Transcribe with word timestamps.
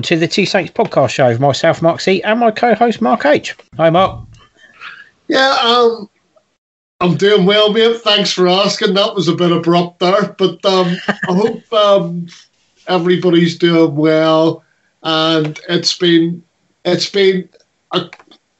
to 0.00 0.16
the 0.16 0.26
Two 0.26 0.46
Saints 0.46 0.72
podcast 0.72 1.10
show 1.10 1.28
with 1.28 1.40
myself, 1.40 1.82
Mark 1.82 2.00
C, 2.00 2.22
and 2.22 2.40
my 2.40 2.50
co-host 2.50 3.02
Mark 3.02 3.26
H. 3.26 3.54
Hi, 3.76 3.90
Mark. 3.90 4.26
Yeah, 5.28 5.58
um, 5.62 6.08
I'm 7.00 7.16
doing 7.16 7.44
well, 7.44 7.72
mate. 7.72 8.00
Thanks 8.00 8.32
for 8.32 8.48
asking. 8.48 8.94
That 8.94 9.14
was 9.14 9.28
a 9.28 9.34
bit 9.34 9.52
abrupt 9.52 9.98
there, 9.98 10.34
but 10.38 10.64
um, 10.64 10.96
I 11.08 11.16
hope 11.24 11.72
um, 11.72 12.28
everybody's 12.86 13.58
doing 13.58 13.96
well. 13.96 14.64
And 15.02 15.60
it's 15.68 15.98
been 15.98 16.42
it's 16.84 17.10
been 17.10 17.48
a, 17.92 18.08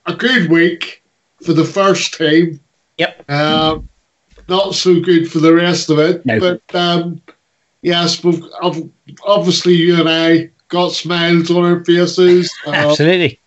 a 0.06 0.14
good 0.14 0.50
week 0.50 1.02
for 1.42 1.52
the 1.52 1.64
first 1.64 2.14
team. 2.14 2.60
Yep. 2.98 3.30
Um, 3.30 3.88
not 4.48 4.74
so 4.74 5.00
good 5.00 5.30
for 5.30 5.38
the 5.38 5.54
rest 5.54 5.88
of 5.88 5.98
it. 5.98 6.26
No. 6.26 6.40
But 6.40 6.74
um, 6.74 7.22
yes, 7.82 8.22
we've 8.24 8.42
obviously 9.24 9.74
you 9.74 10.00
and 10.00 10.08
I 10.08 10.50
got 10.72 10.92
smiles 10.92 11.50
on 11.50 11.64
our 11.64 11.84
faces. 11.84 12.52
Uh, 12.66 12.70
Absolutely. 12.70 13.38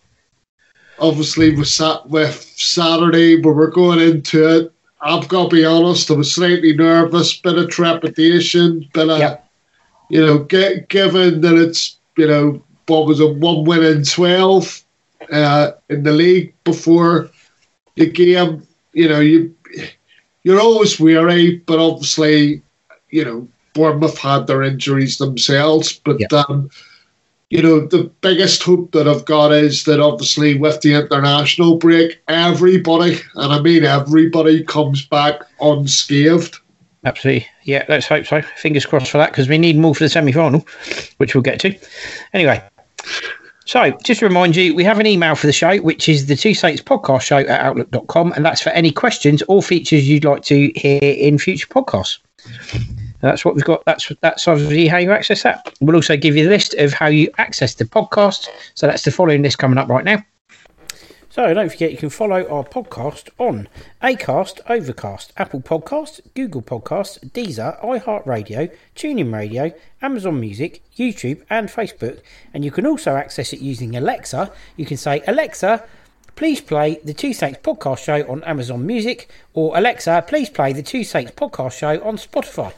obviously 0.98 1.54
we 1.54 1.64
sat 1.64 2.08
with 2.08 2.34
Saturday, 2.56 3.36
but 3.40 3.54
we're 3.54 3.70
going 3.70 3.98
into 4.00 4.48
it. 4.56 4.72
I've 5.02 5.28
got 5.28 5.50
to 5.50 5.56
be 5.56 5.64
honest, 5.64 6.10
I 6.10 6.14
was 6.14 6.34
slightly 6.34 6.72
nervous, 6.74 7.36
bit 7.36 7.58
of 7.58 7.68
trepidation, 7.68 8.88
bit 8.94 9.10
of, 9.10 9.18
Yep. 9.18 9.44
you 10.08 10.24
know, 10.24 10.38
get, 10.38 10.88
given 10.88 11.40
that 11.42 11.54
it's, 11.56 11.98
you 12.16 12.26
know, 12.26 12.62
what 12.86 13.06
was 13.06 13.20
it, 13.20 13.36
one 13.36 13.64
win 13.64 13.84
in 13.84 14.04
12 14.04 14.82
uh, 15.32 15.72
in 15.90 16.02
the 16.04 16.12
league 16.12 16.54
before 16.64 17.30
the 17.96 18.06
game, 18.06 18.66
you 18.94 19.08
know, 19.08 19.20
you, 19.20 19.54
you're 20.44 20.60
always 20.60 20.98
weary, 20.98 21.56
but 21.66 21.78
obviously, 21.78 22.62
you 23.10 23.24
know, 23.24 23.48
Bournemouth 23.74 24.18
had 24.18 24.46
their 24.46 24.62
injuries 24.62 25.18
themselves, 25.18 26.00
but 26.04 26.20
Yep. 26.20 26.32
um, 26.32 26.70
you 27.50 27.62
know, 27.62 27.86
the 27.86 28.04
biggest 28.20 28.62
hope 28.62 28.92
that 28.92 29.06
I've 29.06 29.24
got 29.24 29.52
is 29.52 29.84
that 29.84 30.00
obviously 30.00 30.58
with 30.58 30.80
the 30.80 30.94
international 30.94 31.76
break, 31.76 32.20
everybody, 32.28 33.18
and 33.34 33.52
I 33.52 33.60
mean 33.60 33.84
everybody, 33.84 34.64
comes 34.64 35.06
back 35.06 35.42
unscathed. 35.60 36.58
Absolutely. 37.04 37.46
Yeah, 37.62 37.84
let's 37.88 38.08
hope 38.08 38.26
so. 38.26 38.42
Fingers 38.42 38.84
crossed 38.84 39.10
for 39.12 39.18
that 39.18 39.30
because 39.30 39.48
we 39.48 39.58
need 39.58 39.76
more 39.76 39.94
for 39.94 40.02
the 40.02 40.08
semi 40.08 40.32
final, 40.32 40.66
which 41.18 41.34
we'll 41.34 41.42
get 41.42 41.60
to. 41.60 41.78
Anyway, 42.32 42.60
so 43.64 43.96
just 44.02 44.20
to 44.20 44.26
remind 44.26 44.56
you, 44.56 44.74
we 44.74 44.82
have 44.82 44.98
an 44.98 45.06
email 45.06 45.36
for 45.36 45.46
the 45.46 45.52
show, 45.52 45.76
which 45.78 46.08
is 46.08 46.26
the 46.26 46.34
Two 46.34 46.52
Saints 46.52 46.82
podcast 46.82 47.22
show 47.22 47.38
at 47.38 47.48
outlook.com, 47.48 48.32
and 48.32 48.44
that's 48.44 48.60
for 48.60 48.70
any 48.70 48.90
questions 48.90 49.42
or 49.46 49.62
features 49.62 50.08
you'd 50.08 50.24
like 50.24 50.42
to 50.42 50.72
hear 50.74 50.98
in 51.00 51.38
future 51.38 51.68
podcasts. 51.68 52.18
That's 53.26 53.44
what 53.44 53.54
we've 53.54 53.64
got. 53.64 53.84
That's 53.84 54.12
that's 54.20 54.46
obviously 54.48 54.88
how 54.88 54.98
you 54.98 55.12
access 55.12 55.42
that. 55.42 55.72
We'll 55.80 55.96
also 55.96 56.16
give 56.16 56.36
you 56.36 56.44
the 56.44 56.50
list 56.50 56.74
of 56.74 56.92
how 56.92 57.08
you 57.08 57.30
access 57.38 57.74
the 57.74 57.84
podcast. 57.84 58.48
So 58.74 58.86
that's 58.86 59.02
the 59.02 59.10
following 59.10 59.42
list 59.42 59.58
coming 59.58 59.78
up 59.78 59.88
right 59.88 60.04
now. 60.04 60.24
So 61.36 61.52
don't 61.52 61.68
forget 61.68 61.90
you 61.90 61.98
can 61.98 62.08
follow 62.08 62.48
our 62.48 62.64
podcast 62.64 63.28
on 63.36 63.68
Acast, 64.02 64.60
Overcast, 64.70 65.34
Apple 65.36 65.60
Podcasts, 65.60 66.18
Google 66.32 66.62
Podcasts, 66.62 67.18
Deezer, 67.32 67.78
iHeartRadio, 67.84 68.74
TuneIn 68.94 69.34
Radio, 69.34 69.70
Amazon 70.00 70.40
Music, 70.40 70.82
YouTube, 70.96 71.42
and 71.50 71.68
Facebook. 71.68 72.22
And 72.54 72.64
you 72.64 72.70
can 72.70 72.86
also 72.86 73.16
access 73.16 73.52
it 73.52 73.60
using 73.60 73.96
Alexa. 73.96 74.50
You 74.78 74.86
can 74.86 74.96
say 74.96 75.22
Alexa, 75.26 75.84
please 76.36 76.62
play 76.62 77.00
the 77.04 77.12
Two 77.12 77.34
Saints 77.34 77.58
podcast 77.62 77.98
show 77.98 78.26
on 78.30 78.42
Amazon 78.44 78.86
Music, 78.86 79.28
or 79.52 79.76
Alexa, 79.76 80.24
please 80.26 80.48
play 80.48 80.72
the 80.72 80.82
Two 80.82 81.04
Saints 81.04 81.32
podcast 81.32 81.76
show 81.76 82.02
on 82.02 82.16
Spotify. 82.16 82.72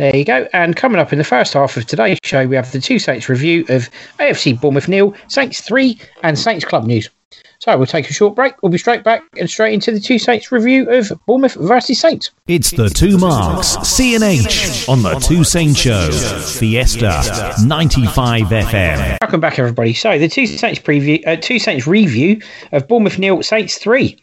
There 0.00 0.16
you 0.16 0.24
go. 0.24 0.48
And 0.54 0.76
coming 0.76 0.98
up 0.98 1.12
in 1.12 1.18
the 1.18 1.24
first 1.24 1.52
half 1.52 1.76
of 1.76 1.84
today's 1.84 2.16
show, 2.24 2.46
we 2.46 2.56
have 2.56 2.72
the 2.72 2.80
Two 2.80 2.98
Saints 2.98 3.28
review 3.28 3.66
of 3.68 3.90
AFC 4.18 4.58
Bournemouth 4.58 4.88
nil, 4.88 5.14
Saints 5.28 5.60
3, 5.60 6.00
and 6.22 6.38
Saints 6.38 6.64
Club 6.64 6.86
news. 6.86 7.10
So 7.58 7.76
we'll 7.76 7.86
take 7.86 8.08
a 8.08 8.12
short 8.14 8.34
break. 8.34 8.54
We'll 8.62 8.72
be 8.72 8.78
straight 8.78 9.04
back 9.04 9.22
and 9.36 9.50
straight 9.50 9.74
into 9.74 9.92
the 9.92 10.00
Two 10.00 10.18
Saints 10.18 10.50
review 10.50 10.88
of 10.88 11.12
Bournemouth 11.26 11.52
versus 11.56 12.00
Saints. 12.00 12.30
It's 12.46 12.70
the 12.70 12.88
two 12.88 13.18
marks, 13.18 13.76
C 13.86 14.14
and 14.14 14.24
H 14.24 14.88
on 14.88 15.02
the 15.02 15.16
Two 15.16 15.44
Saints 15.44 15.78
Show, 15.78 16.10
Fiesta 16.10 17.54
95 17.62 18.44
FM. 18.44 19.18
Welcome 19.20 19.40
back, 19.40 19.58
everybody. 19.58 19.92
So 19.92 20.18
the 20.18 20.28
Two 20.28 20.46
Saints 20.46 20.80
preview, 20.80 21.22
uh, 21.26 21.36
Two 21.36 21.58
Saints 21.58 21.86
review 21.86 22.40
of 22.72 22.88
Bournemouth 22.88 23.18
nil, 23.18 23.42
Saints 23.42 23.76
3. 23.76 24.16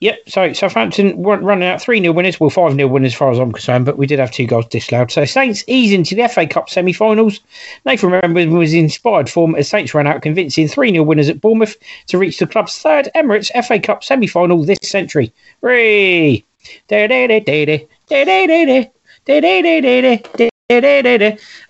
Yep, 0.00 0.30
so 0.30 0.52
Southampton 0.54 1.22
weren't 1.22 1.42
running 1.42 1.68
out 1.68 1.82
3 1.82 2.00
0 2.00 2.14
winners, 2.14 2.40
well, 2.40 2.48
5 2.48 2.74
0 2.74 2.88
winners 2.88 3.12
as 3.12 3.18
far 3.18 3.30
as 3.30 3.38
I'm 3.38 3.52
concerned, 3.52 3.84
but 3.84 3.98
we 3.98 4.06
did 4.06 4.18
have 4.18 4.30
two 4.30 4.46
goals 4.46 4.66
disallowed. 4.68 5.10
So 5.10 5.26
Saints 5.26 5.62
ease 5.66 5.92
into 5.92 6.14
the 6.14 6.26
FA 6.26 6.46
Cup 6.46 6.70
semi 6.70 6.94
finals. 6.94 7.40
Nathan 7.84 8.10
Redmond 8.10 8.56
was 8.56 8.72
in 8.72 8.84
inspired 8.84 9.28
form 9.28 9.54
as 9.54 9.68
Saints 9.68 9.92
ran 9.92 10.06
out 10.06 10.22
convincing 10.22 10.68
3 10.68 10.92
0 10.92 11.04
winners 11.04 11.28
at 11.28 11.42
Bournemouth 11.42 11.76
to 12.06 12.16
reach 12.16 12.38
the 12.38 12.46
club's 12.46 12.78
third 12.78 13.10
Emirates 13.14 13.50
FA 13.66 13.78
Cup 13.78 14.02
semi 14.02 14.26
final 14.26 14.64
this 14.64 14.78
century. 14.82 15.34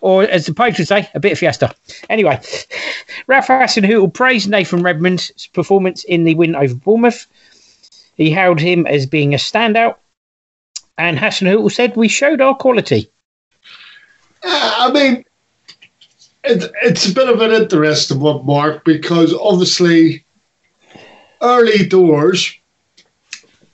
Or 0.02 0.22
as 0.22 0.46
the 0.46 0.52
would 0.78 0.86
say, 0.86 1.08
a 1.14 1.20
bit 1.20 1.32
of 1.32 1.38
fiesta. 1.38 1.74
Anyway, 2.08 2.38
Ralph 3.26 3.48
Hasenhüttl 3.48 4.14
praised 4.14 4.48
Nathan 4.48 4.82
Redmond's 4.82 5.48
performance 5.48 6.04
in 6.04 6.24
the 6.24 6.34
win 6.34 6.54
over 6.54 6.74
Bournemouth. 6.74 7.26
He 8.20 8.30
hailed 8.30 8.60
him 8.60 8.86
as 8.86 9.06
being 9.06 9.32
a 9.32 9.38
standout, 9.38 9.96
and 10.98 11.18
Hassan 11.18 11.70
said, 11.70 11.96
"We 11.96 12.06
showed 12.06 12.42
our 12.42 12.54
quality." 12.54 13.10
Yeah, 14.44 14.74
I 14.76 14.92
mean, 14.92 15.24
it, 16.44 16.70
it's 16.82 17.08
a 17.08 17.14
bit 17.14 17.30
of 17.30 17.40
an 17.40 17.50
interesting 17.50 18.20
one, 18.20 18.44
Mark, 18.44 18.84
because 18.84 19.32
obviously 19.32 20.26
early 21.40 21.86
doors, 21.86 22.54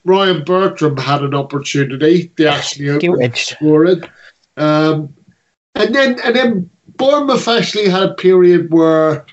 Ryan 0.05 0.45
Bertrand 0.45 1.01
had 1.01 1.23
an 1.23 1.35
opportunity. 1.35 2.31
They 2.37 2.47
actually 2.47 3.01
Gilt-edged. 3.01 3.57
Um, 4.57 5.13
and 5.75 5.93
then 5.93 6.21
and 6.21 6.37
then 6.37 6.71
Bournemouth 6.97 7.49
actually 7.49 7.89
had 7.89 8.11
a 8.11 8.15
period 8.15 8.73
where 8.73 9.27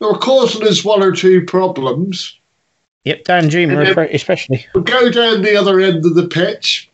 they 0.00 0.06
were 0.06 0.18
causing 0.18 0.66
us 0.66 0.84
one 0.84 1.04
or 1.04 1.12
two 1.12 1.44
problems. 1.44 2.36
Yep, 3.06 3.24
Danjuma, 3.24 4.12
especially. 4.12 4.66
We 4.74 4.82
go 4.82 5.10
down 5.10 5.42
the 5.42 5.56
other 5.56 5.80
end 5.80 6.04
of 6.04 6.14
the 6.16 6.26
pitch. 6.26 6.90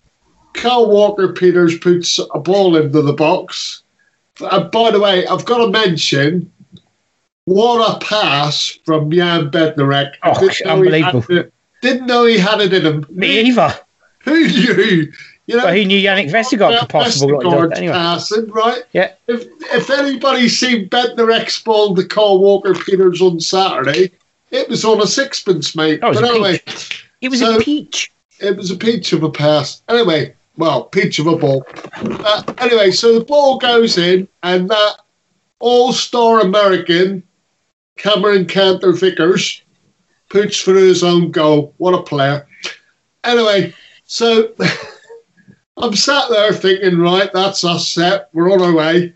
Kyle 0.53 0.89
Walker 0.91 1.33
Peters 1.33 1.79
puts 1.79 2.21
a 2.35 2.39
ball 2.39 2.77
into 2.77 3.01
the 3.01 3.15
box. 3.15 3.83
And 4.41 4.71
by 4.71 4.91
the 4.91 5.01
way, 5.01 5.27
I've 5.27 5.45
got 5.47 5.65
to 5.65 5.71
mention 5.71 6.53
what 7.47 7.97
a 7.97 8.05
pass 8.05 8.79
from 8.85 9.11
Jan 9.11 9.51
Bednarek. 9.51 10.13
Oh, 10.23 10.39
didn't 10.39 10.67
know 10.67 10.83
he 10.83 11.01
had 11.01 11.15
unbelievable. 11.15 11.37
it- 11.39 11.53
Didn't 11.81 12.07
know 12.07 12.25
he 12.27 12.39
had 12.39 12.61
it 12.61 12.73
in 12.75 12.85
him. 12.87 13.07
Me 13.11 13.41
either. 13.41 13.75
Who 14.25 14.47
knew? 14.47 15.13
You 15.47 15.57
know, 15.57 15.65
But 15.65 15.75
who 15.75 15.85
knew 15.85 16.01
Jannik 16.01 16.31
Vestergaard 16.31 16.79
could 16.81 16.89
possibly 16.91 17.29
he 17.29 17.35
Vestergaard's 17.51 17.79
anyway? 17.79 17.93
passing, 17.95 18.47
right? 18.51 18.83
Yeah. 18.93 19.13
If 19.27 19.45
if 19.75 19.91
anybody's 19.91 20.57
seen 20.61 20.89
Bednarek's 20.89 21.61
ball 21.63 21.97
to 21.97 22.05
Kyle 22.07 22.39
Walker 22.39 22.75
Peters 22.75 23.21
on 23.21 23.41
Saturday, 23.41 24.13
it 24.53 24.69
was 24.69 24.85
on 24.85 25.01
a 25.03 25.07
sixpence, 25.07 25.75
mate. 25.75 26.01
Was 26.03 26.21
but 26.21 26.25
a 26.25 26.31
anyway, 26.33 26.61
It 27.21 27.31
was 27.31 27.41
So- 27.41 27.57
a 27.57 27.61
peach. 27.61 28.13
it 28.39 28.57
was 28.57 28.71
a 28.71 28.77
peach 28.77 29.13
of 29.13 29.23
a 29.25 29.31
pass. 29.31 29.83
Anyway, 29.89 30.35
well, 30.57 30.85
peach 30.85 31.19
of 31.19 31.27
a 31.27 31.37
ball. 31.37 31.67
Uh, 31.97 32.43
anyway, 32.59 32.91
so 32.93 33.19
the 33.19 33.25
ball 33.25 33.59
goes 33.59 33.99
in, 33.99 34.29
and 34.43 34.69
that 34.69 34.97
all-star 35.59 36.41
American 36.41 37.23
Cameron 37.97 38.47
Carter 38.47 38.93
Vickers 38.93 39.63
puts 40.29 40.61
through 40.61 40.89
his 40.89 41.03
own 41.05 41.31
goal. 41.31 41.75
What 41.79 41.95
a 41.95 42.03
player! 42.03 42.47
Anyway, 43.25 43.73
so 44.05 44.53
I'm 45.77 45.95
sat 45.95 46.29
there 46.31 46.53
thinking, 46.53 46.99
right, 46.99 47.31
that's 47.33 47.65
us 47.65 47.89
set. 47.89 48.29
We're 48.33 48.53
on 48.53 48.61
our 48.63 48.75
way, 48.75 49.15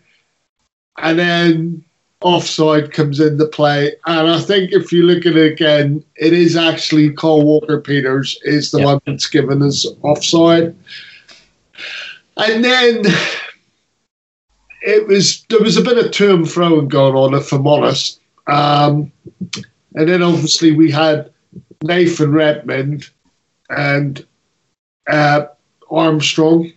and 0.97 1.19
then 1.19 1.83
offside 2.21 2.91
comes 2.91 3.19
into 3.19 3.45
play. 3.45 3.93
And 4.05 4.29
I 4.29 4.39
think 4.39 4.71
if 4.71 4.91
you 4.91 5.03
look 5.03 5.25
at 5.25 5.35
it 5.35 5.53
again, 5.53 6.03
it 6.15 6.33
is 6.33 6.55
actually 6.55 7.11
Kyle 7.13 7.43
Walker 7.43 7.79
Peters 7.79 8.39
is 8.43 8.71
the 8.71 8.79
Yeah. 8.79 8.85
one 8.85 9.01
that's 9.05 9.27
given 9.27 9.61
us 9.61 9.85
offside. 10.01 10.75
And 12.37 12.63
then 12.63 13.03
it 14.81 15.07
was 15.07 15.43
there 15.49 15.59
was 15.59 15.77
a 15.77 15.81
bit 15.81 16.03
of 16.03 16.11
to 16.11 16.33
and 16.33 16.49
fro 16.49 16.81
going 16.81 17.15
on, 17.15 17.33
if 17.33 17.51
I'm 17.51 17.67
honest. 17.67 18.19
Um, 18.47 19.11
and 19.95 20.09
then 20.09 20.23
obviously 20.23 20.71
we 20.71 20.89
had 20.91 21.31
Nathan 21.83 22.31
Redmond 22.31 23.09
and 23.69 24.25
uh, 25.07 25.47
Armstrong, 25.91 26.71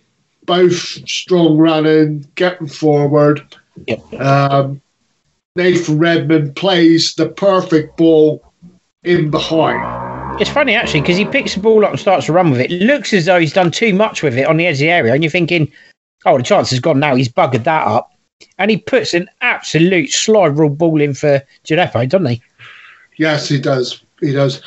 both 0.45 0.73
strong 0.75 1.57
running, 1.57 2.27
getting 2.35 2.67
forward. 2.67 3.41
Yep. 3.87 4.13
Um, 4.13 4.81
Nathan 5.55 5.99
Redmond 5.99 6.55
plays 6.55 7.13
the 7.15 7.29
perfect 7.29 7.97
ball 7.97 8.41
in 9.03 9.29
behind. 9.29 10.39
It's 10.39 10.49
funny 10.49 10.75
actually 10.75 11.01
because 11.01 11.17
he 11.17 11.25
picks 11.25 11.55
the 11.55 11.59
ball 11.59 11.83
up 11.83 11.91
and 11.91 11.99
starts 11.99 12.27
to 12.27 12.33
run 12.33 12.51
with 12.51 12.61
it. 12.61 12.71
It 12.71 12.81
looks 12.83 13.13
as 13.13 13.25
though 13.25 13.39
he's 13.39 13.53
done 13.53 13.69
too 13.69 13.93
much 13.93 14.23
with 14.23 14.37
it 14.37 14.47
on 14.47 14.57
the 14.57 14.65
edge 14.65 14.75
of 14.75 14.79
the 14.79 14.89
area, 14.89 15.13
and 15.13 15.23
you're 15.23 15.29
thinking, 15.29 15.71
"Oh, 16.25 16.37
the 16.37 16.43
chance 16.43 16.69
has 16.69 16.79
gone 16.79 16.99
now. 16.99 17.15
He's 17.15 17.29
buggered 17.29 17.65
that 17.65 17.85
up." 17.85 18.11
And 18.57 18.71
he 18.71 18.77
puts 18.77 19.13
an 19.13 19.29
absolute 19.41 20.09
slide 20.09 20.57
rule 20.57 20.69
ball 20.69 21.01
in 21.01 21.13
for 21.13 21.43
Djenepo, 21.65 22.07
doesn't 22.07 22.25
he? 22.25 22.41
Yes, 23.17 23.49
he 23.49 23.59
does. 23.59 24.01
He 24.19 24.31
does. 24.31 24.61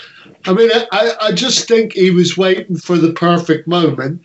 I 0.44 0.52
mean, 0.52 0.70
I, 0.92 1.12
I 1.20 1.32
just 1.32 1.66
think 1.66 1.94
he 1.94 2.10
was 2.10 2.36
waiting 2.36 2.76
for 2.76 2.98
the 2.98 3.12
perfect 3.14 3.66
moment. 3.66 4.22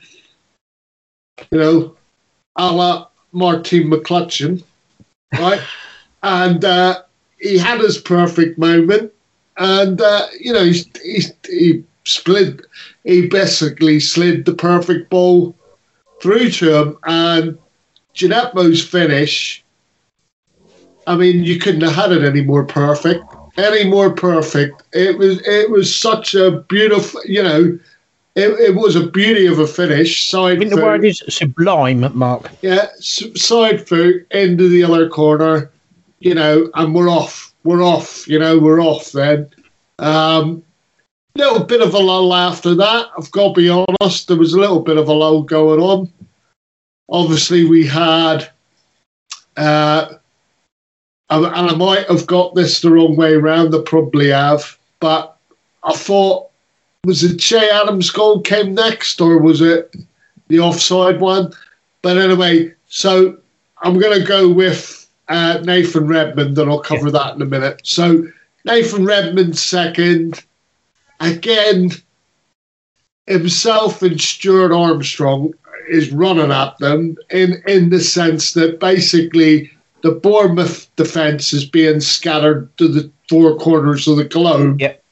You 1.51 1.57
know, 1.57 1.95
a 2.57 2.71
la 2.71 3.07
Martine 3.31 3.89
McCutcheon, 3.89 4.61
right? 5.39 5.61
and 6.23 6.63
uh, 6.63 7.01
he 7.39 7.57
had 7.57 7.79
his 7.79 7.97
perfect 7.97 8.57
moment, 8.57 9.11
and 9.57 10.01
uh, 10.01 10.27
you 10.39 10.53
know, 10.53 10.63
he, 10.63 10.83
he, 11.03 11.23
he 11.47 11.83
split, 12.05 12.61
he 13.03 13.27
basically 13.27 13.99
slid 13.99 14.45
the 14.45 14.53
perfect 14.53 15.09
ball 15.09 15.55
through 16.21 16.49
to 16.51 16.75
him, 16.75 16.97
and 17.03 17.57
Djenepo's 18.13 18.85
finish. 18.85 19.63
I 21.07 21.15
mean, 21.15 21.43
you 21.43 21.59
couldn't 21.59 21.81
have 21.81 21.95
had 21.95 22.11
it 22.11 22.23
any 22.23 22.41
more 22.41 22.65
perfect 22.65 23.23
any 23.59 23.89
more 23.89 24.11
perfect. 24.11 24.83
It 24.93 25.17
was 25.17 25.41
it 25.45 25.69
was 25.69 25.93
such 25.95 26.35
a 26.35 26.61
beautiful, 26.69 27.21
you 27.25 27.43
know, 27.43 27.79
it, 28.35 28.49
it 28.59 28.75
was 28.75 28.95
a 28.95 29.07
beauty 29.07 29.45
of 29.45 29.59
a 29.59 29.67
finish. 29.67 30.29
Side 30.29 30.57
I 30.57 30.59
think 30.59 30.71
the 30.71 30.81
word 30.81 31.05
is 31.05 31.23
sublime, 31.27 32.05
Mark. 32.17 32.49
Yeah, 32.61 32.87
side 32.99 33.87
foot 33.87 34.27
into 34.31 34.69
the 34.69 34.83
other 34.83 35.09
corner, 35.09 35.71
you 36.19 36.35
know, 36.35 36.69
and 36.75 36.93
we're 36.93 37.09
off. 37.09 37.53
We're 37.63 37.83
off. 37.83 38.27
You 38.27 38.39
know, 38.39 38.59
we're 38.59 38.81
off 38.81 39.11
then. 39.11 39.49
Um, 39.99 40.63
little 41.35 41.63
bit 41.63 41.81
of 41.81 41.93
a 41.93 41.97
lull 41.97 42.33
after 42.33 42.75
that. 42.75 43.07
I've 43.17 43.31
got 43.31 43.55
to 43.55 43.61
be 43.61 43.69
honest. 43.69 44.27
There 44.27 44.37
was 44.37 44.53
a 44.53 44.59
little 44.59 44.81
bit 44.81 44.97
of 44.97 45.07
a 45.07 45.13
lull 45.13 45.43
going 45.43 45.79
on. 45.79 46.11
Obviously, 47.09 47.65
we 47.65 47.85
had. 47.85 48.49
Uh, 49.57 50.13
and 51.29 51.45
I 51.45 51.75
might 51.75 52.07
have 52.07 52.25
got 52.25 52.55
this 52.55 52.81
the 52.81 52.91
wrong 52.91 53.15
way 53.15 53.33
around. 53.33 53.75
I 53.75 53.79
probably 53.85 54.29
have, 54.29 54.77
but 54.99 55.37
I 55.83 55.93
thought 55.93 56.49
was 57.05 57.23
it 57.23 57.37
Che 57.37 57.69
Adams' 57.69 58.09
goal 58.09 58.41
came 58.41 58.73
next, 58.73 59.21
or 59.21 59.37
was 59.37 59.61
it 59.61 59.95
the 60.47 60.59
offside 60.59 61.19
one? 61.19 61.53
But 62.01 62.17
anyway, 62.17 62.73
so 62.87 63.37
I'm 63.81 63.99
going 63.99 64.19
to 64.19 64.27
go 64.27 64.49
with 64.49 64.98
uh, 65.29 65.61
Nathan 65.63 66.07
Redmond, 66.07 66.57
and 66.57 66.69
I'll 66.69 66.79
cover 66.79 67.07
yeah. 67.07 67.11
that 67.11 67.35
in 67.35 67.41
a 67.41 67.45
minute. 67.45 67.81
So 67.83 68.27
Nathan 68.65 69.05
Redmond 69.05 69.57
second, 69.57 70.43
again, 71.19 71.91
himself 73.27 74.01
and 74.01 74.19
Stuart 74.19 74.73
Armstrong 74.73 75.53
is 75.87 76.11
running 76.11 76.51
at 76.51 76.77
them 76.79 77.15
in 77.29 77.63
in 77.67 77.89
the 77.89 77.99
sense 77.99 78.53
that 78.53 78.79
basically 78.79 79.71
the 80.01 80.11
Bournemouth 80.11 80.93
defence 80.95 81.53
is 81.53 81.65
being 81.65 81.99
scattered 81.99 82.75
to 82.77 82.87
the 82.87 83.11
four 83.27 83.57
corners 83.57 84.07
of 84.07 84.17
the 84.17 84.23
globe. 84.23 84.81
Yep. 84.81 85.03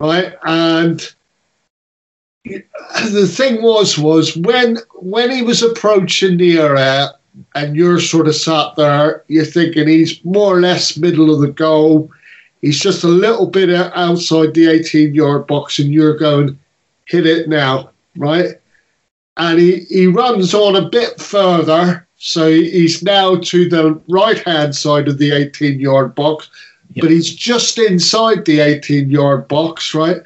Right, 0.00 0.34
and 0.44 1.14
the 2.44 3.26
thing 3.26 3.62
was, 3.62 3.96
was 3.96 4.36
when 4.36 4.78
when 4.94 5.30
he 5.30 5.42
was 5.42 5.62
approaching 5.62 6.38
the 6.38 6.58
area, 6.58 7.12
and 7.54 7.76
you're 7.76 8.00
sort 8.00 8.28
of 8.28 8.34
sat 8.34 8.76
there, 8.76 9.24
you're 9.28 9.44
thinking 9.44 9.88
he's 9.88 10.22
more 10.24 10.56
or 10.56 10.60
less 10.60 10.96
middle 10.96 11.32
of 11.32 11.40
the 11.40 11.52
goal. 11.52 12.10
He's 12.60 12.78
just 12.78 13.04
a 13.04 13.08
little 13.08 13.46
bit 13.46 13.70
outside 13.70 14.54
the 14.54 14.68
18 14.68 15.14
yard 15.14 15.46
box, 15.46 15.78
and 15.78 15.92
you're 15.92 16.16
going, 16.16 16.58
hit 17.06 17.26
it 17.26 17.48
now, 17.48 17.90
right? 18.16 18.56
And 19.36 19.58
he, 19.58 19.80
he 19.88 20.06
runs 20.06 20.54
on 20.54 20.76
a 20.76 20.88
bit 20.88 21.20
further 21.20 22.06
so 22.24 22.48
he's 22.48 23.02
now 23.02 23.34
to 23.34 23.68
the 23.68 24.00
right 24.08 24.38
hand 24.46 24.76
side 24.76 25.08
of 25.08 25.18
the 25.18 25.32
18 25.32 25.80
yard 25.80 26.14
box, 26.14 26.48
yep. 26.94 27.02
but 27.02 27.10
he's 27.10 27.34
just 27.34 27.76
inside 27.80 28.44
the 28.44 28.60
18 28.60 29.10
yard 29.10 29.48
box, 29.48 29.92
right? 29.92 30.18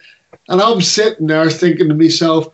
And 0.48 0.60
I'm 0.60 0.82
sitting 0.82 1.26
there 1.26 1.48
thinking 1.48 1.88
to 1.88 1.94
myself, 1.94 2.48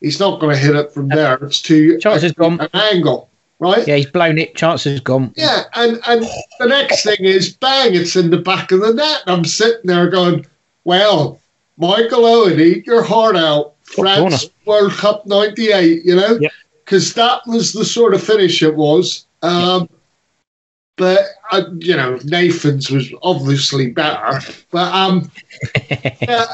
he's 0.00 0.18
not 0.18 0.40
going 0.40 0.56
to 0.56 0.60
hit 0.60 0.74
it 0.74 0.92
from 0.92 1.06
there. 1.06 1.36
It's 1.36 1.62
too 1.62 2.00
gone. 2.00 2.58
an 2.58 2.68
angle, 2.72 3.30
right? 3.58 3.86
Yeah, 3.86 3.96
he's 3.96 4.10
blown 4.10 4.38
it. 4.38 4.54
Chances 4.54 5.00
gone. 5.00 5.32
Yeah, 5.36 5.64
and, 5.74 6.00
and 6.06 6.26
the 6.58 6.66
next 6.66 7.04
thing 7.04 7.24
is 7.24 7.54
bang, 7.54 7.94
it's 7.94 8.16
in 8.16 8.30
the 8.30 8.38
back 8.38 8.72
of 8.72 8.80
the 8.80 8.94
net. 8.94 9.22
I'm 9.26 9.44
sitting 9.44 9.86
there 9.86 10.08
going, 10.08 10.46
well, 10.84 11.40
Michael 11.76 12.26
Owen, 12.26 12.60
eat 12.60 12.86
your 12.86 13.02
heart 13.02 13.36
out. 13.36 13.74
France 13.82 14.50
World 14.66 14.92
Cup 14.92 15.26
98, 15.26 16.04
you 16.04 16.14
know? 16.14 16.38
Yep 16.40 16.52
because 16.88 17.12
that 17.12 17.46
was 17.46 17.74
the 17.74 17.84
sort 17.84 18.14
of 18.14 18.22
finish 18.22 18.62
it 18.62 18.74
was. 18.74 19.26
Um, 19.42 19.90
but 20.96 21.20
uh, 21.52 21.64
you 21.80 21.94
know, 21.94 22.18
Nathan's 22.24 22.90
was 22.90 23.12
obviously 23.22 23.90
better. 23.90 24.40
But 24.70 24.94
um, 24.94 25.30
yeah, 26.22 26.46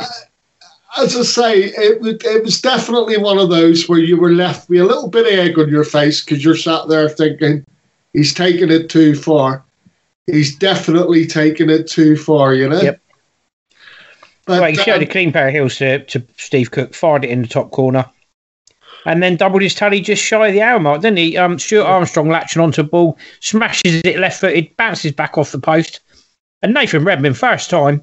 as 0.98 1.16
I 1.16 1.22
say, 1.22 1.62
it 1.64 2.00
was 2.00 2.14
it 2.24 2.42
was 2.42 2.60
definitely 2.60 3.18
one 3.18 3.38
of 3.38 3.50
those 3.50 3.88
where 3.88 3.98
you 3.98 4.16
were 4.16 4.32
left 4.32 4.68
with 4.68 4.80
a 4.80 4.84
little 4.84 5.08
bit 5.08 5.26
of 5.26 5.38
egg 5.38 5.58
on 5.58 5.68
your 5.68 5.84
face 5.84 6.24
because 6.24 6.44
you're 6.44 6.56
sat 6.56 6.88
there 6.88 7.08
thinking 7.08 7.64
he's 8.12 8.34
taking 8.34 8.70
it 8.70 8.88
too 8.88 9.14
far. 9.14 9.64
He's 10.26 10.56
definitely 10.56 11.26
taken 11.26 11.68
it 11.68 11.86
too 11.86 12.16
far, 12.16 12.54
you 12.54 12.68
know. 12.68 12.80
Yep. 12.80 13.00
But, 14.46 14.60
well, 14.60 14.70
he 14.70 14.76
showed 14.76 14.96
um, 14.96 15.02
a 15.02 15.06
clean 15.06 15.32
pair 15.32 15.48
of 15.48 15.54
heels 15.54 15.76
to, 15.76 16.04
to 16.04 16.22
Steve 16.36 16.70
Cook, 16.70 16.94
fired 16.94 17.24
it 17.24 17.30
in 17.30 17.42
the 17.42 17.48
top 17.48 17.70
corner 17.70 18.06
and 19.06 19.22
then 19.22 19.36
doubled 19.36 19.62
his 19.62 19.74
tally 19.74 20.00
just 20.00 20.22
shy 20.22 20.48
of 20.48 20.52
the 20.52 20.62
hour 20.62 20.80
mark, 20.80 21.02
didn't 21.02 21.18
he? 21.18 21.36
Um, 21.36 21.58
Stuart 21.58 21.84
Armstrong 21.84 22.28
latching 22.28 22.62
onto 22.62 22.80
a 22.80 22.84
ball, 22.84 23.18
smashes 23.40 24.00
it 24.04 24.18
left 24.18 24.40
footed, 24.40 24.76
bounces 24.76 25.12
back 25.12 25.36
off 25.36 25.52
the 25.52 25.58
post, 25.58 26.00
and 26.62 26.74
Nathan 26.74 27.04
Redmond, 27.04 27.36
first 27.36 27.70
time, 27.70 28.02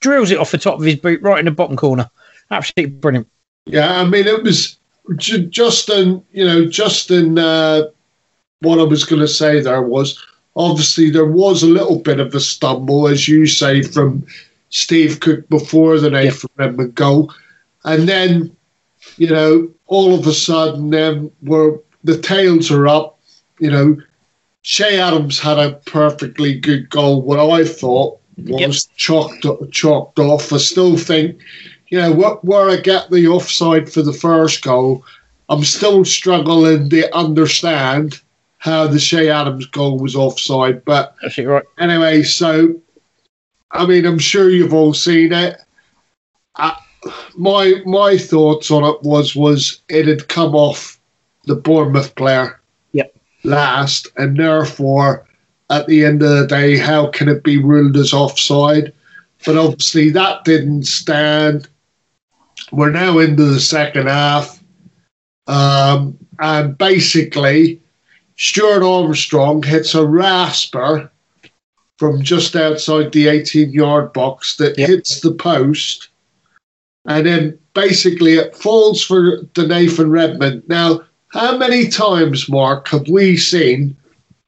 drills 0.00 0.30
it 0.30 0.38
off 0.38 0.50
the 0.50 0.58
top 0.58 0.78
of 0.78 0.84
his 0.84 0.96
boot 0.96 1.22
right 1.22 1.38
in 1.38 1.44
the 1.44 1.50
bottom 1.50 1.76
corner. 1.76 2.10
Absolutely 2.50 2.94
brilliant. 2.94 3.28
Yeah, 3.66 4.00
I 4.00 4.04
mean, 4.04 4.26
it 4.26 4.42
was 4.42 4.78
Justin, 5.16 6.24
you 6.32 6.44
know, 6.44 6.66
Justin, 6.66 7.38
uh, 7.38 7.84
what 8.60 8.78
I 8.78 8.84
was 8.84 9.04
going 9.04 9.20
to 9.20 9.28
say 9.28 9.60
there 9.60 9.82
was 9.82 10.18
obviously 10.56 11.10
there 11.10 11.24
was 11.24 11.62
a 11.62 11.68
little 11.68 11.98
bit 11.98 12.20
of 12.20 12.34
a 12.34 12.40
stumble, 12.40 13.08
as 13.08 13.28
you 13.28 13.46
say, 13.46 13.82
from 13.82 14.26
Steve 14.70 15.20
Cook 15.20 15.48
before 15.48 15.98
the 15.98 16.10
Nathan 16.10 16.50
yep. 16.58 16.66
Redmond 16.68 16.94
goal. 16.94 17.32
And 17.84 18.08
then, 18.08 18.54
you 19.16 19.28
know, 19.28 19.70
all 19.86 20.14
of 20.14 20.26
a 20.26 20.32
sudden 20.32 20.90
then 20.90 21.30
we're 21.42 21.78
the 22.04 22.18
tails 22.18 22.70
are 22.70 22.88
up. 22.88 23.18
You 23.60 23.70
know, 23.70 23.96
Che 24.62 24.98
Adams 24.98 25.38
had 25.38 25.58
a 25.58 25.72
perfectly 25.86 26.58
good 26.58 26.90
goal. 26.90 27.22
What 27.22 27.38
I 27.38 27.64
thought 27.64 28.17
was 28.46 28.88
yep. 28.88 28.96
chalked 28.96 29.72
chalked 29.72 30.18
off. 30.18 30.52
I 30.52 30.58
still 30.58 30.96
think, 30.96 31.40
you 31.88 31.98
know, 31.98 32.12
what 32.12 32.44
where 32.44 32.70
I 32.70 32.76
get 32.76 33.10
the 33.10 33.26
offside 33.28 33.90
for 33.90 34.02
the 34.02 34.12
first 34.12 34.62
goal, 34.62 35.04
I'm 35.48 35.64
still 35.64 36.04
struggling 36.04 36.90
to 36.90 37.14
understand 37.16 38.20
how 38.58 38.86
the 38.86 38.98
Che 38.98 39.28
Adams 39.28 39.66
goal 39.66 39.98
was 39.98 40.16
offside. 40.16 40.84
But 40.84 41.14
right. 41.38 41.64
anyway, 41.78 42.22
so 42.22 42.74
I 43.70 43.86
mean, 43.86 44.06
I'm 44.06 44.18
sure 44.18 44.50
you've 44.50 44.74
all 44.74 44.94
seen 44.94 45.32
it. 45.32 45.60
My 47.36 47.74
my 47.86 48.18
thoughts 48.18 48.70
on 48.70 48.84
it 48.84 49.02
was 49.02 49.36
was 49.36 49.80
it 49.88 50.06
had 50.06 50.28
come 50.28 50.54
off 50.54 50.98
the 51.44 51.54
Bournemouth 51.54 52.14
player 52.16 52.60
yep. 52.92 53.14
last, 53.44 54.08
and 54.16 54.36
therefore, 54.36 55.27
at 55.70 55.86
the 55.86 56.04
end 56.04 56.22
of 56.22 56.30
the 56.30 56.46
day, 56.46 56.76
how 56.76 57.08
can 57.08 57.28
it 57.28 57.42
be 57.42 57.62
ruled 57.62 57.96
as 57.96 58.12
offside? 58.12 58.92
But 59.44 59.56
obviously, 59.56 60.10
that 60.10 60.44
didn't 60.44 60.84
stand. 60.84 61.68
We're 62.72 62.90
now 62.90 63.18
into 63.18 63.44
the 63.44 63.60
second 63.60 64.08
half, 64.08 64.62
um, 65.46 66.18
and 66.40 66.76
basically, 66.76 67.80
Stuart 68.36 68.82
Armstrong 68.82 69.62
hits 69.62 69.94
a 69.94 70.04
rasper 70.04 71.10
from 71.96 72.22
just 72.22 72.54
outside 72.54 73.12
the 73.12 73.28
18 73.28 73.72
yard 73.72 74.12
box 74.12 74.56
that 74.56 74.78
yep. 74.78 74.88
hits 74.88 75.20
the 75.20 75.32
post 75.32 76.08
and 77.08 77.26
then 77.26 77.58
basically 77.74 78.34
it 78.34 78.54
falls 78.54 79.02
for 79.02 79.40
the 79.54 79.66
Nathan 79.66 80.10
Redmond. 80.10 80.62
Now, 80.68 81.00
how 81.28 81.56
many 81.56 81.88
times, 81.88 82.48
Mark, 82.48 82.88
have 82.88 83.08
we 83.08 83.36
seen 83.36 83.96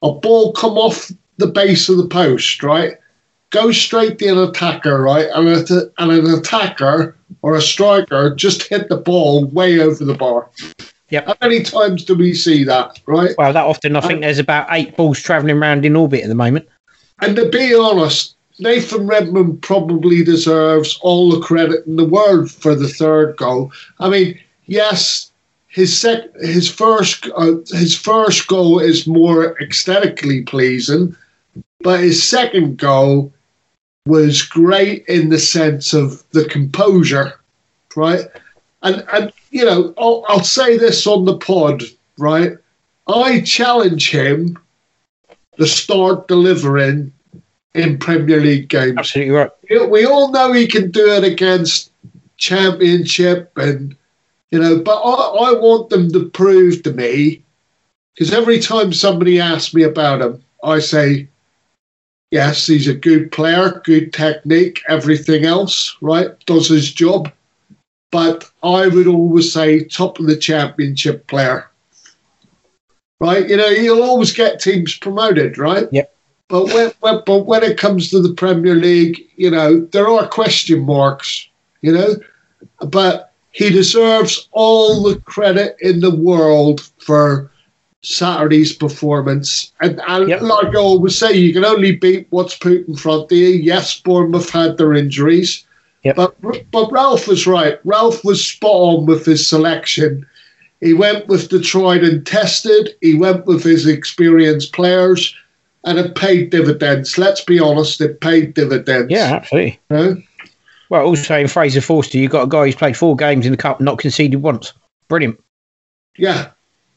a 0.01 0.11
ball 0.11 0.53
come 0.53 0.77
off 0.77 1.11
the 1.37 1.47
base 1.47 1.89
of 1.89 1.97
the 1.97 2.07
post, 2.07 2.63
right? 2.63 2.97
Go 3.49 3.71
straight 3.71 4.17
to 4.19 4.27
an 4.27 4.37
attacker, 4.37 5.01
right? 5.01 5.27
And, 5.33 5.47
a, 5.47 5.91
and 5.97 6.11
an 6.11 6.33
attacker 6.33 7.17
or 7.41 7.55
a 7.55 7.61
striker 7.61 8.33
just 8.35 8.63
hit 8.63 8.89
the 8.89 8.97
ball 8.97 9.45
way 9.45 9.79
over 9.79 10.03
the 10.03 10.13
bar. 10.13 10.49
Yep. 11.09 11.25
How 11.27 11.35
many 11.41 11.61
times 11.61 12.05
do 12.05 12.15
we 12.15 12.33
see 12.33 12.63
that, 12.63 13.01
right? 13.05 13.35
Well, 13.37 13.51
that 13.51 13.65
often. 13.65 13.97
I 13.97 14.01
think 14.01 14.21
there's 14.21 14.39
about 14.39 14.67
eight 14.71 14.95
balls 14.95 15.19
travelling 15.19 15.57
around 15.57 15.85
in 15.85 15.95
orbit 15.95 16.23
at 16.23 16.29
the 16.29 16.35
moment. 16.35 16.69
And 17.19 17.35
to 17.35 17.49
be 17.49 17.75
honest, 17.75 18.35
Nathan 18.59 19.07
Redmond 19.07 19.61
probably 19.61 20.23
deserves 20.23 20.97
all 21.01 21.29
the 21.29 21.41
credit 21.41 21.85
in 21.85 21.97
the 21.97 22.05
world 22.05 22.49
for 22.49 22.75
the 22.75 22.87
third 22.87 23.35
goal. 23.35 23.73
I 23.99 24.09
mean, 24.09 24.39
yes, 24.67 25.30
his 25.71 25.97
sec, 25.97 26.35
his 26.35 26.69
first, 26.69 27.27
uh, 27.33 27.53
his 27.69 27.97
first 27.97 28.47
goal 28.47 28.79
is 28.79 29.07
more 29.07 29.57
aesthetically 29.61 30.41
pleasing, 30.41 31.15
but 31.79 32.01
his 32.01 32.21
second 32.21 32.77
goal 32.77 33.33
was 34.05 34.41
great 34.41 35.05
in 35.07 35.29
the 35.29 35.39
sense 35.39 35.93
of 35.93 36.29
the 36.31 36.43
composure, 36.45 37.39
right? 37.95 38.25
And 38.83 39.05
and 39.13 39.31
you 39.51 39.63
know, 39.63 39.93
I'll, 39.97 40.25
I'll 40.27 40.43
say 40.43 40.77
this 40.77 41.07
on 41.07 41.23
the 41.23 41.37
pod, 41.37 41.83
right? 42.17 42.57
I 43.07 43.39
challenge 43.41 44.11
him 44.11 44.57
to 45.57 45.65
start 45.65 46.27
delivering 46.27 47.13
in 47.75 47.97
Premier 47.97 48.41
League 48.41 48.67
games. 48.67 48.97
Absolutely 48.97 49.35
right. 49.35 49.51
We 49.89 50.05
all 50.05 50.31
know 50.31 50.51
he 50.51 50.67
can 50.67 50.91
do 50.91 51.13
it 51.13 51.23
against 51.23 51.91
Championship 52.35 53.57
and 53.57 53.95
you 54.51 54.59
know, 54.59 54.79
but 54.79 54.99
I, 55.01 55.49
I 55.49 55.53
want 55.53 55.89
them 55.89 56.11
to 56.11 56.29
prove 56.29 56.83
to 56.83 56.93
me 56.93 57.43
because 58.13 58.33
every 58.33 58.59
time 58.59 58.93
somebody 58.93 59.39
asks 59.39 59.73
me 59.73 59.83
about 59.83 60.21
him, 60.21 60.43
I 60.63 60.79
say, 60.79 61.29
yes, 62.31 62.67
he's 62.67 62.87
a 62.87 62.93
good 62.93 63.31
player, 63.31 63.81
good 63.83 64.13
technique, 64.13 64.81
everything 64.87 65.45
else, 65.45 65.95
right? 66.01 66.37
Does 66.45 66.67
his 66.67 66.91
job. 66.91 67.31
But 68.11 68.49
I 68.61 68.87
would 68.87 69.07
always 69.07 69.53
say 69.53 69.85
top 69.85 70.19
of 70.19 70.27
the 70.27 70.35
championship 70.35 71.27
player. 71.27 71.69
Right? 73.21 73.47
You 73.47 73.55
know, 73.55 73.67
you'll 73.67 74.03
always 74.03 74.33
get 74.33 74.59
teams 74.59 74.97
promoted, 74.97 75.57
right? 75.57 75.87
Yep. 75.91 76.13
But 76.49 76.65
when, 76.65 76.91
when, 76.99 77.21
but 77.25 77.45
when 77.45 77.63
it 77.63 77.77
comes 77.77 78.09
to 78.09 78.19
the 78.19 78.33
Premier 78.33 78.75
League, 78.75 79.21
you 79.37 79.49
know, 79.49 79.79
there 79.79 80.09
are 80.09 80.27
question 80.27 80.81
marks, 80.81 81.47
you 81.81 81.93
know, 81.93 82.15
but 82.87 83.30
he 83.51 83.69
deserves 83.69 84.47
all 84.51 85.03
the 85.03 85.19
credit 85.21 85.75
in 85.81 85.99
the 85.99 86.15
world 86.15 86.81
for 86.99 87.51
Saturday's 88.01 88.73
performance. 88.73 89.71
And, 89.81 90.01
and 90.07 90.29
Yep. 90.29 90.41
like 90.41 90.75
I 90.75 90.79
always 90.79 91.17
say, 91.17 91.33
you 91.33 91.53
can 91.53 91.65
only 91.65 91.95
beat 91.95 92.27
what's 92.31 92.57
put 92.57 92.87
in 92.87 92.95
front 92.95 93.31
of 93.31 93.37
you. 93.37 93.49
Yes, 93.49 93.99
Bournemouth 93.99 94.49
had 94.49 94.77
their 94.77 94.93
injuries. 94.93 95.65
Yep. 96.03 96.15
But 96.15 96.71
but 96.71 96.91
Ralph 96.91 97.27
was 97.27 97.45
right. 97.45 97.79
Ralph 97.83 98.23
was 98.25 98.45
spot 98.45 98.71
on 98.71 99.05
with 99.05 99.25
his 99.25 99.47
selection. 99.47 100.25
He 100.79 100.93
went 100.93 101.27
with 101.27 101.51
the 101.51 101.61
tried 101.61 102.03
and 102.03 102.25
tested. 102.25 102.95
He 103.01 103.13
went 103.13 103.45
with 103.45 103.63
his 103.63 103.85
experienced 103.85 104.73
players, 104.73 105.35
and 105.83 105.99
it 105.99 106.15
paid 106.15 106.49
dividends. 106.49 107.19
Let's 107.19 107.43
be 107.45 107.59
honest, 107.59 108.01
it 108.01 108.19
paid 108.19 108.55
dividends. 108.55 109.11
Yeah, 109.11 109.33
absolutely. 109.35 109.79
you 109.91 109.95
know? 109.95 110.21
Well, 110.91 111.05
also 111.05 111.37
in 111.39 111.47
Fraser 111.47 111.79
Forster, 111.79 112.17
you've 112.17 112.31
got 112.31 112.43
a 112.43 112.47
guy 112.47 112.65
who's 112.65 112.75
played 112.75 112.97
four 112.97 113.15
games 113.15 113.45
in 113.45 113.51
the 113.53 113.57
cup, 113.57 113.79
not 113.79 113.97
conceded 113.97 114.41
once. 114.41 114.73
Brilliant. 115.07 115.39
yeah, 116.17 116.49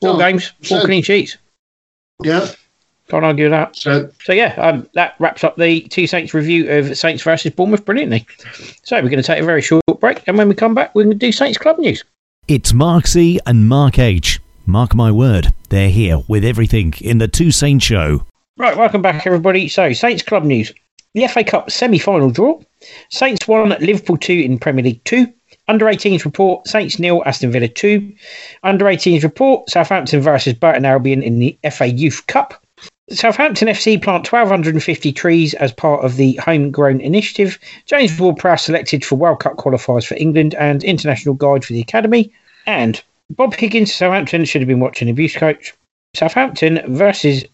Four 0.03 0.15
Oh, 0.15 0.19
games, 0.19 0.49
four 0.65 0.81
so- 0.81 0.85
clean 0.85 1.03
sheets. 1.05 1.37
yeah. 2.25 2.49
Can't 3.09 3.25
argue 3.25 3.49
that. 3.51 3.77
So 3.77 4.11
So 4.25 4.33
yeah, 4.33 4.55
um, 4.59 4.89
that 4.95 5.15
wraps 5.21 5.45
up 5.45 5.57
the 5.57 5.83
two 5.83 6.09
Saints 6.09 6.35
review 6.35 6.69
of 6.71 6.99
Saints 6.99 7.23
versus 7.23 7.53
Bournemouth 7.53 7.85
brilliantly. 7.85 8.27
So 8.83 8.97
we're 8.97 9.03
going 9.11 9.23
to 9.23 9.27
take 9.27 9.41
a 9.41 9.45
very 9.47 9.63
short 9.63 9.83
break, 10.01 10.27
and 10.27 10.37
when 10.37 10.49
we 10.49 10.55
come 10.57 10.75
back, 10.75 10.93
we're 10.95 11.05
going 11.05 11.17
to 11.17 11.27
do 11.27 11.31
Saints 11.31 11.57
club 11.57 11.79
news. 11.79 12.03
It's 12.49 12.73
Mark 12.73 13.07
C 13.07 13.39
and 13.47 13.69
Mark 13.69 13.99
H. 14.01 14.41
Mark 14.67 14.95
my 14.97 15.13
word, 15.13 15.53
they're 15.69 15.91
here 15.91 16.19
with 16.27 16.45
everything 16.45 16.95
in 17.01 17.19
the 17.19 17.29
Two 17.29 17.53
Saints 17.53 17.85
Show. 17.85 18.27
Right, 18.57 18.77
welcome 18.77 19.03
back, 19.03 19.25
everybody. 19.27 19.69
So, 19.69 19.93
Saints 19.93 20.23
club 20.25 20.43
news: 20.45 20.73
the 21.15 21.27
FA 21.29 21.45
Cup 21.45 21.71
semi-final 21.71 22.31
draw. 22.31 22.61
Saints 23.09 23.49
won, 23.49 23.71
Liverpool 23.81 24.17
two 24.17 24.33
in 24.33 24.59
Premier 24.59 24.85
League 24.85 25.05
two. 25.05 25.33
Under 25.67 25.87
18s 25.87 26.25
report: 26.25 26.67
Saints 26.69 26.99
nil, 26.99 27.23
Aston 27.25 27.51
Villa 27.51 27.69
two. 27.69 28.13
Under 28.63 28.85
18s 28.85 29.23
report: 29.23 29.71
Southampton 29.71 30.21
versus 30.21 30.53
Burton 30.53 30.85
Albion 30.85 31.23
in 31.23 31.39
the 31.39 31.57
FA 31.71 31.89
Youth 31.89 32.27
Cup. 32.27 32.63
Southampton 33.11 33.69
FC 33.69 34.03
plant 34.03 34.31
1,250 34.31 35.13
trees 35.13 35.55
as 35.55 35.73
part 35.73 36.05
of 36.05 36.17
the 36.17 36.35
homegrown 36.37 37.01
initiative. 37.01 37.59
James 37.87 38.19
Ward-Prowse 38.19 38.63
selected 38.63 39.05
for 39.05 39.17
World 39.17 39.41
Cup 39.41 39.57
qualifiers 39.57 40.07
for 40.07 40.17
England 40.17 40.55
and 40.55 40.83
international 40.83 41.35
guide 41.35 41.65
for 41.65 41.75
the 41.75 41.81
academy. 41.81 42.33
And 42.67 43.03
Bob 43.31 43.55
Higgins, 43.55 43.95
Southampton 43.95 44.45
should 44.45 44.63
have 44.63 44.69
been 44.69 44.81
watching 44.81 45.09
abuse 45.09 45.37
coach. 45.37 45.75
Southampton 46.15 46.81
versus 46.95 47.45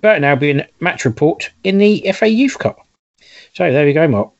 Burton 0.00 0.24
Albion 0.24 0.64
match 0.80 1.04
report 1.04 1.50
in 1.64 1.78
the 1.78 2.04
FA 2.12 2.28
Youth 2.28 2.58
Cup. 2.58 2.85
So 3.54 3.72
there 3.72 3.86
we 3.86 3.92
go, 3.92 4.08
Mark. 4.08 4.30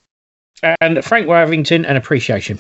And 0.81 1.05
Frank 1.05 1.27
Worthington, 1.27 1.85
an 1.85 1.97
appreciation. 1.97 2.59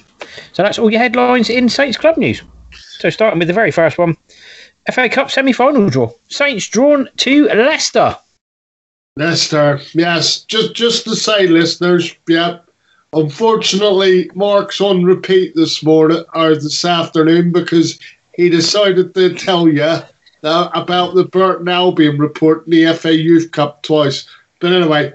So 0.52 0.62
that's 0.62 0.78
all 0.78 0.90
your 0.90 1.00
headlines 1.00 1.49
in 1.49 1.68
Saints 1.68 1.97
Club 1.97 2.16
news. 2.16 2.42
So 2.73 3.11
starting 3.11 3.38
with 3.38 3.49
the 3.49 3.54
very 3.54 3.71
first 3.71 3.99
one 3.99 4.16
FA 4.92 5.09
Cup 5.09 5.30
semi 5.30 5.52
final 5.52 5.88
draw. 5.90 6.11
Saints 6.28 6.68
drawn 6.68 7.09
to 7.16 7.47
Leicester. 7.47 8.16
Leicester, 9.16 9.80
yes. 9.95 10.42
Just 10.42 10.75
just 10.75 11.04
to 11.04 11.16
say, 11.16 11.47
listeners, 11.47 12.14
yeah. 12.28 12.59
Unfortunately, 13.12 14.30
Mark's 14.35 14.80
on 14.80 15.04
repeat 15.04 15.54
this 15.54 15.83
morning 15.83 16.23
or 16.35 16.54
this 16.54 16.85
afternoon 16.85 17.50
because 17.50 17.99
he 18.35 18.49
decided 18.50 19.14
to 19.14 19.35
tell 19.35 19.68
you 19.68 19.99
about 20.42 21.14
the 21.14 21.25
Burton 21.25 21.68
Albion 21.68 22.18
report 22.18 22.66
in 22.66 22.73
the 22.73 22.92
FA 22.95 23.14
Youth 23.14 23.50
Cup 23.52 23.83
twice. 23.83 24.28
But 24.61 24.73
anyway, 24.73 25.12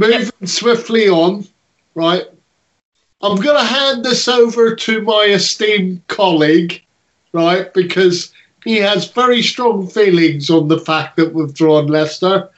moving 0.00 0.46
swiftly 0.46 1.08
on, 1.08 1.46
right? 1.94 2.24
I'm 3.22 3.36
going 3.36 3.58
to 3.58 3.64
hand 3.64 4.04
this 4.04 4.26
over 4.28 4.74
to 4.74 5.02
my 5.02 5.26
esteemed 5.30 6.06
colleague, 6.08 6.82
right? 7.32 7.72
Because 7.74 8.32
he 8.64 8.78
has 8.78 9.10
very 9.10 9.42
strong 9.42 9.86
feelings 9.86 10.48
on 10.50 10.68
the 10.68 10.78
fact 10.78 11.16
that 11.16 11.34
we've 11.34 11.54
drawn 11.54 11.86
Leicester. 11.86 12.48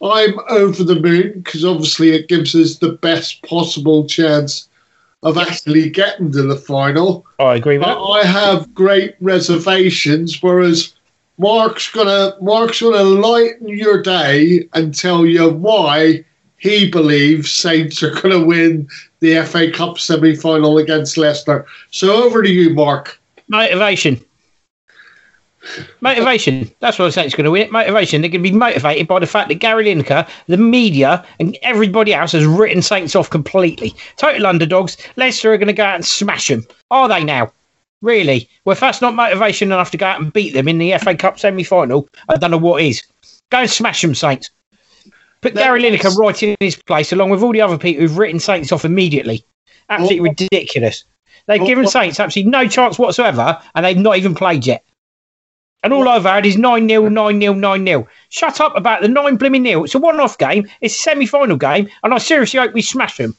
I'm 0.00 0.38
over 0.48 0.82
the 0.82 0.98
moon 0.98 1.42
because 1.42 1.64
obviously 1.64 2.10
it 2.10 2.28
gives 2.28 2.54
us 2.54 2.76
the 2.76 2.92
best 2.92 3.42
possible 3.42 4.06
chance 4.06 4.68
of 5.22 5.38
actually 5.38 5.90
getting 5.90 6.32
to 6.32 6.42
the 6.42 6.56
final. 6.56 7.24
I 7.38 7.54
agree 7.54 7.78
with 7.78 7.86
But 7.86 7.94
that. 7.94 8.00
I 8.00 8.26
have 8.26 8.74
great 8.74 9.14
reservations, 9.20 10.42
whereas 10.42 10.94
Mark's 11.38 11.90
gonna 11.90 12.36
Mark's 12.40 12.80
gonna 12.80 13.02
lighten 13.02 13.68
your 13.68 14.02
day 14.02 14.68
and 14.74 14.92
tell 14.94 15.24
you 15.24 15.48
why 15.50 16.24
he 16.62 16.88
believes 16.88 17.52
Saints 17.52 18.04
are 18.04 18.14
gonna 18.14 18.42
win 18.42 18.88
the 19.18 19.42
FA 19.42 19.68
Cup 19.68 19.98
semi 19.98 20.36
final 20.36 20.78
against 20.78 21.16
Leicester. 21.16 21.66
So 21.90 22.24
over 22.24 22.40
to 22.40 22.48
you, 22.48 22.70
Mark. 22.70 23.20
Motivation. 23.48 24.24
Motivation. 26.00 26.70
That's 26.78 26.98
what 26.98 27.06
I 27.06 27.10
Saints 27.10 27.34
are 27.34 27.36
going 27.36 27.44
to 27.44 27.50
win 27.50 27.62
it. 27.62 27.72
Motivation. 27.72 28.20
They're 28.20 28.30
going 28.30 28.42
to 28.42 28.50
be 28.50 28.56
motivated 28.56 29.06
by 29.06 29.20
the 29.20 29.26
fact 29.26 29.48
that 29.48 29.56
Gary 29.56 29.84
Lineker, 29.84 30.28
the 30.48 30.56
media, 30.56 31.24
and 31.38 31.56
everybody 31.62 32.14
else 32.14 32.32
has 32.32 32.44
written 32.44 32.82
Saints 32.82 33.14
off 33.14 33.30
completely. 33.30 33.94
Total 34.16 34.46
underdogs. 34.46 34.96
Leicester 35.16 35.52
are 35.52 35.58
going 35.58 35.68
to 35.68 35.72
go 35.72 35.84
out 35.84 35.94
and 35.94 36.04
smash 36.04 36.48
them. 36.48 36.66
Are 36.90 37.08
they 37.08 37.22
now? 37.22 37.52
Really? 38.00 38.48
Well, 38.64 38.72
if 38.72 38.80
that's 38.80 39.00
not 39.00 39.14
motivation 39.14 39.70
enough 39.70 39.92
to 39.92 39.96
go 39.96 40.06
out 40.06 40.20
and 40.20 40.32
beat 40.32 40.52
them 40.52 40.66
in 40.66 40.78
the 40.78 40.98
FA 40.98 41.14
Cup 41.14 41.38
semi 41.38 41.62
final, 41.62 42.08
I 42.28 42.36
don't 42.36 42.50
know 42.50 42.58
what 42.58 42.82
is. 42.82 43.02
Go 43.50 43.58
and 43.58 43.70
smash 43.70 44.02
them, 44.02 44.16
Saints. 44.16 44.50
Put 45.42 45.54
Gary 45.54 45.82
Lineker 45.82 46.16
right 46.16 46.40
in 46.42 46.56
his 46.60 46.76
place, 46.76 47.12
along 47.12 47.30
with 47.30 47.42
all 47.42 47.52
the 47.52 47.60
other 47.60 47.76
people 47.76 48.02
who've 48.02 48.16
written 48.16 48.38
Saints 48.40 48.72
off 48.72 48.84
immediately. 48.84 49.44
Absolutely 49.90 50.20
Well- 50.20 50.36
ridiculous. 50.38 51.04
They've 51.48 51.60
Well, 51.60 51.68
given 51.68 51.84
well- 51.84 51.90
Saints 51.90 52.20
absolutely 52.20 52.50
no 52.50 52.68
chance 52.68 52.98
whatsoever, 52.98 53.58
and 53.74 53.84
they've 53.84 53.96
not 53.96 54.16
even 54.16 54.34
played 54.34 54.64
yet. 54.66 54.84
And 55.82 55.92
all 55.92 56.08
I've 56.08 56.22
had 56.22 56.46
is 56.46 56.56
9 56.56 56.88
0, 56.88 57.08
9 57.08 57.40
0, 57.40 57.54
9 57.54 57.84
0. 57.84 58.08
Shut 58.28 58.60
up 58.60 58.76
about 58.76 59.02
the 59.02 59.08
9 59.08 59.36
blimming 59.36 59.64
nil. 59.64 59.82
It's 59.82 59.96
a 59.96 59.98
one 59.98 60.20
off 60.20 60.38
game, 60.38 60.68
it's 60.80 60.94
a 60.94 60.98
semi 60.98 61.26
final 61.26 61.56
game, 61.56 61.88
and 62.04 62.14
I 62.14 62.18
seriously 62.18 62.60
hope 62.60 62.72
we 62.72 62.82
smash 62.82 63.16
them. 63.16 63.36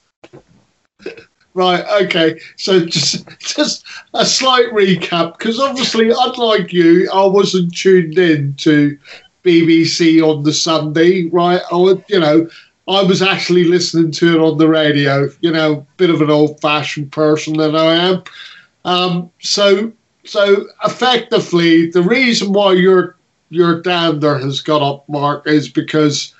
Right, 1.53 1.85
okay. 2.03 2.39
So 2.57 2.85
just 2.85 3.25
just 3.39 3.85
a 4.13 4.25
slight 4.25 4.65
recap, 4.73 5.37
because 5.37 5.59
obviously, 5.59 6.09
unlike 6.09 6.73
you, 6.73 7.09
I 7.13 7.23
wasn't 7.25 7.73
tuned 7.73 8.17
in 8.17 8.55
to 8.55 8.97
BBC 9.43 10.21
on 10.21 10.43
the 10.43 10.53
Sunday, 10.53 11.25
right? 11.25 11.61
I 11.71 11.75
would, 11.75 12.03
you 12.07 12.19
know, 12.19 12.49
I 12.87 13.03
was 13.03 13.21
actually 13.21 13.63
listening 13.65 14.11
to 14.11 14.33
it 14.33 14.39
on 14.39 14.57
the 14.57 14.67
radio. 14.67 15.29
You 15.41 15.51
know, 15.51 15.85
bit 15.97 16.09
of 16.09 16.21
an 16.21 16.29
old-fashioned 16.29 17.11
person 17.11 17.57
that 17.57 17.75
I 17.75 17.95
am. 17.95 18.23
Um, 18.85 19.31
so, 19.39 19.91
so 20.25 20.67
effectively, 20.83 21.89
the 21.89 22.03
reason 22.03 22.53
why 22.53 22.73
your 22.73 23.17
your 23.49 23.81
dander 23.81 24.37
has 24.37 24.61
got 24.61 24.81
up, 24.81 25.07
Mark, 25.07 25.47
is 25.47 25.69
because 25.69 26.33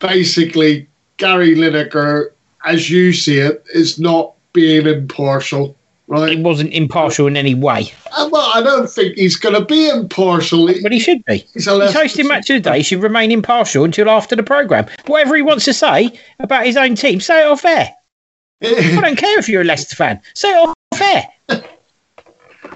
basically 0.00 0.88
Gary 1.16 1.54
Lineker, 1.54 2.30
as 2.64 2.90
you 2.90 3.12
see 3.12 3.38
it, 3.38 3.62
is 3.72 3.98
not 3.98 4.34
being 4.52 4.86
impartial, 4.86 5.76
right? 6.10 6.32
It 6.36 6.40
wasn't 6.40 6.72
impartial 6.74 7.26
in 7.26 7.36
any 7.36 7.54
way, 7.54 7.90
And, 8.18 8.30
well, 8.30 8.50
I 8.52 8.60
don't 8.62 8.90
think 8.90 9.16
he's 9.16 9.36
going 9.36 9.54
to 9.54 9.64
be 9.64 9.88
impartial. 9.88 10.66
But 10.82 10.92
he 10.92 10.98
should 10.98 11.24
be. 11.24 11.46
He's 11.54 11.66
a 11.66 11.80
He's 11.86 11.94
hosting 11.94 12.28
match 12.28 12.50
of 12.50 12.62
the 12.62 12.68
day. 12.70 12.78
He 12.78 12.82
should 12.82 13.02
remain 13.02 13.30
impartial 13.30 13.84
until 13.84 14.10
after 14.10 14.36
the 14.36 14.42
programme. 14.42 14.86
Whatever 15.06 15.36
he 15.36 15.42
wants 15.42 15.64
to 15.66 15.72
say 15.72 16.10
about 16.40 16.66
his 16.66 16.76
own 16.76 16.96
team, 16.96 17.20
say 17.20 17.40
it 17.42 17.46
off 17.46 17.64
air. 17.64 17.94
I 18.62 19.00
don't 19.00 19.16
care 19.16 19.38
if 19.38 19.48
you're 19.48 19.62
a 19.62 19.64
Leicester 19.64 19.96
fan. 19.96 20.20
Say 20.34 20.50
it 20.50 20.56
off 20.68 20.74
air. 21.00 21.28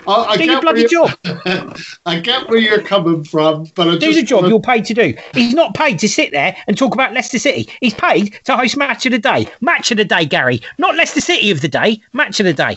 I, 0.06 0.12
I 0.12 0.36
Do 0.36 0.44
get 0.44 0.52
your 0.52 0.60
bloody 0.60 0.86
job. 0.86 1.10
I 2.06 2.20
get 2.20 2.48
where 2.48 2.58
you're 2.58 2.82
coming 2.82 3.24
from, 3.24 3.64
but 3.74 3.88
I 3.88 3.96
Do 3.96 4.12
the 4.12 4.22
job 4.22 4.42
wanna- 4.42 4.48
you're 4.48 4.60
paid 4.60 4.84
to 4.86 4.94
do. 4.94 5.14
He's 5.32 5.54
not 5.54 5.74
paid 5.74 5.98
to 6.00 6.08
sit 6.08 6.30
there 6.30 6.54
and 6.66 6.76
talk 6.76 6.94
about 6.94 7.12
Leicester 7.14 7.38
City. 7.38 7.68
He's 7.80 7.94
paid 7.94 8.38
to 8.44 8.56
host 8.56 8.76
Match 8.76 9.06
of 9.06 9.12
the 9.12 9.18
Day. 9.18 9.48
Match 9.60 9.90
of 9.90 9.96
the 9.96 10.04
Day, 10.04 10.24
Gary. 10.26 10.60
Not 10.78 10.94
Leicester 10.96 11.20
City 11.20 11.50
of 11.50 11.62
the 11.62 11.68
day. 11.68 12.02
Match 12.12 12.38
of 12.40 12.44
the 12.46 12.52
Day. 12.52 12.76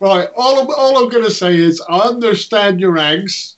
Right. 0.00 0.28
All 0.36 0.60
I'm, 0.60 0.70
all 0.70 1.04
I'm 1.04 1.08
going 1.08 1.24
to 1.24 1.30
say 1.30 1.56
is 1.56 1.80
I 1.88 1.98
understand 2.00 2.80
your 2.80 2.94
angst, 2.94 3.56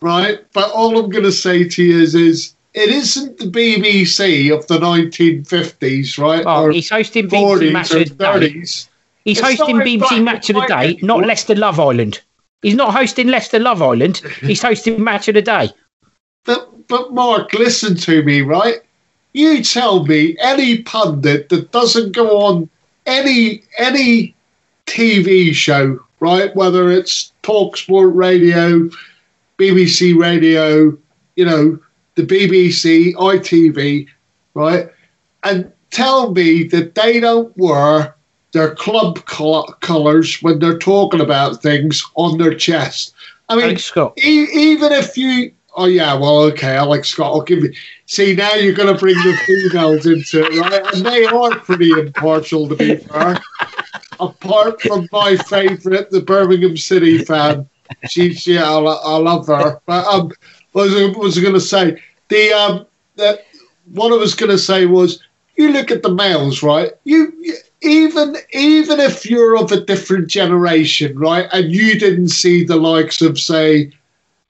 right? 0.00 0.44
But 0.52 0.70
all 0.72 0.98
I'm 0.98 1.10
going 1.10 1.24
to 1.24 1.32
say 1.32 1.68
to 1.68 1.82
you 1.82 2.00
is, 2.00 2.14
is 2.14 2.54
it 2.74 2.88
isn't 2.88 3.38
the 3.38 3.46
BBC 3.46 4.56
of 4.56 4.66
the 4.68 4.78
1950s, 4.78 6.18
right? 6.18 6.44
Oh, 6.46 6.64
or 6.64 6.70
he's 6.70 6.90
hosting 6.90 7.28
BBC 7.28 7.72
Match 7.72 7.90
of 7.92 8.16
the 8.16 8.38
Day. 8.38 8.50
He's 8.50 8.88
It's 9.24 9.40
hosting 9.40 9.76
BBC 9.76 10.22
Match 10.22 10.50
of 10.50 10.56
the 10.56 10.66
Day, 10.66 10.92
white 10.92 11.02
not. 11.02 11.26
Leicester 11.26 11.54
Love 11.54 11.80
Island. 11.80 12.20
He's 12.62 12.74
not 12.74 12.94
hosting 12.94 13.28
Leicester 13.28 13.58
Love 13.58 13.82
Island. 13.82 14.18
He's 14.40 14.62
hosting 14.62 15.02
Match 15.02 15.28
of 15.28 15.34
the 15.34 15.42
Day. 15.42 15.70
But, 16.44 16.88
but 16.88 17.12
Mark, 17.12 17.52
listen 17.54 17.96
to 17.96 18.22
me, 18.22 18.42
right? 18.42 18.80
You 19.32 19.62
tell 19.62 20.04
me 20.04 20.36
any 20.40 20.82
pundit 20.82 21.48
that 21.50 21.70
doesn't 21.70 22.12
go 22.12 22.40
on 22.40 22.68
any 23.06 23.62
any 23.78 24.34
TV 24.90 25.54
show, 25.54 25.98
right? 26.18 26.54
Whether 26.56 26.90
it's 26.90 27.32
Talksport 27.44 28.14
Radio, 28.14 28.90
BBC 29.56 30.18
Radio, 30.18 30.98
you 31.36 31.44
know, 31.44 31.78
the 32.16 32.24
BBC, 32.24 33.14
ITV, 33.14 34.08
right? 34.54 34.88
And 35.44 35.72
tell 35.90 36.32
me 36.32 36.64
that 36.64 36.96
they 36.96 37.20
don't 37.20 37.56
wear 37.56 38.16
their 38.52 38.74
club 38.74 39.24
col- 39.26 39.72
colours 39.80 40.42
when 40.42 40.58
they're 40.58 40.78
talking 40.78 41.20
about 41.20 41.62
things 41.62 42.04
on 42.16 42.36
their 42.36 42.54
chest. 42.54 43.14
I 43.48 43.56
mean. 43.56 43.70
E- 44.18 44.48
even 44.52 44.90
if 44.92 45.16
you, 45.16 45.52
oh 45.76 45.86
yeah, 45.86 46.14
well, 46.14 46.40
okay, 46.50 46.76
Alex 46.76 47.10
Scott, 47.10 47.32
I'll 47.32 47.42
give 47.42 47.62
you. 47.62 47.72
See, 48.06 48.34
now 48.34 48.54
you're 48.54 48.74
going 48.74 48.92
to 48.92 48.98
bring 48.98 49.14
the 49.14 49.36
females 49.46 50.04
into 50.04 50.44
it, 50.44 50.60
right? 50.60 50.94
And 50.94 51.06
they 51.06 51.26
are 51.26 51.56
pretty 51.60 51.92
impartial, 51.92 52.68
to 52.68 52.74
be 52.74 52.96
fair. 52.96 53.38
Apart 54.20 54.82
from 54.82 55.08
my 55.12 55.36
favourite, 55.36 56.10
the 56.10 56.20
Birmingham 56.20 56.76
City 56.76 57.24
fan, 57.24 57.68
she's 58.08 58.46
yeah, 58.46 58.70
I, 58.70 58.78
I 58.78 59.16
love 59.16 59.46
her. 59.46 59.80
But 59.86 60.06
um, 60.06 60.32
what 60.72 60.90
was 60.90 61.16
was 61.16 61.38
I 61.38 61.40
going 61.40 61.54
to 61.54 61.60
say? 61.60 62.00
The 62.28 62.52
um, 62.52 62.86
that 63.16 63.46
what 63.92 64.12
I 64.12 64.16
was 64.16 64.34
going 64.34 64.50
to 64.50 64.58
say 64.58 64.86
was, 64.86 65.22
you 65.56 65.72
look 65.72 65.90
at 65.90 66.02
the 66.02 66.14
males, 66.14 66.62
right? 66.62 66.92
You, 67.04 67.32
you 67.40 67.56
even 67.82 68.36
even 68.52 69.00
if 69.00 69.28
you're 69.28 69.56
of 69.56 69.72
a 69.72 69.80
different 69.80 70.28
generation, 70.28 71.18
right, 71.18 71.48
and 71.52 71.72
you 71.72 71.98
didn't 71.98 72.28
see 72.28 72.64
the 72.64 72.76
likes 72.76 73.22
of 73.22 73.38
say 73.38 73.90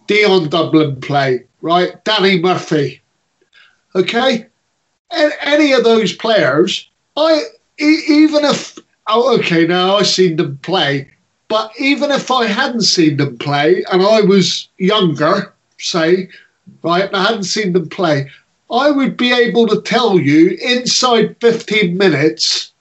Dion 0.06 0.48
Dublin 0.48 1.00
play, 1.00 1.44
right, 1.62 2.04
Danny 2.04 2.40
Murphy, 2.40 3.00
okay, 3.94 4.46
and 5.12 5.33
any 5.42 5.72
of 5.72 5.85
those 5.85 6.12
players, 6.12 6.88
I 7.16 7.42
even 7.78 8.44
if 8.44 8.78
oh, 9.11 9.37
okay, 9.38 9.66
now 9.66 9.96
I've 9.96 10.07
seen 10.07 10.37
them 10.37 10.59
play, 10.59 11.11
but 11.49 11.73
even 11.79 12.11
if 12.11 12.31
I 12.31 12.46
hadn't 12.46 12.83
seen 12.83 13.16
them 13.16 13.37
play 13.38 13.85
and 13.90 14.03
I 14.03 14.20
was 14.20 14.68
younger, 14.79 15.53
say, 15.79 16.29
right, 16.83 17.05
and 17.05 17.16
I 17.16 17.25
hadn't 17.25 17.44
seen 17.44 17.73
them 17.73 17.88
play, 17.88 18.31
I 18.70 18.90
would 18.90 19.16
be 19.16 19.33
able 19.33 19.66
to 19.66 19.83
tell 19.83 20.18
you 20.18 20.57
inside 20.62 21.37
15 21.40 21.96
minutes 21.96 22.73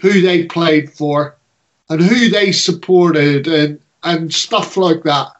who 0.00 0.20
they 0.20 0.44
played 0.44 0.92
for 0.92 1.36
and 1.88 2.00
who 2.00 2.28
they 2.28 2.52
supported 2.52 3.46
and, 3.46 3.80
and 4.02 4.32
stuff 4.32 4.76
like 4.76 5.02
that. 5.04 5.32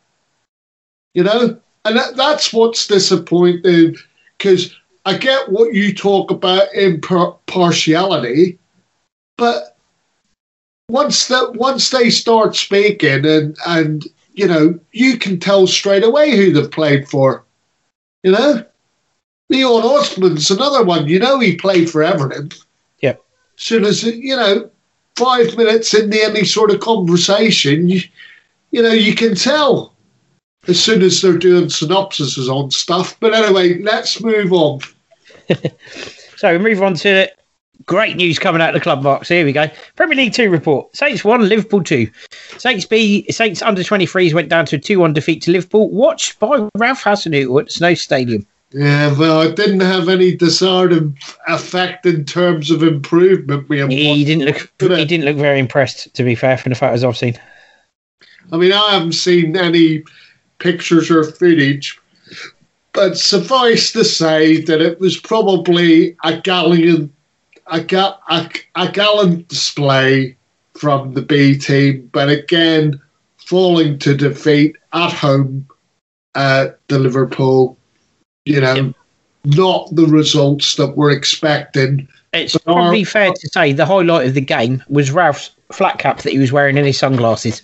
You 1.12 1.24
know? 1.24 1.60
And 1.84 1.96
that, 1.96 2.16
that's 2.16 2.52
what's 2.52 2.86
disappointing 2.86 3.96
because 4.36 4.74
I 5.04 5.16
get 5.16 5.50
what 5.50 5.74
you 5.74 5.94
talk 5.94 6.30
about 6.30 6.72
impartiality, 6.74 8.58
but 9.36 9.77
once 10.88 11.28
that 11.28 11.54
once 11.54 11.90
they 11.90 12.10
start 12.10 12.56
speaking 12.56 13.26
and 13.26 13.56
and 13.66 14.06
you 14.32 14.46
know 14.46 14.78
you 14.92 15.18
can 15.18 15.38
tell 15.38 15.66
straight 15.66 16.04
away 16.04 16.36
who 16.36 16.52
they've 16.52 16.70
played 16.70 17.08
for. 17.08 17.44
You 18.22 18.32
know, 18.32 18.64
Leon 19.48 19.82
Osman's 19.82 20.50
another 20.50 20.84
one. 20.84 21.08
You 21.08 21.18
know 21.18 21.38
he 21.38 21.56
played 21.56 21.90
for 21.90 22.02
Everton. 22.02 22.50
Yep. 23.00 23.22
Soon 23.56 23.84
as 23.84 24.02
you 24.02 24.36
know, 24.36 24.70
five 25.16 25.56
minutes 25.56 25.94
in 25.94 26.10
the 26.10 26.22
any 26.22 26.44
sort 26.44 26.70
of 26.70 26.80
conversation, 26.80 27.88
you, 27.88 28.00
you 28.70 28.82
know 28.82 28.92
you 28.92 29.14
can 29.14 29.34
tell 29.34 29.94
as 30.66 30.82
soon 30.82 31.02
as 31.02 31.22
they're 31.22 31.38
doing 31.38 31.66
synopsises 31.66 32.48
on 32.48 32.70
stuff. 32.70 33.18
But 33.20 33.34
anyway, 33.34 33.80
let's 33.82 34.22
move 34.22 34.52
on. 34.52 34.80
So 36.38 36.52
we 36.52 36.58
move 36.58 36.80
on 36.84 36.94
to 36.94 37.28
great 37.88 38.16
news 38.16 38.38
coming 38.38 38.62
out 38.62 38.68
of 38.68 38.74
the 38.74 38.80
club 38.80 39.02
box. 39.02 39.28
Here 39.28 39.44
we 39.44 39.52
go. 39.52 39.68
Premier 39.96 40.16
League 40.16 40.32
Two 40.32 40.50
report: 40.50 40.94
Saints 40.94 41.24
one, 41.24 41.48
Liverpool 41.48 41.82
two. 41.82 42.08
Saints 42.58 42.84
B, 42.84 43.26
Saints 43.30 43.62
under 43.62 43.82
23s 43.82 44.32
went 44.32 44.48
down 44.48 44.66
to 44.66 44.76
a 44.76 44.78
two-one 44.78 45.12
defeat 45.12 45.42
to 45.42 45.50
Liverpool, 45.50 45.90
watched 45.90 46.38
by 46.38 46.68
Ralph 46.76 47.02
Hasenhüttl 47.02 47.62
at 47.62 47.72
Snow 47.72 47.94
Stadium. 47.94 48.46
Yeah, 48.70 49.18
well, 49.18 49.40
it 49.40 49.56
didn't 49.56 49.80
have 49.80 50.10
any 50.10 50.36
desired 50.36 51.14
effect 51.48 52.04
in 52.04 52.26
terms 52.26 52.70
of 52.70 52.82
improvement. 52.82 53.68
We 53.68 53.84
He 53.86 54.24
didn't 54.24 54.44
look. 54.44 54.70
He 54.98 55.04
didn't 55.04 55.24
look 55.24 55.36
very 55.36 55.58
impressed, 55.58 56.12
to 56.14 56.22
be 56.22 56.34
fair, 56.34 56.58
from 56.58 56.70
the 56.70 56.76
photos 56.76 57.02
I've 57.02 57.16
seen. 57.16 57.34
I 58.52 58.56
mean, 58.56 58.72
I 58.72 58.92
haven't 58.92 59.12
seen 59.12 59.56
any 59.56 60.04
pictures 60.58 61.10
or 61.10 61.24
footage, 61.24 61.98
but 62.92 63.16
suffice 63.16 63.92
to 63.92 64.04
say 64.04 64.60
that 64.62 64.80
it 64.80 65.00
was 65.00 65.16
probably 65.18 66.16
a 66.24 66.38
gallant, 66.38 67.12
a, 67.70 67.80
ga- 67.80 68.18
a, 68.28 68.50
a 68.76 68.90
gallant 68.90 69.48
display 69.48 70.36
from 70.74 71.14
the 71.14 71.22
B 71.22 71.56
team, 71.58 72.08
but 72.12 72.28
again, 72.28 73.00
falling 73.38 73.98
to 74.00 74.14
defeat 74.16 74.76
at 74.92 75.12
home 75.12 75.66
at 76.34 76.78
the 76.88 76.98
Liverpool. 76.98 77.76
You 78.44 78.60
know, 78.60 78.94
not 79.44 79.94
the 79.94 80.06
results 80.06 80.76
that 80.76 80.96
we're 80.96 81.10
expecting. 81.10 82.08
It's 82.32 82.52
But 82.54 82.64
probably 82.64 83.04
fair 83.04 83.30
to 83.32 83.48
say 83.48 83.72
the 83.72 83.86
highlight 83.86 84.26
of 84.28 84.34
the 84.34 84.40
game 84.40 84.82
was 84.88 85.10
Ralph's 85.10 85.50
flat 85.72 85.98
cap 85.98 86.22
that 86.22 86.32
he 86.32 86.38
was 86.38 86.52
wearing 86.52 86.76
in 86.76 86.84
his 86.84 86.98
sunglasses. 86.98 87.62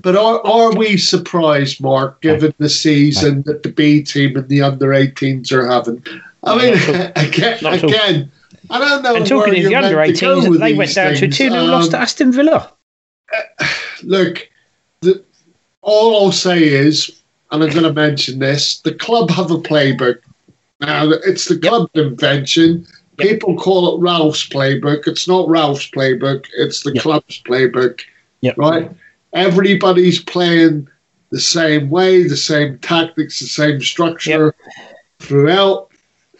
But 0.00 0.16
are, 0.16 0.44
are 0.44 0.74
we 0.74 0.96
surprised, 0.96 1.80
Mark, 1.80 2.20
given 2.22 2.52
the 2.58 2.68
season 2.68 3.42
that 3.42 3.62
the 3.62 3.68
B 3.70 4.02
team 4.02 4.36
and 4.36 4.48
the 4.48 4.62
under 4.62 4.88
18s 4.88 5.52
are 5.52 5.66
having? 5.66 6.04
I 6.42 6.56
mean, 6.58 6.74
again, 7.16 7.58
Not 7.62 7.74
at 7.74 7.84
all. 7.84 7.90
again, 7.90 8.32
I 8.70 8.78
don't 8.78 9.02
know. 9.02 9.16
And 9.16 9.26
talking 9.26 9.56
of 9.56 9.64
the 9.64 9.74
under 9.74 9.96
meant 9.96 10.16
to 10.16 10.24
go 10.24 10.40
18s, 10.40 10.58
they 10.60 10.74
went 10.74 10.94
down 10.94 11.14
to 11.14 11.16
a 11.16 11.20
things. 11.20 11.36
2 11.38 11.50
0 11.50 11.64
loss 11.64 11.88
to 11.88 11.96
Um, 11.96 12.02
Aston 12.02 12.32
Villa. 12.32 12.72
Look, 14.02 14.48
the, 15.00 15.22
all 15.82 16.24
I'll 16.24 16.32
say 16.32 16.62
is, 16.62 17.22
and 17.50 17.62
I'm 17.62 17.70
going 17.70 17.82
to 17.82 17.92
mention 17.92 18.38
this: 18.38 18.80
the 18.80 18.94
club 18.94 19.30
have 19.30 19.50
a 19.50 19.56
playbook. 19.58 20.20
Now 20.80 21.10
it's 21.10 21.46
the 21.46 21.58
club's 21.58 21.90
invention. 21.94 22.86
Yep. 23.18 23.28
People 23.28 23.56
call 23.56 23.94
it 23.94 24.00
Ralph's 24.00 24.48
playbook. 24.48 25.06
It's 25.06 25.28
not 25.28 25.48
Ralph's 25.48 25.90
playbook. 25.90 26.46
It's 26.56 26.82
the 26.82 26.94
Yep. 26.94 27.02
club's 27.02 27.42
playbook. 27.42 28.00
Right? 28.56 28.90
Everybody's 29.34 30.20
playing 30.22 30.88
the 31.30 31.40
same 31.40 31.88
way, 31.90 32.26
the 32.26 32.36
same 32.36 32.78
tactics, 32.78 33.38
the 33.38 33.46
same 33.46 33.80
structure 33.80 34.54
throughout, 35.20 35.88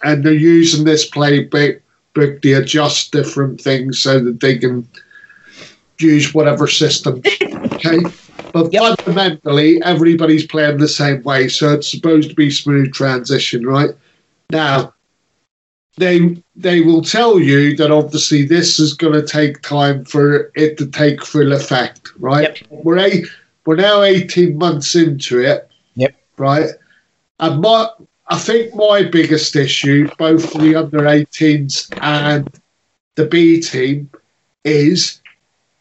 and 0.03 0.25
they're 0.25 0.33
using 0.33 0.85
this 0.85 1.09
playbook 1.09 1.82
to 2.15 2.53
adjust 2.55 3.13
different 3.13 3.61
things 3.61 3.99
so 4.01 4.21
that 4.21 4.41
they 4.41 4.59
can 4.59 4.87
use 6.01 6.35
whatever 6.35 6.67
system. 6.67 7.23
Okay. 7.85 8.13
But 8.53 8.73
Yep. 8.73 8.99
fundamentally, 9.07 9.83
everybody's 9.83 10.47
playing 10.47 10.77
the 10.79 10.87
same 10.87 11.23
way, 11.23 11.49
so 11.49 11.73
it's 11.73 11.91
supposed 11.91 12.29
to 12.29 12.35
be 12.35 12.51
smooth 12.51 12.93
transition, 12.93 13.67
right? 13.67 13.91
Now, 14.51 14.93
they 15.97 16.37
they 16.55 16.81
will 16.83 17.03
tell 17.03 17.41
you 17.41 17.75
that 17.77 17.91
obviously 17.91 18.45
this 18.45 18.79
is 18.79 18.95
going 18.95 19.15
to 19.15 19.27
take 19.27 19.63
time 19.63 20.05
for 20.05 20.53
it 20.55 20.77
to 20.79 20.87
take 20.87 21.25
full 21.25 21.53
effect, 21.53 22.11
right? 22.19 22.63
We're 22.71 22.99
eight, 22.99 23.27
we're 23.65 23.77
now 23.77 24.03
eighteen 24.03 24.59
months 24.59 24.95
into 24.95 25.41
it, 25.41 25.69
Yep. 25.97 26.15
right? 26.37 26.71
And 27.41 27.61
my 27.63 27.89
I 28.29 28.39
think 28.39 28.75
my 28.75 29.03
biggest 29.03 29.57
issue, 29.57 30.09
both 30.19 30.51
for 30.51 30.59
the 30.59 30.77
under 30.77 31.01
18s 31.01 31.93
and 32.01 32.49
the 33.17 33.27
B 33.27 33.61
team, 33.61 34.11
is 34.65 35.21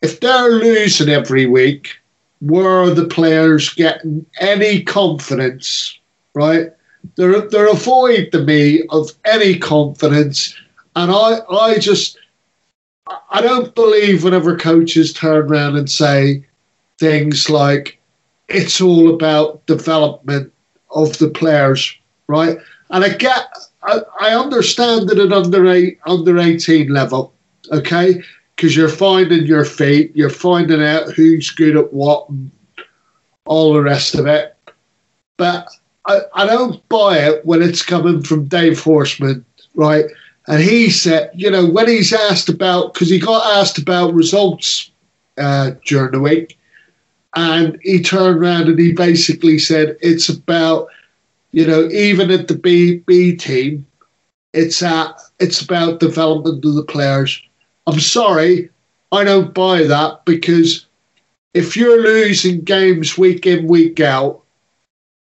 if 0.01 0.19
they're 0.19 0.49
losing 0.49 1.09
every 1.09 1.45
week, 1.45 1.97
where 2.39 2.67
are 2.67 2.89
the 2.89 3.05
players 3.05 3.69
getting 3.69 4.25
any 4.39 4.83
confidence, 4.83 5.97
right? 6.33 6.71
They're, 7.15 7.41
they're 7.41 7.73
void 7.73 8.31
to 8.31 8.43
me 8.43 8.83
of 8.89 9.11
any 9.25 9.57
confidence. 9.59 10.55
And 10.95 11.11
I, 11.11 11.39
I 11.49 11.77
just, 11.77 12.17
I 13.29 13.41
don't 13.41 13.73
believe 13.75 14.23
whenever 14.23 14.57
coaches 14.57 15.13
turn 15.13 15.45
around 15.45 15.77
and 15.77 15.89
say, 15.89 16.45
things 16.97 17.49
like 17.49 17.99
it's 18.47 18.81
all 18.81 19.13
about 19.13 19.65
development 19.65 20.53
of 20.91 21.17
the 21.17 21.29
players, 21.29 21.95
right? 22.31 22.57
And 22.89 23.03
I 23.03 23.09
get, 23.09 23.45
I, 23.83 23.99
I 24.19 24.33
understand 24.33 25.09
that 25.09 25.19
at 25.19 25.33
under 25.33 25.69
eight, 25.69 25.99
under 26.05 26.39
eighteen 26.39 26.87
level, 26.87 27.33
okay, 27.71 28.23
because 28.55 28.75
you're 28.75 28.89
finding 28.89 29.45
your 29.45 29.65
feet, 29.65 30.15
you're 30.15 30.29
finding 30.29 30.81
out 30.81 31.11
who's 31.11 31.51
good 31.51 31.75
at 31.75 31.93
what, 31.93 32.27
all 33.45 33.73
the 33.73 33.81
rest 33.81 34.15
of 34.15 34.25
it. 34.27 34.55
But 35.37 35.67
I, 36.05 36.21
I 36.33 36.45
don't 36.45 36.87
buy 36.89 37.17
it 37.17 37.45
when 37.45 37.61
it's 37.61 37.83
coming 37.83 38.21
from 38.23 38.45
Dave 38.45 38.81
Horseman, 38.81 39.45
right? 39.75 40.05
And 40.47 40.61
he 40.61 40.89
said, 40.89 41.31
you 41.33 41.49
know, 41.51 41.65
when 41.65 41.87
he's 41.87 42.13
asked 42.13 42.49
about, 42.49 42.93
because 42.93 43.09
he 43.09 43.19
got 43.19 43.59
asked 43.59 43.77
about 43.77 44.13
results 44.13 44.91
uh, 45.37 45.71
during 45.85 46.11
the 46.11 46.19
week, 46.19 46.57
and 47.35 47.79
he 47.81 48.01
turned 48.01 48.39
around 48.39 48.67
and 48.67 48.79
he 48.79 48.91
basically 48.91 49.57
said, 49.57 49.97
it's 50.01 50.29
about, 50.29 50.89
you 51.51 51.67
know, 51.67 51.87
even 51.89 52.31
at 52.31 52.47
the 52.47 52.55
B, 52.55 52.99
B 52.99 53.35
team, 53.35 53.85
it's 54.53 54.81
at, 54.81 55.19
it's 55.39 55.61
about 55.61 55.99
development 55.99 56.63
of 56.65 56.75
the 56.75 56.83
players. 56.83 57.41
I'm 57.87 57.99
sorry, 57.99 58.69
I 59.11 59.23
don't 59.23 59.53
buy 59.53 59.83
that 59.83 60.23
because 60.25 60.85
if 61.53 61.75
you're 61.75 62.01
losing 62.01 62.61
games 62.61 63.17
week 63.17 63.45
in, 63.45 63.67
week 63.67 63.99
out, 63.99 64.41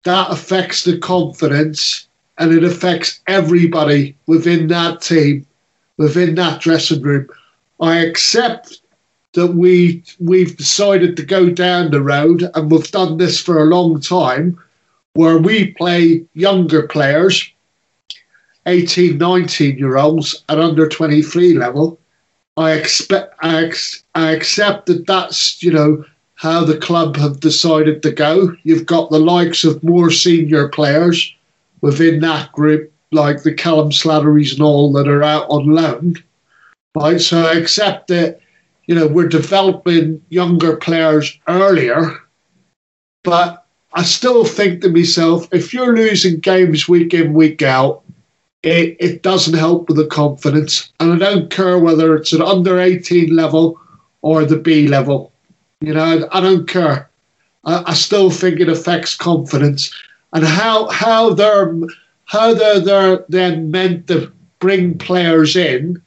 that 0.04 0.30
affects 0.30 0.84
the 0.84 0.98
confidence 0.98 2.06
and 2.38 2.52
it 2.52 2.64
affects 2.64 3.20
everybody 3.26 4.16
within 4.26 4.68
that 4.68 5.02
team, 5.02 5.46
within 5.96 6.34
that 6.36 6.60
dressing 6.60 7.02
room. 7.02 7.28
I 7.80 7.98
accept 7.98 8.80
that 9.32 9.54
we 9.54 10.02
we've 10.18 10.56
decided 10.56 11.16
to 11.16 11.24
go 11.24 11.50
down 11.50 11.90
the 11.90 12.02
road 12.02 12.50
and 12.54 12.70
we've 12.70 12.90
done 12.90 13.16
this 13.16 13.40
for 13.40 13.60
a 13.60 13.66
long 13.66 14.00
time 14.00 14.58
where 15.14 15.38
we 15.38 15.72
play 15.72 16.24
younger 16.34 16.86
players 16.86 17.50
18 18.66 19.18
19 19.18 19.78
year 19.78 19.96
olds 19.96 20.44
at 20.48 20.58
under 20.58 20.88
23 20.88 21.54
level 21.54 21.98
i 22.56 22.72
expect 22.72 23.34
I, 23.40 23.64
ex, 23.64 24.02
I 24.14 24.32
accept 24.32 24.86
that 24.86 25.06
that's 25.06 25.62
you 25.62 25.72
know 25.72 26.04
how 26.34 26.64
the 26.64 26.78
club 26.78 27.16
have 27.16 27.40
decided 27.40 28.02
to 28.02 28.12
go 28.12 28.54
you've 28.62 28.86
got 28.86 29.10
the 29.10 29.18
likes 29.18 29.64
of 29.64 29.82
more 29.82 30.10
senior 30.10 30.68
players 30.68 31.34
within 31.80 32.20
that 32.20 32.52
group 32.52 32.92
like 33.12 33.42
the 33.42 33.54
callum 33.54 33.90
slatterys 33.90 34.52
and 34.52 34.62
all 34.62 34.92
that 34.92 35.08
are 35.08 35.22
out 35.22 35.48
on 35.48 35.66
loan 35.66 36.16
right 36.94 37.20
so 37.20 37.46
i 37.46 37.54
accept 37.54 38.08
that 38.08 38.40
you 38.90 38.96
know, 38.96 39.06
we're 39.06 39.28
developing 39.28 40.20
younger 40.30 40.76
players 40.76 41.38
earlier. 41.46 42.18
But 43.22 43.59
I 43.92 44.04
still 44.04 44.44
think 44.44 44.82
to 44.82 44.88
myself, 44.88 45.48
if 45.52 45.74
you're 45.74 45.96
losing 45.96 46.38
games 46.38 46.88
week 46.88 47.12
in, 47.12 47.34
week 47.34 47.62
out, 47.62 48.02
it, 48.62 48.96
it 49.00 49.22
doesn't 49.22 49.54
help 49.58 49.88
with 49.88 49.96
the 49.96 50.06
confidence. 50.06 50.92
And 51.00 51.12
I 51.12 51.16
don't 51.16 51.50
care 51.50 51.78
whether 51.78 52.14
it's 52.14 52.32
an 52.32 52.42
under 52.42 52.78
18 52.78 53.34
level 53.34 53.80
or 54.22 54.44
the 54.44 54.58
B 54.58 54.86
level. 54.86 55.32
You 55.80 55.94
know, 55.94 56.28
I, 56.30 56.40
don't 56.40 56.68
care. 56.68 57.08
I, 57.64 57.82
I, 57.86 57.94
still 57.94 58.30
think 58.30 58.60
it 58.60 58.68
affects 58.68 59.16
confidence. 59.16 59.92
And 60.34 60.44
how 60.44 60.88
how 60.90 61.32
they're 61.32 61.74
how 62.26 62.54
they're, 62.54 62.80
they're 62.80 63.24
then 63.28 63.70
meant 63.70 64.06
to 64.08 64.30
bring 64.58 64.98
players 64.98 65.56
in 65.56 66.00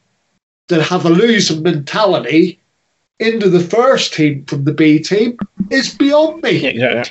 that 0.68 0.84
have 0.84 1.06
a 1.06 1.10
losing 1.10 1.64
mentality 1.64 2.60
into 3.20 3.50
the 3.50 3.60
first 3.60 4.14
team 4.14 4.46
from 4.46 4.64
the 4.64 4.74
B 4.74 5.00
team 5.00 5.38
is 5.70 5.94
beyond 5.96 6.44
me. 6.44 6.72
Yeah. 6.74 7.04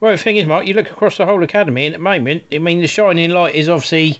Well, 0.00 0.12
the 0.12 0.18
thing 0.18 0.36
is, 0.36 0.46
Mark, 0.46 0.66
you 0.66 0.74
look 0.74 0.90
across 0.90 1.18
the 1.18 1.26
whole 1.26 1.42
academy, 1.42 1.86
and 1.86 1.94
at 1.94 1.98
the 1.98 2.02
moment, 2.02 2.44
I 2.52 2.58
mean, 2.58 2.80
the 2.80 2.88
shining 2.88 3.30
light 3.30 3.54
is 3.54 3.68
obviously, 3.68 4.18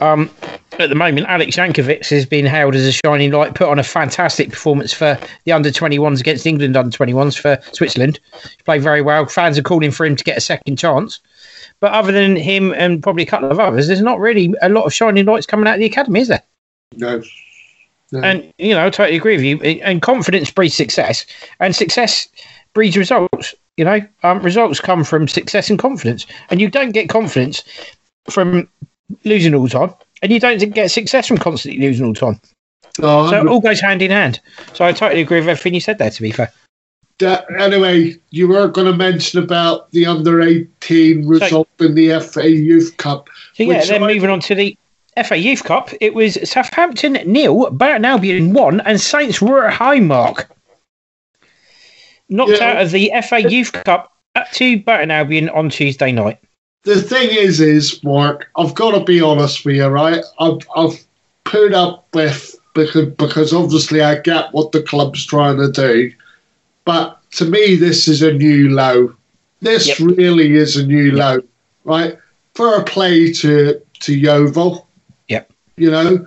um, 0.00 0.30
at 0.78 0.90
the 0.90 0.94
moment, 0.94 1.26
Alex 1.28 1.56
Jankovic 1.56 2.06
has 2.10 2.26
been 2.26 2.44
hailed 2.44 2.74
as 2.74 2.84
a 2.84 2.92
shining 2.92 3.32
light, 3.32 3.54
put 3.54 3.68
on 3.68 3.78
a 3.78 3.82
fantastic 3.82 4.50
performance 4.50 4.92
for 4.92 5.18
the 5.44 5.52
under 5.52 5.70
21s 5.70 6.20
against 6.20 6.46
England 6.46 6.76
under 6.76 6.96
21s 6.96 7.38
for 7.38 7.58
Switzerland. 7.72 8.20
He 8.42 8.62
played 8.64 8.82
very 8.82 9.00
well. 9.00 9.24
Fans 9.24 9.56
are 9.58 9.62
calling 9.62 9.90
for 9.90 10.04
him 10.04 10.14
to 10.14 10.24
get 10.24 10.36
a 10.36 10.42
second 10.42 10.76
chance. 10.76 11.20
But 11.80 11.92
other 11.92 12.12
than 12.12 12.36
him 12.36 12.72
and 12.74 13.02
probably 13.02 13.22
a 13.22 13.26
couple 13.26 13.50
of 13.50 13.58
others, 13.58 13.86
there's 13.86 14.02
not 14.02 14.20
really 14.20 14.54
a 14.60 14.68
lot 14.68 14.84
of 14.84 14.92
shining 14.92 15.24
lights 15.24 15.46
coming 15.46 15.66
out 15.66 15.74
of 15.74 15.80
the 15.80 15.86
academy, 15.86 16.20
is 16.20 16.28
there? 16.28 16.42
No, 16.96 17.22
and 18.22 18.52
you 18.58 18.74
know, 18.74 18.86
I 18.86 18.90
totally 18.90 19.16
agree 19.16 19.36
with 19.36 19.44
you. 19.44 19.80
And 19.80 20.00
confidence 20.00 20.50
breeds 20.50 20.74
success, 20.74 21.26
and 21.60 21.74
success 21.74 22.28
breeds 22.72 22.96
results. 22.96 23.54
You 23.76 23.84
know, 23.84 24.00
um, 24.22 24.40
results 24.40 24.80
come 24.80 25.02
from 25.02 25.26
success 25.26 25.68
and 25.68 25.78
confidence, 25.78 26.26
and 26.50 26.60
you 26.60 26.68
don't 26.68 26.92
get 26.92 27.08
confidence 27.08 27.64
from 28.30 28.68
losing 29.24 29.54
all 29.54 29.64
the 29.64 29.68
time, 29.68 29.94
and 30.22 30.30
you 30.30 30.38
don't 30.38 30.58
get 30.74 30.90
success 30.90 31.26
from 31.26 31.38
constantly 31.38 31.80
losing 31.80 32.06
all 32.06 32.12
the 32.12 32.20
time. 32.20 32.40
Oh, 33.02 33.28
so 33.28 33.40
it 33.40 33.48
all 33.48 33.60
goes 33.60 33.80
hand 33.80 34.02
in 34.02 34.10
hand. 34.10 34.40
So 34.72 34.84
I 34.84 34.92
totally 34.92 35.22
agree 35.22 35.40
with 35.40 35.48
everything 35.48 35.74
you 35.74 35.80
said 35.80 35.98
there. 35.98 36.10
To 36.10 36.22
be 36.22 36.30
fair. 36.30 36.52
anyway, 37.58 38.16
you 38.30 38.46
were 38.46 38.68
going 38.68 38.86
to 38.86 38.96
mention 38.96 39.42
about 39.42 39.90
the 39.90 40.06
under 40.06 40.40
18 40.40 41.26
result 41.26 41.68
so, 41.78 41.86
in 41.86 41.94
the 41.94 42.20
FA 42.20 42.48
Youth 42.48 42.96
Cup. 42.96 43.28
So 43.54 43.64
yeah, 43.64 43.84
then 43.84 44.04
I, 44.04 44.14
moving 44.14 44.30
on 44.30 44.40
to 44.40 44.54
the 44.54 44.76
FA 45.24 45.36
Youth 45.36 45.64
Cup, 45.64 45.90
it 46.00 46.14
was 46.14 46.38
Southampton 46.48 47.14
nil, 47.26 47.70
Burton 47.70 48.04
Albion 48.04 48.52
one, 48.52 48.80
and 48.82 49.00
Saints 49.00 49.40
were 49.40 49.66
at 49.66 49.74
high 49.74 50.00
mark. 50.00 50.50
Knocked 52.28 52.52
yeah. 52.52 52.64
out 52.64 52.82
of 52.82 52.90
the 52.90 53.12
FA 53.28 53.48
Youth 53.48 53.72
Cup 53.72 54.12
at 54.34 54.52
to 54.54 54.78
Burton 54.80 55.10
Albion 55.10 55.48
on 55.50 55.70
Tuesday 55.70 56.12
night. 56.12 56.38
The 56.84 57.00
thing 57.00 57.30
is, 57.30 57.60
is 57.60 58.02
Mark, 58.04 58.50
I've 58.56 58.74
got 58.74 58.98
to 58.98 59.04
be 59.04 59.20
honest 59.20 59.64
with 59.64 59.76
you, 59.76 59.86
right? 59.86 60.22
I've, 60.38 60.58
I've 60.76 61.04
put 61.44 61.72
up 61.72 62.06
with 62.12 62.56
because 62.74 63.06
because 63.12 63.52
obviously 63.52 64.02
I 64.02 64.18
get 64.18 64.52
what 64.52 64.72
the 64.72 64.82
club's 64.82 65.24
trying 65.24 65.58
to 65.58 65.70
do, 65.70 66.12
but 66.84 67.20
to 67.32 67.44
me 67.44 67.76
this 67.76 68.08
is 68.08 68.20
a 68.22 68.32
new 68.32 68.70
low. 68.70 69.14
This 69.60 69.86
yep. 69.86 69.98
really 70.00 70.54
is 70.54 70.76
a 70.76 70.84
new 70.84 71.12
yep. 71.12 71.14
low, 71.14 71.40
right? 71.84 72.18
Fair 72.54 72.82
play 72.82 73.32
to 73.32 73.80
to 74.00 74.14
Yeovil 74.14 74.86
Yep. 75.28 75.52
you 75.76 75.90
know. 75.90 76.26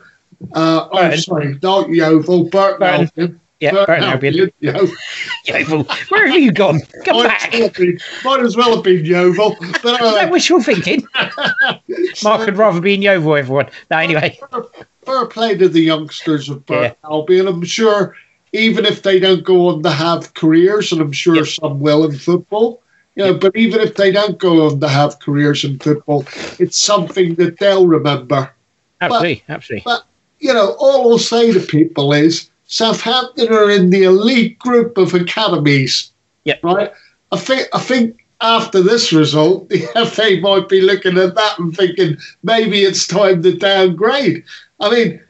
Uh, 0.53 0.87
I'm 0.93 1.17
sorry, 1.17 1.59
not 1.61 1.89
Yeovil, 1.89 2.49
Burton 2.49 2.83
Albion. 2.83 3.39
Yeah, 3.59 3.71
Burton 3.71 4.03
Albion. 4.03 4.51
Yeovil. 4.59 5.83
Where 6.09 6.27
have 6.27 6.39
you 6.39 6.51
gone? 6.51 6.81
Come 7.05 7.17
might 7.17 7.27
back. 7.27 7.53
As 7.55 7.69
been, 7.71 7.99
might 8.23 8.41
as 8.41 8.55
well 8.55 8.75
have 8.75 8.83
been 8.83 9.03
Yeovil. 9.03 9.55
But, 9.81 10.01
uh, 10.01 10.05
Is 10.05 10.13
that 10.13 10.29
what 10.29 10.49
you're 10.49 10.61
thinking? 10.61 11.07
Mark 12.23 12.45
would 12.45 12.57
rather 12.57 12.79
be 12.79 12.93
in 12.93 13.01
Yeovil, 13.01 13.35
everyone. 13.35 13.69
No, 13.89 13.97
anyway. 13.97 14.39
Fair, 14.51 14.63
fair 15.05 15.25
play 15.25 15.57
to 15.57 15.67
the 15.67 15.81
youngsters 15.81 16.49
of 16.49 16.65
Burton 16.65 16.95
yeah. 17.03 17.09
Albion. 17.09 17.47
I'm 17.47 17.65
sure 17.65 18.15
even 18.53 18.85
if 18.85 19.01
they 19.01 19.19
don't 19.19 19.43
go 19.43 19.69
on 19.69 19.81
to 19.83 19.89
have 19.89 20.33
careers, 20.35 20.91
and 20.91 21.01
I'm 21.01 21.11
sure 21.11 21.37
yep. 21.37 21.47
some 21.47 21.79
will 21.79 22.05
in 22.05 22.15
football, 22.15 22.81
you 23.15 23.23
know, 23.23 23.33
but 23.33 23.55
even 23.55 23.81
if 23.81 23.95
they 23.95 24.11
don't 24.11 24.37
go 24.37 24.67
on 24.67 24.79
to 24.79 24.87
have 24.87 25.19
careers 25.19 25.63
in 25.63 25.79
football, 25.79 26.25
it's 26.59 26.77
something 26.77 27.35
that 27.35 27.57
they'll 27.57 27.87
remember 27.87 28.53
Absolutely, 29.01 29.43
but, 29.47 29.53
absolutely. 29.53 29.83
But 29.85 30.05
you 30.39 30.53
know, 30.53 30.75
all 30.79 31.11
I'll 31.11 31.17
say 31.17 31.51
to 31.51 31.59
people 31.59 32.13
is 32.13 32.49
Southampton 32.67 33.51
are 33.51 33.69
in 33.69 33.89
the 33.89 34.03
elite 34.03 34.59
group 34.59 34.97
of 34.97 35.13
academies. 35.13 36.11
Yeah. 36.43 36.57
Right. 36.63 36.91
I 37.31 37.37
think. 37.37 37.67
I 37.73 37.79
think 37.79 38.25
after 38.39 38.81
this 38.81 39.11
result, 39.11 39.69
the 39.69 39.79
FA 40.11 40.39
might 40.41 40.69
be 40.69 40.81
looking 40.81 41.17
at 41.17 41.35
that 41.35 41.59
and 41.59 41.75
thinking 41.75 42.17
maybe 42.43 42.83
it's 42.83 43.07
time 43.07 43.41
to 43.41 43.57
downgrade. 43.57 44.43
I 44.79 44.91
mean, 44.91 45.21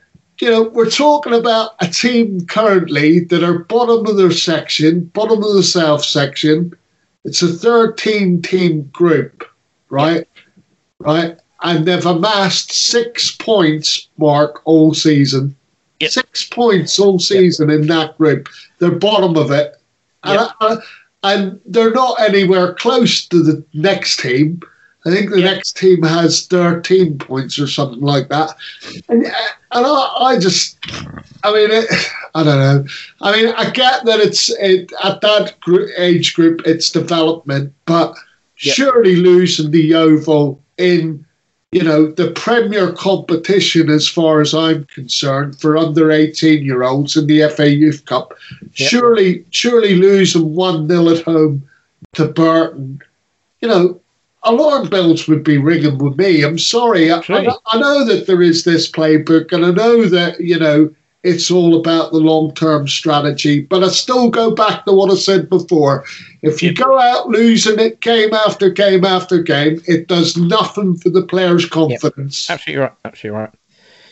you 0.41 0.49
know, 0.49 0.63
we're 0.63 0.89
talking 0.89 1.33
about 1.33 1.71
a 1.79 1.87
team 1.87 2.45
currently 2.45 3.21
that 3.21 3.43
are 3.43 3.59
bottom 3.59 4.05
of 4.05 4.17
their 4.17 4.31
section, 4.31 5.05
bottom 5.05 5.41
of 5.43 5.53
the 5.53 5.63
South 5.63 6.03
section. 6.03 6.73
It's 7.23 7.41
a 7.41 7.47
13 7.47 8.41
team 8.41 8.83
group, 8.93 9.45
right? 9.89 10.27
Right 10.99 11.39
and 11.63 11.85
they've 11.85 12.05
amassed 12.05 12.71
six 12.71 13.31
points, 13.31 14.07
Mark, 14.17 14.61
all 14.65 14.93
season. 14.93 15.55
Yep. 15.99 16.11
Six 16.11 16.45
points 16.45 16.99
all 16.99 17.19
season 17.19 17.69
yep. 17.69 17.79
in 17.79 17.87
that 17.87 18.17
group. 18.17 18.49
They're 18.79 18.91
bottom 18.91 19.35
of 19.35 19.51
it. 19.51 19.75
And, 20.23 20.39
yep. 20.39 20.51
uh, 20.61 20.77
and 21.23 21.59
they're 21.65 21.93
not 21.93 22.19
anywhere 22.21 22.73
close 22.73 23.25
to 23.27 23.41
the 23.41 23.63
next 23.73 24.19
team. 24.19 24.61
I 25.05 25.09
think 25.09 25.29
the 25.29 25.41
next 25.41 25.77
team 25.77 26.03
has 26.03 26.47
13 26.47 27.17
points 27.17 27.57
or 27.57 27.67
something 27.67 28.01
like 28.01 28.27
that. 28.27 28.55
And, 29.07 29.25
and 29.25 29.33
I, 29.71 30.15
I 30.19 30.39
just, 30.39 30.77
I 31.43 31.53
mean, 31.53 31.71
it, 31.71 31.85
I 32.35 32.43
don't 32.43 32.59
know. 32.59 32.85
I 33.21 33.31
mean, 33.31 33.53
I 33.55 33.69
get 33.69 34.05
that 34.05 34.19
it's 34.19 34.49
it, 34.59 34.91
at 35.03 35.21
that 35.21 35.55
age 35.97 36.33
group, 36.33 36.61
it's 36.65 36.89
development, 36.89 37.73
but 37.85 38.15
surely 38.55 39.15
losing 39.15 39.71
the 39.71 39.95
oval 39.95 40.61
in 40.77 41.25
you 41.71 41.83
know, 41.83 42.11
the 42.11 42.31
premier 42.31 42.93
competition, 42.93 43.89
as 43.89 44.07
far 44.07 44.39
as 44.39 44.53
I'm 44.53 44.85
concerned, 44.85 45.59
for 45.59 45.77
under 45.77 46.11
18 46.11 46.63
year 46.63 46.83
olds 46.83 47.17
in 47.17 47.27
the 47.27 47.49
FA 47.49 47.69
Youth 47.69 48.05
Cup. 48.05 48.33
Yep. 48.75 48.89
Surely, 48.89 49.45
surely 49.49 49.95
losing 49.95 50.55
1 50.55 50.87
0 50.87 51.09
at 51.09 51.23
home 51.23 51.67
to 52.13 52.27
Burton, 52.27 53.01
you 53.61 53.67
know, 53.67 53.99
alarm 54.43 54.89
bells 54.89 55.27
would 55.27 55.43
be 55.43 55.57
ringing 55.57 55.97
with 55.97 56.17
me. 56.17 56.43
I'm 56.43 56.57
sorry. 56.57 57.11
I, 57.11 57.17
I, 57.27 57.49
I 57.67 57.79
know 57.79 58.05
that 58.05 58.27
there 58.27 58.41
is 58.41 58.63
this 58.63 58.89
playbook, 58.89 59.51
and 59.51 59.65
I 59.65 59.71
know 59.71 60.05
that, 60.05 60.39
you 60.39 60.57
know, 60.57 60.93
it's 61.27 61.51
all 61.51 61.75
about 61.77 62.11
the 62.11 62.19
long 62.19 62.53
term 62.53 62.87
strategy. 62.87 63.61
But 63.61 63.83
I 63.83 63.89
still 63.89 64.29
go 64.29 64.51
back 64.51 64.85
to 64.85 64.93
what 64.93 65.11
I 65.11 65.15
said 65.15 65.49
before. 65.49 66.05
If 66.41 66.63
you 66.63 66.73
go 66.73 66.97
out 66.97 67.27
losing 67.27 67.79
it 67.79 67.99
game 67.99 68.33
after 68.33 68.69
game 68.69 69.03
after 69.03 69.41
game, 69.41 69.81
it 69.87 70.07
does 70.07 70.37
nothing 70.37 70.95
for 70.95 71.09
the 71.09 71.23
players' 71.23 71.65
confidence. 71.65 72.47
Yep. 72.47 72.55
Absolutely 72.55 72.81
right. 72.81 72.93
Absolutely 73.03 73.39
right. 73.39 73.53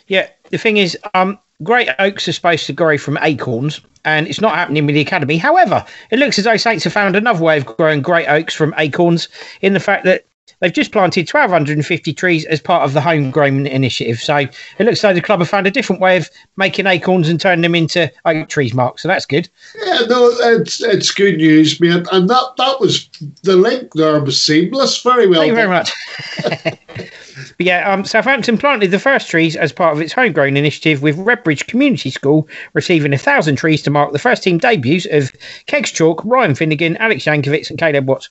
Yeah, 0.07 0.29
the 0.51 0.57
thing 0.57 0.77
is, 0.77 0.97
um, 1.13 1.39
Great 1.63 1.89
Oaks 1.99 2.27
are 2.27 2.33
supposed 2.33 2.65
to 2.67 2.73
grow 2.73 2.97
from 2.97 3.17
acorns, 3.21 3.79
and 4.03 4.27
it's 4.27 4.41
not 4.41 4.55
happening 4.55 4.85
with 4.85 4.95
the 4.95 5.01
academy. 5.01 5.37
However, 5.37 5.85
it 6.11 6.19
looks 6.19 6.37
as 6.37 6.43
though 6.43 6.57
Saints 6.57 6.83
have 6.83 6.93
found 6.93 7.15
another 7.15 7.41
way 7.41 7.57
of 7.57 7.65
growing 7.65 8.01
great 8.01 8.27
oaks 8.27 8.53
from 8.53 8.73
acorns 8.77 9.29
in 9.61 9.73
the 9.73 9.79
fact 9.79 10.03
that 10.03 10.25
They've 10.59 10.71
just 10.71 10.91
planted 10.91 11.29
1,250 11.31 12.13
trees 12.13 12.45
as 12.45 12.61
part 12.61 12.83
of 12.83 12.93
the 12.93 13.01
homegrown 13.01 13.67
initiative. 13.67 14.19
So 14.19 14.37
it 14.37 14.51
looks 14.79 15.03
like 15.03 15.15
the 15.15 15.21
club 15.21 15.39
have 15.39 15.49
found 15.49 15.67
a 15.67 15.71
different 15.71 16.01
way 16.01 16.17
of 16.17 16.29
making 16.55 16.87
acorns 16.87 17.29
and 17.29 17.39
turning 17.39 17.61
them 17.61 17.75
into 17.75 18.11
oak 18.25 18.47
trees, 18.47 18.73
Mark. 18.73 18.99
So 18.99 19.07
that's 19.07 19.25
good. 19.25 19.49
Yeah, 19.83 20.01
no, 20.07 20.29
it's 20.29 20.81
it's 20.81 21.11
good 21.11 21.37
news, 21.37 21.79
mate. 21.79 22.07
And 22.11 22.29
that 22.29 22.53
that 22.57 22.79
was 22.79 23.09
the 23.43 23.55
link 23.55 23.93
there 23.93 24.19
was 24.19 24.41
seamless. 24.41 25.01
Very 25.01 25.27
well. 25.27 25.41
Thank 25.41 25.49
you 25.49 25.55
very 25.55 25.69
much. 25.69 25.91
but 27.57 27.65
yeah, 27.65 27.91
um, 27.91 28.05
Southampton 28.05 28.57
planted 28.57 28.91
the 28.91 28.99
first 28.99 29.29
trees 29.29 29.55
as 29.55 29.73
part 29.73 29.95
of 29.95 30.01
its 30.01 30.13
homegrown 30.13 30.57
initiative, 30.57 31.01
with 31.01 31.17
Redbridge 31.17 31.67
Community 31.67 32.09
School 32.09 32.47
receiving 32.73 33.13
a 33.13 33.17
thousand 33.17 33.57
trees 33.57 33.81
to 33.83 33.89
mark 33.89 34.13
the 34.13 34.19
first 34.19 34.43
team 34.43 34.57
debuts 34.57 35.05
of 35.11 35.31
Kegs 35.65 35.91
Chauke, 35.91 36.21
Ryan 36.23 36.55
Finnegan, 36.55 36.97
Alex 36.97 37.25
Yankovic, 37.25 37.69
and 37.69 37.79
Caleb 37.79 38.07
Watts. 38.07 38.29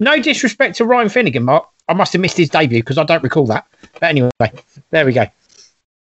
No 0.00 0.20
disrespect 0.20 0.76
to 0.76 0.84
Ryan 0.84 1.08
Finnegan, 1.08 1.44
Mark. 1.44 1.68
I 1.88 1.94
must 1.94 2.12
have 2.14 2.22
missed 2.22 2.36
his 2.36 2.48
debut 2.48 2.80
because 2.80 2.98
I 2.98 3.04
don't 3.04 3.22
recall 3.22 3.46
that. 3.46 3.66
But 3.94 4.04
anyway, 4.04 4.30
there 4.90 5.04
we 5.04 5.12
go. 5.12 5.26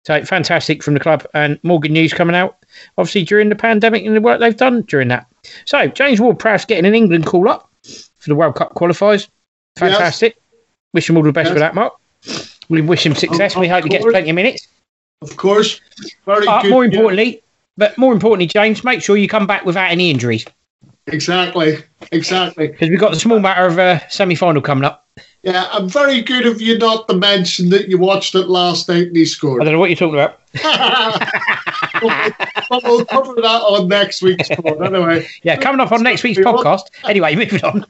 So 0.04 0.24
fantastic 0.24 0.82
from 0.82 0.94
the 0.94 1.00
club 1.00 1.26
and 1.34 1.58
more 1.62 1.78
good 1.80 1.90
news 1.90 2.14
coming 2.14 2.34
out, 2.34 2.56
obviously 2.96 3.24
during 3.24 3.48
the 3.48 3.56
pandemic 3.56 4.04
and 4.04 4.16
the 4.16 4.20
work 4.20 4.40
they've 4.40 4.56
done 4.56 4.82
during 4.82 5.08
that. 5.08 5.26
So 5.66 5.86
James 5.88 6.20
Ward-Prowse 6.20 6.64
getting 6.64 6.86
an 6.86 6.94
England 6.94 7.26
call 7.26 7.48
up 7.48 7.70
for 7.82 8.28
the 8.28 8.34
World 8.34 8.54
Cup 8.54 8.74
qualifiers. 8.74 9.28
Fantastic. 9.76 10.36
Yes. 10.36 10.62
Wish 10.94 11.10
him 11.10 11.16
all 11.16 11.22
the 11.22 11.32
best 11.32 11.48
yes. 11.48 11.54
for 11.54 11.58
that, 11.60 11.74
Mark. 11.74 11.94
We 12.68 12.80
wish 12.80 13.04
him 13.04 13.14
success. 13.14 13.54
Of, 13.54 13.60
we 13.60 13.68
hope 13.68 13.84
he 13.84 13.90
gets 13.90 14.04
plenty 14.04 14.30
of 14.30 14.36
minutes. 14.36 14.66
Of 15.20 15.36
course. 15.36 15.80
Very 16.24 16.46
uh, 16.46 16.62
good. 16.62 16.70
More 16.70 16.84
importantly, 16.84 17.42
but 17.76 17.96
more 17.98 18.12
importantly, 18.12 18.46
James, 18.46 18.82
make 18.84 19.02
sure 19.02 19.16
you 19.16 19.28
come 19.28 19.46
back 19.46 19.64
without 19.64 19.90
any 19.90 20.10
injuries. 20.10 20.46
Exactly, 21.12 21.78
exactly. 22.12 22.68
Because 22.68 22.90
we've 22.90 23.00
got 23.00 23.12
the 23.12 23.20
small 23.20 23.40
matter 23.40 23.66
of 23.66 23.78
a 23.78 24.02
semi 24.08 24.34
final 24.34 24.62
coming 24.62 24.84
up. 24.84 25.06
Yeah, 25.42 25.68
I'm 25.72 25.88
very 25.88 26.20
good 26.20 26.46
of 26.46 26.60
you 26.60 26.78
not 26.78 27.08
to 27.08 27.14
mention 27.14 27.70
that 27.70 27.88
you 27.88 27.96
watched 27.96 28.34
it 28.34 28.48
last 28.48 28.88
night 28.88 29.08
and 29.08 29.16
he 29.16 29.24
scored. 29.24 29.62
I 29.62 29.64
don't 29.64 29.74
know 29.74 29.78
what 29.78 29.88
you're 29.88 29.96
talking 29.96 30.14
about. 30.14 30.40
but 32.70 32.82
we'll 32.82 33.04
cover 33.04 33.34
that 33.34 33.62
on 33.62 33.88
next 33.88 34.20
week's 34.20 34.48
pod 34.48 34.82
anyway. 34.82 35.26
Yeah, 35.44 35.56
coming 35.56 35.80
up 35.80 35.92
on 35.92 36.02
next 36.02 36.24
week's 36.24 36.38
podcast. 36.38 36.86
Anyway, 37.04 37.36
moving 37.36 37.64
on. 37.64 37.86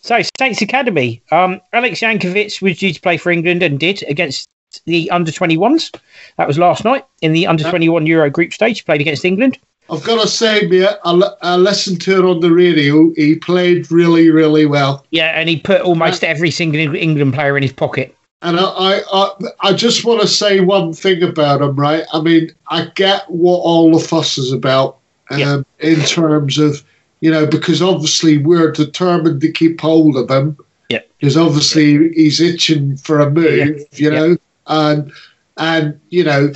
So, 0.00 0.20
Saints 0.38 0.62
Academy. 0.62 1.22
Um, 1.32 1.60
Alex 1.72 2.00
Yankovic 2.00 2.62
was 2.62 2.78
due 2.78 2.92
to 2.92 3.00
play 3.00 3.16
for 3.16 3.32
England 3.32 3.62
and 3.62 3.80
did 3.80 4.04
against 4.04 4.46
the 4.86 5.10
under 5.10 5.32
21s. 5.32 5.94
That 6.36 6.46
was 6.46 6.58
last 6.58 6.84
night 6.84 7.04
in 7.20 7.32
the 7.32 7.46
under 7.46 7.68
21 7.68 8.06
Euro 8.06 8.30
group 8.30 8.52
stage. 8.52 8.78
He 8.78 8.84
played 8.84 9.00
against 9.00 9.24
England. 9.24 9.58
I've 9.90 10.04
got 10.04 10.22
to 10.22 10.28
say, 10.28 10.66
mate, 10.68 10.88
I, 11.04 11.22
I 11.42 11.56
listened 11.56 12.00
to 12.02 12.18
it 12.18 12.24
on 12.24 12.40
the 12.40 12.52
radio. 12.52 13.12
He 13.14 13.36
played 13.36 13.90
really, 13.90 14.30
really 14.30 14.64
well. 14.64 15.04
Yeah, 15.10 15.38
and 15.38 15.48
he 15.48 15.60
put 15.60 15.82
almost 15.82 16.24
every 16.24 16.50
single 16.50 16.94
England 16.94 17.34
player 17.34 17.56
in 17.56 17.62
his 17.62 17.72
pocket. 17.72 18.16
And 18.42 18.58
I, 18.58 19.02
I, 19.12 19.30
I 19.60 19.72
just 19.72 20.04
want 20.04 20.20
to 20.20 20.26
say 20.26 20.60
one 20.60 20.92
thing 20.92 21.22
about 21.22 21.62
him, 21.62 21.76
right? 21.76 22.04
I 22.12 22.20
mean, 22.20 22.50
I 22.68 22.86
get 22.94 23.30
what 23.30 23.58
all 23.58 23.96
the 23.96 24.04
fuss 24.04 24.36
is 24.38 24.52
about 24.52 24.98
um, 25.30 25.38
yeah. 25.38 25.62
in 25.78 26.00
terms 26.00 26.58
of, 26.58 26.82
you 27.20 27.30
know, 27.30 27.46
because 27.46 27.80
obviously 27.80 28.38
we're 28.38 28.72
determined 28.72 29.40
to 29.42 29.52
keep 29.52 29.80
hold 29.80 30.16
of 30.16 30.28
him. 30.28 30.56
Yeah. 30.88 31.00
Because 31.18 31.36
obviously 31.36 32.12
he's 32.14 32.40
itching 32.40 32.96
for 32.96 33.20
a 33.20 33.30
move, 33.30 33.78
yeah. 33.78 33.84
you 33.92 34.10
know, 34.10 34.36
and 34.66 35.12
and 35.56 36.00
you 36.10 36.24
know 36.24 36.52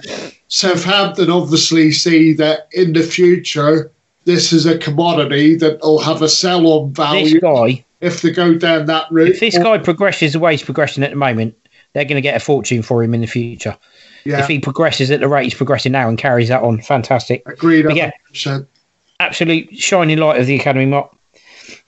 Southampton 0.49 1.31
obviously 1.31 1.93
see 1.93 2.33
that 2.35 2.69
in 2.73 2.93
the 2.93 3.03
future 3.03 3.91
this 4.25 4.53
is 4.53 4.67
a 4.67 4.77
commodity 4.79 5.55
that 5.57 5.81
will 5.81 6.01
have 6.01 6.21
a 6.21 6.29
sell 6.29 6.67
on 6.67 6.93
value. 6.93 7.41
This 7.41 7.43
guy, 7.43 7.85
if 8.01 8.23
they 8.23 8.31
go 8.31 8.55
down 8.55 8.87
that 8.87 9.07
route, 9.11 9.31
if 9.31 9.41
this 9.41 9.57
guy 9.57 9.79
progresses 9.79 10.33
the 10.33 10.41
way 10.41 10.53
he's 10.53 10.63
progressing 10.63 11.03
at 11.05 11.11
the 11.11 11.17
moment, 11.17 11.55
they're 11.93 12.05
going 12.05 12.17
to 12.17 12.21
get 12.21 12.37
a 12.37 12.41
fortune 12.41 12.83
for 12.83 13.03
him 13.03 13.15
in 13.15 13.21
the 13.21 13.27
future. 13.27 13.77
Yeah. 14.25 14.41
If 14.41 14.49
he 14.49 14.59
progresses 14.59 15.11
at 15.11 15.21
the 15.21 15.29
rate 15.29 15.45
he's 15.45 15.55
progressing 15.55 15.93
now 15.93 16.09
and 16.09 16.19
carries 16.19 16.49
that 16.49 16.63
on, 16.63 16.83
fantastic. 16.83 17.43
Agreed. 17.47 17.87
yeah, 17.95 18.11
absolute 19.21 19.75
shining 19.77 20.19
light 20.19 20.41
of 20.41 20.47
the 20.47 20.57
academy, 20.57 20.87
Mark. 20.87 21.17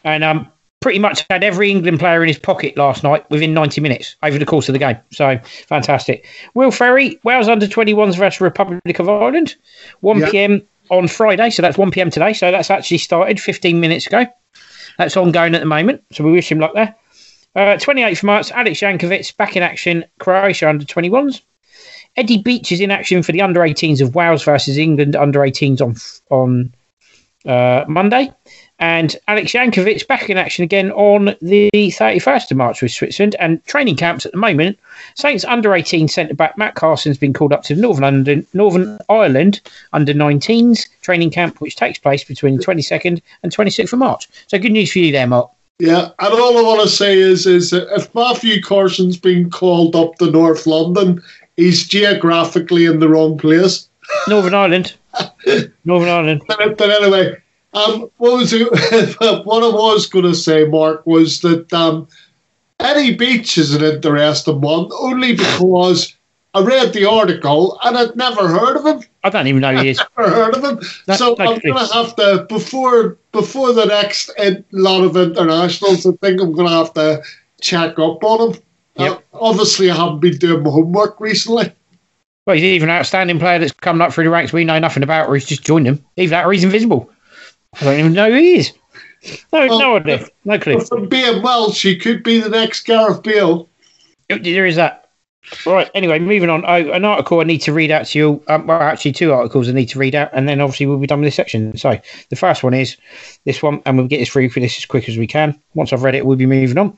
And 0.05 0.23
um, 0.23 0.51
pretty 0.81 0.99
much 0.99 1.25
had 1.29 1.43
every 1.43 1.71
England 1.71 1.99
player 1.99 2.23
in 2.23 2.29
his 2.29 2.39
pocket 2.39 2.77
last 2.77 3.03
night 3.03 3.29
within 3.31 3.53
90 3.53 3.81
minutes 3.81 4.17
over 4.23 4.39
the 4.39 4.47
course 4.47 4.69
of 4.69 4.73
the 4.73 4.79
game. 4.79 4.97
So 5.11 5.39
fantastic. 5.67 6.27
Will 6.55 6.71
Ferry, 6.71 7.19
Wales 7.25 7.49
under 7.49 7.67
21s 7.67 8.17
versus 8.17 8.41
Republic 8.41 8.99
of 8.99 9.09
Ireland, 9.09 9.57
1 10.01 10.19
yep. 10.19 10.31
p.m. 10.31 10.63
on 10.91 11.09
Friday. 11.09 11.51
So 11.51 11.63
that's 11.63 11.79
1 11.79 11.91
p.m. 11.91 12.11
today. 12.11 12.33
So 12.33 12.51
that's 12.51 12.71
actually 12.71 12.99
started 12.99 13.41
15 13.41 13.81
minutes 13.81 14.07
ago. 14.07 14.27
That's 14.99 15.17
ongoing 15.17 15.55
at 15.55 15.61
the 15.61 15.67
moment. 15.67 16.03
So 16.13 16.25
we 16.25 16.33
wish 16.33 16.51
him 16.51 16.59
luck 16.59 16.75
there. 16.75 16.95
Uh, 17.57 17.77
28th 17.77 18.23
March, 18.23 18.53
Alex 18.53 18.81
Yankovic 18.81 19.37
back 19.37 19.57
in 19.57 19.63
action, 19.63 20.05
Croatia 20.19 20.69
under 20.69 20.85
21s. 20.85 21.41
Eddie 22.17 22.39
Beach 22.39 22.73
is 22.73 22.81
in 22.81 22.91
action 22.91 23.23
for 23.23 23.33
the 23.33 23.43
under 23.43 23.61
18s 23.61 24.01
of 24.01 24.15
Wales 24.15 24.45
versus 24.45 24.77
England 24.77 25.17
under 25.17 25.41
18s 25.41 25.81
on 25.81 25.95
on 26.31 26.73
uh, 27.47 27.85
Monday. 27.89 28.33
And 28.79 29.17
Alex 29.27 29.53
Yankovic 29.53 30.07
back 30.07 30.31
in 30.31 30.39
action 30.39 30.63
again 30.63 30.93
on 30.93 31.37
the 31.43 31.69
31st 31.75 32.51
of 32.53 32.57
March 32.57 32.81
with 32.81 32.93
Switzerland 32.93 33.35
and 33.41 33.65
training 33.65 33.97
camps 33.97 34.25
at 34.25 34.33
the 34.33 34.39
moment. 34.39 34.79
Saints 35.17 35.45
under 35.45 35.75
18 35.75 36.07
centre 36.07 36.35
back 36.35 36.57
Matt 36.57 36.77
Carson's 36.77 37.19
been 37.19 37.33
called 37.33 37.53
up 37.53 37.65
to 37.65 37.75
Northern 37.75 38.03
London, 38.03 38.47
Northern 38.55 38.99
Ireland 39.09 39.61
under 39.93 40.15
19s 40.15 40.89
training 41.03 41.31
camp, 41.31 41.61
which 41.61 41.77
takes 41.77 41.99
place 41.99 42.23
between 42.23 42.57
the 42.57 42.65
22nd 42.65 43.21
and 43.43 43.55
26th 43.55 43.93
of 43.93 43.99
March. 43.99 44.29
So 44.47 44.59
good 44.59 44.73
news 44.73 44.93
for 44.93 45.01
you 45.01 45.11
there, 45.11 45.27
Mark. 45.27 45.51
Yeah, 45.81 46.11
and 46.19 46.35
all 46.35 46.59
I 46.59 46.63
want 46.63 46.83
to 46.83 46.89
say 46.89 47.19
is, 47.19 47.47
is 47.47 47.73
if 47.73 48.13
Matthew 48.15 48.61
Carson's 48.61 49.17
been 49.17 49.49
called 49.49 49.95
up 49.95 50.17
to 50.17 50.31
North 50.31 50.67
London, 50.67 51.23
he's 51.57 51.87
geographically 51.87 52.87
in 52.87 52.99
the 52.99 53.09
wrong 53.09 53.39
place. 53.39 53.89
Northern 54.27 54.55
Ireland. 54.55 54.97
Northern 55.85 56.09
Ireland. 56.09 56.43
But, 56.49 56.79
but 56.79 56.91
anyway, 56.91 57.37
um, 57.75 58.11
what 58.17 58.39
was 58.39 58.53
it, 58.53 58.69
what 59.45 59.63
I 59.63 59.69
was 59.69 60.07
going 60.07 60.25
to 60.25 60.35
say, 60.35 60.65
Mark, 60.65 61.07
was 61.07 61.41
that 61.43 61.73
um, 61.73 62.09
Eddie 62.81 63.15
Beach 63.15 63.59
is 63.59 63.75
an 63.75 63.83
interesting 63.83 64.61
one, 64.61 64.89
only 65.01 65.35
because 65.35 66.15
I 66.55 66.63
read 66.63 66.93
the 66.93 67.05
article 67.05 67.79
and 67.85 67.97
I'd 67.97 68.17
never 68.17 68.49
heard 68.49 68.77
of 68.77 68.87
him. 68.87 69.09
I 69.23 69.31
don't 69.31 69.47
even 69.47 69.61
know 69.61 69.75
who 69.75 69.83
he 69.83 69.91
is. 69.91 70.03
never 70.17 70.31
heard 70.31 70.55
of 70.55 70.65
him. 70.65 71.17
so 71.17 71.37
I'm 71.39 71.59
going 71.59 71.61
to 71.61 71.93
have 71.93 72.17
to 72.17 72.47
before 72.49 73.19
before 73.33 73.73
the 73.73 73.85
next 73.85 74.31
lot 74.73 75.05
of 75.05 75.17
internationals. 75.17 76.07
I 76.07 76.13
think 76.13 76.41
I'm 76.41 76.53
going 76.53 76.69
to 76.69 76.75
have 76.75 76.95
to 76.95 77.23
check 77.61 77.99
up 77.99 78.25
on 78.25 78.53
him. 78.53 78.63
Yep. 78.97 79.13
Uh, 79.13 79.39
obviously, 79.41 79.91
I 79.91 79.97
haven't 79.97 80.21
been 80.21 80.39
doing 80.39 80.63
my 80.63 80.71
homework 80.71 81.21
recently. 81.21 81.73
Well, 82.47 82.57
he's 82.57 82.65
even 82.65 82.89
an 82.89 82.97
outstanding 82.97 83.39
player 83.39 83.59
that's 83.59 83.73
coming 83.73 84.01
up 84.01 84.13
through 84.13 84.25
the 84.25 84.31
ranks 84.31 84.53
we 84.53 84.65
know 84.65 84.79
nothing 84.79 85.03
about, 85.03 85.29
or 85.29 85.35
he's 85.35 85.45
just 85.45 85.63
joined 85.63 85.87
them. 85.87 86.03
Either 86.17 86.31
that 86.31 86.47
or 86.47 86.53
he's 86.53 86.65
invisible. 86.65 87.11
I 87.75 87.85
don't 87.85 87.99
even 87.99 88.13
know 88.13 88.31
who 88.31 88.37
he 88.37 88.57
is. 88.57 88.73
No, 89.53 89.67
well, 89.67 89.79
no 89.79 89.97
idea. 89.97 90.27
No 90.45 90.59
clue. 90.59 90.81
From 90.81 91.09
being 91.09 91.43
Welsh, 91.43 91.83
he 91.83 91.97
could 91.97 92.23
be 92.23 92.41
the 92.41 92.49
next 92.49 92.87
Gareth 92.87 93.23
Bale. 93.23 93.69
There 94.29 94.67
is 94.67 94.77
that. 94.77 95.11
Right. 95.65 95.91
Anyway, 95.95 96.19
moving 96.19 96.51
on. 96.51 96.65
Oh, 96.67 96.93
an 96.93 97.05
article 97.05 97.41
I 97.41 97.45
need 97.45 97.61
to 97.63 97.73
read 97.73 97.91
out 97.91 98.07
to 98.07 98.19
you. 98.19 98.43
Um, 98.49 98.67
well, 98.67 98.81
actually, 98.81 99.13
two 99.13 99.33
articles 99.33 99.69
I 99.69 99.73
need 99.73 99.89
to 99.91 99.99
read 99.99 100.15
out, 100.15 100.31
and 100.33 100.49
then 100.49 100.61
obviously 100.61 100.87
we'll 100.87 100.99
be 100.99 101.07
done 101.07 101.21
with 101.21 101.27
this 101.29 101.35
section. 101.35 101.77
So 101.77 101.99
the 102.29 102.37
first 102.37 102.63
one 102.63 102.75
is 102.75 102.97
this 103.45 103.63
one, 103.63 103.81
and 103.87 103.97
we'll 103.97 104.09
get 104.09 104.19
this 104.19 104.29
through 104.29 104.51
for 104.51 104.61
this 104.61 104.77
as 104.77 104.85
quick 104.85 105.09
as 105.09 105.17
we 105.17 105.27
can. 105.27 105.59
Once 105.75 105.93
I've 105.93 106.03
read 106.03 106.15
it, 106.15 106.27
we'll 106.27 106.37
be 106.37 106.47
moving 106.47 106.79
on. 106.79 106.97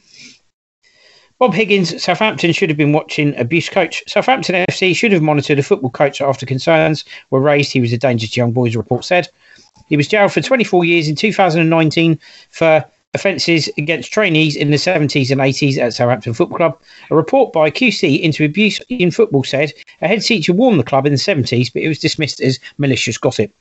Bob 1.38 1.54
Higgins, 1.54 2.02
Southampton 2.02 2.52
should 2.52 2.68
have 2.68 2.76
been 2.76 2.92
watching 2.92 3.35
abuse 3.37 3.70
coach. 3.70 4.02
Southampton 4.06 4.66
FC 4.68 4.94
should 4.94 5.12
have 5.12 5.22
monitored 5.22 5.59
a 5.59 5.62
football 5.62 5.88
coach 5.88 6.20
after 6.20 6.44
concerns 6.44 7.04
were 7.30 7.40
raised. 7.40 7.72
He 7.72 7.80
was 7.80 7.94
a 7.94 7.98
danger 7.98 8.26
to 8.26 8.40
young 8.40 8.52
boys, 8.52 8.76
report 8.76 9.06
said. 9.06 9.28
He 9.90 9.96
was 9.96 10.09
jailed 10.09 10.33
for 10.33 10.40
24 10.40 10.85
years 10.85 11.09
in 11.09 11.16
2019 11.16 12.18
for 12.48 12.85
offences 13.12 13.68
against 13.76 14.12
trainees 14.12 14.55
in 14.55 14.70
the 14.70 14.76
70s 14.76 15.33
and 15.33 15.40
80s 15.40 15.79
at 15.79 15.92
Southampton 15.94 16.33
Football 16.33 16.59
Club. 16.59 16.81
A 17.11 17.16
report 17.16 17.53
by 17.53 17.70
QC 17.70 18.20
into 18.20 18.44
abuse 18.44 18.81
in 18.88 19.11
football 19.11 19.42
said 19.42 19.72
a 20.00 20.07
head 20.07 20.22
teacher 20.22 20.53
warned 20.53 20.79
the 20.79 20.85
club 20.85 21.07
in 21.07 21.12
the 21.12 21.18
70s, 21.18 21.72
but 21.72 21.83
it 21.83 21.88
was 21.88 21.98
dismissed 21.98 22.40
as 22.40 22.61
malicious 22.79 23.18
gossip. 23.18 23.53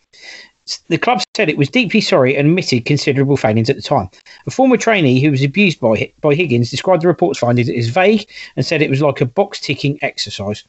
The 0.88 1.00
club 1.00 1.24
said 1.36 1.50
it 1.50 1.58
was 1.58 1.68
deeply 1.68 2.00
sorry 2.00 2.38
and 2.38 2.50
admitted 2.50 2.86
considerable 2.86 3.38
failings 3.38 3.72
at 3.72 3.76
the 3.76 3.82
time. 3.82 4.08
A 4.46 4.52
former 4.52 4.78
trainee 4.78 5.20
who 5.20 5.32
was 5.32 5.44
abused 5.44 5.80
by, 5.80 6.12
by 6.22 6.36
Higgins 6.36 6.70
described 6.70 7.02
the 7.02 7.08
report's 7.08 7.40
findings 7.40 7.70
as 7.70 7.88
vague 7.88 8.30
and 8.56 8.64
said 8.64 8.84
it 8.84 8.90
was 8.92 9.02
like 9.02 9.20
a 9.20 9.26
box 9.26 9.60
ticking 9.60 9.98
exercise. 10.04 10.64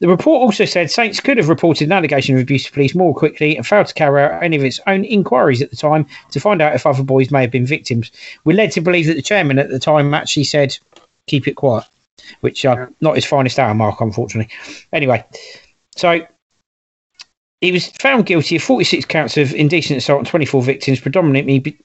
The 0.00 0.08
report 0.08 0.42
also 0.42 0.64
said 0.64 0.90
Saints 0.90 1.20
could 1.20 1.38
have 1.38 1.48
reported 1.48 1.86
an 1.86 1.92
allegation 1.92 2.36
of 2.36 2.42
abuse 2.42 2.64
to 2.64 2.72
police 2.72 2.94
more 2.94 3.14
quickly 3.14 3.56
and 3.56 3.66
failed 3.66 3.88
to 3.88 3.94
carry 3.94 4.22
out 4.22 4.42
any 4.42 4.56
of 4.56 4.62
its 4.62 4.80
own 4.86 5.04
inquiries 5.04 5.60
at 5.60 5.70
the 5.70 5.76
time 5.76 6.06
to 6.30 6.40
find 6.40 6.62
out 6.62 6.74
if 6.74 6.86
other 6.86 7.02
boys 7.02 7.30
may 7.30 7.40
have 7.40 7.50
been 7.50 7.66
victims. 7.66 8.10
We're 8.44 8.56
led 8.56 8.72
to 8.72 8.80
believe 8.80 9.06
that 9.06 9.14
the 9.14 9.22
chairman 9.22 9.58
at 9.58 9.70
the 9.70 9.78
time 9.80 10.14
actually 10.14 10.44
said, 10.44 10.78
keep 11.26 11.48
it 11.48 11.56
quiet, 11.56 11.84
which 12.40 12.64
uh, 12.64 12.86
not 13.00 13.16
his 13.16 13.24
finest 13.24 13.58
hour, 13.58 13.74
Mark, 13.74 14.00
unfortunately. 14.00 14.52
Anyway, 14.92 15.24
so 15.96 16.24
he 17.60 17.72
was 17.72 17.88
found 17.88 18.26
guilty 18.26 18.56
of 18.56 18.62
46 18.62 19.04
counts 19.06 19.36
of 19.36 19.52
indecent 19.52 19.98
assault 19.98 20.20
on 20.20 20.24
24 20.24 20.62
victims, 20.62 21.00
predominantly 21.00 21.76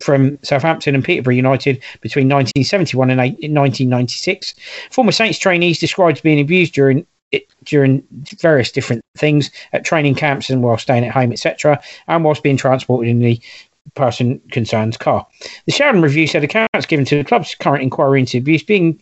from 0.00 0.38
Southampton 0.42 0.94
and 0.94 1.04
Peterborough 1.04 1.34
United 1.34 1.82
between 2.00 2.26
1971 2.26 3.10
and 3.10 3.18
1996. 3.18 4.54
Former 4.90 5.12
Saints 5.12 5.38
trainees 5.38 5.78
described 5.78 6.22
being 6.22 6.40
abused 6.40 6.72
during 6.72 7.06
it, 7.32 7.46
during 7.64 8.02
various 8.38 8.72
different 8.72 9.02
things 9.16 9.50
at 9.72 9.84
training 9.84 10.14
camps 10.14 10.50
and 10.50 10.62
while 10.62 10.78
staying 10.78 11.04
at 11.04 11.12
home, 11.12 11.32
etc., 11.32 11.80
and 12.08 12.24
whilst 12.24 12.42
being 12.42 12.56
transported 12.56 13.10
in 13.10 13.20
the 13.20 13.40
person 13.94 14.40
concerned's 14.50 14.96
car. 14.96 15.26
The 15.66 15.72
Sheridan 15.72 16.02
Review 16.02 16.26
said 16.26 16.44
accounts 16.44 16.86
given 16.86 17.04
to 17.06 17.16
the 17.16 17.24
club's 17.24 17.54
current 17.54 17.82
inquiry 17.82 18.20
into 18.20 18.38
abuse 18.38 18.62
being 18.62 19.00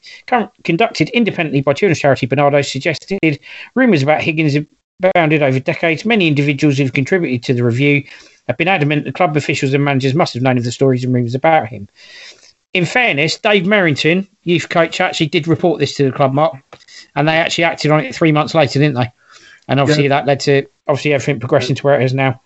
conducted 0.65 1.09
independently 1.11 1.61
by 1.61 1.75
children's 1.75 1.99
charity 1.99 2.27
Barnardo's 2.27 2.71
suggested 2.71 3.41
rumours 3.75 4.03
about 4.03 4.23
Higgins 4.23 4.57
abounded 5.03 5.43
over 5.43 5.59
decades. 5.61 6.05
Many 6.05 6.29
individuals 6.29 6.79
who've 6.79 6.93
contributed 6.93 7.43
to 7.45 7.55
the 7.55 7.65
review 7.65 8.05
have 8.47 8.57
been 8.57 8.69
adamant 8.69 9.05
the 9.05 9.13
club 9.13 9.37
officials 9.37 9.75
and 9.75 9.85
managers 9.85 10.15
must 10.15 10.35
have 10.35 10.43
known 10.43 10.59
of 10.59 10.65
the 10.65 10.73
stories 10.73 11.05
and 11.05 11.13
rumours 11.13 11.35
about 11.35 11.69
him. 11.69 11.89
In 12.75 12.85
fairness, 12.85 13.39
Dave 13.39 13.65
Merrington, 13.65 14.29
youth 14.43 14.69
coach, 14.69 15.01
actually 15.01 15.27
did 15.27 15.49
report 15.49 15.81
this 15.81 15.95
to 15.97 16.05
the 16.05 16.13
club, 16.13 16.33
Mark 16.35 16.57
and 17.15 17.27
they 17.27 17.37
actually 17.37 17.65
acted 17.65 17.91
on 17.91 18.05
it 18.05 18.15
three 18.15 18.33
months 18.33 18.55
later, 18.55 18.79
didn't 18.79 18.95
they? 18.95 19.13
And 19.67 19.81
obviously 19.81 20.05
yeah. 20.05 20.11
that 20.11 20.27
led 20.27 20.41
to 20.41 20.67
obviously 20.87 21.13
everything 21.13 21.41
progressing 21.41 21.77
to 21.77 21.83
where 21.83 22.01
it 22.01 22.05
is 22.05 22.15
now. 22.15 22.41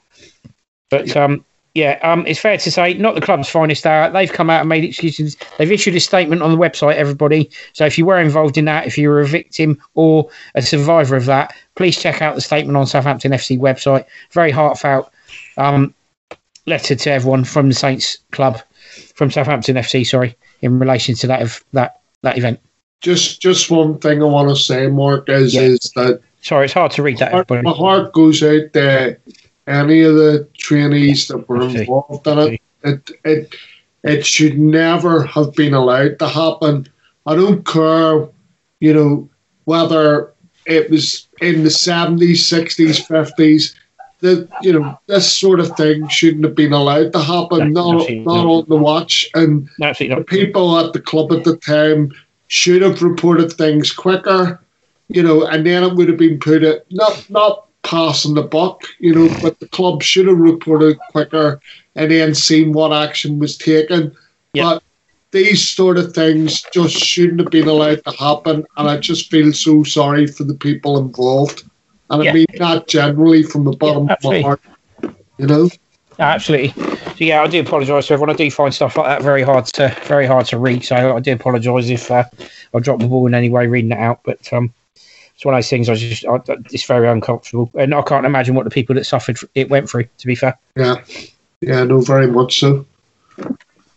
But 0.91 1.09
yeah. 1.09 1.25
um, 1.25 1.45
yeah, 1.75 1.99
um, 2.03 2.27
it's 2.27 2.41
fair 2.41 2.59
to 2.59 2.71
say 2.71 2.95
not 2.95 3.15
the 3.15 3.21
club's 3.21 3.49
finest 3.49 3.87
hour. 3.87 4.11
They've 4.11 4.33
come 4.33 4.51
out 4.51 4.61
and 4.61 4.69
made 4.69 4.85
excuses. 4.85 5.37
They've 5.59 5.71
issued 5.71 5.95
a 5.95 6.01
statement 6.01 6.43
on 6.43 6.51
the 6.51 6.59
website, 6.59 6.97
everybody. 6.97 7.51
So 7.73 7.87
if 7.87 7.97
you 7.97 8.05
were 8.05 8.19
involved 8.19 8.59
in 8.59 8.65
that, 8.67 8.87
if 8.87 8.99
you 8.99 9.09
were 9.09 9.21
a 9.21 9.27
victim 9.27 9.81
or 9.95 10.29
a 10.55 10.63
survivor 10.63 11.17
of 11.17 11.27
that, 11.27 11.55
please 11.77 11.97
check 11.97 12.21
out 12.21 12.35
the 12.35 12.41
statement 12.41 12.77
on 12.77 12.87
Southampton 12.87 13.33
FC 13.33 13.59
website. 13.59 14.05
Very 14.33 14.51
heartfelt 14.51 15.11
um, 15.57 15.95
letter 16.67 16.95
to 16.95 17.11
everyone 17.11 17.45
from 17.45 17.69
the 17.69 17.75
Saints 17.75 18.19
Club, 18.33 18.61
from 19.23 19.31
Southampton 19.31 19.77
FC, 19.77 20.05
sorry, 20.07 20.37
in 20.61 20.79
relation 20.79 21.15
to 21.15 21.27
that 21.29 21.43
of 21.43 21.65
that 21.73 22.01
that 22.23 22.39
event 22.39 22.61
just 23.03 23.43
just 23.43 23.71
one 23.71 23.99
thing 23.99 24.23
I 24.23 24.27
want 24.27 24.49
to 24.49 24.57
say, 24.57 24.87
Mark, 24.87 25.29
is 25.29 25.55
yeah. 25.55 25.63
is 25.63 25.93
that 25.97 26.21
sorry, 26.41 26.65
it's 26.65 26.75
hard 26.75 26.93
to 26.93 27.03
read 27.03 27.19
that. 27.19 27.51
My, 27.51 27.61
my 27.61 27.73
heart 27.73 28.13
goes 28.13 28.43
out 28.43 28.73
to 28.73 29.19
any 29.67 30.01
of 30.03 30.15
the 30.15 30.49
trainees 30.57 31.29
that 31.29 31.49
were 31.49 31.63
involved 31.63 32.27
in 32.27 32.39
it. 32.39 32.61
It 32.85 33.11
it 33.25 33.55
it 34.05 34.27
should 34.27 34.59
never 34.59 35.25
have 35.27 35.53
been 35.55 35.75
allowed 35.75 36.19
to 36.21 36.29
happen. 36.29 36.89
I 37.27 37.35
don't 37.35 37.67
care, 37.67 38.29
you 38.81 38.95
know, 38.95 39.29
whether 39.65 40.33
it 40.65 40.91
was 40.91 41.29
in 41.41 41.65
the 41.65 41.71
seventies, 41.71 42.47
sixties, 42.47 43.05
fifties. 43.05 43.75
That 44.23 44.49
you 44.63 44.73
know, 44.73 44.99
this 45.07 45.33
sort 45.33 45.59
of 45.59 45.77
thing 45.77 46.09
shouldn't 46.09 46.45
have 46.45 46.55
been 46.55 46.73
allowed 46.73 47.13
to 47.13 47.21
happen. 47.21 47.73
No, 47.73 47.93
not 47.93 48.11
not 48.11 48.47
on 48.47 48.65
the 48.69 48.77
watch, 48.77 49.29
and 49.35 49.69
the 49.79 50.25
people 50.27 50.79
at 50.79 50.93
the 50.93 51.01
club 51.01 51.33
at 51.33 51.43
the 51.43 51.57
time 51.57 52.13
should 52.47 52.83
have 52.83 53.03
reported 53.03 53.53
things 53.53 53.91
quicker, 53.91 54.61
you 55.09 55.23
know, 55.23 55.45
and 55.47 55.67
then 55.67 55.83
it 55.83 55.95
would 55.95 56.09
have 56.09 56.19
been 56.19 56.39
put 56.39 56.63
it 56.63 56.87
not 56.91 57.29
not 57.31 57.67
passing 57.83 58.35
the 58.35 58.43
buck, 58.43 58.83
you 59.01 59.13
know, 59.15 59.29
but 59.43 59.59
the 59.59 59.69
club 59.69 60.03
should 60.03 60.29
have 60.29 60.39
reported 60.39 60.97
quicker 61.11 61.61
and 61.97 62.11
then 62.13 62.35
seen 62.35 62.73
what 62.73 62.93
action 62.93 63.39
was 63.39 63.57
taken. 63.57 64.15
Yep. 64.55 64.65
But 64.65 64.83
these 65.33 65.69
sort 65.69 65.99
of 65.99 66.15
things 66.15 66.63
just 66.73 66.95
shouldn't 66.95 67.41
have 67.41 67.51
been 67.51 67.67
allowed 67.67 68.05
to 68.05 68.13
happen, 68.13 68.65
and 68.77 68.89
I 68.89 68.99
just 68.99 69.31
feel 69.31 69.53
so 69.53 69.83
sorry 69.83 70.27
for 70.27 70.45
the 70.45 70.55
people 70.55 70.99
involved. 70.99 71.65
And 72.13 72.23
yeah. 72.23 72.31
I 72.31 72.35
mean 72.35 72.47
that 72.59 72.87
generally 72.87 73.43
from 73.43 73.65
the 73.65 73.73
bottom 73.73 74.07
yeah, 74.07 74.13
of 74.13 74.25
my 74.25 74.41
heart, 74.43 74.61
you 75.39 75.47
know. 75.47 75.71
Absolutely. 76.19 76.69
So 76.69 77.25
yeah, 77.25 77.43
I 77.43 77.47
do 77.47 77.61
apologise 77.61 78.07
to 78.09 78.13
everyone. 78.13 78.35
I 78.35 78.37
do 78.37 78.51
find 78.51 78.73
stuff 78.73 78.99
like 78.99 79.07
that 79.07 79.23
very 79.23 79.43
hard 79.43 79.65
to 79.67 79.97
very 80.05 80.27
hard 80.27 80.45
to 80.47 80.59
read. 80.59 80.85
So 80.85 81.17
I 81.17 81.21
do 81.21 81.33
apologise 81.33 81.89
if 81.89 82.11
uh, 82.11 82.25
I 82.75 82.79
drop 82.81 83.01
the 83.01 83.07
ball 83.07 83.27
in 83.27 83.35
any 83.35 83.49
way 83.49 83.67
reading 83.67 83.89
that 83.91 83.99
out. 83.99 84.21
But 84.25 84.53
um, 84.53 84.75
it's 85.35 85.43
one 85.43 85.55
of 85.55 85.59
those 85.59 85.71
things. 85.71 85.89
I 85.89 85.95
just 85.95 86.27
I, 86.27 86.39
it's 86.71 86.85
very 86.85 87.09
uncomfortable, 87.09 87.71
and 87.79 87.95
I 87.95 88.03
can't 88.03 88.27
imagine 88.27 88.55
what 88.55 88.65
the 88.65 88.71
people 88.71 88.95
that 88.97 89.05
suffered 89.05 89.39
it 89.55 89.71
went 89.71 89.89
through. 89.89 90.05
To 90.19 90.27
be 90.27 90.35
fair. 90.35 90.59
Yeah. 90.77 91.03
Yeah. 91.63 91.85
No. 91.85 92.03
Very 92.03 92.27
much 92.27 92.61
so. 92.61 92.85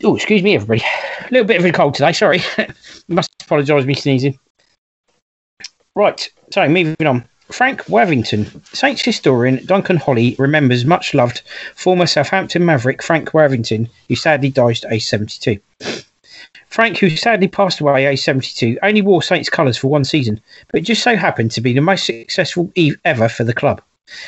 Oh, 0.03 0.15
excuse 0.15 0.41
me, 0.41 0.55
everybody. 0.55 0.83
A 1.19 1.31
little 1.31 1.47
bit 1.47 1.59
of 1.59 1.65
a 1.65 1.71
cold 1.73 1.95
today. 1.95 2.13
Sorry. 2.13 2.41
Must 3.09 3.31
apologise 3.41 3.85
me 3.85 3.93
sneezing. 3.93 4.39
Right. 5.95 6.29
So 6.51 6.67
moving 6.69 7.07
on. 7.07 7.27
Frank 7.51 7.87
Worthington. 7.87 8.63
Saints 8.73 9.03
historian 9.03 9.65
Duncan 9.65 9.97
Holley 9.97 10.35
remembers 10.39 10.83
much 10.83 11.13
loved 11.13 11.41
former 11.75 12.05
Southampton 12.05 12.65
Maverick 12.65 13.03
Frank 13.03 13.33
Worthington, 13.33 13.87
who 14.09 14.15
sadly 14.15 14.49
died 14.49 14.83
at 14.83 14.91
age 14.91 15.05
72. 15.05 15.59
Frank, 16.67 16.97
who 16.97 17.09
sadly 17.11 17.47
passed 17.47 17.79
away 17.79 18.05
at 18.05 18.13
age 18.13 18.21
72, 18.21 18.79
only 18.83 19.01
wore 19.01 19.23
Saints 19.23 19.49
colours 19.49 19.77
for 19.77 19.87
one 19.87 20.03
season, 20.03 20.41
but 20.71 20.83
just 20.83 21.03
so 21.03 21.15
happened 21.15 21.51
to 21.51 21.61
be 21.61 21.71
the 21.71 21.81
most 21.81 22.05
successful 22.05 22.71
ever 23.05 23.29
for 23.29 23.43
the 23.43 23.53
club, 23.53 23.81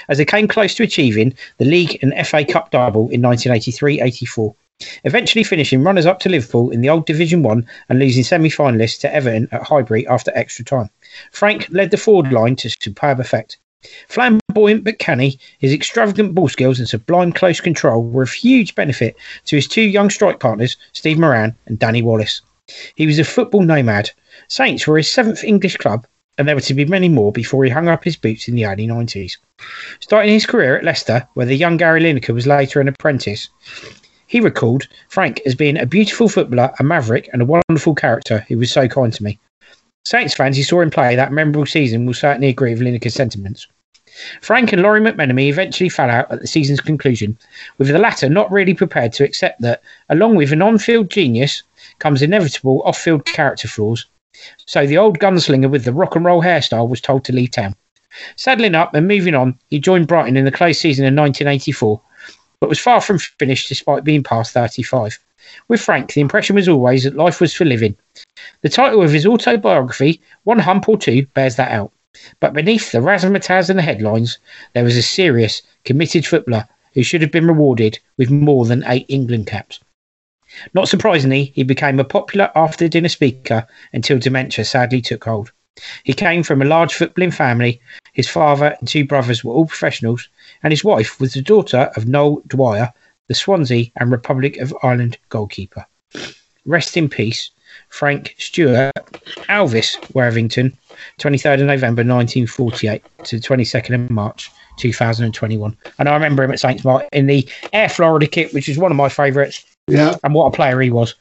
as 0.08 0.18
they 0.18 0.26
came 0.26 0.48
close 0.48 0.76
to 0.76 0.84
achieving 0.84 1.34
the 1.58 1.66
League 1.66 2.00
and 2.02 2.14
FA 2.26 2.46
Cup 2.46 2.72
double 2.72 3.10
in 3.10 3.22
1983 3.22 4.00
84 4.00 4.56
eventually 5.04 5.44
finishing 5.44 5.84
runners 5.84 6.06
up 6.06 6.20
to 6.20 6.30
Liverpool 6.30 6.70
in 6.70 6.82
the 6.82 6.90
old 6.90 7.06
Division 7.06 7.44
1 7.44 7.66
and 7.90 8.00
losing 8.00 8.24
semi 8.24 8.50
finalists 8.50 9.00
to 9.00 9.14
Everton 9.14 9.48
at 9.52 9.64
Highbury 9.64 10.08
after 10.08 10.32
extra 10.36 10.64
time. 10.64 10.90
Frank 11.32 11.68
led 11.70 11.92
the 11.92 11.98
forward 11.98 12.32
line 12.32 12.56
to 12.58 12.70
superb 12.70 13.20
effect. 13.20 13.58
Flamboyant 14.08 14.84
but 14.84 15.00
canny, 15.00 15.40
his 15.60 15.72
extravagant 15.72 16.36
ball 16.36 16.50
skills 16.50 16.80
and 16.80 16.90
sublime 16.90 17.32
close 17.32 17.62
control 17.62 18.04
were 18.04 18.24
of 18.24 18.32
huge 18.32 18.76
benefit 18.76 19.16
to 19.46 19.56
his 19.56 19.68
two 19.68 19.82
young 19.82 20.10
strike 20.10 20.40
partners, 20.40 20.78
Steve 20.94 21.20
Moran 21.20 21.56
and 21.68 21.80
Danny 21.80 22.02
Wallace. 22.02 22.42
He 22.96 23.06
was 23.06 23.20
a 23.20 23.24
football 23.24 23.62
nomad. 23.62 24.12
Saints 24.48 24.86
were 24.86 24.98
his 24.98 25.10
seventh 25.10 25.44
English 25.44 25.78
club, 25.78 26.06
and 26.38 26.48
there 26.48 26.56
were 26.56 26.62
to 26.62 26.74
be 26.74 26.86
many 26.86 27.08
more 27.08 27.32
before 27.32 27.64
he 27.64 27.70
hung 27.70 27.88
up 27.88 28.04
his 28.04 28.18
boots 28.18 28.48
in 28.48 28.56
the 28.56 28.66
early 28.66 28.88
90s. 28.88 29.38
Starting 30.00 30.34
his 30.34 30.46
career 30.46 30.78
at 30.78 30.84
Leicester, 30.84 31.28
where 31.36 31.46
the 31.46 31.56
young 31.56 31.78
Gary 31.78 32.02
Lineker 32.02 32.34
was 32.34 32.46
later 32.46 32.82
an 32.82 32.88
apprentice, 32.88 33.50
he 34.28 34.42
recalled 34.42 34.88
Frank 35.08 35.42
as 35.46 35.56
being 35.56 35.78
a 35.78 35.86
beautiful 35.86 36.30
footballer, 36.30 36.72
a 36.80 36.84
maverick, 36.84 37.30
and 37.34 37.42
a 37.42 37.46
wonderful 37.46 37.96
character 37.96 38.46
who 38.48 38.58
was 38.58 38.72
so 38.72 38.88
kind 38.88 39.14
to 39.14 39.24
me. 39.24 39.40
Saints 40.06 40.34
fans 40.34 40.58
who 40.58 40.64
saw 40.64 40.82
him 40.82 40.92
play 40.92 41.16
that 41.16 41.32
memorable 41.32 41.66
season 41.66 42.06
will 42.06 42.14
certainly 42.14 42.50
agree 42.50 42.74
with 42.74 42.82
Lineker's 42.82 43.14
sentiments. 43.14 43.68
Frank 44.42 44.74
and 44.74 44.82
Lawrie 44.82 45.02
McMenemy 45.02 45.50
eventually 45.50 45.90
fell 45.90 46.10
out 46.10 46.32
at 46.32 46.42
the 46.42 46.48
season's 46.48 46.82
conclusion, 46.82 47.38
with 47.78 47.88
the 47.88 48.00
latter 48.00 48.30
not 48.30 48.52
really 48.52 48.74
prepared 48.74 49.14
to 49.14 49.24
accept 49.24 49.62
that, 49.62 49.82
along 50.10 50.36
with 50.36 50.52
an 50.52 50.62
on 50.62 50.78
field 50.78 51.10
genius, 51.10 51.64
comes 52.00 52.22
inevitable 52.22 52.82
off 52.84 52.98
field 52.98 53.26
character 53.26 53.68
flaws. 53.68 54.06
So 54.66 54.86
the 54.86 54.98
old 54.98 55.20
gunslinger 55.20 55.70
with 55.70 55.84
the 55.84 55.94
rock 55.94 56.16
and 56.16 56.26
roll 56.26 56.42
hairstyle 56.42 56.90
was 56.90 57.02
told 57.02 57.24
to 57.26 57.34
leave 57.34 57.52
town. 57.52 57.76
Saddling 58.36 58.76
up 58.76 58.94
and 58.94 59.08
moving 59.08 59.36
on, 59.36 59.60
he 59.70 59.80
joined 59.80 60.08
Brighton 60.08 60.38
in 60.38 60.46
the 60.46 60.52
close 60.52 60.80
season 60.80 61.06
in 61.06 61.16
1984 61.16 62.02
but 62.60 62.70
was 62.70 62.80
far 62.80 63.02
from 63.02 63.20
finished 63.20 63.70
despite 63.70 64.04
being 64.04 64.24
past 64.24 64.54
35. 64.54 65.20
With 65.68 65.82
Frank, 65.82 66.14
the 66.14 66.22
impression 66.22 66.56
was 66.56 66.68
always 66.68 67.04
that 67.04 67.16
life 67.16 67.40
was 67.40 67.54
for 67.54 67.66
living. 67.66 67.96
The 68.62 68.70
title 68.70 69.04
of 69.04 69.12
his 69.12 69.26
autobiography, 69.26 70.22
One 70.44 70.60
Hump 70.60 70.90
or 70.90 70.98
Two, 70.98 71.28
bears 71.28 71.56
that 71.56 71.72
out. 71.72 71.92
But 72.40 72.54
beneath 72.54 72.92
the 72.92 73.00
razzmatazz 73.00 73.70
and 73.70 73.78
the 73.78 73.84
headlines, 73.84 74.40
there 74.74 74.84
was 74.84 74.98
a 74.98 75.04
serious, 75.04 75.62
committed 75.86 76.26
footballer 76.26 76.68
who 76.94 77.04
should 77.04 77.22
have 77.22 77.32
been 77.32 77.48
rewarded 77.48 78.00
with 78.18 78.32
more 78.32 78.66
than 78.66 78.84
eight 78.88 79.06
England 79.08 79.46
caps. 79.46 79.80
Not 80.74 80.90
surprisingly, 80.90 81.52
he 81.54 81.64
became 81.64 82.00
a 82.00 82.04
popular 82.04 82.52
after 82.56 82.88
dinner 82.88 83.10
speaker 83.10 83.68
until 83.94 84.18
dementia 84.18 84.66
sadly 84.66 85.02
took 85.02 85.26
hold. 85.26 85.52
He 86.04 86.14
came 86.14 86.42
from 86.42 86.62
a 86.62 86.66
large 86.66 86.96
footballing 86.96 87.34
family. 87.34 87.80
His 88.14 88.28
father 88.28 88.76
and 88.80 88.88
two 88.88 89.06
brothers 89.06 89.44
were 89.44 89.54
all 89.54 89.68
professionals, 89.68 90.28
and 90.64 90.72
his 90.72 90.84
wife 90.84 91.20
was 91.20 91.34
the 91.34 91.42
daughter 91.42 91.92
of 91.96 92.08
Noel 92.08 92.42
Dwyer, 92.48 92.94
the 93.28 93.36
Swansea 93.36 93.88
and 93.98 94.12
Republic 94.12 94.58
of 94.58 94.76
Ireland 94.84 95.18
goalkeeper. 95.30 95.86
Rest 96.66 96.98
in 96.98 97.10
peace, 97.10 97.52
Frank 97.90 98.36
Stewart, 98.38 98.94
Alvis 99.50 99.98
Worthington, 100.14 100.78
23rd 101.20 101.62
of 101.62 101.68
November 101.68 102.02
1948 102.02 103.04
to 103.24 103.38
22nd 103.38 103.96
of 103.96 104.10
March 104.10 104.52
2021. 104.78 105.78
And 106.00 106.10
I 106.10 106.14
remember 106.14 106.44
him 106.44 106.52
at 106.52 106.60
Saints 106.60 106.84
Mark 106.84 107.06
in 107.12 107.28
the 107.28 107.48
Air 107.74 107.90
Florida 107.90 108.28
kit, 108.28 108.54
which 108.54 108.70
is 108.70 108.78
one 108.78 108.92
of 108.92 108.98
my 108.98 109.10
favourites. 109.10 109.66
Yeah. 109.88 110.16
And 110.24 110.34
what 110.34 110.48
a 110.48 110.52
player 110.52 110.80
he 110.82 110.90
was. 110.90 111.16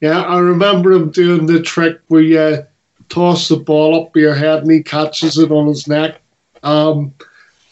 Yeah, 0.00 0.22
I 0.22 0.38
remember 0.38 0.92
him 0.92 1.10
doing 1.10 1.46
the 1.46 1.60
trick 1.60 2.00
where 2.08 2.22
you 2.22 2.66
toss 3.08 3.48
the 3.48 3.56
ball 3.56 4.02
up 4.02 4.16
your 4.16 4.34
head 4.34 4.62
and 4.62 4.70
he 4.70 4.82
catches 4.82 5.36
it 5.36 5.50
on 5.50 5.66
his 5.66 5.86
neck. 5.86 6.22
Um, 6.62 7.12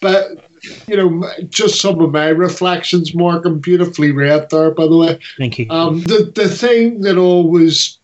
but 0.00 0.47
you 0.86 0.96
know, 0.96 1.30
just 1.48 1.80
some 1.80 2.00
of 2.00 2.10
my 2.12 2.28
reflections, 2.28 3.14
Morgan, 3.14 3.58
beautifully 3.58 4.10
read 4.10 4.50
there, 4.50 4.70
by 4.70 4.86
the 4.86 4.96
way. 4.96 5.18
Thank 5.36 5.58
you. 5.58 5.66
Um, 5.70 6.02
the 6.02 6.32
the 6.34 6.48
thing 6.48 7.02
that 7.02 7.18
always 7.18 7.98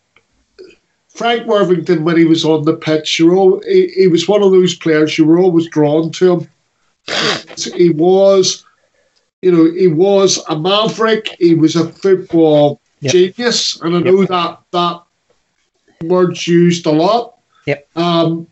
Frank 1.08 1.46
Worthington, 1.46 2.04
when 2.04 2.16
he 2.16 2.24
was 2.24 2.44
on 2.44 2.64
the 2.64 2.74
pitch, 2.74 3.18
you 3.18 3.34
all, 3.34 3.62
he, 3.66 3.88
he 3.88 4.08
was 4.08 4.28
one 4.28 4.42
of 4.42 4.50
those 4.50 4.74
players 4.74 5.16
you 5.16 5.24
were 5.24 5.38
always 5.38 5.68
drawn 5.68 6.10
to 6.12 6.32
him. 6.32 6.48
he 7.74 7.90
was, 7.90 8.64
you 9.40 9.52
know, 9.52 9.70
he 9.70 9.86
was 9.86 10.42
a 10.48 10.58
maverick. 10.58 11.28
He 11.38 11.54
was 11.54 11.76
a 11.76 11.88
football 11.92 12.80
Yep. 13.00 13.12
genius, 13.12 13.80
and 13.82 13.96
I 13.96 14.00
know 14.00 14.20
Yep. 14.20 14.28
that 14.30 14.60
that 14.72 15.02
word's 16.02 16.46
used 16.48 16.86
a 16.86 16.90
lot. 16.90 17.34
Yep. 17.66 17.86
Um, 17.96 18.46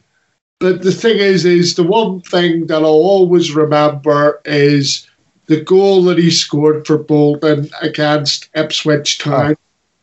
but 0.62 0.82
the 0.82 0.92
thing 0.92 1.18
is, 1.18 1.44
is 1.44 1.74
the 1.74 1.82
one 1.82 2.20
thing 2.20 2.68
that 2.68 2.82
I'll 2.82 2.84
always 2.84 3.52
remember 3.52 4.40
is 4.44 5.08
the 5.46 5.60
goal 5.60 6.04
that 6.04 6.18
he 6.18 6.30
scored 6.30 6.86
for 6.86 6.98
Bolton 6.98 7.68
against 7.80 8.48
Ipswich 8.54 9.18
Town, 9.18 9.56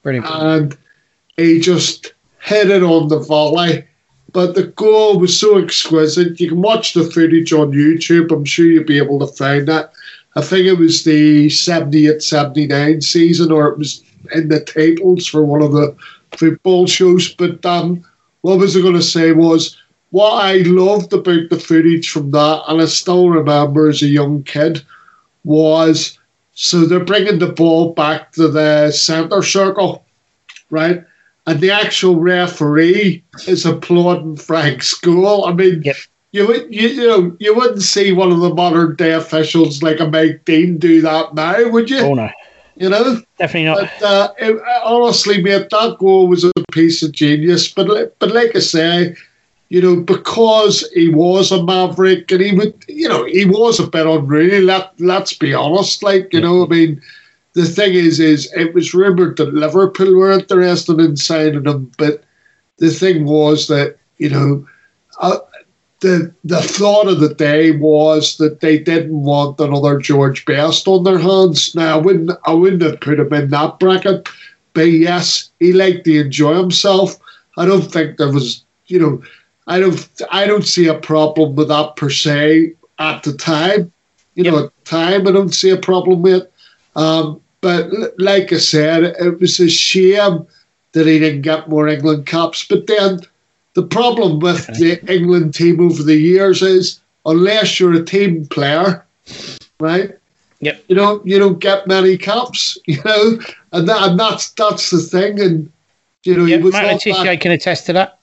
Brilliant. 0.03 0.27
and 0.27 0.77
he 1.37 1.61
just 1.61 2.13
hit 2.41 2.69
it 2.69 2.83
on 2.83 3.07
the 3.07 3.19
volley. 3.19 3.85
But 4.33 4.53
the 4.53 4.63
goal 4.63 5.17
was 5.17 5.39
so 5.39 5.57
exquisite. 5.57 6.41
You 6.41 6.49
can 6.49 6.61
watch 6.61 6.93
the 6.93 7.05
footage 7.05 7.53
on 7.53 7.71
YouTube. 7.71 8.29
I'm 8.29 8.43
sure 8.43 8.65
you'll 8.65 8.83
be 8.83 8.97
able 8.97 9.19
to 9.19 9.27
find 9.27 9.65
that. 9.69 9.93
I 10.35 10.41
think 10.41 10.65
it 10.65 10.77
was 10.77 11.05
the 11.05 11.49
78 11.49 12.21
79 12.21 12.99
season, 12.99 13.53
or 13.53 13.69
it 13.69 13.77
was 13.77 14.03
in 14.33 14.49
the 14.49 14.63
tables 14.65 15.25
for 15.25 15.41
one 15.41 15.61
of 15.61 15.71
the 15.71 15.95
football 16.33 16.85
shows. 16.85 17.33
But 17.33 17.65
um, 17.65 18.03
what 18.41 18.59
was 18.59 18.75
I 18.75 18.81
going 18.81 18.95
to 18.95 19.01
say 19.01 19.31
was 19.31 19.77
what 20.11 20.43
I 20.43 20.57
loved 20.57 21.13
about 21.13 21.49
the 21.49 21.59
footage 21.59 22.09
from 22.09 22.31
that, 22.31 22.63
and 22.67 22.81
I 22.81 22.85
still 22.85 23.29
remember 23.29 23.89
as 23.89 24.01
a 24.01 24.07
young 24.07 24.43
kid, 24.43 24.81
was 25.43 26.17
so 26.53 26.85
they're 26.85 26.99
bringing 26.99 27.39
the 27.39 27.47
ball 27.51 27.93
back 27.93 28.33
to 28.33 28.47
the 28.47 28.91
centre 28.91 29.43
circle, 29.43 30.05
right? 30.69 31.03
And 31.47 31.61
the 31.61 31.71
actual 31.71 32.17
referee 32.19 33.23
is 33.47 33.65
applauding 33.65 34.35
Frank's 34.35 34.93
goal. 34.93 35.45
I 35.45 35.53
mean, 35.53 35.81
Yep. 35.83 35.95
you 36.31 36.47
would 36.47 36.73
you, 36.73 36.87
you 36.89 37.07
know 37.07 37.37
you 37.39 37.55
wouldn't 37.55 37.81
see 37.81 38.11
one 38.11 38.31
of 38.31 38.39
the 38.39 38.53
modern 38.53 38.95
day 38.95 39.13
officials 39.13 39.81
like 39.81 39.99
a 39.99 40.07
Mike 40.07 40.43
Dean 40.45 40.77
do 40.77 41.01
that 41.01 41.33
now, 41.33 41.69
would 41.69 41.89
you? 41.89 41.99
Oh, 41.99 42.13
no. 42.13 42.29
You 42.75 42.89
know. 42.89 43.21
Definitely 43.37 43.65
not. 43.65 43.89
But 43.99 44.05
uh, 44.05 44.33
it, 44.39 44.61
honestly, 44.83 45.41
mate, 45.41 45.69
that 45.69 45.97
goal 45.99 46.27
was 46.27 46.43
a 46.43 46.51
piece 46.71 47.03
of 47.03 47.11
genius. 47.13 47.67
But 47.71 48.17
but 48.19 48.31
like 48.31 48.55
I 48.55 48.59
say, 48.59 49.15
you 49.69 49.81
know, 49.81 50.01
because 50.01 50.87
he 50.93 51.09
was 51.09 51.51
a 51.51 51.63
maverick 51.63 52.31
and 52.31 52.41
he 52.41 52.55
would, 52.55 52.73
you 52.87 53.07
know, 53.07 53.25
he 53.25 53.45
was 53.45 53.79
a 53.79 53.87
bit 53.87 54.07
unruly. 54.07 54.61
Let 54.61 54.99
let's 54.99 55.33
be 55.33 55.53
honest. 55.53 56.03
Like 56.03 56.33
you 56.33 56.41
know, 56.41 56.65
I 56.65 56.67
mean, 56.67 57.01
the 57.53 57.65
thing 57.65 57.93
is, 57.93 58.19
is 58.19 58.51
it 58.53 58.73
was 58.73 58.93
rumored 58.93 59.37
that 59.37 59.53
Liverpool 59.53 60.15
were 60.15 60.31
interested 60.31 60.99
in 60.99 61.15
signing 61.17 61.65
him, 61.65 61.91
but 61.97 62.23
the 62.77 62.89
thing 62.89 63.25
was 63.25 63.67
that 63.67 63.97
you 64.17 64.29
know. 64.29 64.67
Uh, 65.19 65.37
the 66.01 66.33
the 66.45 66.61
thought 66.61 67.09
of 67.09 67.19
the 67.19 67.33
day 67.33 67.71
was 67.71 68.37
that 68.37 68.61
they 68.61 68.77
didn't 68.79 69.21
want 69.21 69.59
another 69.59 69.97
George 69.99 70.45
Best 70.45 70.87
on 70.87 71.03
their 71.03 71.19
hands. 71.19 71.75
Now 71.75 71.95
I 71.95 72.01
wouldn't 72.01 72.31
I 72.45 72.53
wouldn't 72.53 72.83
have 72.83 73.01
put 73.01 73.19
him 73.19 73.33
in 73.33 73.49
that 73.49 73.79
bracket, 73.79 74.29
but 74.73 74.83
yes, 74.83 75.49
he 75.59 75.73
liked 75.73 76.05
to 76.05 76.21
enjoy 76.21 76.55
himself. 76.55 77.19
I 77.57 77.65
don't 77.65 77.91
think 77.91 78.17
there 78.17 78.31
was 78.31 78.63
you 78.87 78.97
know 78.97 79.21
I 79.69 79.79
don't 79.79 80.09
I 80.31 80.47
don't 80.47 80.65
see 80.65 80.87
a 80.87 80.95
problem 80.95 81.55
with 81.55 81.69
that 81.69 81.95
per 81.95 82.09
se 82.09 82.73
at 82.97 83.23
the 83.23 83.33
time. 83.33 83.93
You 84.33 84.43
know, 84.43 84.65
at 84.65 84.75
the 84.75 84.89
time 84.89 85.27
I 85.27 85.31
don't 85.31 85.53
see 85.53 85.69
a 85.69 85.77
problem 85.77 86.21
with 86.23 86.43
it. 86.43 86.53
Um, 86.95 87.39
but 87.61 87.85
l- 87.93 88.11
like 88.17 88.51
I 88.51 88.57
said, 88.57 89.03
it 89.03 89.39
was 89.39 89.59
a 89.59 89.69
shame 89.69 90.47
that 90.93 91.05
he 91.05 91.19
didn't 91.19 91.43
get 91.43 91.69
more 91.69 91.87
England 91.87 92.25
caps. 92.25 92.65
But 92.67 92.87
then 92.87 93.19
the 93.75 93.83
problem 93.83 94.39
with 94.39 94.65
the 94.79 94.99
England 95.11 95.53
team 95.53 95.79
over 95.79 96.01
the 96.01 96.17
years 96.17 96.61
is 96.63 96.99
unless 97.25 97.79
you're 97.79 97.93
a 97.93 98.03
team 98.03 98.47
player, 98.47 99.05
right? 99.79 100.17
Yep. 100.61 100.83
You 100.87 100.95
don't 100.95 101.25
you 101.27 101.37
don't 101.37 101.59
get 101.59 101.87
many 101.87 102.17
caps, 102.17 102.77
you 102.85 103.01
know, 103.05 103.39
and 103.71 103.87
that 103.87 104.09
and 104.09 104.19
that's 104.19 104.49
that's 104.51 104.89
the 104.89 104.97
thing. 104.97 105.39
And 105.39 105.71
you 106.23 106.35
know, 106.35 106.63
was 106.63 106.73
Matt 106.73 106.85
of 106.85 106.91
Le 106.91 106.97
Tissier 106.99 107.39
can 107.39 107.51
attest 107.51 107.85
to 107.85 107.93
that. 107.93 108.19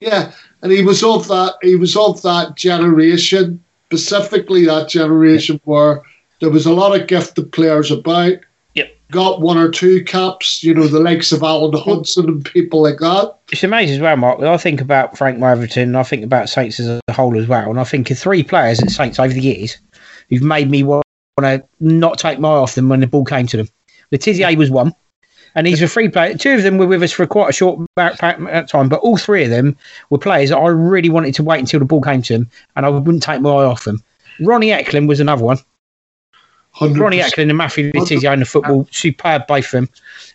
yeah, 0.00 0.32
and 0.62 0.72
he 0.72 0.82
was 0.82 1.02
of 1.02 1.28
that 1.28 1.56
he 1.62 1.76
was 1.76 1.96
of 1.96 2.22
that 2.22 2.56
generation, 2.56 3.62
specifically 3.86 4.64
that 4.66 4.88
generation 4.88 5.60
where 5.64 6.02
there 6.40 6.50
was 6.50 6.66
a 6.66 6.72
lot 6.72 6.98
of 6.98 7.06
gifted 7.06 7.52
players 7.52 7.90
about. 7.90 8.38
Yep. 8.74 8.96
Got 9.10 9.40
one 9.42 9.58
or 9.58 9.70
two 9.70 10.02
caps, 10.04 10.64
you 10.64 10.72
know, 10.72 10.86
the 10.86 10.98
likes 10.98 11.32
of 11.32 11.42
Alan 11.42 11.78
Hudson 11.78 12.28
and 12.28 12.44
people 12.44 12.82
like 12.82 12.98
that. 12.98 13.36
It's 13.50 13.62
amazing 13.62 13.96
as 13.96 14.00
well, 14.00 14.16
Mark. 14.16 14.38
When 14.38 14.48
I 14.48 14.56
think 14.56 14.80
about 14.80 15.18
Frank 15.18 15.38
Worthington, 15.38 15.82
and 15.82 15.96
I 15.98 16.02
think 16.02 16.24
about 16.24 16.48
Saints 16.48 16.80
as 16.80 17.00
a 17.06 17.12
whole 17.12 17.38
as 17.38 17.46
well. 17.46 17.68
And 17.68 17.78
I 17.78 17.84
think 17.84 18.10
of 18.10 18.18
three 18.18 18.42
players 18.42 18.80
at 18.80 18.90
Saints 18.90 19.18
over 19.18 19.34
the 19.34 19.40
years 19.40 19.76
who've 20.30 20.42
made 20.42 20.70
me 20.70 20.82
want 20.82 21.04
to 21.38 21.62
not 21.80 22.18
take 22.18 22.38
my 22.38 22.48
eye 22.48 22.58
off 22.58 22.74
them 22.74 22.88
when 22.88 23.00
the 23.00 23.06
ball 23.06 23.24
came 23.24 23.46
to 23.48 23.58
them. 23.58 23.68
Le 24.10 24.18
Tissier 24.18 24.56
was 24.56 24.70
one, 24.70 24.94
and 25.54 25.66
he's 25.66 25.82
a 25.82 25.88
free 25.88 26.08
player. 26.08 26.34
Two 26.36 26.54
of 26.54 26.62
them 26.62 26.78
were 26.78 26.86
with 26.86 27.02
us 27.02 27.12
for 27.12 27.26
quite 27.26 27.50
a 27.50 27.52
short 27.52 27.80
amount 27.96 28.22
uh, 28.22 28.36
of 28.50 28.66
time, 28.66 28.88
but 28.88 29.00
all 29.00 29.16
three 29.16 29.44
of 29.44 29.50
them 29.50 29.76
were 30.10 30.18
players 30.18 30.50
that 30.50 30.58
I 30.58 30.68
really 30.68 31.10
wanted 31.10 31.34
to 31.34 31.42
wait 31.42 31.60
until 31.60 31.80
the 31.80 31.86
ball 31.86 32.00
came 32.00 32.22
to 32.22 32.32
them, 32.32 32.50
and 32.76 32.86
I 32.86 32.88
wouldn't 32.88 33.22
take 33.22 33.40
my 33.40 33.50
eye 33.50 33.64
off 33.64 33.84
them. 33.84 34.02
Ronnie 34.40 34.70
Ekelund 34.70 35.08
was 35.08 35.20
another 35.20 35.44
one. 35.44 35.58
100%. 36.76 36.98
Ronnie 36.98 37.18
Ekelund 37.18 37.50
and 37.50 37.58
Matthew 37.58 37.92
Le 37.94 38.00
Tissier 38.06 38.32
in 38.32 38.40
the 38.40 38.46
football, 38.46 38.88
superb 38.90 39.46
both 39.46 39.66
of 39.66 39.70
them. 39.72 39.88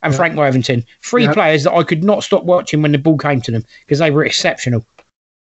And 0.03 0.13
Yeah. 0.13 0.17
Frank 0.17 0.35
Worthington. 0.35 0.85
Three 1.01 1.23
Yeah. 1.23 1.33
players 1.33 1.63
that 1.63 1.73
I 1.73 1.83
could 1.83 2.03
not 2.03 2.23
stop 2.23 2.43
watching 2.43 2.83
when 2.83 2.91
the 2.91 2.99
ball 2.99 3.17
came 3.17 3.41
to 3.41 3.51
them 3.51 3.65
because 3.81 3.99
they 3.99 4.11
were 4.11 4.23
exceptional. 4.23 4.85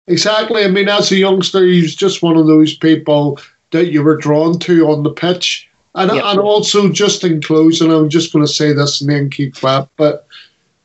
Exactly. 0.09 0.64
I 0.64 0.68
mean, 0.68 0.89
as 0.89 1.12
a 1.12 1.16
youngster, 1.16 1.64
he 1.64 1.83
was 1.83 1.95
just 1.95 2.23
one 2.23 2.37
of 2.37 2.49
those 2.49 2.75
people 2.77 3.39
that 3.71 3.93
you 3.93 4.03
were 4.03 4.16
drawn 4.16 4.59
to 4.59 4.91
on 4.91 5.05
the 5.05 5.11
pitch. 5.11 5.70
And, 5.95 6.11
Yep. 6.12 6.24
and 6.24 6.38
also, 6.41 6.88
just 6.88 7.24
in 7.24 7.43
closing, 7.43 7.91
I'm 7.93 8.09
just 8.09 8.32
going 8.32 8.45
to 8.47 8.53
say 8.53 8.72
this 8.72 9.01
and 9.01 9.11
then 9.11 9.28
keep 9.30 9.57
quiet. 9.57 9.88
But, 9.97 10.26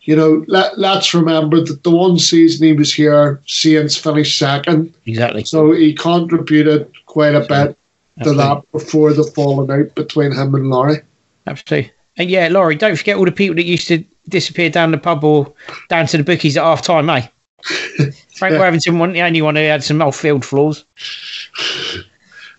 you 0.02 0.16
know, 0.16 0.44
let, 0.48 0.80
let's 0.80 1.14
remember 1.14 1.62
that 1.64 1.84
the 1.84 1.92
one 1.92 2.18
season 2.18 2.66
he 2.68 2.74
was 2.74 2.94
here, 2.94 3.40
Saints 3.46 3.96
finished 3.96 4.38
second. 4.38 4.94
Exactly. 5.06 5.44
So 5.44 5.72
he 5.74 5.94
contributed 5.94 6.92
quite 7.06 7.36
a 7.36 7.42
bit 7.42 7.48
to 7.50 7.76
Absolutely. 8.20 8.44
that 8.44 8.72
before 8.72 9.14
the 9.14 9.24
falling 9.24 9.70
out 9.72 9.94
between 9.94 10.32
him 10.32 10.56
and 10.56 10.70
Lawrie. 10.70 11.02
Absolutely. 11.46 11.92
And 12.18 12.30
yeah, 12.30 12.48
Lawrie, 12.48 12.76
don't 12.76 12.98
forget 12.98 13.18
all 13.18 13.26
the 13.26 13.32
people 13.32 13.56
that 13.58 13.66
used 13.66 13.88
to 13.90 14.04
disappear 14.30 14.70
down 14.70 14.92
the 14.92 14.98
pub 14.98 15.24
or 15.24 15.54
down 15.90 16.08
to 16.08 16.18
the 16.18 16.24
bookies 16.24 16.58
at 16.58 16.64
half 16.64 16.82
time, 16.82 17.10
eh? 17.10 17.28
Frank 18.36 18.54
Yeah. 18.54 18.60
Worthington 18.60 18.98
wasn't 19.00 19.14
the 19.16 19.22
only 19.22 19.42
one 19.42 19.56
who 19.56 19.62
had 19.64 19.84
some 19.84 20.02
off 20.02 20.16
field 20.18 20.44
flaws. 20.46 20.86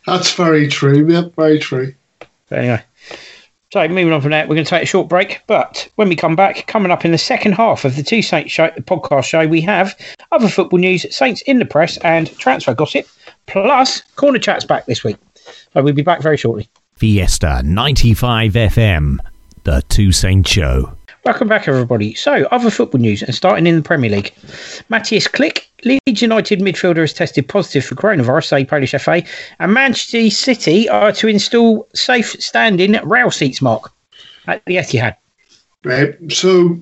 That's 0.07 0.33
very 0.35 0.69
true, 0.69 1.05
mate. 1.05 1.35
Very 1.35 1.59
true. 1.59 1.95
But 2.49 2.59
anyway. 2.61 2.83
So 3.73 3.87
moving 3.89 4.13
on 4.13 4.21
from 4.21 4.31
that, 4.31 4.49
we're 4.49 4.55
going 4.55 4.65
to 4.65 4.71
take 4.71 4.85
a 4.85 4.87
short 4.87 5.09
break. 5.09 5.43
But 5.47 5.89
when 5.97 6.09
we 6.09 6.17
come 6.17 6.37
back, 6.37 6.67
coming 6.67 6.93
up 6.93 7.05
in 7.05 7.11
the 7.11 7.19
second 7.19 7.53
half 7.53 7.85
of 7.85 7.97
the 7.97 8.03
Two 8.03 8.23
Saints 8.23 8.53
show, 8.53 8.71
the 8.75 8.83
podcast 8.83 9.25
show, 9.25 9.47
we 9.47 9.61
have 9.63 9.99
other 10.33 10.49
football 10.49 10.79
news, 10.79 11.05
Saints 11.15 11.43
in 11.43 11.59
the 11.59 11.65
press, 11.65 11.99
and 11.99 12.31
transfer 12.39 12.75
gossip. 12.75 13.07
Plus, 13.47 14.03
corner 14.15 14.39
chats 14.39 14.65
back 14.65 14.87
this 14.87 15.03
week. 15.03 15.17
So 15.73 15.83
we'll 15.83 15.95
be 15.95 16.03
back 16.03 16.23
very 16.23 16.37
shortly. 16.37 16.69
Fiesta 16.95 17.63
95 17.65 18.53
FM, 18.53 19.19
The 19.65 19.83
Two 19.89 20.13
Saint 20.13 20.47
Show. 20.47 20.96
Welcome 21.27 21.49
back, 21.49 21.67
everybody. 21.67 22.15
So, 22.15 22.45
other 22.53 22.71
football 22.71 23.01
news, 23.01 23.21
and 23.21 23.35
starting 23.35 23.67
in 23.67 23.75
the 23.75 23.83
Premier 23.83 24.09
League. 24.09 24.33
Matthias 24.91 25.27
Klich, 25.27 25.67
Leeds 25.83 26.23
United 26.23 26.61
midfielder, 26.61 26.99
has 26.99 27.13
tested 27.13 27.49
positive 27.49 27.85
for 27.85 27.97
coronavirus, 27.97 28.45
say 28.45 28.65
Polish 28.65 28.93
FA, 28.93 29.25
and 29.59 29.75
Manchester 29.75 30.31
City 30.31 30.89
are 30.89 31.11
to 31.11 31.27
install 31.27 31.89
safe 31.97 32.41
standing 32.41 32.93
rail 33.03 33.33
seats, 33.33 33.61
Mark, 33.61 33.91
at 34.47 34.65
the 34.67 34.77
Etihad. 34.77 35.17
Right. 35.83 36.15
So 36.31 36.79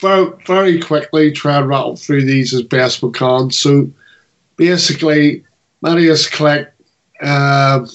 very, 0.00 0.32
very 0.46 0.80
quickly 0.80 1.30
try 1.30 1.58
and 1.58 1.68
rattle 1.68 1.96
through 1.96 2.24
these 2.24 2.54
as 2.54 2.62
best 2.62 3.02
we 3.02 3.12
can. 3.12 3.50
So 3.50 3.90
basically, 4.56 5.44
Matthias 5.82 6.26
Klich, 6.26 6.70
um, 7.20 7.86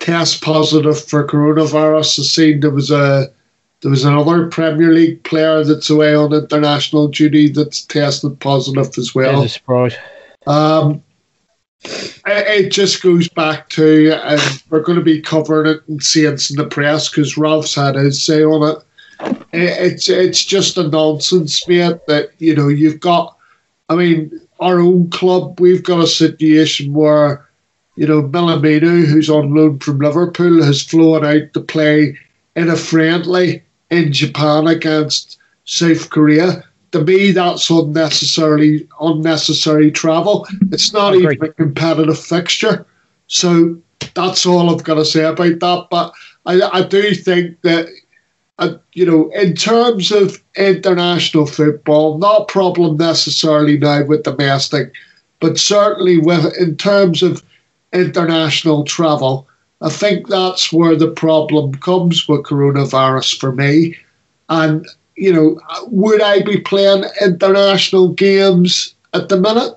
test 0.00 0.42
positive 0.42 1.02
for 1.02 1.26
coronavirus. 1.26 2.18
I 2.18 2.22
seen 2.24 2.60
there 2.60 2.70
was 2.70 2.90
a 2.90 3.32
there 3.80 3.90
was 3.90 4.04
another 4.04 4.48
Premier 4.48 4.92
League 4.92 5.22
player 5.22 5.62
that's 5.62 5.90
away 5.90 6.14
on 6.14 6.32
international 6.32 7.08
duty 7.08 7.48
that's 7.48 7.82
tested 7.82 8.38
positive 8.40 8.98
as 8.98 9.14
well. 9.14 9.40
There's 9.40 9.52
a 9.52 9.54
surprise. 9.54 9.94
Um, 10.46 11.02
it, 11.84 12.64
it 12.66 12.72
just 12.72 13.02
goes 13.02 13.28
back 13.28 13.68
to, 13.70 14.12
and 14.24 14.40
we're 14.68 14.82
going 14.82 14.98
to 14.98 15.04
be 15.04 15.20
covering 15.20 15.76
it 15.76 15.82
and 15.88 16.02
seeing 16.02 16.34
it 16.34 16.50
in 16.50 16.56
the 16.56 16.66
press 16.66 17.08
because 17.08 17.38
Ralph's 17.38 17.74
had 17.74 17.94
his 17.94 18.20
say 18.20 18.42
on 18.42 18.76
it. 18.76 18.84
it. 19.52 19.92
It's 19.92 20.08
it's 20.08 20.44
just 20.44 20.76
a 20.76 20.88
nonsense, 20.88 21.66
mate. 21.68 21.98
That 22.08 22.30
you 22.38 22.56
know 22.56 22.68
you've 22.68 23.00
got. 23.00 23.36
I 23.88 23.94
mean, 23.94 24.38
our 24.60 24.80
own 24.80 25.08
club, 25.10 25.60
we've 25.60 25.82
got 25.82 26.04
a 26.04 26.06
situation 26.06 26.92
where, 26.92 27.48
you 27.96 28.06
know, 28.06 28.22
Minamino, 28.22 29.06
who's 29.06 29.30
on 29.30 29.54
loan 29.54 29.78
from 29.78 29.98
Liverpool, 29.98 30.62
has 30.62 30.82
flown 30.82 31.24
out 31.24 31.54
to 31.54 31.60
play 31.60 32.18
in 32.54 32.68
a 32.68 32.76
friendly 32.76 33.62
in 33.90 34.12
Japan 34.12 34.66
against 34.66 35.38
South 35.64 36.10
Korea. 36.10 36.64
To 36.92 37.02
me, 37.02 37.32
that's 37.32 37.68
unnecessarily 37.68 38.88
unnecessary 39.00 39.90
travel. 39.90 40.46
It's 40.72 40.92
not 40.92 41.14
even 41.14 41.42
a 41.42 41.48
competitive 41.48 42.18
fixture. 42.18 42.86
So 43.26 43.78
that's 44.14 44.46
all 44.46 44.70
I've 44.70 44.84
got 44.84 44.94
to 44.94 45.04
say 45.04 45.24
about 45.24 45.60
that. 45.60 45.86
But 45.90 46.12
I, 46.46 46.60
I 46.62 46.82
do 46.82 47.14
think 47.14 47.60
that, 47.62 47.88
uh, 48.58 48.74
you 48.94 49.04
know, 49.04 49.30
in 49.34 49.54
terms 49.54 50.10
of 50.10 50.42
international 50.56 51.46
football, 51.46 52.18
not 52.18 52.42
a 52.42 52.46
problem 52.46 52.96
necessarily 52.96 53.76
now 53.76 54.04
with 54.04 54.22
domestic, 54.22 54.92
but 55.40 55.58
certainly 55.58 56.18
with 56.18 56.56
in 56.56 56.76
terms 56.76 57.22
of 57.22 57.42
international 57.92 58.84
travel, 58.84 59.47
I 59.80 59.90
think 59.90 60.28
that's 60.28 60.72
where 60.72 60.96
the 60.96 61.10
problem 61.10 61.74
comes 61.74 62.28
with 62.28 62.44
coronavirus 62.44 63.38
for 63.38 63.52
me. 63.52 63.96
And, 64.48 64.86
you 65.16 65.32
know, 65.32 65.60
would 65.86 66.20
I 66.20 66.42
be 66.42 66.58
playing 66.58 67.04
international 67.22 68.08
games 68.08 68.94
at 69.14 69.28
the 69.28 69.38
minute? 69.38 69.74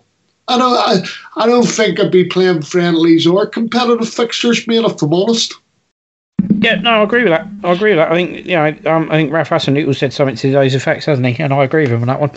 I 0.47 0.57
don't, 0.57 0.73
I, 0.73 1.43
I 1.43 1.45
don't 1.45 1.67
think 1.67 1.99
I'd 1.99 2.11
be 2.11 2.25
playing 2.25 2.63
friendlies 2.63 3.27
or 3.27 3.45
competitive 3.45 4.09
fixtures, 4.09 4.67
mate, 4.67 4.83
if 4.83 5.01
I'm 5.01 5.13
honest. 5.13 5.53
Yeah, 6.59 6.75
no, 6.75 6.91
I 6.91 7.03
agree 7.03 7.23
with 7.23 7.31
that. 7.31 7.47
I 7.63 7.71
agree 7.71 7.91
with 7.91 7.99
that. 7.99 8.11
I 8.11 8.15
think, 8.15 8.45
you 8.45 8.55
know, 8.55 8.75
um, 8.91 9.09
I 9.11 9.15
think 9.15 9.31
Ralph 9.31 9.49
Hasenhüttl 9.49 9.95
said 9.95 10.13
something 10.13 10.35
to 10.35 10.51
those 10.51 10.73
effects, 10.73 11.05
hasn't 11.05 11.27
he? 11.27 11.41
And 11.41 11.53
I 11.53 11.63
agree 11.63 11.83
with 11.83 11.91
him 11.91 12.01
on 12.01 12.07
that 12.07 12.19
one. 12.19 12.31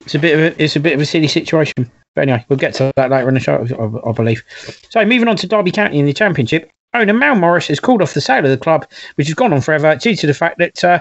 It's 0.00 0.14
a 0.14 0.18
bit 0.18 0.34
of 0.34 0.40
a, 0.40 0.62
it's 0.62 0.76
a 0.76 0.80
bit 0.80 0.94
of 0.94 1.00
a 1.00 1.06
silly 1.06 1.28
situation. 1.28 1.90
But 2.14 2.22
anyway, 2.22 2.44
we'll 2.48 2.58
get 2.58 2.74
to 2.74 2.92
that 2.96 3.10
later 3.10 3.28
in 3.28 3.34
the 3.34 3.40
show, 3.40 3.54
I, 3.56 4.08
I 4.08 4.12
believe. 4.12 4.42
So 4.88 5.04
moving 5.04 5.28
on 5.28 5.36
to 5.36 5.46
Derby 5.46 5.72
County 5.72 5.98
in 5.98 6.06
the 6.06 6.14
Championship, 6.14 6.70
owner 6.94 7.12
Mel 7.12 7.34
Morris 7.34 7.68
has 7.68 7.80
called 7.80 8.02
off 8.02 8.14
the 8.14 8.20
sale 8.20 8.44
of 8.44 8.50
the 8.50 8.56
club, 8.56 8.86
which 9.16 9.26
has 9.26 9.34
gone 9.34 9.52
on 9.52 9.60
forever 9.60 9.94
due 9.96 10.16
to 10.16 10.26
the 10.26 10.34
fact 10.34 10.58
that 10.58 10.82
uh, 10.84 11.00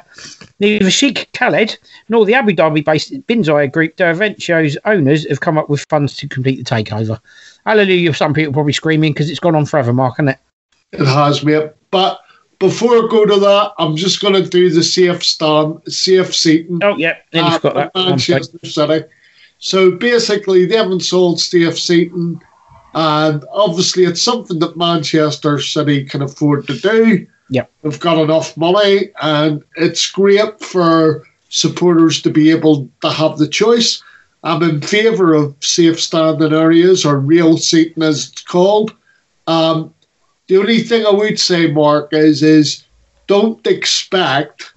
neither 0.60 0.92
Sheikh 0.92 1.30
Khaled 1.34 1.78
nor 2.10 2.26
the 2.26 2.34
Abu 2.34 2.52
Dhabi-based 2.52 3.26
Bin 3.28 3.44
Zayed 3.44 3.72
Group, 3.72 3.96
Derventio's 3.96 4.78
owners, 4.86 5.28
have 5.30 5.40
come 5.40 5.58
up 5.58 5.70
with 5.70 5.86
funds 5.90 6.16
to 6.18 6.28
complete 6.28 6.58
the 6.58 6.64
takeover. 6.64 7.20
Hallelujah! 7.66 8.14
Some 8.14 8.34
people 8.34 8.54
probably 8.54 8.74
screaming 8.74 9.14
because 9.14 9.30
it's 9.30 9.40
gone 9.40 9.56
on 9.56 9.66
forever, 9.66 9.94
Mark, 9.94 10.16
isn't 10.16 10.30
it? 10.30 10.40
It 10.94 11.06
has, 11.06 11.44
mate. 11.44 11.72
But 11.92 12.20
before 12.60 12.96
I 12.96 13.08
go 13.10 13.26
to 13.26 13.40
that, 13.40 13.74
I'm 13.78 13.96
just 13.96 14.22
going 14.22 14.34
to 14.34 14.48
do 14.48 14.70
the 14.70 14.84
safe 14.84 15.24
stand, 15.24 15.82
safe 15.88 16.34
seating. 16.36 16.80
Oh, 16.84 16.98
yeah, 16.98 17.18
then 17.32 17.52
you've 17.52 17.62
got 17.62 17.76
that. 17.76 17.92
uh. 17.94 18.10
Manchester 18.10 18.58
City. 18.64 19.06
So 19.60 19.92
basically, 19.92 20.66
they 20.66 20.78
haven't 20.78 21.02
sold 21.02 21.40
safe 21.40 21.80
seating, 21.80 22.42
and 22.94 23.46
obviously, 23.52 24.06
it's 24.06 24.22
something 24.22 24.60
that 24.60 24.78
Manchester 24.78 25.60
City 25.60 26.06
can 26.06 26.22
afford 26.22 26.68
to 26.68 26.78
do. 26.78 27.28
Yeah. 27.50 27.66
They've 27.82 28.00
got 28.00 28.22
enough 28.22 28.58
money, 28.58 29.12
and 29.22 29.64
it's 29.76 30.10
great 30.10 30.60
for 30.60 31.26
supporters 31.50 32.22
to 32.22 32.30
be 32.30 32.52
able 32.52 32.90
to 33.02 33.10
have 33.10 33.38
the 33.38 33.48
choice. 33.48 34.04
I'm 34.44 34.64
in 34.64 34.82
favour 34.82 35.34
of 35.34 35.56
safe 35.62 36.00
standing 36.00 36.54
areas 36.54 37.06
or 37.06 37.20
real 37.20 37.58
seating, 37.58 38.04
as 38.04 38.30
it's 38.30 38.42
called. 38.42 38.94
Um, 39.48 39.94
the 40.48 40.58
only 40.58 40.82
thing 40.82 41.06
I 41.06 41.12
would 41.12 41.40
say, 41.40 41.72
Mark, 41.72 42.10
is 42.14 42.44
is 42.44 42.84
don't 43.28 43.66
expect, 43.68 44.74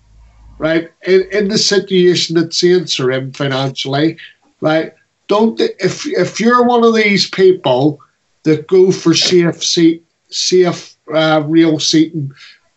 right, 0.59 0.91
in, 1.07 1.27
in 1.33 1.49
the 1.49 1.59
situation 1.59 2.37
that 2.37 2.55
Saints 2.55 2.99
are 2.99 3.11
in 3.11 3.33
financially, 3.33 4.19
right, 4.61 4.93
don't 5.31 5.61
if 5.61 6.07
if 6.07 6.41
you're 6.41 6.65
one 6.65 6.83
of 6.83 6.93
these 6.93 7.31
people 7.31 8.01
that 8.43 8.67
go 8.67 8.91
for 8.91 9.15
safe 9.15 9.63
seat, 9.63 10.05
safe 10.29 10.97
uh, 11.15 11.45
real 11.47 11.79
seating 11.79 12.33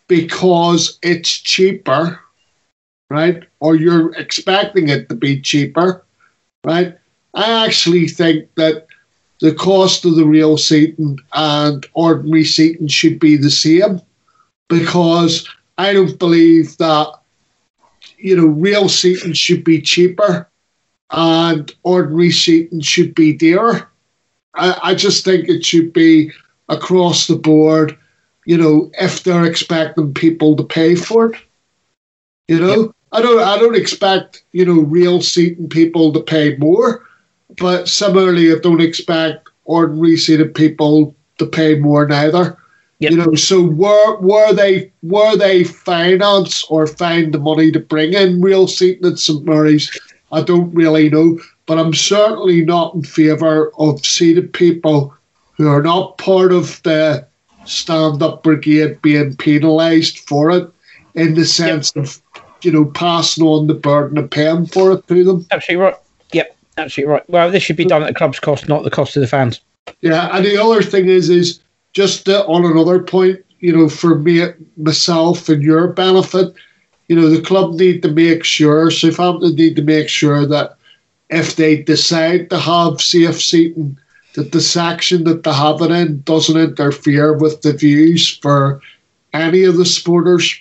because 0.06 0.96
it's 1.02 1.40
cheaper, 1.40 2.20
right, 3.10 3.42
or 3.58 3.74
you're 3.74 4.14
expecting 4.14 4.88
it 4.88 5.08
to 5.08 5.16
be 5.16 5.40
cheaper, 5.40 6.04
right. 6.64 6.94
I 7.34 7.66
actually 7.66 8.06
think 8.06 8.54
that 8.54 8.86
the 9.40 9.52
cost 9.52 10.04
of 10.04 10.14
the 10.14 10.24
real 10.24 10.56
seating 10.56 11.18
and 11.32 11.84
ordinary 11.94 12.44
seating 12.44 12.86
should 12.86 13.18
be 13.18 13.36
the 13.36 13.50
same 13.50 14.00
because 14.68 15.48
I 15.76 15.92
don't 15.92 16.20
believe 16.20 16.76
that 16.76 17.08
you 18.16 18.36
know 18.36 18.46
real 18.46 18.88
seating 18.88 19.32
should 19.32 19.64
be 19.64 19.80
cheaper 19.80 20.48
and 21.14 21.72
ordinary 21.84 22.30
seating 22.30 22.80
should 22.80 23.14
be 23.14 23.32
dearer. 23.32 23.88
I, 24.54 24.78
I 24.82 24.94
just 24.94 25.24
think 25.24 25.48
it 25.48 25.64
should 25.64 25.92
be 25.92 26.32
across 26.68 27.26
the 27.26 27.36
board, 27.36 27.96
you 28.46 28.58
know, 28.58 28.90
if 29.00 29.22
they're 29.22 29.44
expecting 29.44 30.12
people 30.12 30.56
to 30.56 30.64
pay 30.64 30.94
for 30.94 31.32
it. 31.32 31.40
You 32.48 32.60
know, 32.60 32.94
I 33.12 33.22
don't 33.22 33.40
I 33.40 33.58
don't 33.58 33.76
expect, 33.76 34.42
you 34.52 34.64
know, 34.64 34.80
real 34.80 35.22
seating 35.22 35.68
people 35.68 36.12
to 36.12 36.20
pay 36.20 36.56
more, 36.56 37.06
but 37.56 37.88
similarly 37.88 38.52
I 38.52 38.56
don't 38.58 38.82
expect 38.82 39.48
ordinary 39.64 40.16
seated 40.16 40.54
people 40.54 41.14
to 41.38 41.46
pay 41.46 41.78
more 41.78 42.06
neither. 42.06 42.58
Yep. 42.98 43.10
You 43.10 43.16
know, 43.18 43.34
so 43.34 43.62
where 43.62 44.16
where 44.16 44.52
they 44.52 44.92
where 45.02 45.36
they 45.36 45.64
finance 45.64 46.64
or 46.64 46.86
find 46.86 47.32
the 47.32 47.38
money 47.38 47.70
to 47.72 47.80
bring 47.80 48.12
in 48.12 48.40
real 48.40 48.68
seating 48.68 49.10
at 49.10 49.18
St 49.18 49.44
Mary's, 49.44 49.90
I 50.34 50.42
don't 50.42 50.74
really 50.74 51.08
know. 51.08 51.38
But 51.66 51.78
I'm 51.78 51.94
certainly 51.94 52.64
not 52.64 52.94
in 52.94 53.02
favour 53.02 53.72
of 53.78 54.04
seated 54.04 54.52
people 54.52 55.14
who 55.52 55.68
are 55.68 55.82
not 55.82 56.18
part 56.18 56.52
of 56.52 56.82
the 56.82 57.26
stand 57.64 58.22
up 58.22 58.42
brigade 58.42 59.00
being 59.00 59.36
penalised 59.36 60.18
for 60.18 60.50
it 60.50 60.68
in 61.14 61.34
the 61.34 61.44
sense 61.44 61.94
of, 61.96 62.20
you 62.62 62.72
know, 62.72 62.84
passing 62.84 63.44
on 63.44 63.66
the 63.66 63.74
burden 63.74 64.18
of 64.18 64.28
paying 64.28 64.66
for 64.66 64.92
it 64.92 65.06
to 65.08 65.24
them. 65.24 65.46
Absolutely 65.50 65.84
right. 65.84 65.94
Yep, 66.32 66.56
absolutely 66.76 67.12
right. 67.12 67.30
Well, 67.30 67.50
this 67.50 67.62
should 67.62 67.76
be 67.76 67.84
done 67.84 68.02
at 68.02 68.08
the 68.08 68.14
club's 68.14 68.40
cost, 68.40 68.68
not 68.68 68.82
the 68.82 68.90
cost 68.90 69.16
of 69.16 69.22
the 69.22 69.26
fans. 69.26 69.60
Yeah, 70.00 70.36
and 70.36 70.44
the 70.44 70.62
other 70.62 70.82
thing 70.82 71.08
is, 71.08 71.30
is 71.30 71.60
just 71.92 72.28
uh, 72.28 72.44
on 72.46 72.64
another 72.64 73.02
point, 73.02 73.42
you 73.60 73.74
know, 73.74 73.88
for 73.88 74.18
me, 74.18 74.44
myself, 74.76 75.48
and 75.48 75.62
your 75.62 75.88
benefit, 75.88 76.54
you 77.08 77.16
know, 77.16 77.28
the 77.28 77.42
club 77.42 77.74
need 77.74 78.02
to 78.02 78.10
make 78.10 78.44
sure, 78.44 78.90
Southampton 78.90 79.54
need 79.54 79.76
to 79.76 79.82
make 79.82 80.08
sure 80.08 80.46
that 80.46 80.76
if 81.30 81.56
they 81.56 81.82
decide 81.82 82.50
to 82.50 82.58
have 82.58 83.00
safe 83.00 83.40
seating, 83.40 83.98
that 84.34 84.52
the 84.52 84.60
section 84.60 85.24
that 85.24 85.44
they 85.44 85.52
have 85.52 85.80
it 85.82 85.90
in 85.90 86.20
doesn't 86.22 86.56
interfere 86.56 87.34
with 87.34 87.62
the 87.62 87.72
views 87.72 88.36
for 88.38 88.80
any 89.32 89.64
of 89.64 89.76
the 89.76 89.84
supporters. 89.84 90.60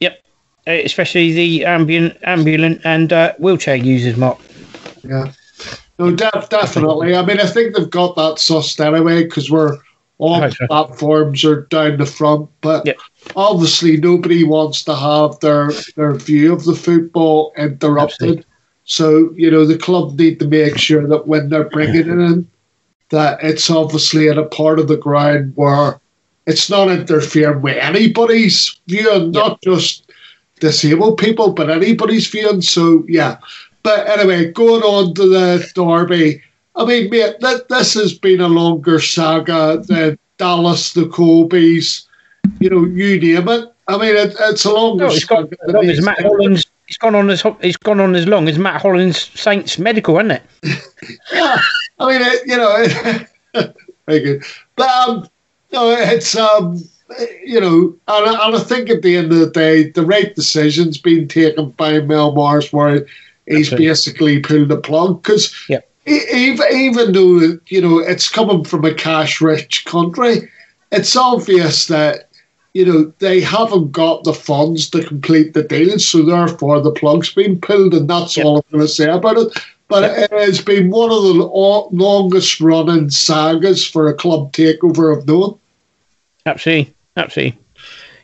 Yep, 0.00 0.22
uh, 0.66 0.70
especially 0.70 1.32
the 1.32 1.64
ambulant, 1.64 2.16
ambulant 2.22 2.80
and 2.84 3.12
uh, 3.12 3.34
wheelchair 3.38 3.76
users, 3.76 4.16
Mark. 4.16 4.38
Yeah. 5.02 5.32
No, 5.98 6.14
def- 6.14 6.48
definitely. 6.48 7.16
I 7.16 7.24
mean, 7.24 7.40
I 7.40 7.46
think 7.46 7.74
they've 7.74 7.90
got 7.90 8.14
that 8.14 8.36
sussed 8.36 8.84
anyway 8.84 9.24
because 9.24 9.50
we're 9.50 9.78
all 10.18 10.50
platforms 10.66 11.44
are 11.44 11.62
down 11.62 11.96
the 11.96 12.06
front. 12.06 12.50
But 12.60 12.86
obviously, 13.36 13.96
nobody 13.96 14.44
wants 14.44 14.84
to 14.84 14.94
have 14.94 15.38
their 15.40 15.70
their 15.96 16.14
view 16.14 16.52
of 16.52 16.64
the 16.64 16.74
football 16.74 17.52
interrupted. 17.56 18.12
Absolutely. 18.12 18.44
So 18.84 19.32
you 19.36 19.50
know, 19.50 19.64
the 19.64 19.78
club 19.78 20.18
need 20.18 20.40
to 20.40 20.48
make 20.48 20.78
sure 20.78 21.06
that 21.06 21.26
when 21.26 21.48
they're 21.48 21.70
bringing 21.70 21.96
it 21.96 22.08
in, 22.08 22.48
that 23.10 23.42
it's 23.42 23.70
obviously 23.70 24.28
at 24.28 24.38
a 24.38 24.44
part 24.44 24.78
of 24.78 24.88
the 24.88 24.96
ground 24.96 25.52
where 25.54 26.00
it's 26.46 26.68
not 26.68 26.90
interfering 26.90 27.62
with 27.62 27.76
anybody's 27.76 28.80
viewing, 28.86 29.30
not 29.30 29.60
just 29.62 30.10
disabled 30.60 31.18
people, 31.18 31.52
but 31.52 31.70
anybody's 31.70 32.26
viewing. 32.26 32.62
So 32.62 33.04
yeah. 33.08 33.38
But 33.82 34.08
anyway, 34.08 34.50
going 34.50 34.82
on 34.82 35.14
to 35.14 35.28
the 35.28 35.70
derby. 35.74 36.42
I 36.78 36.84
mean, 36.84 37.10
mate, 37.10 37.40
th- 37.40 37.62
this 37.68 37.94
has 37.94 38.14
been 38.16 38.40
a 38.40 38.48
longer 38.48 39.00
saga 39.00 39.82
than 39.86 40.18
Dallas, 40.38 40.92
the 40.94 41.02
Colbys, 41.06 42.04
you 42.60 42.70
know, 42.70 42.84
you 42.84 43.20
name 43.20 43.48
it. 43.48 43.68
I 43.88 43.98
mean, 43.98 44.14
it, 44.16 44.36
it's 44.38 44.64
a 44.64 44.72
longer 44.72 45.06
No, 45.06 45.10
it's 45.12 45.26
saga 45.26 45.56
as 45.60 45.66
than 45.66 45.74
long 45.74 45.90
as 45.90 46.04
Matt. 46.04 46.22
Holland's. 46.22 46.66
It's 46.88 46.96
gone 46.96 47.14
on 47.14 47.28
as 47.28 47.42
it's 47.60 47.76
gone 47.76 48.00
on 48.00 48.14
as 48.14 48.26
long 48.26 48.48
as 48.48 48.58
Matt 48.58 48.80
Holland's 48.80 49.30
Saints 49.38 49.78
medical, 49.78 50.16
isn't 50.18 50.30
it? 50.30 50.42
Yeah, 51.32 51.58
I 51.98 52.06
mean, 52.12 52.22
it, 52.22 52.46
you 52.46 52.56
know, 52.56 53.72
very 54.06 54.20
good. 54.20 54.42
But 54.76 54.88
um, 54.88 55.28
no, 55.72 55.90
it's 55.90 56.34
um, 56.36 56.78
you 57.44 57.60
know, 57.60 57.94
and, 58.08 58.26
and 58.40 58.56
I 58.56 58.58
think 58.60 58.88
at 58.88 59.02
the 59.02 59.16
end 59.16 59.32
of 59.32 59.38
the 59.38 59.50
day, 59.50 59.90
the 59.90 60.06
right 60.06 60.34
decision's 60.34 60.96
been 60.96 61.28
taken 61.28 61.70
by 61.70 62.00
Mel 62.00 62.32
Morris, 62.34 62.72
where 62.72 63.04
he's 63.46 63.66
Absolutely. 63.72 63.86
basically 63.88 64.40
pulled 64.40 64.68
the 64.68 64.76
plug 64.80 65.22
because 65.22 65.54
Yep. 65.68 65.87
Even 66.08 66.66
even 66.72 67.12
though 67.12 67.58
you 67.66 67.80
know 67.80 67.98
it's 67.98 68.28
coming 68.28 68.64
from 68.64 68.84
a 68.84 68.94
cash-rich 68.94 69.84
country, 69.84 70.48
it's 70.92 71.16
obvious 71.16 71.86
that 71.86 72.28
you 72.74 72.84
know 72.84 73.12
they 73.18 73.40
haven't 73.40 73.92
got 73.92 74.24
the 74.24 74.32
funds 74.34 74.88
to 74.90 75.02
complete 75.04 75.54
the 75.54 75.62
deal, 75.62 75.98
so 75.98 76.22
therefore 76.22 76.80
the 76.80 76.92
plug's 76.92 77.32
been 77.32 77.60
pulled, 77.60 77.94
and 77.94 78.08
that's 78.08 78.36
Yep. 78.36 78.46
all 78.46 78.56
I'm 78.56 78.62
going 78.72 78.86
to 78.86 78.92
say 78.92 79.08
about 79.10 79.36
it. 79.38 79.58
But 79.88 80.04
it 80.04 80.30
has 80.32 80.60
been 80.60 80.90
one 80.90 81.10
of 81.10 81.22
the 81.22 81.32
longest 81.92 82.60
running 82.60 83.08
sagas 83.08 83.86
for 83.86 84.06
a 84.08 84.14
club 84.14 84.52
takeover 84.52 85.16
of 85.16 85.26
known. 85.26 85.58
Absolutely. 86.44 86.94
Absolutely. 87.16 87.58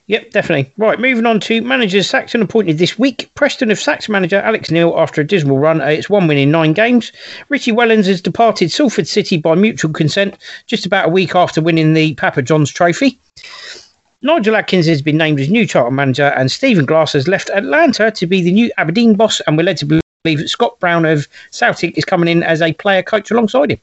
Yep, 0.06 0.32
definitely. 0.32 0.70
Right, 0.76 1.00
moving 1.00 1.24
on 1.24 1.40
to 1.40 1.62
managers 1.62 2.10
Saxon 2.10 2.42
appointed 2.42 2.76
this 2.76 2.98
week. 2.98 3.30
Preston 3.34 3.70
have 3.70 3.80
sacked 3.80 4.08
manager 4.10 4.36
Alex 4.36 4.70
Neil 4.70 4.92
after 4.98 5.22
a 5.22 5.26
dismal 5.26 5.58
run. 5.58 5.80
It's 5.80 6.10
one 6.10 6.26
win 6.26 6.36
in 6.36 6.50
nine 6.50 6.74
games. 6.74 7.10
Richie 7.48 7.72
Wellens 7.72 8.06
has 8.06 8.20
departed 8.20 8.70
Salford 8.70 9.08
City 9.08 9.38
by 9.38 9.54
mutual 9.54 9.92
consent 9.92 10.36
just 10.66 10.84
about 10.84 11.06
a 11.06 11.10
week 11.10 11.34
after 11.34 11.62
winning 11.62 11.94
the 11.94 12.14
Papa 12.16 12.42
John's 12.42 12.70
Trophy. 12.70 13.18
Nigel 14.20 14.56
Atkins 14.56 14.86
has 14.86 15.00
been 15.00 15.16
named 15.16 15.40
as 15.40 15.48
new 15.48 15.66
Charlton 15.66 15.94
manager, 15.94 16.32
and 16.36 16.50
Stephen 16.52 16.84
Glass 16.84 17.14
has 17.14 17.28
left 17.28 17.48
Atlanta 17.50 18.10
to 18.10 18.26
be 18.26 18.42
the 18.42 18.52
new 18.52 18.70
Aberdeen 18.76 19.14
boss. 19.14 19.40
And 19.46 19.56
we're 19.56 19.64
led 19.64 19.78
to 19.78 19.86
believe 19.86 20.02
that 20.38 20.48
Scott 20.48 20.78
Brown 20.80 21.04
of 21.04 21.28
Celtic 21.50 21.96
is 21.96 22.04
coming 22.04 22.28
in 22.28 22.42
as 22.42 22.60
a 22.60 22.72
player 22.74 23.02
coach 23.02 23.30
alongside 23.30 23.72
him. 23.72 23.80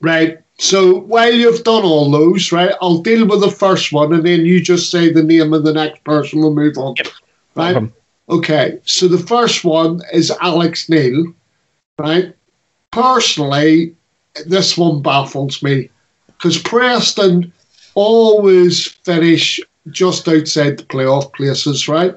Right. 0.00 0.38
So 0.58 1.00
while 1.00 1.32
you've 1.32 1.64
done 1.64 1.82
all 1.82 2.10
those, 2.10 2.52
right, 2.52 2.74
I'll 2.80 2.98
deal 2.98 3.26
with 3.26 3.40
the 3.40 3.50
first 3.50 3.92
one 3.92 4.12
and 4.12 4.24
then 4.24 4.44
you 4.44 4.60
just 4.60 4.90
say 4.90 5.12
the 5.12 5.22
name 5.22 5.52
of 5.52 5.64
the 5.64 5.72
next 5.72 6.04
person, 6.04 6.40
we'll 6.40 6.54
move 6.54 6.78
on. 6.78 6.94
Yep. 6.96 7.06
Right? 7.56 7.72
problem. 7.72 7.94
Okay. 8.28 8.78
So 8.84 9.08
the 9.08 9.18
first 9.18 9.64
one 9.64 10.00
is 10.12 10.32
Alex 10.40 10.88
Neil, 10.88 11.34
right? 11.98 12.34
Personally, 12.92 13.96
this 14.46 14.76
one 14.76 15.02
baffles 15.02 15.62
me 15.62 15.90
because 16.28 16.58
Preston 16.58 17.52
always 17.94 18.86
finish 18.86 19.60
just 19.90 20.28
outside 20.28 20.78
the 20.78 20.84
playoff 20.84 21.32
places, 21.34 21.88
right? 21.88 22.14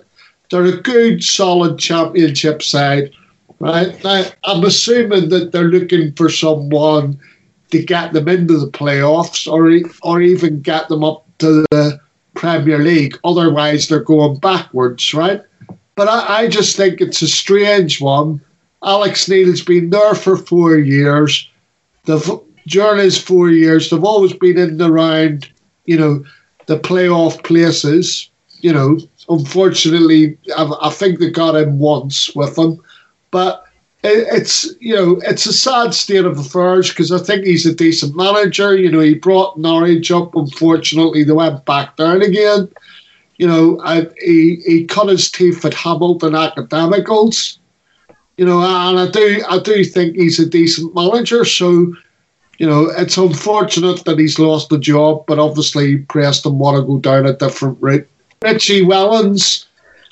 They're 0.49 0.65
a 0.65 0.81
good, 0.81 1.23
solid 1.23 1.77
championship 1.77 2.63
side, 2.63 3.11
right? 3.59 4.01
Now, 4.03 4.25
I'm 4.43 4.63
assuming 4.63 5.29
that 5.29 5.51
they're 5.51 5.65
looking 5.65 6.13
for 6.13 6.29
someone 6.29 7.19
to 7.71 7.83
get 7.83 8.13
them 8.13 8.27
into 8.27 8.57
the 8.57 8.71
playoffs 8.71 9.51
or 9.51 9.89
or 10.03 10.21
even 10.21 10.61
get 10.61 10.87
them 10.87 11.03
up 11.03 11.25
to 11.39 11.65
the 11.71 11.99
Premier 12.35 12.79
League. 12.79 13.17
Otherwise, 13.23 13.87
they're 13.87 13.99
going 13.99 14.39
backwards, 14.39 15.13
right? 15.13 15.41
But 15.95 16.07
I, 16.07 16.43
I 16.43 16.47
just 16.47 16.77
think 16.77 17.01
it's 17.01 17.21
a 17.21 17.27
strange 17.27 17.99
one. 17.99 18.39
Alex 18.83 19.27
Neil's 19.27 19.61
been 19.61 19.89
there 19.89 20.15
for 20.15 20.37
four 20.37 20.77
years. 20.77 21.49
During 22.67 22.99
his 22.99 23.17
four 23.19 23.49
years, 23.49 23.89
they've 23.89 24.03
always 24.03 24.33
been 24.33 24.57
in 24.57 24.77
the 24.77 24.91
round, 24.91 25.49
you 25.85 25.97
know, 25.97 26.23
the 26.67 26.79
playoff 26.79 27.43
places. 27.43 28.29
You 28.61 28.73
know, 28.73 28.99
unfortunately, 29.29 30.37
I, 30.55 30.71
I 30.81 30.89
think 30.89 31.19
they 31.19 31.29
got 31.29 31.55
him 31.55 31.79
once 31.79 32.33
with 32.35 32.55
them. 32.55 32.79
but 33.31 33.66
it's 34.03 34.67
you 34.79 34.95
know 34.95 35.19
it's 35.23 35.45
a 35.45 35.53
sad 35.53 35.93
state 35.93 36.25
of 36.25 36.37
affairs 36.37 36.89
because 36.89 37.11
I 37.11 37.19
think 37.19 37.45
he's 37.45 37.65
a 37.65 37.73
decent 37.73 38.15
manager. 38.15 38.77
You 38.77 38.91
know, 38.91 38.99
he 38.99 39.15
brought 39.15 39.57
Norwich 39.57 40.11
up. 40.11 40.35
Unfortunately, 40.35 41.23
they 41.23 41.33
went 41.33 41.65
back 41.65 41.95
down 41.97 42.21
again. 42.21 42.69
You 43.37 43.47
know, 43.47 43.79
and 43.85 44.11
he 44.19 44.61
he 44.65 44.85
cut 44.85 45.09
his 45.09 45.29
teeth 45.29 45.63
at 45.65 45.73
Hamilton 45.73 46.33
Academicals. 46.33 47.59
You 48.37 48.45
know, 48.45 48.61
and 48.61 48.99
I 48.99 49.09
do 49.09 49.43
I 49.49 49.59
do 49.59 49.83
think 49.83 50.15
he's 50.15 50.39
a 50.39 50.45
decent 50.45 50.93
manager. 50.93 51.43
So, 51.43 51.93
you 52.57 52.67
know, 52.67 52.91
it's 52.97 53.17
unfortunate 53.17 54.05
that 54.05 54.19
he's 54.19 54.39
lost 54.39 54.69
the 54.69 54.79
job, 54.79 55.25
but 55.27 55.39
obviously 55.39 55.97
Preston 55.97 56.59
want 56.59 56.77
to 56.77 56.83
go 56.83 56.99
down 56.99 57.25
a 57.25 57.33
different 57.33 57.77
route. 57.81 58.07
Richie 58.43 58.83
Wellens. 58.85 59.65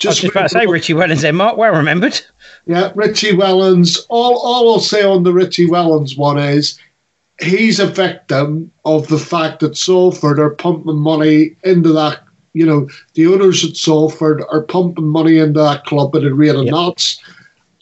I 0.04 0.08
was 0.08 0.18
just 0.18 0.24
about 0.24 0.42
to 0.42 0.48
say 0.50 0.66
Richie 0.66 0.94
Wellens 0.94 1.22
there, 1.22 1.32
Mark. 1.32 1.56
Well 1.56 1.72
remembered. 1.72 2.20
Yeah, 2.66 2.92
Richie 2.94 3.32
Wellens. 3.32 4.04
All, 4.08 4.38
all 4.38 4.72
I'll 4.74 4.80
say 4.80 5.02
on 5.04 5.22
the 5.22 5.32
Richie 5.32 5.68
Wellens 5.68 6.16
one 6.18 6.38
is 6.38 6.78
he's 7.40 7.78
a 7.78 7.86
victim 7.86 8.72
of 8.84 9.06
the 9.08 9.18
fact 9.18 9.60
that 9.60 9.76
Salford 9.76 10.40
are 10.40 10.50
pumping 10.50 10.96
money 10.96 11.54
into 11.62 11.92
that. 11.92 12.22
You 12.54 12.66
know, 12.66 12.88
the 13.14 13.26
owners 13.26 13.64
at 13.64 13.76
Salford 13.76 14.42
are 14.50 14.62
pumping 14.62 15.06
money 15.06 15.38
into 15.38 15.60
that 15.60 15.84
club 15.84 16.16
at 16.16 16.24
a 16.24 16.34
rate 16.34 16.54
of 16.56 16.64
Yep. 16.64 16.72
knots, 16.72 17.20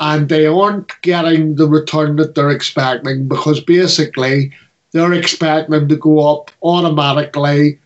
and 0.01 0.29
they 0.29 0.47
aren't 0.47 0.91
getting 1.03 1.55
the 1.55 1.69
return 1.69 2.17
that 2.17 2.35
they're 2.35 2.51
expecting 2.51 3.29
because 3.29 3.61
basically 3.61 4.53
they're 4.93 5.13
expecting 5.13 5.73
them 5.73 5.89
to 5.89 5.97
go 5.97 6.29
up 6.29 6.51
automatically, 6.63 7.79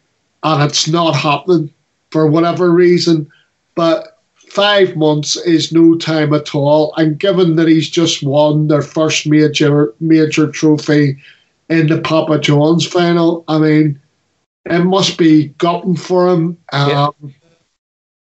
and 0.43 0.63
it's 0.63 0.89
not 0.89 1.15
happening 1.15 1.71
for 2.11 2.27
whatever 2.27 2.71
reason. 2.73 3.31
But 3.75 4.18
five 4.51 4.97
months 4.97 5.37
is 5.37 5.73
no 5.73 5.97
time 5.97 6.33
at 6.35 6.55
all. 6.55 6.95
And 6.97 7.19
given 7.19 7.57
that 7.57 7.69
he's 7.69 7.89
just 7.89 8.23
won 8.23 8.69
their 8.69 8.83
first 8.83 9.27
major 9.27 9.95
major 10.01 10.51
trophy 10.51 11.19
in 11.69 11.87
the 11.87 12.01
Papa 12.01 12.39
John's 12.39 12.87
final, 12.87 13.45
I 13.49 13.59
mean, 13.59 14.01
it 14.65 14.85
must 14.85 15.19
be 15.19 15.49
gutting 15.59 15.97
for 15.97 16.29
him. 16.29 16.59
Um, 16.73 17.35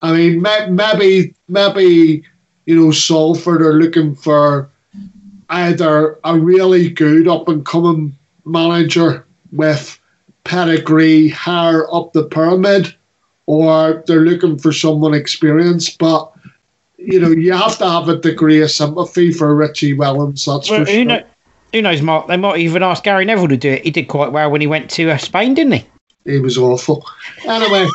I 0.02 0.12
mean, 0.12 0.42
maybe 0.42 1.34
maybe 1.48 2.24
you 2.66 2.76
know 2.76 2.90
Salford 2.92 3.62
are 3.62 3.74
looking 3.74 4.14
for 4.14 4.70
either 5.50 6.18
a 6.24 6.38
really 6.38 6.88
good 6.88 7.28
up 7.28 7.48
and 7.48 7.66
coming 7.66 8.16
manager 8.44 9.26
with 9.52 9.98
pedigree 10.44 11.28
higher 11.28 11.92
up 11.92 12.12
the 12.12 12.24
pyramid, 12.24 12.94
or 13.50 14.04
they're 14.06 14.20
looking 14.20 14.56
for 14.58 14.72
someone 14.72 15.12
experienced. 15.12 15.98
But 15.98 16.30
you 16.98 17.18
know, 17.18 17.30
you 17.30 17.52
have 17.52 17.76
to 17.78 17.88
have 17.88 18.08
a 18.08 18.16
degree 18.16 18.62
of 18.62 18.70
sympathy 18.70 19.32
for 19.32 19.54
Richie 19.56 19.96
Wellens. 19.96 20.44
That's 20.46 20.70
Well, 20.70 20.84
for 20.84 20.90
sure. 20.90 21.04
know, 21.04 21.22
who 21.72 21.82
knows, 21.82 22.00
Mark? 22.00 22.28
They 22.28 22.36
might 22.36 22.58
even 22.60 22.82
ask 22.84 23.02
Gary 23.02 23.24
Neville 23.24 23.48
to 23.48 23.56
do 23.56 23.70
it. 23.70 23.82
He 23.82 23.90
did 23.90 24.06
quite 24.06 24.30
well 24.30 24.50
when 24.50 24.60
he 24.60 24.66
went 24.68 24.88
to 24.90 25.10
uh, 25.10 25.16
Spain, 25.16 25.54
didn't 25.54 25.72
he? 25.72 25.84
He 26.24 26.38
was 26.38 26.58
awful. 26.58 27.04
Anyway, 27.44 27.88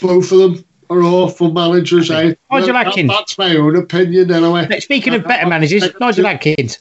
both 0.00 0.32
of 0.32 0.38
them 0.38 0.64
are 0.90 1.02
awful 1.02 1.52
managers. 1.52 2.10
I, 2.10 2.36
Nigel 2.50 2.72
that- 2.72 2.88
Atkins. 2.88 3.10
that's 3.10 3.38
my 3.38 3.54
own 3.56 3.76
opinion, 3.76 4.30
anyway. 4.32 4.66
Now, 4.66 4.78
Speaking 4.80 5.14
of 5.14 5.22
better 5.24 5.48
managers, 5.48 5.84
Nigel 6.00 6.26
Atkins. 6.26 6.78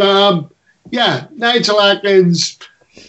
Um, 0.00 0.50
yeah, 0.90 1.26
Nigel 1.32 1.80
Atkins 1.80 2.58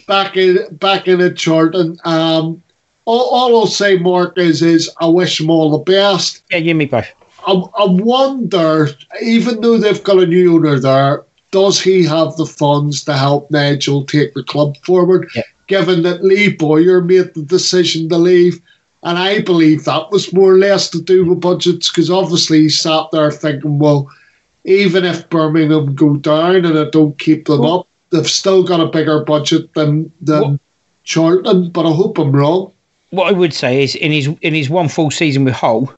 back 0.08 0.36
in 0.36 0.76
back 0.78 1.08
in 1.08 1.22
at 1.22 1.38
Charlton. 1.38 1.98
Um, 2.04 2.64
all, 3.08 3.30
all 3.30 3.60
I'll 3.62 3.68
say, 3.68 3.98
Mark, 3.98 4.38
is 4.38 4.62
is 4.62 4.90
I 5.00 5.08
wish 5.08 5.38
them 5.38 5.50
all 5.50 5.72
the 5.72 5.78
best. 5.80 6.44
Yeah, 6.52 6.58
you 6.58 6.76
me 6.76 6.86
both. 6.86 7.08
I, 7.48 7.54
I 7.54 7.86
wonder, 7.86 8.90
even 9.22 9.62
though 9.62 9.78
they've 9.78 10.04
got 10.04 10.20
a 10.22 10.28
new 10.28 10.56
owner 10.56 10.78
there, 10.78 11.24
does 11.52 11.82
he 11.82 12.04
have 12.04 12.36
the 12.36 12.46
funds 12.46 13.06
to 13.06 13.14
help 13.14 13.50
Nigel 13.50 14.04
take 14.04 14.34
the 14.34 14.44
club 14.44 14.76
forward? 14.84 15.30
Yeah. 15.34 15.44
Given 15.68 16.04
that 16.04 16.24
Lee 16.24 16.50
Bowyer 16.50 17.02
made 17.02 17.34
the 17.34 17.44
decision 17.44 18.10
to 18.10 18.18
leave, 18.18 18.60
and 19.04 19.18
I 19.18 19.42
believe 19.42 19.86
that 19.86 20.12
was 20.12 20.34
more 20.34 20.52
or 20.54 20.58
less 20.58 20.90
to 20.90 21.02
do 21.02 21.24
with 21.26 21.40
budgets, 21.40 21.90
because 21.90 22.12
obviously 22.12 22.64
he 22.64 22.70
sat 22.70 23.06
there 23.14 23.32
thinking, 23.32 23.80
well, 23.80 24.12
even 24.66 25.06
if 25.06 25.30
Birmingham 25.30 25.96
go 25.96 26.18
down 26.18 26.66
and 26.66 26.78
I 26.78 26.90
don't 26.90 27.18
keep 27.18 27.46
them 27.46 27.62
Well- 27.62 27.80
up, 27.80 27.88
they've 28.10 28.28
still 28.28 28.64
got 28.64 28.82
a 28.82 28.88
bigger 28.88 29.24
budget 29.24 29.74
than 29.76 30.12
than 30.22 30.42
Well- 30.42 30.60
Charlton. 31.06 31.70
But 31.70 31.86
I 31.86 31.94
hope 31.94 32.18
I'm 32.18 32.34
wrong. 32.34 32.74
What 33.12 33.28
I 33.28 33.32
would 33.32 33.54
say 33.54 33.84
is, 33.84 33.96
in 33.96 34.12
his 34.12 34.28
in 34.42 34.54
his 34.54 34.70
one 34.70 34.90
full 34.90 35.12
season 35.12 35.46
with 35.46 35.54
Hull, 35.54 35.94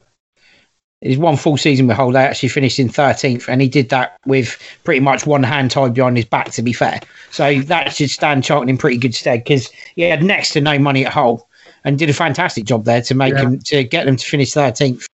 his 1.02 1.18
one 1.18 1.38
full 1.38 1.58
season 1.58 1.88
with 1.88 1.98
Hull, 1.98 2.12
they 2.12 2.20
actually 2.24 2.50
finished 2.50 2.78
in 2.80 2.90
thirteenth, 2.90 3.50
and 3.50 3.62
he 3.62 3.68
did 3.68 3.90
that 3.90 4.18
with 4.26 4.62
pretty 4.84 5.00
much 5.00 5.26
one 5.26 5.44
hand 5.44 5.72
tied 5.72 5.94
behind 5.94 6.18
his 6.18 6.26
back. 6.26 6.52
To 6.52 6.62
be 6.62 6.74
fair, 6.74 7.00
so 7.32 7.60
that 7.62 7.94
should 7.96 8.10
stand 8.12 8.44
Charlton 8.44 8.70
in 8.70 8.78
pretty 8.78 8.98
good 8.98 9.16
stead 9.16 9.44
because 9.44 9.70
he 9.96 10.04
had 10.04 10.24
next 10.24 10.52
to 10.52 10.62
no 10.62 10.78
money 10.78 11.06
at 11.06 11.12
Hull 11.12 11.48
and 11.84 11.98
did 11.98 12.10
a 12.10 12.14
fantastic 12.14 12.66
job 12.66 12.86
there 12.86 13.02
to 13.02 13.16
make 13.16 13.34
Yeah. 13.34 13.42
him 13.42 13.60
to 13.66 13.84
get 13.84 14.06
them 14.06 14.16
to 14.16 14.26
finish 14.26 14.52
thirteenth, 14.52 15.08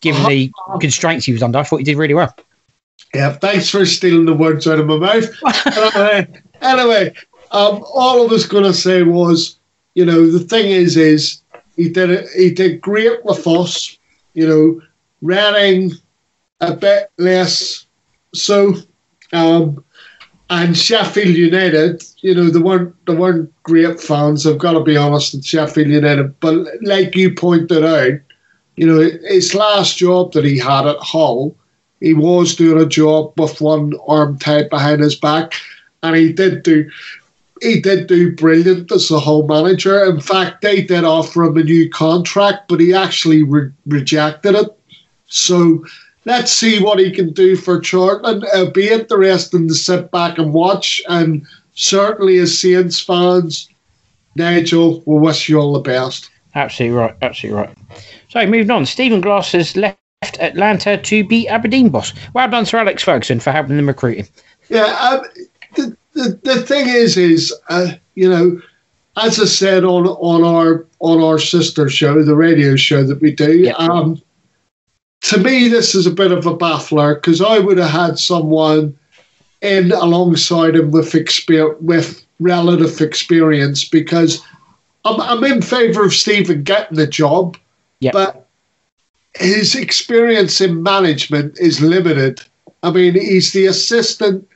given 0.00 0.22
the 0.28 0.50
constraints 0.80 1.26
he 1.26 1.32
was 1.32 1.42
under. 1.42 1.58
I 1.58 1.64
thought 1.64 1.78
he 1.78 1.84
did 1.84 1.96
really 1.98 2.14
well. 2.14 2.34
Yeah, 3.14 3.32
thanks 3.32 3.68
for 3.68 3.84
stealing 3.84 4.24
the 4.26 4.34
words 4.34 4.66
out 4.66 4.78
of 4.78 4.86
my 4.86 4.96
mouth. 4.96 5.30
anyway, 5.66 6.28
anyway 6.62 7.14
um, 7.52 7.84
all 7.94 8.22
I 8.22 8.26
was 8.30 8.46
going 8.46 8.64
to 8.64 8.74
say 8.74 9.02
was, 9.02 9.55
you 9.96 10.04
know, 10.04 10.30
the 10.30 10.40
thing 10.40 10.70
is, 10.70 10.96
is 10.96 11.40
he 11.74 11.88
did 11.88 12.10
it. 12.10 12.28
He 12.36 12.50
did 12.50 12.82
great 12.82 13.24
with 13.24 13.46
us. 13.46 13.98
You 14.34 14.46
know, 14.46 14.82
Reading 15.22 15.92
a 16.60 16.76
bit 16.76 17.10
less 17.16 17.86
so. 18.34 18.74
Um, 19.32 19.82
and 20.50 20.76
Sheffield 20.76 21.34
United, 21.34 22.04
you 22.18 22.34
know, 22.34 22.50
they 22.50 22.60
weren't 22.60 22.94
they 23.06 23.14
weren't 23.14 23.50
great 23.62 23.98
fans. 23.98 24.46
I've 24.46 24.58
got 24.58 24.72
to 24.72 24.84
be 24.84 24.96
honest 24.96 25.34
with 25.34 25.44
Sheffield 25.44 25.88
United, 25.88 26.38
but 26.40 26.66
like 26.82 27.16
you 27.16 27.34
pointed 27.34 27.84
out, 27.84 28.20
you 28.76 28.86
know, 28.86 29.00
his 29.28 29.54
last 29.54 29.96
job 29.96 30.32
that 30.34 30.44
he 30.44 30.58
had 30.58 30.86
at 30.86 30.98
Hull, 31.00 31.56
he 32.00 32.12
was 32.12 32.54
doing 32.54 32.80
a 32.80 32.86
job 32.86 33.32
with 33.40 33.60
one 33.62 33.94
arm 34.06 34.38
tied 34.38 34.68
behind 34.68 35.00
his 35.00 35.16
back, 35.16 35.54
and 36.02 36.14
he 36.14 36.32
did 36.32 36.62
do 36.62 36.88
he 37.62 37.80
did 37.80 38.06
do 38.06 38.34
brilliant 38.34 38.92
as 38.92 39.10
a 39.10 39.18
home 39.18 39.46
manager. 39.46 40.04
In 40.04 40.20
fact, 40.20 40.62
they 40.62 40.82
did 40.82 41.04
offer 41.04 41.44
him 41.44 41.56
a 41.56 41.62
new 41.62 41.88
contract, 41.88 42.68
but 42.68 42.80
he 42.80 42.92
actually 42.94 43.42
re- 43.42 43.70
rejected 43.86 44.54
it. 44.54 44.68
So 45.26 45.84
let's 46.24 46.52
see 46.52 46.82
what 46.82 46.98
he 46.98 47.10
can 47.10 47.32
do 47.32 47.56
for 47.56 47.80
Charlton. 47.80 48.44
It'll 48.54 48.70
be 48.70 48.90
interesting 48.90 49.68
to 49.68 49.74
sit 49.74 50.10
back 50.10 50.38
and 50.38 50.52
watch. 50.52 51.02
And 51.08 51.46
certainly, 51.74 52.38
as 52.38 52.58
Saints 52.58 53.00
fans, 53.00 53.68
Nigel, 54.34 55.02
we 55.06 55.18
wish 55.18 55.48
you 55.48 55.58
all 55.58 55.72
the 55.72 55.80
best. 55.80 56.30
Absolutely 56.54 56.98
right. 56.98 57.14
Absolutely 57.22 57.62
right. 57.62 57.76
So, 58.28 58.46
moving 58.46 58.70
on. 58.70 58.86
Stephen 58.86 59.20
Glass 59.20 59.52
has 59.52 59.76
left 59.76 59.98
Atlanta 60.40 60.96
to 60.98 61.24
be 61.24 61.48
Aberdeen 61.48 61.88
boss. 61.88 62.12
Well 62.34 62.48
done, 62.48 62.66
Sir 62.66 62.78
Alex 62.78 63.02
Ferguson, 63.02 63.40
for 63.40 63.50
helping 63.50 63.76
them 63.76 63.88
recruiting. 63.88 64.28
Yeah. 64.68 64.84
Um, 64.84 65.22
the, 66.16 66.40
the, 66.42 66.62
thing 66.62 66.88
is, 66.88 67.16
is, 67.16 67.54
uh, 67.68 67.92
you 68.14 68.28
know, 68.28 68.60
as 69.16 69.38
I 69.38 69.44
said 69.44 69.84
on, 69.84 70.06
on 70.06 70.44
our 70.44 70.86
on 70.98 71.22
our 71.22 71.38
sister 71.38 71.88
show, 71.88 72.22
the 72.22 72.34
radio 72.34 72.76
show 72.76 73.04
that 73.04 73.20
we 73.20 73.30
do, 73.30 73.58
yep. 73.58 73.78
um, 73.78 74.20
to 75.22 75.38
me, 75.38 75.68
this 75.68 75.94
is 75.94 76.06
a 76.06 76.10
bit 76.10 76.32
of 76.32 76.46
a 76.46 76.56
baffler 76.56 77.14
because 77.14 77.40
I 77.40 77.58
would 77.58 77.78
have 77.78 77.90
had 77.90 78.18
someone 78.18 78.98
in 79.62 79.92
alongside 79.92 80.76
him 80.76 80.90
with 80.90 81.12
exper- 81.12 81.80
with 81.80 82.24
relative 82.40 83.00
experience 83.00 83.88
because 83.88 84.42
I'm, 85.04 85.20
I'm 85.20 85.44
in 85.44 85.62
favour 85.62 86.04
of 86.04 86.14
Stephen 86.14 86.62
getting 86.62 86.96
the 86.96 87.06
job, 87.06 87.56
yep. 88.00 88.12
but 88.12 88.48
his 89.34 89.74
experience 89.74 90.60
in 90.60 90.82
management 90.82 91.58
is 91.58 91.80
limited. 91.80 92.40
I 92.82 92.90
mean, 92.90 93.14
he's 93.14 93.52
the 93.52 93.66
assistant 93.66 94.48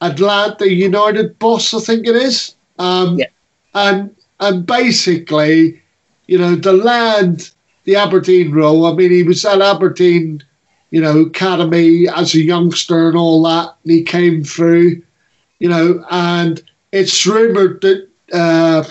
Atlanta 0.00 0.72
United 0.72 1.38
boss, 1.38 1.74
I 1.74 1.80
think 1.80 2.06
it 2.06 2.16
is. 2.16 2.54
Um, 2.78 3.18
yep. 3.18 3.32
And 3.74 4.14
and 4.40 4.64
basically, 4.64 5.80
you 6.26 6.38
know, 6.38 6.54
the 6.54 6.72
land 6.72 7.50
the 7.88 7.96
Aberdeen 7.96 8.52
role. 8.52 8.84
I 8.84 8.92
mean, 8.92 9.10
he 9.10 9.22
was 9.22 9.46
at 9.46 9.62
Aberdeen, 9.62 10.42
you 10.90 11.00
know, 11.00 11.20
academy 11.20 12.06
as 12.06 12.34
a 12.34 12.40
youngster 12.42 13.08
and 13.08 13.16
all 13.16 13.42
that, 13.44 13.76
and 13.82 13.90
he 13.90 14.02
came 14.02 14.44
through, 14.44 15.02
you 15.58 15.70
know, 15.70 16.04
and 16.10 16.62
it's 16.92 17.26
rumoured 17.26 17.80
that 17.80 18.06
uh, 18.34 18.84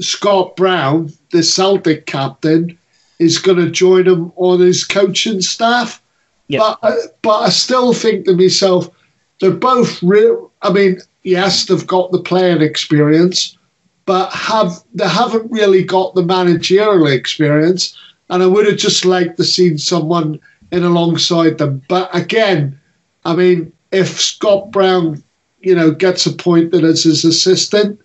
Scott 0.00 0.56
Brown, 0.56 1.12
the 1.30 1.42
Celtic 1.42 2.06
captain, 2.06 2.78
is 3.18 3.36
going 3.36 3.58
to 3.58 3.70
join 3.70 4.08
him 4.08 4.32
on 4.36 4.60
his 4.60 4.82
coaching 4.82 5.42
staff. 5.42 6.02
Yep. 6.48 6.60
But, 6.60 6.78
uh, 6.82 6.96
but 7.20 7.38
I 7.40 7.48
still 7.50 7.92
think 7.92 8.24
to 8.24 8.34
myself, 8.34 8.88
they're 9.40 9.50
both 9.50 10.02
real. 10.02 10.50
I 10.62 10.72
mean, 10.72 11.00
yes, 11.22 11.66
they've 11.66 11.86
got 11.86 12.12
the 12.12 12.20
playing 12.20 12.62
experience, 12.62 13.56
but 14.06 14.30
have 14.32 14.82
they 14.94 15.08
haven't 15.08 15.50
really 15.50 15.82
got 15.82 16.14
the 16.14 16.22
managerial 16.22 17.06
experience. 17.06 17.96
And 18.30 18.42
I 18.42 18.46
would 18.46 18.66
have 18.66 18.78
just 18.78 19.04
liked 19.04 19.36
to 19.36 19.44
seen 19.44 19.78
someone 19.78 20.40
in 20.72 20.82
alongside 20.82 21.58
them. 21.58 21.82
But 21.88 22.14
again, 22.14 22.78
I 23.24 23.34
mean, 23.34 23.72
if 23.92 24.20
Scott 24.20 24.70
Brown, 24.70 25.22
you 25.60 25.74
know, 25.74 25.90
gets 25.90 26.26
appointed 26.26 26.84
as 26.84 27.04
his 27.04 27.24
assistant, 27.24 28.00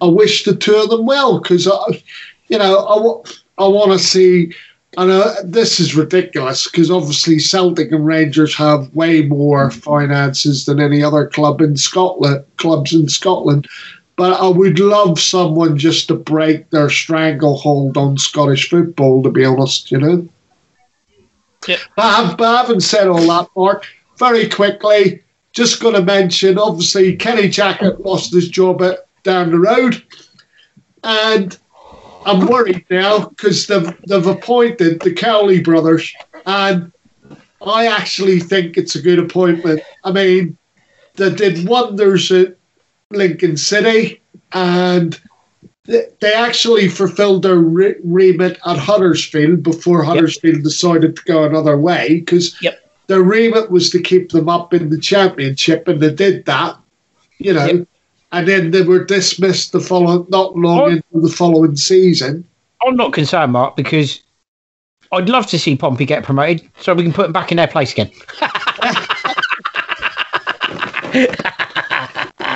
I 0.00 0.06
wish 0.06 0.44
the 0.44 0.54
two 0.54 0.74
of 0.74 0.90
them 0.90 1.06
well 1.06 1.40
because 1.40 1.68
I, 1.68 2.02
you 2.48 2.58
know, 2.58 3.24
I, 3.58 3.64
I 3.64 3.68
want 3.68 3.92
to 3.92 3.98
see. 3.98 4.54
I 4.96 5.06
know 5.06 5.20
uh, 5.20 5.36
this 5.44 5.78
is 5.78 5.94
ridiculous 5.94 6.68
because 6.68 6.90
obviously 6.90 7.38
Celtic 7.38 7.92
and 7.92 8.04
Rangers 8.04 8.54
have 8.56 8.94
way 8.94 9.22
more 9.22 9.70
mm. 9.70 9.82
finances 9.82 10.64
than 10.64 10.80
any 10.80 11.02
other 11.02 11.26
club 11.28 11.60
in 11.60 11.76
Scotland, 11.76 12.44
clubs 12.56 12.92
in 12.92 13.08
Scotland. 13.08 13.68
But 14.16 14.40
I 14.40 14.48
would 14.48 14.78
love 14.78 15.18
someone 15.18 15.78
just 15.78 16.08
to 16.08 16.14
break 16.14 16.68
their 16.70 16.90
stranglehold 16.90 17.96
on 17.96 18.18
Scottish 18.18 18.68
football, 18.68 19.22
to 19.22 19.30
be 19.30 19.44
honest, 19.44 19.90
you 19.90 19.98
know. 19.98 20.28
Yeah. 21.66 21.76
But, 21.96 22.36
but 22.36 22.56
having 22.56 22.80
said 22.80 23.08
all 23.08 23.26
that, 23.28 23.48
Mark, 23.56 23.86
very 24.18 24.48
quickly, 24.48 25.22
just 25.52 25.80
going 25.80 25.94
to 25.94 26.02
mention 26.02 26.58
obviously 26.58 27.16
Kenny 27.16 27.48
Jackett 27.48 28.04
lost 28.04 28.32
his 28.32 28.48
job 28.48 28.82
at, 28.82 29.06
down 29.22 29.50
the 29.52 29.58
road. 29.58 30.02
And 31.02 31.56
I'm 32.26 32.46
worried 32.46 32.84
now 32.90 33.28
because 33.28 33.66
they've, 33.66 33.94
they've 34.06 34.26
appointed 34.26 35.00
the 35.00 35.12
Cowley 35.12 35.60
brothers. 35.60 36.12
And 36.46 36.92
I 37.62 37.86
actually 37.86 38.40
think 38.40 38.76
it's 38.76 38.94
a 38.94 39.02
good 39.02 39.18
appointment. 39.18 39.80
I 40.04 40.12
mean, 40.12 40.56
they 41.14 41.34
did 41.34 41.68
wonders 41.68 42.30
at 42.32 42.56
Lincoln 43.10 43.56
City, 43.56 44.20
and 44.52 45.20
they 45.84 46.34
actually 46.34 46.88
fulfilled 46.88 47.42
their 47.42 47.56
re- 47.56 47.96
remit 48.04 48.58
at 48.64 48.76
Huddersfield 48.76 49.62
before 49.62 50.02
Huddersfield 50.02 50.56
yep. 50.56 50.64
decided 50.64 51.16
to 51.16 51.22
go 51.24 51.44
another 51.44 51.76
way 51.76 52.20
because 52.20 52.60
yep. 52.62 52.78
their 53.08 53.22
remit 53.22 53.70
was 53.70 53.90
to 53.90 54.00
keep 54.00 54.30
them 54.30 54.48
up 54.48 54.72
in 54.72 54.90
the 54.90 54.98
championship, 54.98 55.88
and 55.88 56.00
they 56.00 56.14
did 56.14 56.44
that, 56.46 56.76
you 57.38 57.52
know. 57.52 57.66
Yep. 57.66 57.88
And 58.32 58.46
then 58.46 58.70
they 58.70 58.82
were 58.82 59.04
dismissed 59.04 59.72
the 59.72 59.80
following, 59.80 60.26
not 60.28 60.56
long 60.56 60.84
I'm, 60.84 60.92
into 60.92 61.28
the 61.28 61.34
following 61.34 61.76
season. 61.76 62.46
I'm 62.86 62.96
not 62.96 63.12
concerned, 63.12 63.52
Mark, 63.52 63.76
because 63.76 64.22
I'd 65.12 65.28
love 65.28 65.46
to 65.48 65.58
see 65.58 65.76
Pompey 65.76 66.06
get 66.06 66.22
promoted 66.22 66.68
so 66.80 66.94
we 66.94 67.02
can 67.02 67.12
put 67.12 67.24
them 67.24 67.32
back 67.32 67.50
in 67.50 67.56
their 67.56 67.66
place 67.66 67.92
again. 67.92 68.10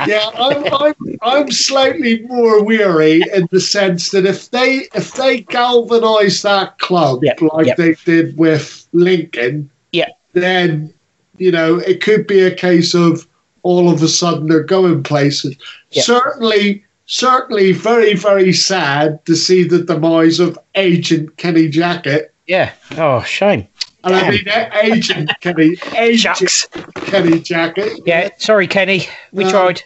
yeah, 0.07 0.31
I'm, 0.35 0.65
I'm, 0.73 0.95
I'm 1.23 1.51
slightly 1.51 2.23
more 2.23 2.63
weary 2.63 3.23
in 3.35 3.49
the 3.51 3.61
sense 3.61 4.11
that 4.13 4.27
if 4.27 4.51
they 4.51 4.89
if 4.95 5.15
they 5.15 5.41
galvanise 5.41 6.43
that 6.43 6.79
club 6.79 7.25
yep, 7.25 7.41
like 7.41 7.67
yep. 7.67 7.77
they 7.77 7.95
did 8.05 8.37
with 8.39 8.87
Lincoln, 8.93 9.71
yeah, 9.93 10.11
then 10.33 10.95
you 11.39 11.51
know 11.51 11.79
it 11.79 12.01
could 12.03 12.27
be 12.27 12.43
a 12.43 12.55
case 12.55 12.95
of 12.95 13.27
all 13.65 13.91
of 13.91 14.01
a 14.03 14.09
sudden 14.09 14.47
they're 14.47 14.63
going 14.63 15.03
places. 15.03 15.57
Yep. 15.91 16.05
Certainly, 16.05 16.85
certainly, 17.07 17.73
very 17.73 18.15
very 18.15 18.53
sad 18.53 19.25
to 19.27 19.35
see 19.35 19.65
the 19.65 19.83
demise 19.83 20.39
of 20.39 20.57
Agent 20.77 21.37
Kenny 21.37 21.69
Jackett. 21.69 22.27
Yeah. 22.47 22.73
Oh, 22.97 23.23
shame. 23.23 23.67
And 24.05 24.13
Damn. 24.15 24.25
I 24.27 24.31
mean, 24.31 24.93
Agent 24.95 25.31
Kenny, 25.41 25.77
Agent 25.97 26.37
Shucks. 26.37 26.67
Kenny 27.07 27.41
Jackett. 27.41 28.03
Yeah, 28.07 28.29
sorry, 28.39 28.67
Kenny. 28.69 29.07
We 29.33 29.45
Um, 29.45 29.51
tried. 29.51 29.83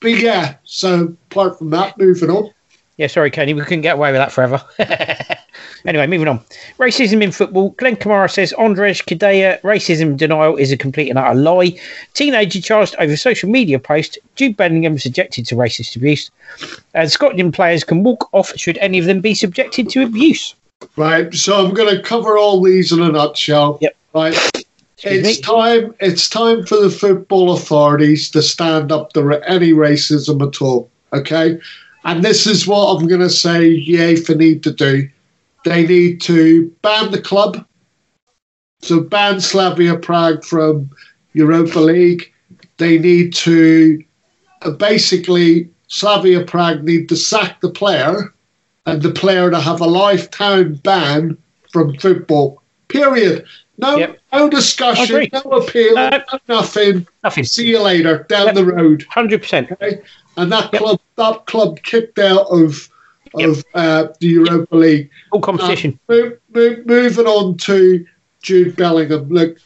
But 0.00 0.08
yeah, 0.18 0.56
so 0.64 1.16
apart 1.30 1.58
from 1.58 1.70
that, 1.70 1.96
moving 1.98 2.30
on. 2.30 2.50
Yeah, 2.98 3.06
sorry, 3.06 3.30
Kenny. 3.30 3.54
We 3.54 3.62
couldn't 3.62 3.82
get 3.82 3.94
away 3.94 4.10
with 4.10 4.18
that 4.18 4.32
forever. 4.32 4.60
anyway, 5.86 6.08
moving 6.08 6.26
on. 6.26 6.40
Racism 6.78 7.22
in 7.22 7.30
football. 7.30 7.70
Glenn 7.78 7.94
Kamara 7.94 8.28
says 8.28 8.52
Ondrej 8.58 9.04
Kudela, 9.04 9.60
racism 9.60 10.16
denial 10.16 10.56
is 10.56 10.72
a 10.72 10.76
complete 10.76 11.08
and 11.08 11.16
utter 11.16 11.36
lie. 11.36 11.78
Teenager 12.14 12.60
charged 12.60 12.96
over 12.98 13.16
social 13.16 13.48
media 13.48 13.78
post. 13.78 14.18
Jude 14.34 14.56
Bellingham 14.56 14.98
subjected 14.98 15.46
to 15.46 15.54
racist 15.54 15.94
abuse. 15.94 16.28
And 16.92 17.08
Scotland 17.08 17.54
players 17.54 17.84
can 17.84 18.02
walk 18.02 18.28
off 18.34 18.52
should 18.56 18.78
any 18.78 18.98
of 18.98 19.04
them 19.04 19.20
be 19.20 19.32
subjected 19.32 19.88
to 19.90 20.02
abuse. 20.02 20.56
Right, 20.96 21.32
so 21.32 21.64
I'm 21.64 21.74
going 21.74 21.94
to 21.94 22.02
cover 22.02 22.36
all 22.36 22.60
these 22.60 22.90
in 22.90 23.00
a 23.00 23.12
nutshell. 23.12 23.78
Yep. 23.80 23.96
Right, 24.12 24.34
Excuse 24.34 25.26
it's 25.26 25.38
me. 25.38 25.42
time. 25.42 25.94
It's 26.00 26.28
time 26.28 26.66
for 26.66 26.80
the 26.80 26.90
football 26.90 27.52
authorities 27.52 28.28
to 28.32 28.42
stand 28.42 28.90
up 28.90 29.12
to 29.12 29.40
any 29.46 29.72
racism 29.72 30.44
at 30.44 30.60
all. 30.60 30.90
Okay, 31.12 31.60
and 32.08 32.24
this 32.24 32.46
is 32.46 32.66
what 32.66 32.96
I'm 32.96 33.06
going 33.06 33.20
to 33.20 33.28
say. 33.30 33.84
UEFA 33.86 34.36
need 34.36 34.62
to 34.62 34.72
do. 34.72 35.08
They 35.64 35.86
need 35.86 36.20
to 36.22 36.68
ban 36.82 37.10
the 37.10 37.20
club. 37.20 37.66
So 38.80 39.00
ban 39.00 39.40
Slavia 39.40 39.96
Prague 39.96 40.42
from 40.44 40.90
Europa 41.34 41.78
League. 41.80 42.32
They 42.78 42.98
need 42.98 43.34
to 43.34 44.02
uh, 44.62 44.70
basically 44.70 45.68
Slavia 45.88 46.44
Prague 46.44 46.82
need 46.82 47.08
to 47.10 47.16
sack 47.16 47.60
the 47.60 47.70
player 47.70 48.32
and 48.86 49.02
the 49.02 49.10
player 49.10 49.50
to 49.50 49.60
have 49.60 49.80
a 49.82 49.86
lifetime 49.86 50.74
ban 50.76 51.36
from 51.72 51.94
football. 51.98 52.62
Period. 52.88 53.44
No, 53.76 53.96
Yep. 53.98 54.18
no 54.32 54.48
discussion, 54.48 55.28
no 55.32 55.40
appeal, 55.52 55.94
No. 55.94 56.08
no 56.10 56.38
nothing. 56.48 57.06
Nothing. 57.22 57.44
See 57.44 57.68
you 57.68 57.80
later 57.80 58.24
down 58.28 58.46
Yep. 58.46 58.54
the 58.54 58.64
road. 58.64 59.04
100%. 59.14 59.70
Okay, 59.72 60.00
and 60.38 60.52
that 60.52 60.72
Yep. 60.72 60.82
club, 60.82 61.00
that 61.16 61.46
club 61.46 61.82
kicked 61.82 62.18
out 62.18 62.46
of 62.50 62.88
Yep. 63.36 63.48
of 63.48 63.64
uh, 63.74 64.06
the 64.20 64.28
Europa 64.28 64.76
League. 64.76 65.10
All 65.32 65.40
competition. 65.40 65.98
Move, 66.08 66.38
move, 66.54 66.86
moving 66.86 67.26
on 67.26 67.58
to 67.58 68.06
Jude 68.42 68.74
Bellingham. 68.76 69.28
Look, 69.28 69.58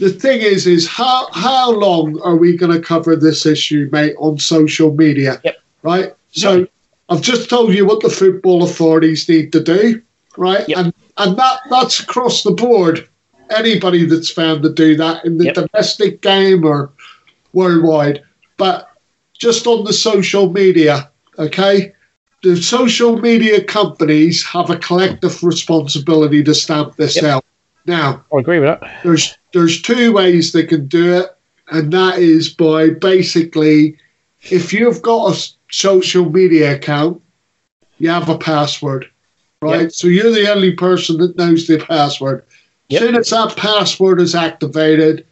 the 0.00 0.10
thing 0.10 0.40
is, 0.40 0.66
is 0.66 0.88
how 0.88 1.28
how 1.32 1.70
long 1.70 2.20
are 2.22 2.36
we 2.36 2.56
going 2.56 2.72
to 2.72 2.80
cover 2.80 3.14
this 3.14 3.46
issue, 3.46 3.88
mate, 3.92 4.16
on 4.18 4.38
social 4.38 4.92
media? 4.94 5.40
Yep. 5.44 5.56
Right. 5.82 6.14
So 6.32 6.66
I've 7.08 7.20
just 7.20 7.48
told 7.48 7.72
you 7.72 7.86
what 7.86 8.00
the 8.00 8.10
football 8.10 8.64
authorities 8.64 9.28
need 9.28 9.52
to 9.52 9.62
do, 9.62 10.02
right? 10.36 10.68
Yep. 10.68 10.78
And 10.78 10.94
and 11.18 11.36
that 11.36 11.60
that's 11.70 12.00
across 12.00 12.42
the 12.42 12.50
board. 12.50 13.08
Anybody 13.50 14.06
that's 14.06 14.30
found 14.30 14.62
to 14.64 14.72
do 14.72 14.96
that 14.96 15.24
in 15.24 15.38
the 15.38 15.52
domestic 15.52 16.22
game 16.22 16.64
or 16.64 16.90
worldwide, 17.52 18.24
but 18.56 18.90
just 19.44 19.66
on 19.66 19.84
the 19.84 19.92
social 19.92 20.50
media, 20.50 21.10
okay? 21.38 21.92
The 22.42 22.56
social 22.56 23.18
media 23.18 23.62
companies 23.62 24.42
have 24.44 24.70
a 24.70 24.78
collective 24.78 25.42
responsibility 25.44 26.42
to 26.44 26.54
stamp 26.54 26.96
this 26.96 27.16
Yep. 27.16 27.24
out. 27.24 27.44
Now, 27.86 28.24
I 28.34 28.38
agree 28.38 28.58
with 28.58 28.70
that. 28.70 29.02
there's 29.04 29.36
there's 29.52 29.82
two 29.82 30.12
ways 30.12 30.52
they 30.52 30.64
can 30.64 30.86
do 30.86 31.12
it, 31.20 31.26
and 31.70 31.92
that 31.92 32.18
is 32.18 32.48
by 32.48 32.88
basically, 32.88 33.98
if 34.50 34.72
you've 34.72 35.02
got 35.02 35.34
a 35.34 35.40
social 35.70 36.30
media 36.30 36.74
account, 36.76 37.20
you 37.98 38.08
have 38.08 38.30
a 38.30 38.38
password, 38.38 39.06
right? 39.60 39.82
Yep. 39.82 39.92
So 39.92 40.08
you're 40.08 40.32
the 40.32 40.50
only 40.50 40.72
person 40.72 41.18
that 41.18 41.36
knows 41.36 41.66
the 41.66 41.78
password. 41.78 42.44
Yep. 42.88 43.02
As 43.02 43.06
soon 43.06 43.16
as 43.16 43.30
that 43.30 43.56
password 43.56 44.20
is 44.22 44.34
activated, 44.34 45.26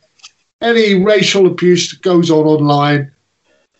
any 0.60 1.02
racial 1.02 1.46
abuse 1.46 1.90
that 1.90 2.02
goes 2.02 2.30
on 2.30 2.44
online, 2.46 3.11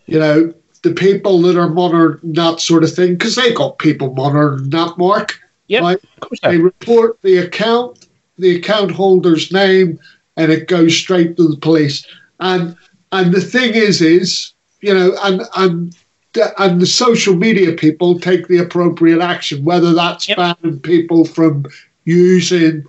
you 0.07 0.18
know, 0.18 0.53
the 0.82 0.92
people 0.92 1.40
that 1.42 1.57
are 1.57 1.68
monitoring 1.68 2.32
that 2.32 2.61
sort 2.61 2.84
of 2.84 2.92
thing, 2.92 3.14
because 3.14 3.36
they 3.36 3.53
got 3.53 3.78
people 3.78 4.12
monitoring 4.14 4.70
that, 4.70 4.98
Mark 4.98 5.38
Yep. 5.72 5.82
Right. 5.82 5.98
They 6.42 6.59
report 6.59 7.18
the 7.22 7.38
account, 7.38 8.07
the 8.36 8.57
account 8.57 8.90
holder's 8.90 9.50
name, 9.50 9.98
and 10.36 10.53
it 10.53 10.68
goes 10.68 10.94
straight 10.94 11.36
to 11.38 11.48
the 11.48 11.57
police. 11.57 12.07
And 12.40 12.76
and 13.11 13.32
the 13.32 13.40
thing 13.40 13.74
is, 13.74 14.03
is 14.03 14.53
you 14.82 14.92
know, 14.92 15.16
and 15.22 15.42
and 15.57 15.96
the, 16.34 16.62
and 16.62 16.80
the 16.80 16.86
social 16.86 17.36
media 17.36 17.72
people 17.72 18.20
take 18.20 18.48
the 18.48 18.59
appropriate 18.59 19.22
action, 19.22 19.64
whether 19.64 19.94
that's 19.94 20.28
Yep. 20.28 20.36
banning 20.36 20.80
people 20.80 21.24
from 21.24 21.64
using, 22.05 22.84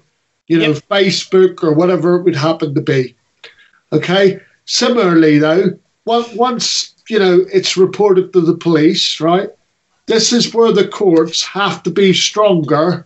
you 0.47 0.59
know, 0.59 0.71
Yep. 0.71 0.83
Facebook 0.89 1.63
or 1.63 1.73
whatever 1.73 2.15
it 2.15 2.23
would 2.23 2.35
happen 2.35 2.75
to 2.75 2.81
be. 2.81 3.15
Okay. 3.93 4.41
Similarly, 4.65 5.39
though, 5.39 5.77
once 6.05 6.92
you 7.09 7.19
know 7.19 7.45
it's 7.51 7.77
reported 7.77 8.33
to 8.33 8.41
the 8.41 8.55
police, 8.55 9.19
right? 9.19 9.49
This 10.07 10.33
is 10.33 10.53
where 10.53 10.71
the 10.71 10.87
courts 10.87 11.43
have 11.45 11.81
to 11.83 11.89
be 11.89 12.13
stronger 12.13 13.05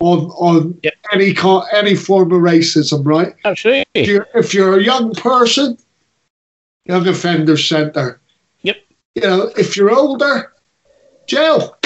on 0.00 0.26
on 0.30 0.78
Yep. 0.82 0.94
any 1.12 1.34
any 1.72 1.94
form 1.94 2.32
of 2.32 2.40
racism, 2.40 3.04
right? 3.04 3.28
If 3.28 3.46
Absolutely. 3.46 4.04
you're, 4.06 4.26
if 4.34 4.54
you're 4.54 4.78
a 4.78 4.82
young 4.82 5.14
person, 5.14 5.78
young 6.84 7.06
offender 7.08 7.56
centre. 7.56 8.20
Yep. 8.62 8.76
You 9.14 9.22
know, 9.22 9.50
if 9.56 9.76
you're 9.76 9.90
older, 9.94 10.52
jail. 11.26 11.76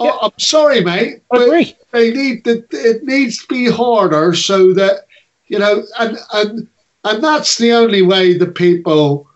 Oh, 0.00 0.18
I'm 0.22 0.32
sorry, 0.38 0.80
mate, 0.80 1.22
I 1.32 1.42
agree. 1.44 1.76
they 1.92 2.10
need 2.10 2.44
to, 2.46 2.64
it 2.72 3.04
needs 3.04 3.38
to 3.38 3.46
be 3.46 3.70
harder 3.70 4.34
so 4.34 4.72
that 4.74 5.06
you 5.46 5.58
know 5.58 5.84
and 6.00 6.18
and 6.34 6.68
and 7.04 7.22
that's 7.22 7.58
the 7.58 7.72
only 7.72 8.02
way 8.02 8.36
the 8.36 8.46
people 8.48 9.28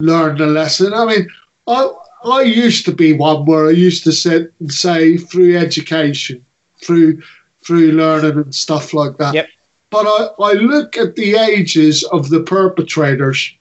learn 0.00 0.36
the 0.36 0.46
lesson 0.46 0.92
i 0.94 1.04
mean 1.04 1.28
i 1.66 1.88
i 2.24 2.42
used 2.42 2.84
to 2.84 2.92
be 2.92 3.12
one 3.12 3.44
where 3.46 3.66
i 3.68 3.70
used 3.70 4.04
to 4.04 4.12
sit 4.12 4.52
and 4.60 4.72
say 4.72 5.16
through 5.16 5.56
education 5.56 6.44
through 6.82 7.20
through 7.64 7.92
learning 7.92 8.36
and 8.36 8.54
stuff 8.54 8.92
like 8.94 9.16
that 9.16 9.34
Yep. 9.34 9.48
but 9.90 10.06
i 10.06 10.28
i 10.44 10.52
look 10.52 10.96
at 10.96 11.16
the 11.16 11.34
ages 11.36 12.02
of 12.04 12.28
the 12.30 12.40
perpetrators 12.40 13.52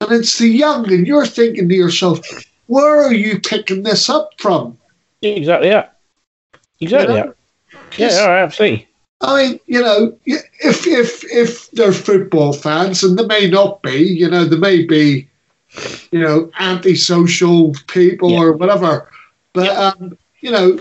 and 0.00 0.12
it's 0.12 0.38
the 0.38 0.48
young 0.48 0.90
and 0.92 1.06
you're 1.06 1.26
thinking 1.26 1.68
to 1.68 1.74
yourself 1.74 2.20
where 2.66 3.02
are 3.04 3.14
you 3.14 3.40
picking 3.40 3.82
this 3.82 4.08
up 4.08 4.30
from 4.38 4.76
Exactly 5.22 5.70
that. 5.70 5.98
Exactly 6.80 7.14
You 7.14 7.20
know? 7.20 7.26
that. 7.26 7.36
Yeah, 7.98 8.06
Yes. 8.06 8.16
no, 8.18 8.30
absolutely. 8.30 8.88
I 9.22 9.42
mean, 9.48 9.60
you 9.66 9.80
know, 9.80 10.16
if 10.26 10.86
if 10.86 11.24
if 11.32 11.70
they're 11.70 11.92
football 11.92 12.52
fans, 12.52 13.02
and 13.02 13.18
they 13.18 13.24
may 13.26 13.48
not 13.48 13.82
be, 13.82 13.96
you 13.96 14.28
know, 14.28 14.44
they 14.44 14.58
may 14.58 14.84
be, 14.84 15.26
you 16.10 16.20
know, 16.20 16.50
antisocial 16.58 17.74
people 17.86 18.30
Yeah. 18.30 18.40
or 18.40 18.52
whatever, 18.52 19.10
but 19.52 19.68
um, 19.70 20.16
you 20.40 20.50
know, 20.50 20.78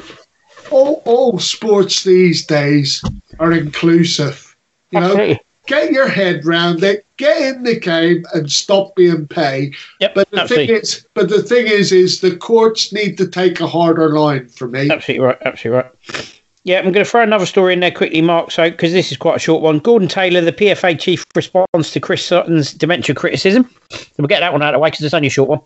all 0.71 1.01
all 1.05 1.39
sports 1.39 2.03
these 2.03 2.45
days 2.45 3.03
are 3.39 3.51
inclusive. 3.51 4.55
You 4.91 4.99
know, 4.99 5.07
Absolutely. 5.07 5.39
get 5.67 5.91
your 5.91 6.07
head 6.07 6.45
round 6.45 6.83
it, 6.83 7.05
get 7.17 7.41
in 7.55 7.63
the 7.63 7.79
game, 7.79 8.25
and 8.33 8.51
stop 8.51 8.95
being 8.95 9.27
paid. 9.27 9.75
Yep. 9.99 10.15
But 10.15 10.31
the 10.31 10.41
absolutely. 10.41 10.67
thing 10.67 10.75
is, 10.77 11.07
but 11.13 11.29
the 11.29 11.43
thing 11.43 11.67
is, 11.67 11.91
is 11.91 12.21
the 12.21 12.35
courts 12.37 12.93
need 12.93 13.17
to 13.17 13.27
take 13.27 13.59
a 13.59 13.67
harder 13.67 14.09
line 14.17 14.47
for 14.47 14.67
me. 14.67 14.89
Absolutely 14.89 15.25
right. 15.25 15.37
Absolutely 15.45 15.81
right. 15.81 16.34
Yeah, 16.65 16.79
I'm 16.79 16.91
going 16.91 17.05
to 17.05 17.09
throw 17.09 17.21
another 17.21 17.45
story 17.45 17.73
in 17.73 17.79
there 17.79 17.91
quickly, 17.91 18.23
Mark. 18.23 18.49
So, 18.49 18.71
because 18.71 18.91
this 18.91 19.11
is 19.11 19.17
quite 19.17 19.35
a 19.35 19.39
short 19.39 19.61
one, 19.61 19.77
Gordon 19.77 20.07
Taylor, 20.07 20.41
the 20.41 20.51
PFA 20.51 20.99
chief, 20.99 21.23
responds 21.35 21.91
to 21.91 21.99
Chris 21.99 22.25
Sutton's 22.25 22.73
dementia 22.73 23.13
criticism. 23.13 23.69
So 23.91 24.07
we'll 24.17 24.27
get 24.27 24.39
that 24.39 24.51
one 24.51 24.63
out 24.63 24.73
of 24.73 24.79
the 24.79 24.79
way 24.79 24.89
because 24.89 25.05
it's 25.05 25.13
only 25.13 25.27
a 25.27 25.31
short 25.31 25.47
one. 25.47 25.61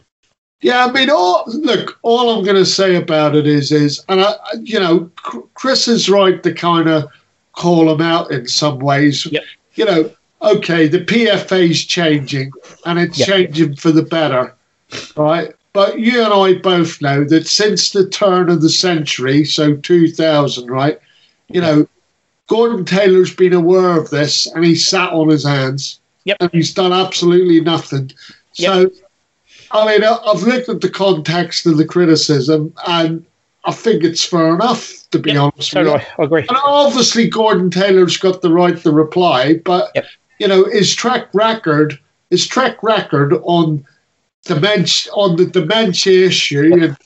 Yeah, 0.61 0.85
I 0.85 0.91
mean, 0.91 1.09
all 1.09 1.45
look. 1.47 1.97
All 2.01 2.29
I'm 2.37 2.43
going 2.43 2.57
to 2.57 2.65
say 2.65 2.95
about 2.97 3.33
it 3.33 3.47
is, 3.47 3.71
is, 3.71 4.03
and 4.09 4.19
I, 4.19 4.33
you 4.61 4.77
know, 4.77 5.09
Chris 5.53 5.87
is 5.87 6.09
right 6.09 6.43
to 6.43 6.53
kind 6.53 6.89
of 6.89 7.09
call 7.53 7.89
him 7.89 8.01
out 8.01 8.29
in 8.31 8.45
some 8.49 8.79
ways. 8.79 9.25
Yep. 9.25 9.43
You 9.75 9.85
know, 9.85 10.11
okay, 10.41 10.89
the 10.89 10.99
PFA's 10.99 11.85
changing, 11.85 12.51
and 12.85 12.99
it's 12.99 13.19
Yep. 13.19 13.27
changing 13.29 13.75
for 13.77 13.93
the 13.93 14.03
better, 14.03 14.53
right? 15.15 15.53
But 15.79 15.97
you 15.97 16.21
and 16.21 16.33
I 16.33 16.59
both 16.59 17.01
know 17.01 17.23
that 17.23 17.47
since 17.47 17.91
the 17.91 18.05
turn 18.09 18.49
of 18.49 18.61
the 18.61 18.69
century, 18.69 19.45
so 19.45 19.77
2000, 19.77 20.69
right? 20.69 20.99
You 21.47 21.61
know, 21.61 21.87
Gordon 22.47 22.83
Taylor's 22.83 23.33
been 23.33 23.53
aware 23.53 23.97
of 23.97 24.09
this, 24.09 24.45
and 24.47 24.65
he's 24.65 24.85
sat 24.85 25.13
on 25.13 25.29
his 25.29 25.45
hands, 25.45 26.01
Yep. 26.25 26.37
and 26.41 26.51
he's 26.51 26.73
done 26.73 26.91
absolutely 26.91 27.61
nothing. 27.61 28.11
So. 28.51 28.91
I 29.71 29.85
mean, 29.87 30.03
I've 30.03 30.43
looked 30.43 30.67
at 30.67 30.81
the 30.81 30.89
context 30.89 31.65
of 31.65 31.77
the 31.77 31.85
criticism, 31.85 32.73
and 32.85 33.25
I 33.63 33.71
think 33.71 34.03
it's 34.03 34.25
fair 34.25 34.53
enough, 34.53 35.09
to 35.11 35.19
be 35.19 35.31
Yep, 35.31 35.41
honest 35.41 35.71
So 35.71 35.79
with 35.79 35.87
you. 35.87 35.93
I. 35.93 36.05
I 36.19 36.25
agree. 36.25 36.41
And 36.41 36.57
obviously, 36.61 37.29
Gordon 37.29 37.69
Taylor's 37.71 38.17
got 38.17 38.41
the 38.41 38.51
right 38.51 38.75
to 38.81 38.91
reply, 38.91 39.61
but 39.63 39.91
Yep. 39.95 40.05
you 40.39 40.47
know, 40.49 40.65
his 40.65 40.93
track 40.93 41.29
record, 41.33 41.97
his 42.31 42.45
track 42.45 42.83
record 42.83 43.33
on 43.43 43.85
dementia, 44.45 45.11
on 45.13 45.35
the 45.35 45.45
dementia 45.45 46.27
issue 46.27 46.71
and 46.73 46.97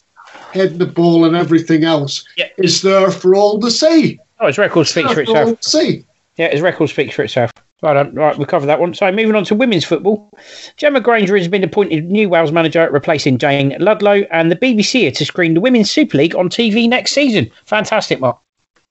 heading 0.54 0.78
the 0.78 0.86
ball 0.86 1.26
and 1.26 1.36
everything 1.36 1.84
else 1.84 2.24
Yep. 2.38 2.54
is 2.58 2.82
there 2.82 3.12
for 3.12 3.36
all 3.36 3.60
to 3.60 3.72
see. 3.72 4.20
Oh, 4.40 4.48
his 4.48 4.58
record 4.58 4.88
speaks 4.88 5.10
for 5.10 5.16
for 5.16 5.22
itself. 5.22 5.64
see. 5.64 6.06
Yeah, 6.38 6.50
his 6.52 6.62
record 6.62 6.90
speaks 6.90 7.16
for 7.16 7.24
itself. 7.24 7.52
Right, 7.82 7.98
um, 7.98 8.14
right, 8.16 8.38
we 8.38 8.46
covered 8.46 8.68
that 8.68 8.80
one. 8.80 8.94
So 8.94 9.12
moving 9.12 9.36
on 9.36 9.44
to 9.46 9.56
women's 9.56 9.84
football, 9.84 10.30
Gemma 10.78 11.02
Grainger 11.02 11.36
has 11.38 11.50
been 11.50 11.64
appointed 11.66 12.10
new 12.10 12.30
Wales 12.30 12.52
manager, 12.52 12.90
replacing 12.90 13.38
Jayne 13.38 13.76
Ludlow, 13.80 14.22
and 14.32 14.50
the 14.50 14.56
BBC 14.56 15.08
are 15.08 15.12
to 15.12 15.26
screen 15.26 15.54
the 15.54 15.60
Women's 15.60 15.92
Super 15.92 16.18
League 16.18 16.34
on 16.36 16.48
TV 16.50 16.88
next 16.88 17.12
season. 17.12 17.52
Fantastic, 17.66 18.22
Mark. 18.22 18.38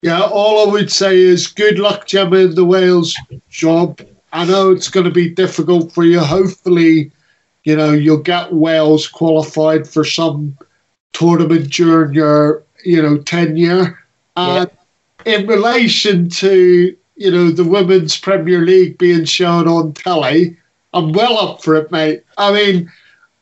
Yeah, 0.02 0.20
all 0.20 0.68
I 0.68 0.72
would 0.72 0.92
say 0.92 1.18
is 1.18 1.46
good 1.46 1.78
luck, 1.78 2.06
Gemma, 2.06 2.36
in 2.36 2.54
the 2.54 2.64
Wales 2.66 3.16
job. 3.48 4.00
I 4.34 4.44
know 4.44 4.70
it's 4.72 4.88
going 4.88 5.04
to 5.04 5.10
be 5.12 5.28
difficult 5.30 5.90
for 5.92 6.04
you. 6.04 6.20
Hopefully, 6.20 7.10
you 7.64 7.76
know, 7.76 7.92
you'll 7.92 8.18
get 8.18 8.52
Wales 8.52 9.06
qualified 9.08 9.86
for 9.86 10.04
some 10.04 10.56
tournament 11.12 11.70
during 11.70 12.14
your, 12.14 12.64
you 12.84 13.02
know, 13.02 13.18
tenure. 13.18 13.98
And 14.36 14.70
in 15.24 15.46
relation 15.46 16.28
to, 16.30 16.96
you 17.16 17.30
know, 17.30 17.50
the 17.50 17.64
Women's 17.64 18.16
Premier 18.16 18.60
League 18.60 18.98
being 18.98 19.24
shown 19.24 19.68
on 19.68 19.92
telly, 19.92 20.56
I'm 20.92 21.12
well 21.12 21.38
up 21.38 21.62
for 21.62 21.76
it, 21.76 21.92
mate. 21.92 22.24
I 22.38 22.52
mean, 22.52 22.92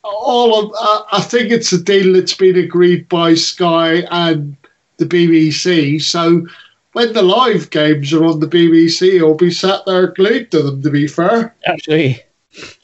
all 0.03 0.65
of 0.65 0.73
uh, 0.79 1.05
I 1.13 1.21
think 1.23 1.51
it's 1.51 1.73
a 1.73 1.83
deal 1.83 2.13
that's 2.15 2.35
been 2.35 2.57
agreed 2.57 3.09
by 3.09 3.35
Sky 3.35 4.07
and 4.11 4.57
the 4.99 5.07
BBC. 5.07 6.03
So 6.03 6.47
when 6.93 7.13
the 7.13 7.23
live 7.23 7.71
games 7.71 8.13
are 8.13 8.25
on 8.25 8.41
the 8.41 8.47
BBC, 8.47 9.21
I'll 9.21 9.35
be 9.35 9.51
sat 9.51 9.85
there 9.87 10.09
glued 10.09 10.51
to 10.51 10.63
them. 10.63 10.83
To 10.83 10.91
be 10.91 11.07
fair, 11.07 11.55
Absolutely. 11.67 12.23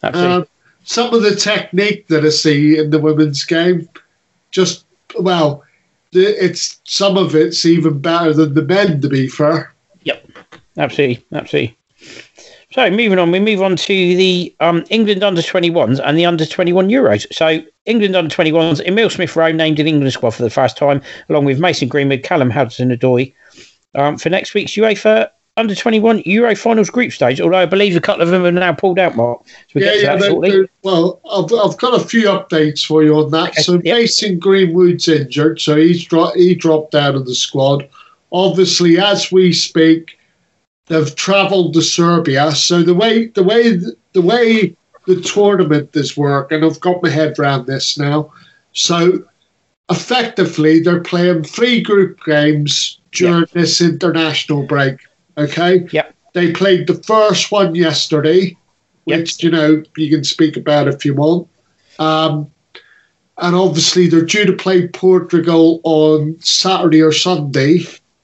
Absolutely. 0.03 0.37
um, 0.37 0.47
some 0.87 1.13
of 1.13 1.23
the 1.23 1.37
technique 1.37 2.07
that 2.09 2.25
I 2.25 2.31
see 2.31 2.79
in 2.79 2.91
the 2.91 2.99
women's 2.99 3.45
game, 3.45 3.89
just 4.51 4.87
well, 5.19 5.63
it's 6.13 6.81
some 6.85 7.19
of 7.19 7.35
it's 7.35 7.67
even 7.67 7.99
better 7.99 8.33
than 8.33 8.55
the 8.55 8.63
men. 8.63 9.01
To 9.03 9.09
be 9.09 9.29
fair, 9.29 9.75
Yep, 10.05 10.27
Absolutely, 10.79 11.25
absolutely. 11.33 11.77
So 12.73 12.91
moving 12.91 13.19
on, 13.19 13.31
we 13.31 13.41
move 13.41 13.63
on 13.63 13.77
to 13.77 14.17
the 14.17 14.55
um, 14.61 14.85
England 14.91 15.25
under 15.25 15.41
21s 15.41 16.01
and 16.05 16.19
the 16.19 16.27
under 16.27 16.45
21 16.45 16.89
Euros. 16.89 17.27
So 17.33 17.65
England 17.87 18.15
under 18.15 18.35
21s, 18.35 18.87
Emil 18.87 19.09
Smith 19.09 19.35
Rowe 19.35 19.51
named 19.51 19.81
in 19.81 19.87
England 19.87 20.13
squad 20.13 20.31
for 20.31 20.43
the 20.43 20.51
first 20.51 20.77
time, 20.77 21.01
along 21.29 21.47
with 21.47 21.59
Mason 21.59 21.89
Greenwood, 21.89 22.23
Callum 22.23 22.51
Hudson 22.51 22.91
Odoi. 22.91 23.33
Um, 23.95 24.19
for 24.19 24.29
next 24.29 24.53
week's 24.53 24.73
UEFA 24.73 25.31
under 25.59 25.75
21 25.75 26.23
Euro 26.27 26.55
finals 26.55 26.91
group 26.91 27.13
stage, 27.13 27.41
although 27.41 27.57
I 27.59 27.67
believe 27.67 27.97
a 27.97 28.01
couple 28.01 28.23
of 28.23 28.29
them 28.29 28.45
are 28.45 28.53
now 28.53 28.75
pulled 28.75 28.99
out, 28.99 29.17
Mark. 29.17 29.41
So 29.47 29.53
we 29.77 29.85
Yeah, 29.85 29.95
yeah. 29.95 30.17
that 30.17 30.21
they're- 30.21 30.51
they're- 30.51 30.69
well, 30.83 31.21
I've, 31.31 31.51
I've 31.53 31.79
got 31.79 31.99
a 32.01 32.05
few 32.05 32.25
updates 32.25 32.85
for 32.85 33.03
you 33.03 33.17
on 33.17 33.31
that. 33.31 33.51
Okay, 33.51 33.63
So 33.63 33.75
yep. 33.75 33.85
Mason 33.85 34.39
Greenwood's 34.39 35.09
injured, 35.09 35.61
so 35.61 35.77
he's 35.77 36.05
dro- 36.05 36.33
he 36.35 36.55
dropped 36.55 36.95
out 36.95 37.15
of 37.15 37.27
the 37.27 37.35
squad. 37.35 37.89
Obviously, 38.33 38.99
as 38.99 39.33
we 39.33 39.53
speak, 39.53 40.19
they've 40.89 41.15
travelled 41.17 41.73
to 41.75 41.83
Serbia. 41.83 42.53
So 42.53 42.83
the 42.83 42.95
way 42.95 43.27
the 43.29 43.43
way 43.43 43.81
the 44.13 44.23
way 44.23 44.77
the 45.07 45.21
tournament 45.23 45.91
is 45.95 46.17
working, 46.17 46.65
I've 46.65 46.81
got 46.81 47.03
my 47.03 47.09
head 47.09 47.39
around 47.39 47.67
this 47.67 47.97
now. 47.97 48.31
So 48.73 49.23
effectively, 49.91 50.81
they're 50.81 51.01
playing 51.01 51.45
three 51.45 51.81
group 51.81 52.19
games 52.27 52.99
during 53.13 53.47
this 53.53 53.81
international 53.81 54.65
break. 54.65 54.99
Okay. 55.39 55.87
Yep. 55.91 56.15
They 56.33 56.53
played 56.53 56.87
the 56.87 56.95
first 56.95 57.51
one 57.51 57.75
yesterday, 57.75 58.57
Yep. 59.07 59.19
which 59.19 59.43
you 59.43 59.51
know 59.51 59.83
you 59.97 60.11
can 60.11 60.25
speak 60.25 60.57
about 60.57 60.89
if 60.89 61.05
you 61.05 61.15
want. 61.15 61.49
Um, 61.99 62.51
and 63.39 63.55
obviously, 63.55 64.07
they're 64.09 64.23
due 64.25 64.47
to 64.47 64.53
play 64.53 64.89
Portugal 64.89 65.81
on 65.85 66.37
Saturday 66.41 67.03
or 67.03 67.13
Sunday. 67.13 67.81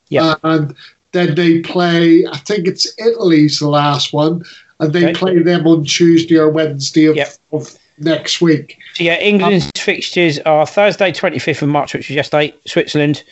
Yep. 0.09 0.41
And 0.43 0.75
then 1.13 1.35
they 1.35 1.61
play, 1.61 2.27
I 2.27 2.39
think 2.39 2.67
it's 2.67 2.87
Italy's 2.99 3.59
the 3.59 3.69
last 3.69 4.13
one, 4.15 4.43
and 4.81 4.93
they 4.93 5.05
Okay. 5.05 5.15
play 5.15 5.39
them 5.43 5.67
on 5.67 5.85
Tuesday 5.85 6.37
or 6.39 6.49
Wednesday 6.51 7.07
of, 7.07 7.17
Yep. 7.17 7.35
of 7.53 7.79
next 7.99 8.41
week. 8.41 8.79
So 8.95 9.05
yeah, 9.05 9.21
England's 9.21 9.67
Um, 9.67 9.71
fixtures 9.77 10.39
are 10.41 10.67
Thursday, 10.67 11.13
25th 11.13 11.61
of 11.63 11.69
March, 11.69 11.93
which 11.95 12.09
was 12.09 12.17
yesterday, 12.17 12.55
Switzerland, 12.67 13.23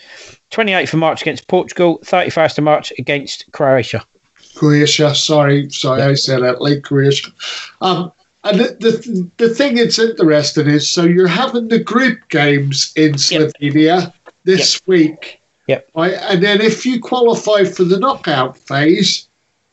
28th 0.50 0.92
of 0.92 0.98
March 0.98 1.22
against 1.22 1.48
Portugal, 1.48 2.00
31st 2.04 2.58
of 2.58 2.64
March 2.64 2.92
against 2.98 3.50
Croatia. 3.52 4.02
Croatia. 4.56 5.14
Sorry, 5.14 5.70
sorry, 5.70 6.02
I 6.02 6.14
said 6.14 6.42
that 6.42 6.60
like 6.60 6.82
Croatia. 6.82 7.30
Um, 7.80 8.12
and 8.42 8.58
the, 8.58 8.64
the 8.80 9.30
the 9.46 9.54
thing 9.54 9.74
that's 9.76 9.98
interesting 9.98 10.66
is, 10.66 10.88
so 10.88 11.04
you're 11.04 11.28
having 11.28 11.68
the 11.68 11.78
group 11.78 12.28
games 12.30 12.92
in 12.96 13.12
Slovenia 13.12 14.12
this 14.44 14.80
week, 14.86 15.40
Yep. 15.66 15.88
right? 15.94 16.14
And 16.14 16.42
then 16.42 16.60
if 16.60 16.84
you 16.86 17.00
qualify 17.00 17.64
for 17.64 17.84
the 17.84 17.98
knockout 17.98 18.56
phase, 18.56 19.28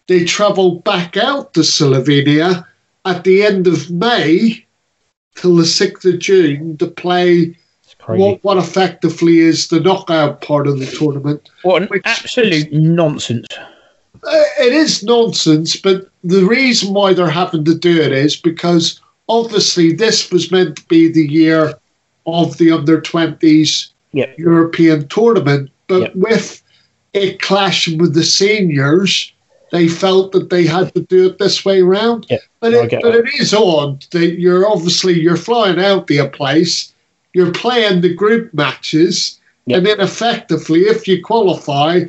they 0.08 0.26
travel 0.26 0.80
back 0.80 1.18
out 1.18 1.54
to 1.54 1.62
Slovenia 1.62 2.66
at 3.06 3.24
the 3.24 3.44
end 3.44 3.68
of 3.68 3.90
May 3.90 4.66
till 5.36 5.56
the 5.56 5.66
sixth 5.66 6.06
of 6.06 6.20
June 6.20 6.78
to 6.78 6.88
play. 6.88 7.58
What 8.16 8.44
what 8.44 8.58
effectively 8.58 9.40
is 9.40 9.68
the 9.68 9.80
knockout 9.80 10.42
part 10.42 10.68
of 10.68 10.80
the 10.80 10.86
tournament. 10.86 11.50
what 11.64 11.82
an 11.84 11.88
which- 11.90 12.02
absolute 12.06 12.72
nonsense. 12.72 13.48
Uh, 14.24 14.44
it 14.60 14.74
is 14.74 15.04
nonsense, 15.04 15.76
but 15.76 16.10
the 16.24 16.44
reason 16.46 16.94
why 16.94 17.14
they're 17.14 17.30
having 17.30 17.64
to 17.66 17.76
do 17.76 18.02
it 18.02 18.12
is 18.12 18.36
because 18.36 19.00
obviously 19.30 19.94
this 19.94 20.32
was 20.32 20.52
meant 20.52 20.78
to 20.78 20.86
be 20.86 21.12
the 21.12 21.28
year 21.28 21.74
of 22.26 22.58
the 22.58 22.72
under 22.72 23.00
20s 23.00 23.90
Yep. 24.14 24.38
European 24.40 25.08
tournament, 25.10 25.70
but 25.88 26.02
Yep. 26.02 26.16
with 26.16 26.62
it 27.14 27.40
clashing 27.42 27.98
with 28.00 28.14
the 28.16 28.24
seniors, 28.24 29.32
they 29.72 29.88
felt 29.88 30.32
that 30.32 30.50
they 30.50 30.66
had 30.66 30.94
to 30.96 31.02
do 31.02 31.28
it 31.28 31.38
this 31.38 31.64
way 31.66 31.82
around. 31.82 32.26
Yep. 32.30 32.42
But, 32.60 32.74
it, 32.74 33.00
but 33.02 33.16
it 33.16 33.26
is 33.40 33.54
odd 33.54 34.06
that 34.12 34.40
you're 34.40 34.68
obviously 34.68 35.20
you're 35.20 35.38
flying 35.38 35.80
out 35.80 36.08
to 36.08 36.18
a 36.18 36.28
place, 36.30 36.92
you're 37.38 37.52
playing 37.54 38.02
the 38.02 38.14
group 38.14 38.52
matches, 38.54 39.40
Yep. 39.68 39.78
and 39.78 39.86
then 39.86 40.00
effectively, 40.02 40.82
if 40.82 41.08
you 41.08 41.22
qualify, 41.24 42.02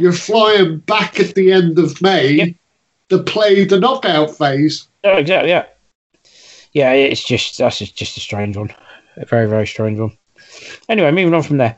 you're 0.00 0.12
flying 0.12 0.78
back 0.78 1.20
at 1.20 1.34
the 1.34 1.52
end 1.52 1.78
of 1.78 2.00
May 2.02 2.32
Yep. 2.32 2.54
to 3.10 3.22
play 3.22 3.64
the 3.64 3.78
knockout 3.78 4.36
phase. 4.36 4.88
Oh, 5.04 5.16
exactly. 5.18 5.50
Yeah. 5.50 5.66
Yeah, 6.72 6.92
it's 6.92 7.22
just 7.22 7.58
that's 7.58 7.78
just- 7.78 7.94
just 7.96 8.16
a 8.16 8.20
strange 8.20 8.56
one, 8.56 8.70
a 9.16 9.24
very 9.26 9.46
very 9.48 9.66
strange 9.66 9.98
one. 10.00 10.12
Anyway, 10.88 11.10
moving 11.10 11.34
on 11.34 11.42
from 11.42 11.58
there. 11.58 11.76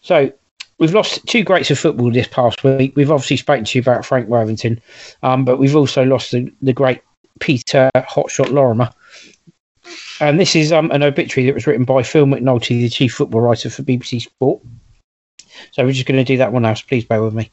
So 0.00 0.32
we've 0.78 0.94
lost 0.94 1.24
two 1.26 1.44
greats 1.44 1.70
of 1.70 1.78
football 1.78 2.10
this 2.10 2.26
past 2.28 2.64
week. 2.64 2.94
We've 2.96 3.10
obviously 3.10 3.36
spoken 3.36 3.64
to 3.64 3.78
you 3.78 3.82
about 3.82 4.04
Frank 4.06 4.28
Worthington, 4.28 4.80
um, 5.22 5.44
but 5.44 5.58
we've 5.58 5.76
also 5.76 6.04
lost 6.04 6.32
the, 6.32 6.50
the 6.62 6.72
great 6.72 7.00
Peter 7.40 7.90
Hotshot 7.96 8.50
Lorimer. 8.50 8.90
And 10.20 10.38
this 10.38 10.54
is 10.54 10.70
um, 10.70 10.90
an 10.92 11.02
obituary 11.02 11.46
that 11.46 11.54
was 11.54 11.66
written 11.66 11.84
by 11.84 12.04
Phil 12.04 12.26
McNulty, 12.26 12.80
the 12.80 12.88
chief 12.88 13.14
football 13.14 13.40
writer 13.40 13.68
for 13.68 13.82
BBC 13.82 14.22
Sport. 14.22 14.62
So 15.72 15.84
we're 15.84 15.92
just 15.92 16.06
going 16.06 16.18
to 16.18 16.32
do 16.32 16.36
that 16.36 16.52
one 16.52 16.62
now. 16.62 16.74
So 16.74 16.84
please 16.86 17.04
bear 17.04 17.22
with 17.22 17.34
me. 17.34 17.50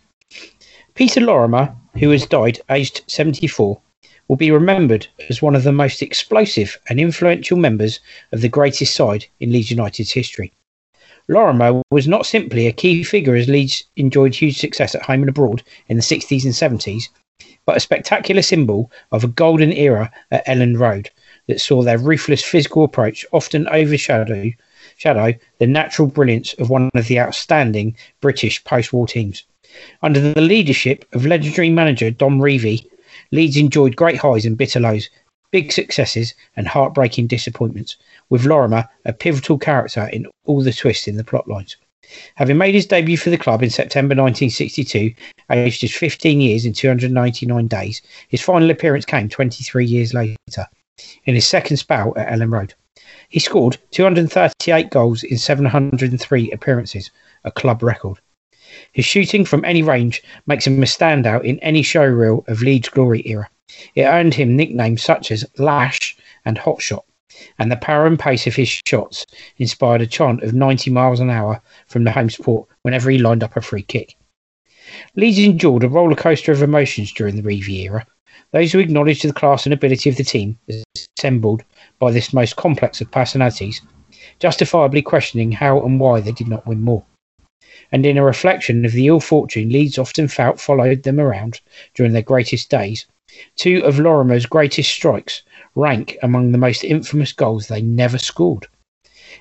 Peter 0.94 1.22
Lorimer, 1.22 1.76
who 1.98 2.12
has 2.12 2.28
died 2.28 2.60
aged 2.70 3.02
74, 3.08 3.82
will 4.28 4.36
be 4.36 4.52
remembered 4.52 5.08
as 5.28 5.42
one 5.42 5.56
of 5.56 5.64
the 5.64 5.72
most 5.72 6.02
explosive 6.04 6.78
and 6.88 7.00
influential 7.00 7.58
members 7.58 8.00
of 8.32 8.42
the 8.42 8.50
greatest 8.50 8.94
side 8.94 9.26
in 9.40 9.52
Leeds 9.52 9.72
United's 9.72 10.12
history. 10.12 10.52
Lorimer 11.28 11.82
was 11.90 12.08
not 12.08 12.26
simply 12.26 12.68
a 12.68 12.72
key 12.74 13.04
figure 13.04 13.36
as 13.36 13.48
Leeds 13.48 13.86
enjoyed 13.96 14.36
huge 14.36 14.58
success 14.58 14.94
at 14.94 15.04
home 15.04 15.22
and 15.22 15.30
abroad 15.30 15.64
in 15.88 15.98
the 15.98 16.04
60s 16.04 16.44
and 16.44 16.54
70s, 16.54 17.10
but 17.66 17.78
a 17.78 17.80
spectacular 17.80 18.42
symbol 18.42 18.92
of 19.12 19.24
a 19.24 19.28
golden 19.28 19.74
era 19.74 20.12
at 20.30 20.46
Elland 20.46 20.78
Road 20.78 21.10
that 21.48 21.62
saw 21.62 21.82
their 21.82 21.98
ruthless 21.98 22.44
physical 22.44 22.84
approach 22.84 23.26
often 23.32 23.68
overshadow 23.70 24.52
shadow 24.98 25.34
the 25.58 25.68
natural 25.68 26.08
brilliance 26.08 26.54
of 26.54 26.70
one 26.70 26.90
of 26.94 27.08
the 27.08 27.20
outstanding 27.20 27.96
British 28.20 28.64
post-war 28.64 29.08
teams. 29.08 29.44
Under 30.04 30.20
the 30.20 30.42
leadership 30.42 31.06
of 31.14 31.26
legendary 31.26 31.70
manager 31.70 32.12
Don 32.12 32.40
Revie, 32.40 32.86
Leeds 33.32 33.58
enjoyed 33.58 33.96
great 33.96 34.18
highs 34.18 34.46
and 34.46 34.58
bitter 34.58 34.80
lows, 34.80 35.10
big 35.52 35.72
successes 35.72 36.34
and 36.56 36.68
heartbreaking 36.68 37.28
disappointments, 37.28 37.98
with 38.30 38.46
Lorimer 38.46 38.88
a 39.06 39.14
pivotal 39.14 39.58
character 39.58 40.08
in 40.14 40.28
all 40.46 40.62
the 40.62 40.74
twists 40.74 41.08
in 41.08 41.18
the 41.18 41.24
plot 41.24 41.48
lines. 41.48 41.78
Having 42.36 42.58
made 42.58 42.76
his 42.76 42.86
debut 42.86 43.18
for 43.18 43.30
the 43.30 43.38
club 43.38 43.64
in 43.64 43.70
September 43.70 44.14
1962, 44.14 45.14
aged 45.50 45.82
just 45.82 45.96
15 45.96 46.42
years 46.42 46.66
and 46.66 46.76
299 46.76 47.68
days, 47.68 48.02
his 48.28 48.42
final 48.42 48.70
appearance 48.70 49.06
came 49.06 49.30
23 49.30 49.86
years 49.86 50.14
later, 50.14 50.68
in 51.26 51.36
his 51.36 51.48
second 51.48 51.78
spell 51.78 52.14
at 52.18 52.28
Elland 52.28 52.52
Road. 52.52 52.74
He 53.30 53.40
scored 53.40 53.78
238 53.92 54.90
goals 54.90 55.24
in 55.24 55.38
703 55.38 56.52
appearances, 56.52 57.12
a 57.44 57.52
club 57.52 57.82
record. 57.82 58.20
His 58.92 59.06
shooting 59.06 59.46
from 59.46 59.66
any 59.66 59.84
range 59.84 60.22
makes 60.46 60.68
him 60.68 60.82
a 60.82 60.86
standout 60.86 61.44
in 61.44 61.60
any 61.60 61.82
show 61.82 62.06
reel 62.06 62.44
of 62.48 62.62
Leeds' 62.62 62.90
glory 62.90 63.22
era. 63.26 63.50
It 63.96 64.04
earned 64.04 64.34
him 64.34 64.56
nicknames 64.56 65.02
such 65.02 65.32
as 65.32 65.46
Lash 65.58 66.18
and 66.46 66.58
Hotshot, 66.58 67.06
and 67.58 67.72
the 67.72 67.78
power 67.78 68.06
and 68.06 68.20
pace 68.20 68.48
of 68.48 68.56
his 68.56 68.82
shots 68.86 69.26
inspired 69.58 70.02
a 70.02 70.08
chant 70.08 70.44
of 70.44 70.54
90 70.54 70.90
miles 70.92 71.20
an 71.20 71.30
hour 71.30 71.62
from 71.88 72.04
the 72.04 72.12
home 72.12 72.30
support 72.30 72.68
whenever 72.82 73.10
he 73.10 73.18
lined 73.18 73.44
up 73.44 73.56
a 73.56 73.62
free 73.62 73.84
kick. 73.84 74.16
Leeds 75.16 75.40
endured 75.40 75.84
a 75.84 75.90
roller 75.90 76.16
coaster 76.16 76.52
of 76.52 76.62
emotions 76.62 77.14
during 77.14 77.36
the 77.36 77.42
Revie 77.42 77.86
era. 77.86 78.06
Those 78.52 78.72
who 78.72 78.80
acknowledged 78.80 79.24
the 79.24 79.34
class 79.34 79.66
and 79.66 79.74
ability 79.74 80.10
of 80.10 80.18
the 80.18 80.24
team 80.24 80.58
assembled 81.18 81.64
by 82.00 82.12
this 82.12 82.34
most 82.34 82.56
complex 82.56 83.02
of 83.02 83.12
personalities, 83.12 83.82
justifiably 84.40 85.02
questioning 85.02 85.52
how 85.52 85.82
and 85.82 86.00
why 86.00 86.22
they 86.22 86.32
did 86.32 86.48
not 86.48 86.66
win 86.66 86.82
more 86.82 87.04
and 87.92 88.06
in 88.06 88.18
a 88.18 88.24
reflection 88.24 88.86
of 88.86 88.92
the 88.94 89.08
ill 89.08 89.20
fortune 89.20 89.70
Leeds 89.70 89.98
often 89.98 90.28
felt 90.28 90.60
followed 90.60 91.04
them 91.04 91.20
around 91.20 91.62
during 91.94 92.14
their 92.14 92.22
greatest 92.22 92.70
days, 92.70 93.06
two 93.56 93.84
of 93.84 94.00
Lorimer's 94.00 94.46
greatest 94.46 94.90
strikes 94.90 95.44
rank 95.76 96.18
among 96.24 96.52
the 96.52 96.58
most 96.58 96.84
infamous 96.84 97.34
goals 97.34 97.68
they 97.68 97.82
never 97.82 98.18
scored. 98.18 98.68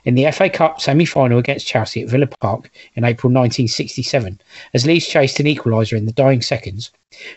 In 0.05 0.15
the 0.15 0.31
FA 0.33 0.49
Cup 0.49 0.81
semi 0.81 1.05
final 1.05 1.39
against 1.39 1.67
Chelsea 1.67 2.03
at 2.03 2.09
Villa 2.09 2.27
Park 2.27 2.71
in 2.95 3.05
April 3.05 3.31
1967, 3.31 4.41
as 4.73 4.87
Leeds 4.87 5.07
chased 5.07 5.41
an 5.41 5.47
equaliser 5.47 5.97
in 5.97 6.07
the 6.07 6.13
dying 6.13 6.41
seconds, 6.41 6.91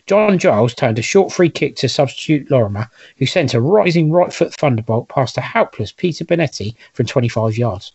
John 0.05 0.39
Giles 0.39 0.74
turned 0.74 0.97
a 0.97 1.01
short 1.01 1.34
free 1.34 1.49
kick 1.49 1.76
to 1.78 1.89
substitute 1.89 2.49
Lorimer, 2.49 2.89
who 3.18 3.26
sent 3.26 3.53
a 3.53 3.59
rising 3.59 4.11
right 4.11 4.34
foot 4.34 4.53
thunderbolt 4.53 5.09
past 5.09 5.38
a 5.38 5.41
helpless 5.41 5.91
Peter 5.91 6.24
Bonetti 6.24 6.76
from 6.93 7.05
25 7.05 7.57
yards. 7.57 7.91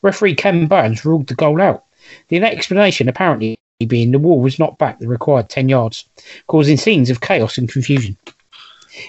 Referee 0.00 0.34
Ken 0.34 0.66
Burns 0.66 1.04
ruled 1.04 1.26
the 1.26 1.34
goal 1.34 1.60
out, 1.60 1.84
the 2.28 2.42
explanation 2.42 3.08
apparently 3.08 3.58
being 3.86 4.12
the 4.12 4.18
wall 4.18 4.40
was 4.40 4.58
not 4.58 4.78
back 4.78 4.98
the 4.98 5.06
required 5.06 5.50
10 5.50 5.68
yards, 5.68 6.06
causing 6.46 6.78
scenes 6.78 7.10
of 7.10 7.20
chaos 7.20 7.58
and 7.58 7.68
confusion. 7.68 8.16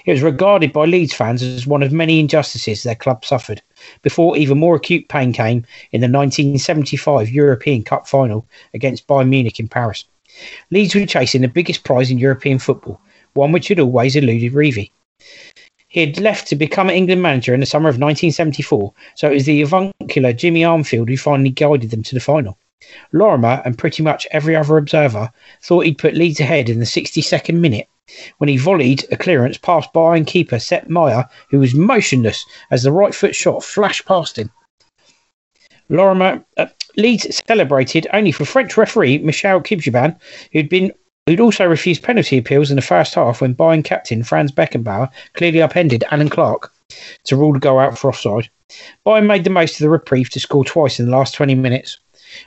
It 0.04 0.12
was 0.12 0.22
regarded 0.22 0.72
by 0.72 0.84
Leeds 0.84 1.14
fans 1.14 1.42
as 1.42 1.66
one 1.66 1.82
of 1.82 1.90
many 1.90 2.20
injustices 2.20 2.82
their 2.82 2.94
club 2.94 3.24
suffered, 3.24 3.62
before 4.02 4.36
even 4.36 4.58
more 4.58 4.76
acute 4.76 5.08
pain 5.08 5.32
came 5.32 5.64
in 5.92 6.00
the 6.00 6.08
1975 6.08 7.28
European 7.28 7.82
Cup 7.82 8.06
final 8.06 8.46
against 8.74 9.06
Bayern 9.06 9.28
Munich 9.28 9.60
in 9.60 9.68
Paris. 9.68 10.04
Leeds 10.70 10.94
were 10.94 11.06
chasing 11.06 11.42
the 11.42 11.48
biggest 11.48 11.84
prize 11.84 12.10
in 12.10 12.18
European 12.18 12.58
football, 12.58 13.00
one 13.34 13.52
which 13.52 13.68
had 13.68 13.80
always 13.80 14.16
eluded 14.16 14.52
Revie. 14.52 14.90
He 15.88 16.00
had 16.00 16.20
left 16.20 16.46
to 16.48 16.56
become 16.56 16.88
an 16.88 16.94
England 16.94 17.20
manager 17.20 17.52
in 17.52 17.60
the 17.60 17.66
summer 17.66 17.88
of 17.88 17.96
1974, 17.96 18.92
so 19.16 19.28
it 19.28 19.34
was 19.34 19.46
the 19.46 19.62
avuncular 19.62 20.32
Jimmy 20.32 20.60
Armfield 20.60 21.08
who 21.08 21.16
finally 21.16 21.50
guided 21.50 21.90
them 21.90 22.04
to 22.04 22.14
the 22.14 22.20
final. 22.20 22.56
Lorimer 23.12 23.60
and 23.64 23.76
pretty 23.76 24.02
much 24.02 24.26
every 24.30 24.54
other 24.54 24.76
observer 24.76 25.30
thought 25.62 25.84
he'd 25.84 25.98
put 25.98 26.14
Leeds 26.14 26.40
ahead 26.40 26.68
in 26.68 26.78
the 26.78 26.84
62nd 26.84 27.58
minute 27.58 27.88
when 28.38 28.48
he 28.48 28.56
volleyed 28.56 29.04
a 29.10 29.16
clearance 29.16 29.58
past 29.58 29.92
Bayern 29.92 30.26
keeper 30.26 30.58
Sepp 30.58 30.88
Maier, 30.88 31.28
who 31.50 31.58
was 31.58 31.74
motionless 31.74 32.44
as 32.70 32.82
the 32.82 32.92
right 32.92 33.14
foot 33.14 33.34
shot 33.34 33.64
flashed 33.64 34.06
past 34.06 34.38
him. 34.38 34.50
Lorimer 35.88 36.44
uh, 36.56 36.66
Leeds 36.96 37.42
celebrated 37.46 38.06
only 38.12 38.32
for 38.32 38.44
French 38.44 38.76
referee 38.76 39.18
Michel 39.18 39.60
Kitabdjian, 39.60 40.16
who'd 40.52 40.68
been 40.68 40.92
who'd 41.26 41.40
also 41.40 41.66
refused 41.66 42.02
penalty 42.02 42.38
appeals 42.38 42.70
in 42.70 42.76
the 42.76 42.82
first 42.82 43.14
half 43.14 43.40
when 43.40 43.54
Bayern 43.54 43.84
captain 43.84 44.22
Franz 44.22 44.50
Beckenbauer 44.52 45.10
clearly 45.34 45.62
upended 45.62 46.04
Allan 46.10 46.28
Clarke 46.28 46.72
to 47.24 47.36
rule 47.36 47.52
the 47.52 47.58
goal 47.58 47.78
out 47.78 47.98
for 47.98 48.08
offside. 48.08 48.48
Bayern 49.06 49.26
made 49.26 49.44
the 49.44 49.50
most 49.50 49.74
of 49.74 49.78
the 49.80 49.90
reprieve 49.90 50.30
to 50.30 50.40
score 50.40 50.64
twice 50.64 50.98
in 50.98 51.06
the 51.06 51.12
last 51.12 51.34
20 51.34 51.54
minutes, 51.54 51.98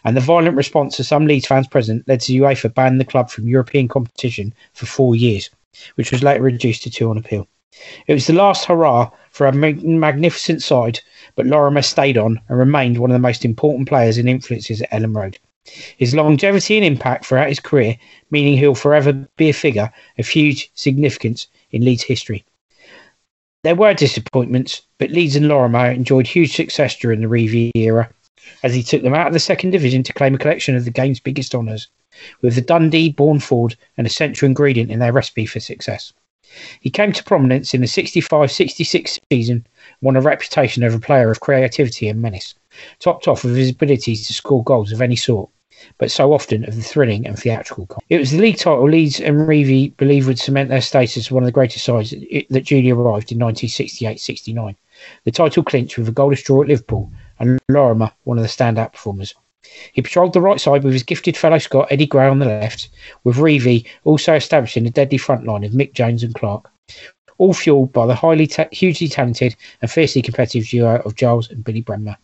and 0.03 0.15
the 0.15 0.21
violent 0.21 0.55
response 0.55 0.99
of 0.99 1.05
some 1.05 1.25
Leeds 1.25 1.47
fans 1.47 1.67
present 1.67 2.07
led 2.07 2.21
to 2.21 2.33
UEFA 2.33 2.73
banning 2.73 2.99
the 2.99 3.05
club 3.05 3.29
from 3.29 3.47
European 3.47 3.87
competition 3.87 4.53
for 4.73 4.85
four 4.85 5.15
years, 5.15 5.49
which 5.95 6.11
was 6.11 6.23
later 6.23 6.43
reduced 6.43 6.83
to 6.83 6.89
two 6.89 7.09
on 7.09 7.17
appeal. 7.17 7.47
It 8.05 8.13
was 8.13 8.27
the 8.27 8.33
last 8.33 8.65
hurrah 8.65 9.09
for 9.31 9.47
a 9.47 9.51
magnificent 9.51 10.61
side, 10.61 10.99
but 11.35 11.47
Lorimer 11.47 11.81
stayed 11.81 12.17
on 12.17 12.39
and 12.47 12.57
remained 12.57 12.99
one 12.99 13.09
of 13.09 13.15
the 13.15 13.19
most 13.19 13.43
important 13.43 13.87
players 13.87 14.17
and 14.17 14.29
influences 14.29 14.81
at 14.81 14.91
Elland 14.91 15.15
Road. 15.15 15.39
His 15.97 16.13
longevity 16.13 16.77
and 16.77 16.85
impact 16.85 17.25
throughout 17.25 17.49
his 17.49 17.59
career, 17.59 17.97
meaning 18.29 18.57
he'll 18.57 18.75
forever 18.75 19.27
be 19.37 19.49
a 19.49 19.53
figure 19.53 19.91
of 20.19 20.27
huge 20.27 20.69
significance 20.75 21.47
in 21.71 21.83
Leeds 21.83 22.03
history. 22.03 22.45
There 23.63 23.75
were 23.75 23.93
disappointments, 23.93 24.81
but 24.97 25.09
Leeds 25.09 25.37
and 25.37 25.47
Lorimer 25.47 25.89
enjoyed 25.89 26.27
huge 26.27 26.53
success 26.53 26.97
during 26.97 27.21
the 27.21 27.27
Revie 27.27 27.71
era, 27.75 28.09
as 28.63 28.73
he 28.73 28.83
took 28.83 29.01
them 29.01 29.13
out 29.13 29.27
of 29.27 29.33
the 29.33 29.39
second 29.39 29.71
division 29.71 30.03
to 30.03 30.13
claim 30.13 30.35
a 30.35 30.37
collection 30.37 30.75
of 30.75 30.85
the 30.85 30.91
game's 30.91 31.19
biggest 31.19 31.55
honours, 31.55 31.87
with 32.41 32.55
the 32.55 32.61
Dundee 32.61 33.09
born 33.09 33.39
forward 33.39 33.75
an 33.97 34.05
essential 34.05 34.45
ingredient 34.45 34.91
in 34.91 34.99
their 34.99 35.13
recipe 35.13 35.45
for 35.45 35.59
success. 35.59 36.13
He 36.79 36.91
came 36.91 37.11
to 37.13 37.23
prominence 37.23 37.73
in 37.73 37.81
the 37.81 37.87
65 37.87 38.51
66 38.51 39.19
season, 39.31 39.65
won 40.01 40.15
a 40.15 40.21
reputation 40.21 40.83
of 40.83 40.93
a 40.93 40.99
player 40.99 41.31
of 41.31 41.39
creativity 41.39 42.07
and 42.07 42.21
menace, 42.21 42.53
topped 42.99 43.27
off 43.27 43.43
with 43.43 43.55
his 43.55 43.71
ability 43.71 44.15
to 44.15 44.33
score 44.33 44.63
goals 44.63 44.91
of 44.91 45.01
any 45.01 45.15
sort, 45.15 45.49
but 45.97 46.11
so 46.11 46.31
often 46.31 46.63
of 46.65 46.75
the 46.75 46.83
thrilling 46.83 47.25
and 47.25 47.39
theatrical 47.39 47.87
kind. 47.87 48.03
It 48.09 48.19
was 48.19 48.31
the 48.31 48.37
league 48.37 48.57
title 48.57 48.87
Leeds 48.87 49.19
and 49.19 49.47
Revie 49.47 49.97
believed 49.97 50.27
would 50.27 50.37
cement 50.37 50.69
their 50.69 50.81
status 50.81 51.17
as 51.17 51.31
one 51.31 51.41
of 51.41 51.47
the 51.47 51.51
greatest 51.51 51.85
sides 51.85 52.11
that 52.11 52.65
duly 52.65 52.91
arrived 52.91 53.31
in 53.31 53.39
1968 53.39 54.19
69. 54.19 54.75
The 55.23 55.31
title 55.31 55.63
clinched 55.63 55.97
with 55.97 56.07
a 56.07 56.11
goalless 56.11 56.43
draw 56.43 56.61
at 56.61 56.67
Liverpool 56.67 57.11
and 57.39 57.59
Lorimer, 57.69 58.11
one 58.23 58.37
of 58.37 58.43
the 58.43 58.49
standout 58.49 58.93
performers. 58.93 59.33
He 59.93 60.01
patrolled 60.01 60.33
the 60.33 60.41
right 60.41 60.59
side 60.59 60.83
with 60.83 60.93
his 60.93 61.03
gifted 61.03 61.37
fellow 61.37 61.57
Scot 61.57 61.87
Eddie 61.89 62.05
Gray 62.05 62.27
on 62.27 62.39
the 62.39 62.45
left, 62.45 62.89
with 63.23 63.37
Revie 63.37 63.85
also 64.03 64.33
establishing 64.35 64.85
a 64.85 64.89
deadly 64.89 65.17
front 65.17 65.45
line 65.45 65.63
of 65.63 65.71
Mick 65.71 65.93
Jones 65.93 66.21
and 66.21 66.35
Clarke, 66.35 66.69
all 67.37 67.53
fueled 67.53 67.93
by 67.93 68.05
the 68.05 68.15
highly 68.15 68.47
ta- 68.47 68.67
hugely 68.71 69.07
talented 69.07 69.55
and 69.81 69.89
fiercely 69.89 70.21
competitive 70.21 70.67
duo 70.67 71.01
of 71.05 71.15
Giles 71.15 71.49
and 71.49 71.63
Billy 71.63 71.81
Bremner. 71.81 72.17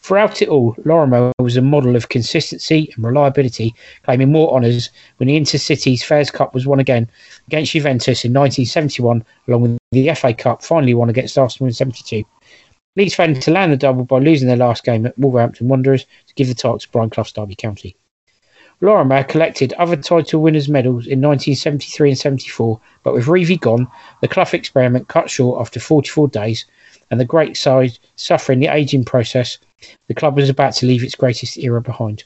Throughout 0.00 0.42
it 0.42 0.48
all, 0.48 0.76
Lorimer 0.84 1.32
was 1.40 1.56
a 1.56 1.62
model 1.62 1.96
of 1.96 2.08
consistency 2.08 2.92
and 2.94 3.04
reliability, 3.04 3.74
claiming 4.04 4.30
more 4.30 4.52
honours 4.54 4.90
when 5.16 5.26
the 5.26 5.36
Intercities 5.36 6.04
Fairs 6.04 6.30
Cup 6.30 6.54
was 6.54 6.66
won 6.66 6.78
again 6.78 7.08
against 7.48 7.72
Juventus 7.72 8.24
in 8.24 8.32
1971, 8.32 9.24
along 9.48 9.62
with 9.62 9.78
the 9.90 10.14
FA 10.14 10.32
Cup 10.32 10.62
finally 10.62 10.94
won 10.94 11.10
against 11.10 11.36
Arsenal 11.36 11.66
in 11.66 11.74
72. 11.74 12.24
Leeds 12.96 13.14
failed 13.14 13.42
to 13.42 13.50
land 13.50 13.70
the 13.70 13.76
double 13.76 14.04
by 14.04 14.18
losing 14.18 14.48
their 14.48 14.56
last 14.56 14.82
game 14.82 15.04
at 15.04 15.18
Wolverhampton 15.18 15.68
Wanderers 15.68 16.06
to 16.26 16.34
give 16.34 16.48
the 16.48 16.54
title 16.54 16.78
to 16.78 16.88
Brian 16.88 17.10
Clough's 17.10 17.30
Derby 17.30 17.54
County. 17.54 17.94
Lorimer 18.80 19.22
collected 19.22 19.74
other 19.74 19.96
title 19.96 20.40
winners' 20.40 20.66
medals 20.66 21.06
in 21.06 21.20
1973 21.20 22.10
and 22.10 22.18
74, 22.18 22.80
but 23.02 23.12
with 23.12 23.26
Revie 23.26 23.60
gone, 23.60 23.86
the 24.22 24.28
Clough 24.28 24.54
experiment 24.54 25.08
cut 25.08 25.28
short 25.28 25.60
after 25.60 25.78
44 25.78 26.28
days, 26.28 26.64
and 27.10 27.20
the 27.20 27.26
great 27.26 27.58
side 27.58 27.98
suffering 28.16 28.60
the 28.60 28.66
ageing 28.66 29.04
process, 29.04 29.58
the 30.08 30.14
club 30.14 30.36
was 30.36 30.48
about 30.48 30.72
to 30.76 30.86
leave 30.86 31.04
its 31.04 31.14
greatest 31.14 31.58
era 31.58 31.82
behind. 31.82 32.24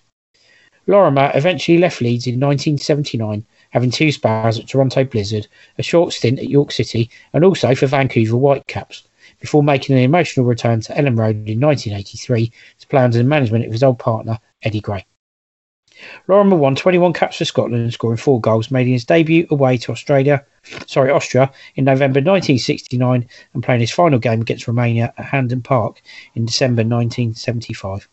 Lorimer 0.86 1.32
eventually 1.34 1.78
left 1.78 2.00
Leeds 2.00 2.28
in 2.28 2.34
1979, 2.34 3.44
having 3.70 3.90
two 3.90 4.12
spells 4.12 4.58
at 4.58 4.68
Toronto 4.68 5.02
Blizzard, 5.02 5.48
a 5.78 5.82
short 5.82 6.12
stint 6.12 6.38
at 6.38 6.48
York 6.48 6.70
City, 6.70 7.10
and 7.32 7.44
also 7.44 7.74
for 7.74 7.86
Vancouver 7.86 8.36
Whitecaps 8.36 9.02
before 9.40 9.62
making 9.62 9.96
an 9.96 10.02
emotional 10.02 10.46
return 10.46 10.80
to 10.82 10.92
Elland 10.92 11.18
Road 11.18 11.48
in 11.48 11.60
1983 11.60 12.52
to 12.78 12.86
play 12.86 13.02
under 13.02 13.18
the 13.18 13.24
management 13.24 13.66
of 13.66 13.72
his 13.72 13.82
old 13.82 13.98
partner, 13.98 14.38
Eddie 14.62 14.80
Gray. 14.80 15.04
Lorimer 16.28 16.56
won 16.56 16.74
21 16.74 17.12
caps 17.12 17.36
for 17.36 17.44
Scotland, 17.44 17.92
scoring 17.92 18.16
four 18.16 18.40
goals, 18.40 18.70
making 18.70 18.94
his 18.94 19.04
debut 19.04 19.46
away 19.50 19.76
to 19.76 19.92
Australia, 19.92 20.44
sorry, 20.86 21.10
Austria 21.10 21.52
in 21.74 21.84
November 21.84 22.20
1969 22.20 23.28
and 23.52 23.62
playing 23.62 23.80
his 23.80 23.90
final 23.90 24.18
game 24.18 24.40
against 24.40 24.66
Romania 24.66 25.12
at 25.18 25.26
Hampden 25.26 25.60
Park 25.60 26.00
in 26.34 26.46
December 26.46 26.82
1975. 26.82 28.08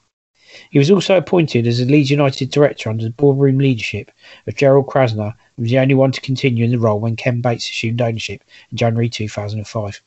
He 0.69 0.79
was 0.79 0.91
also 0.91 1.17
appointed 1.17 1.67
as 1.67 1.79
a 1.79 1.85
Leeds 1.85 2.09
United 2.09 2.51
director 2.51 2.89
under 2.89 3.03
the 3.03 3.09
boardroom 3.09 3.57
leadership 3.57 4.11
of 4.47 4.55
Gerald 4.55 4.87
Krasner 4.87 5.33
and 5.55 5.63
was 5.63 5.69
the 5.69 5.79
only 5.79 5.93
one 5.93 6.11
to 6.11 6.21
continue 6.21 6.65
in 6.65 6.71
the 6.71 6.79
role 6.79 6.99
when 6.99 7.15
Ken 7.15 7.41
Bates 7.41 7.69
assumed 7.69 8.01
ownership 8.01 8.43
in 8.71 8.77
January 8.77 9.09
2005. 9.09 10.01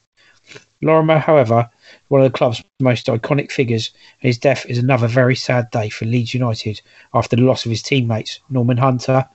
Lorimer, 0.83 1.19
however, 1.19 1.69
one 2.09 2.23
of 2.23 2.33
the 2.33 2.37
club's 2.37 2.63
most 2.81 3.07
iconic 3.07 3.51
figures, 3.51 3.91
and 4.21 4.29
his 4.29 4.39
death 4.39 4.65
is 4.67 4.79
another 4.79 5.07
very 5.07 5.37
sad 5.37 5.71
day 5.71 5.89
for 5.91 6.07
Leeds 6.07 6.35
United 6.35 6.81
after 7.13 7.37
the 7.37 7.43
loss 7.43 7.65
of 7.65 7.71
his 7.71 7.83
teammates 7.83 8.41
Norman 8.49 8.79
Hunter, 8.79 9.29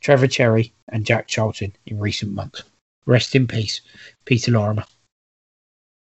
Trevor 0.00 0.28
Cherry, 0.28 0.72
and 0.88 1.04
Jack 1.04 1.26
Charlton 1.26 1.74
in 1.86 1.98
recent 1.98 2.32
months. 2.32 2.62
Rest 3.06 3.34
in 3.34 3.46
peace, 3.46 3.80
Peter 4.24 4.52
Lorimer. 4.52 4.84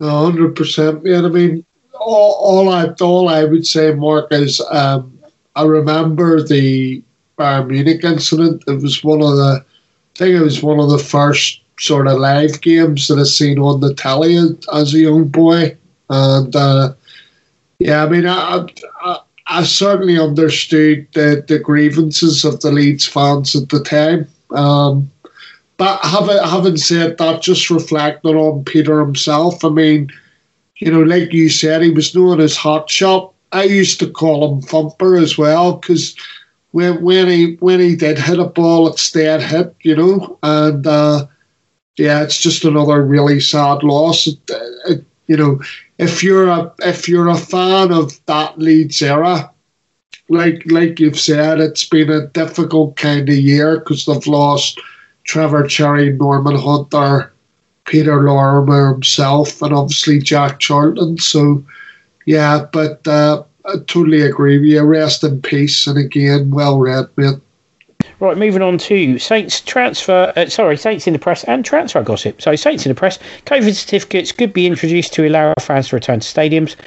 hundred 0.01 0.55
percent. 0.55 1.07
I 1.07 1.21
mean, 1.29 1.65
all, 1.93 2.33
all 2.33 2.69
I 2.69 2.87
all 3.01 3.29
I 3.29 3.45
would 3.45 3.65
say, 3.65 3.93
Mark, 3.93 4.27
is 4.31 4.61
um, 4.69 5.17
I 5.55 5.63
remember 5.63 6.43
the 6.43 7.01
Bayern 7.37 7.67
Munich 7.67 8.03
incident. 8.03 8.63
It 8.67 8.81
was 8.81 9.03
one 9.03 9.21
of 9.21 9.35
the, 9.37 9.63
I 9.63 10.17
think 10.17 10.35
it 10.35 10.41
was 10.41 10.61
one 10.61 10.79
of 10.79 10.89
the 10.89 10.99
first 10.99 11.61
sort 11.79 12.07
of 12.07 12.19
live 12.19 12.61
games 12.61 13.07
that 13.07 13.19
I 13.19 13.23
seen 13.23 13.59
on 13.59 13.81
the 13.81 13.93
telly 13.93 14.37
as 14.73 14.93
a 14.93 14.99
young 14.99 15.27
boy, 15.27 15.77
and 16.09 16.55
uh, 16.55 16.93
yeah, 17.79 18.03
I 18.03 18.09
mean, 18.09 18.25
I, 18.25 18.65
I, 19.01 19.19
I 19.47 19.63
certainly 19.63 20.19
understood 20.19 21.07
the, 21.13 21.43
the 21.47 21.59
grievances 21.59 22.45
of 22.45 22.61
the 22.61 22.71
Leeds 22.71 23.05
fans 23.05 23.55
at 23.55 23.69
the 23.69 23.83
time. 23.83 24.27
Um, 24.51 25.11
but 25.77 25.99
having 26.03 26.37
having 26.37 26.77
said 26.77 27.17
that, 27.17 27.41
just 27.41 27.69
reflecting 27.69 28.35
on 28.35 28.63
Peter 28.63 28.99
himself, 28.99 29.65
I 29.65 29.69
mean, 29.69 30.11
you 30.77 30.91
know, 30.91 31.01
like 31.01 31.33
you 31.33 31.49
said, 31.49 31.81
he 31.81 31.89
was 31.89 32.15
known 32.15 32.39
as 32.39 32.55
Hot 32.55 32.89
Shot. 32.89 33.33
I 33.51 33.63
used 33.63 33.99
to 33.99 34.09
call 34.09 34.53
him 34.53 34.61
Thumper 34.61 35.17
as 35.17 35.37
well 35.37 35.73
because 35.73 36.15
when 36.71 37.01
when 37.03 37.27
he 37.27 37.55
when 37.59 37.79
he 37.79 37.95
did 37.95 38.17
hit 38.17 38.39
a 38.39 38.45
ball, 38.45 38.87
it 38.87 38.99
stayed 38.99 39.41
hit, 39.41 39.75
you 39.81 39.95
know, 39.95 40.37
and 40.43 40.85
uh, 40.85 41.25
yeah, 41.97 42.23
it's 42.23 42.39
just 42.39 42.65
another 42.65 43.01
really 43.03 43.39
sad 43.39 43.83
loss. 43.83 44.27
It, 44.27 44.39
it, 44.87 45.05
you 45.27 45.37
know, 45.37 45.61
if 45.97 46.23
you're 46.23 46.47
a 46.49 46.73
if 46.79 47.07
you're 47.07 47.29
a 47.29 47.37
fan 47.37 47.91
of 47.91 48.19
that 48.25 48.57
Leeds 48.59 49.01
era, 49.01 49.51
like 50.29 50.63
like 50.67 50.99
you've 50.99 51.19
said, 51.19 51.59
it's 51.59 51.87
been 51.87 52.09
a 52.09 52.27
difficult 52.27 52.95
kind 52.97 53.29
of 53.29 53.35
year 53.35 53.79
because 53.79 54.05
they've 54.05 54.27
lost 54.27 54.79
Trevor 55.25 55.67
Cherry, 55.67 56.11
Norman 56.13 56.55
Hunter, 56.55 57.31
Peter 57.85 58.21
Lorimer 58.23 58.93
himself, 58.93 59.61
and 59.61 59.73
obviously 59.73 60.19
Jack 60.19 60.59
Charlton. 60.59 61.17
So, 61.17 61.63
yeah, 62.25 62.65
but 62.71 63.07
uh, 63.07 63.43
I 63.65 63.75
totally 63.87 64.21
agree 64.21 64.59
with 64.59 64.69
you. 64.69 64.81
Rest 64.83 65.23
in 65.23 65.41
peace, 65.41 65.87
and 65.87 65.97
again, 65.97 66.51
well 66.51 66.79
read, 66.79 67.07
mate. 67.17 67.39
Right, 68.23 68.37
moving 68.37 68.61
on 68.61 68.77
to 68.77 69.19
Saints 69.19 69.59
transfer. 69.59 70.31
Uh, 70.37 70.45
sorry, 70.47 70.77
Saints 70.77 71.07
in 71.07 71.11
the 71.11 71.19
press 71.19 71.43
and 71.43 71.65
transfer 71.65 72.01
gossip. 72.01 72.41
So, 72.41 72.55
Saints 72.55 72.85
in 72.85 72.89
the 72.89 72.95
press. 72.95 73.19
COVID 73.47 73.75
certificates 73.75 74.31
could 74.31 74.53
be 74.53 74.65
introduced 74.65 75.11
to 75.15 75.27
allow 75.27 75.53
fans 75.59 75.89
to 75.89 75.97
return 75.97 76.21
to 76.21 76.25
stadiums. 76.25 76.77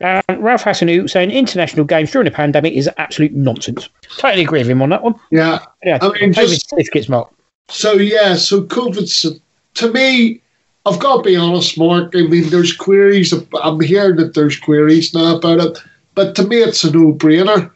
And 0.00 0.22
Ralph 0.44 0.64
Hasenhüttl 0.64 1.08
saying 1.08 1.30
international 1.30 1.86
games 1.86 2.10
during 2.10 2.26
the 2.26 2.30
pandemic 2.30 2.74
is 2.74 2.90
absolute 2.98 3.32
nonsense. 3.32 3.88
Totally 4.18 4.42
agree 4.42 4.58
with 4.58 4.68
him 4.68 4.82
on 4.82 4.90
that 4.90 5.02
one. 5.02 5.14
Yeah, 5.30 5.60
yeah. 5.82 5.96
I 6.02 6.08
mean, 6.10 6.34
COVID 6.34 6.48
just, 6.48 6.68
certificates, 6.68 7.08
Mark. 7.08 7.32
So 7.70 7.92
yeah, 7.92 8.34
so 8.34 8.60
COVID. 8.60 9.40
To 9.76 9.92
me, 9.92 10.42
I've 10.84 10.98
got 10.98 11.16
to 11.16 11.22
be 11.22 11.36
honest, 11.36 11.78
Mark. 11.78 12.14
I 12.14 12.24
mean, 12.24 12.50
there's 12.50 12.76
queries. 12.76 13.32
I'm 13.62 13.80
hearing 13.80 14.16
that 14.16 14.34
there's 14.34 14.58
queries 14.58 15.14
now 15.14 15.36
about 15.36 15.60
it, 15.60 15.78
but 16.14 16.34
to 16.34 16.46
me, 16.46 16.56
it's 16.56 16.84
a 16.84 16.92
no-brainer. 16.92 17.70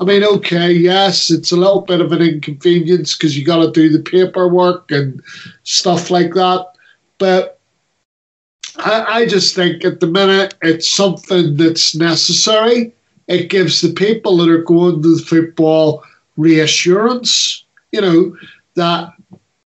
I 0.00 0.04
mean, 0.04 0.24
okay, 0.24 0.72
yes, 0.72 1.30
it's 1.30 1.52
a 1.52 1.56
little 1.56 1.82
bit 1.82 2.00
of 2.00 2.12
an 2.12 2.22
inconvenience 2.22 3.16
because 3.16 3.36
you 3.36 3.44
got 3.44 3.64
to 3.64 3.70
do 3.70 3.88
the 3.88 4.02
paperwork 4.02 4.90
and 4.90 5.22
stuff 5.64 6.10
like 6.10 6.34
that. 6.34 6.66
But 7.18 7.60
I, 8.76 9.04
I 9.04 9.26
just 9.26 9.54
think 9.54 9.84
at 9.84 10.00
the 10.00 10.06
minute 10.06 10.54
it's 10.62 10.88
something 10.88 11.56
that's 11.56 11.94
necessary 11.94 12.92
it 13.28 13.50
gives 13.50 13.80
the 13.80 13.92
people 13.92 14.36
that 14.38 14.48
are 14.48 14.62
going 14.62 15.02
to 15.02 15.16
the 15.16 15.22
football 15.22 16.04
reassurance, 16.36 17.64
you 17.92 18.00
know, 18.00 18.36
that 18.74 19.12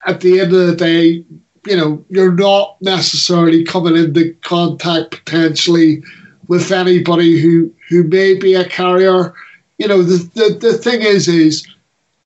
at 0.07 0.21
the 0.21 0.41
end 0.41 0.53
of 0.53 0.67
the 0.67 0.77
day, 0.77 1.25
you 1.67 1.77
know, 1.77 2.05
you're 2.09 2.35
not 2.35 2.81
necessarily 2.81 3.65
coming 3.65 3.97
into 3.97 4.35
contact 4.43 5.25
potentially 5.25 6.03
with 6.47 6.71
anybody 6.71 7.41
who, 7.41 7.73
who 7.89 8.05
may 8.05 8.35
be 8.35 8.55
a 8.55 8.69
carrier. 8.69 9.35
You 9.79 9.89
know, 9.89 10.03
the, 10.03 10.19
the, 10.35 10.59
the 10.59 10.79
thing 10.79 11.03
is, 11.03 11.29
is 11.29 11.67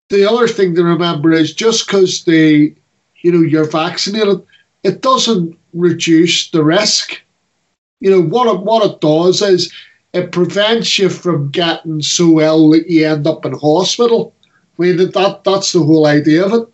the 0.08 0.28
other 0.28 0.48
thing 0.48 0.74
to 0.74 0.84
remember 0.84 1.32
is 1.32 1.52
just 1.54 1.86
because 1.86 2.24
they, 2.24 2.74
you 3.20 3.32
know, 3.32 3.40
you're 3.40 3.68
vaccinated, 3.70 4.42
it 4.82 5.00
doesn't 5.02 5.58
reduce 5.74 6.50
the 6.50 6.64
risk. 6.64 7.20
You 8.00 8.10
know, 8.10 8.20
what 8.22 8.52
it, 8.52 8.60
what 8.62 8.90
it 8.90 9.00
does 9.00 9.42
is 9.42 9.72
it 10.12 10.32
prevents 10.32 10.98
you 10.98 11.08
from 11.08 11.50
getting 11.50 12.02
so 12.02 12.40
ill 12.40 12.70
that 12.70 12.88
you 12.90 13.06
end 13.06 13.26
up 13.26 13.44
in 13.44 13.52
hospital. 13.52 14.34
I 14.78 14.82
mean, 14.82 14.96
that, 14.96 15.42
that's 15.44 15.72
the 15.72 15.82
whole 15.82 16.06
idea 16.06 16.44
of 16.46 16.52
it. 16.54 16.68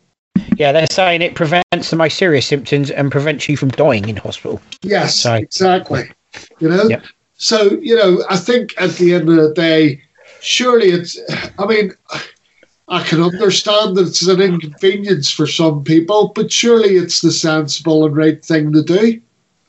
Yeah, 0.56 0.72
they're 0.72 0.86
saying 0.90 1.22
it 1.22 1.34
prevents 1.34 1.90
the 1.90 1.96
most 1.96 2.16
serious 2.16 2.46
symptoms 2.46 2.90
and 2.90 3.10
prevents 3.12 3.48
you 3.48 3.56
from 3.56 3.68
dying 3.70 4.08
in 4.08 4.16
hospital. 4.16 4.60
Yes, 4.82 5.16
So- 5.16 5.34
exactly. 5.34 6.10
You 6.60 6.68
know, 6.68 6.88
Yep. 6.88 7.04
so 7.36 7.62
you 7.80 7.96
know, 7.96 8.24
I 8.30 8.36
think 8.36 8.74
at 8.80 8.90
the 8.92 9.14
end 9.14 9.28
of 9.28 9.36
the 9.36 9.52
day, 9.54 10.02
surely 10.40 10.88
it's. 10.88 11.18
I 11.58 11.66
mean, 11.66 11.92
I 12.88 13.02
can 13.02 13.22
understand 13.22 13.96
that 13.96 14.08
it's 14.08 14.26
an 14.26 14.40
inconvenience 14.40 15.30
for 15.30 15.46
some 15.46 15.84
people, 15.84 16.32
but 16.34 16.50
surely 16.50 16.96
it's 16.96 17.20
the 17.20 17.30
sensible 17.32 18.06
and 18.06 18.16
right 18.16 18.42
thing 18.44 18.72
to 18.72 18.82
do. 18.82 19.20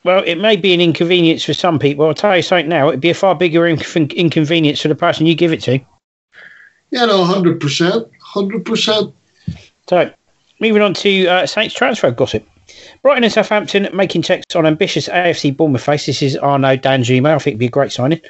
Well, 0.06 0.24
it 0.26 0.36
may 0.36 0.56
be 0.56 0.74
an 0.74 0.80
inconvenience 0.80 1.44
for 1.44 1.54
some 1.54 1.78
people. 1.78 2.06
I'll 2.06 2.14
tell 2.14 2.36
you 2.36 2.42
something 2.42 2.70
now. 2.70 2.88
It'd 2.88 3.02
be 3.02 3.10
a 3.10 3.14
far 3.14 3.36
bigger 3.36 3.62
inc- 3.62 4.16
inconvenience 4.16 4.80
for 4.82 4.88
the 4.88 4.96
person 4.96 5.26
you 5.26 5.36
give 5.36 5.52
it 5.52 5.62
to. 5.64 5.80
Hundred 7.26 7.60
percent, 7.60 8.08
hundred 8.22 8.66
percent. 8.66 9.14
So, 9.90 10.12
moving 10.60 10.82
on 10.82 10.94
to 10.96 11.28
uh, 11.28 11.46
Saints 11.46 11.76
transfer 11.76 12.12
gossip. 12.12 12.48
Brighton 13.02 13.24
and 13.24 13.32
Southampton 13.32 13.88
making 13.94 14.24
checks 14.24 14.56
on 14.56 14.66
ambitious 14.66 15.08
AFC 15.08 15.56
Bournemouth 15.56 15.84
face. 15.84 16.06
This 16.06 16.22
is 16.22 16.36
Arno 16.38 16.76
Danjuma. 16.76 17.36
I 17.36 17.40
think 17.40 17.54
it'd 17.54 17.60
be 17.60 17.68
a 17.68 17.70
great 17.70 17.92
signing. 17.92 18.22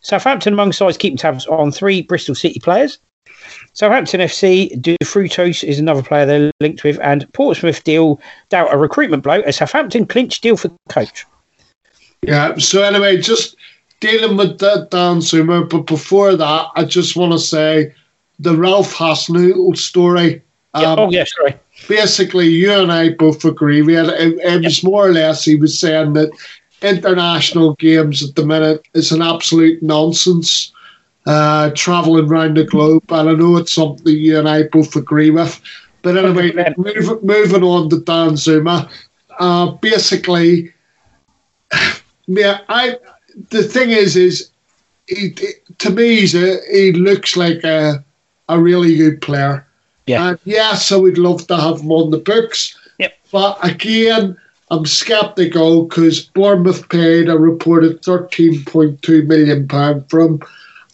Southampton 0.00 0.52
among 0.52 0.72
sides 0.72 0.96
keeping 0.96 1.16
tabs 1.16 1.46
on 1.46 1.70
three 1.70 2.02
Bristol 2.02 2.34
City 2.34 2.58
players. 2.58 2.98
Southampton 3.72 4.20
FC, 4.20 4.80
De 4.80 4.96
Frutos 5.04 5.62
is 5.62 5.78
another 5.78 6.02
player 6.02 6.26
they're 6.26 6.50
linked 6.60 6.82
with, 6.82 6.98
and 7.00 7.32
Portsmouth 7.32 7.84
deal 7.84 8.20
doubt 8.48 8.74
a 8.74 8.76
recruitment 8.76 9.22
blow 9.22 9.40
as 9.40 9.56
Southampton 9.56 10.06
clinch 10.06 10.40
deal 10.40 10.56
for 10.56 10.70
coach. 10.88 11.24
Yeah. 12.22 12.56
So 12.56 12.82
anyway, 12.82 13.18
just 13.18 13.56
dealing 14.00 14.36
with 14.36 14.58
that 14.58 14.88
Danjuma, 14.90 15.68
but 15.68 15.82
before 15.82 16.34
that, 16.34 16.66
I 16.74 16.84
just 16.84 17.16
want 17.16 17.32
to 17.32 17.38
say 17.38 17.94
the 18.38 18.56
Ralph 18.56 18.94
Hasenhüttl 18.94 19.76
story. 19.76 20.42
Yeah, 20.74 20.92
Um, 20.92 20.98
oh, 20.98 21.10
yeah, 21.10 21.24
sorry. 21.24 21.54
Basically, 21.86 22.48
you 22.48 22.72
and 22.72 22.92
I 22.92 23.10
both 23.10 23.44
agree. 23.44 23.82
We 23.82 23.94
had 23.94 24.08
it, 24.08 24.38
it 24.38 24.64
was 24.64 24.82
more 24.84 25.06
or 25.06 25.12
less 25.12 25.44
he 25.44 25.56
was 25.56 25.78
saying 25.78 26.14
that 26.14 26.30
international 26.82 27.74
games 27.74 28.22
at 28.22 28.34
the 28.34 28.44
minute 28.44 28.86
is 28.94 29.12
an 29.12 29.22
absolute 29.22 29.82
nonsense. 29.82 30.72
Uh, 31.26 31.70
traveling 31.76 32.28
around 32.28 32.56
the 32.56 32.64
globe, 32.64 33.04
and 33.10 33.28
I 33.30 33.34
know 33.34 33.56
it's 33.58 33.72
something 33.72 34.16
you 34.16 34.38
and 34.38 34.48
I 34.48 34.64
both 34.64 34.96
agree 34.96 35.30
with. 35.30 35.60
But 36.02 36.16
anyway, 36.16 36.52
move, 36.78 37.22
moving 37.22 37.62
on 37.62 37.90
to 37.90 37.96
Danjuma. 37.96 38.90
Uh, 39.38 39.72
basically, 39.72 40.72
yeah, 42.26 42.60
I. 42.68 42.98
The 43.50 43.62
thing 43.62 43.90
is, 43.90 44.16
is 44.16 44.50
he, 45.06 45.34
to 45.78 45.90
me, 45.90 46.20
he's 46.20 46.34
a, 46.34 46.58
he 46.72 46.92
looks 46.92 47.36
like 47.36 47.62
a 47.64 48.04
a 48.48 48.60
really 48.60 48.96
good 48.96 49.22
player. 49.22 49.67
Yeah. 50.08 50.28
And 50.30 50.38
yes, 50.44 50.90
I 50.92 50.96
would 50.96 51.18
love 51.18 51.46
to 51.48 51.56
have 51.56 51.80
him 51.80 51.92
on 51.92 52.10
the 52.10 52.18
books. 52.18 52.76
Yep. 52.98 53.14
But 53.30 53.58
again, 53.62 54.36
I'm 54.70 54.86
sceptical 54.86 55.84
because 55.84 56.20
Bournemouth 56.20 56.88
paid 56.88 57.28
a 57.28 57.38
reported 57.38 58.02
13.2 58.02 59.26
million 59.26 59.68
pound 59.68 60.08
for 60.10 60.20
him, 60.20 60.40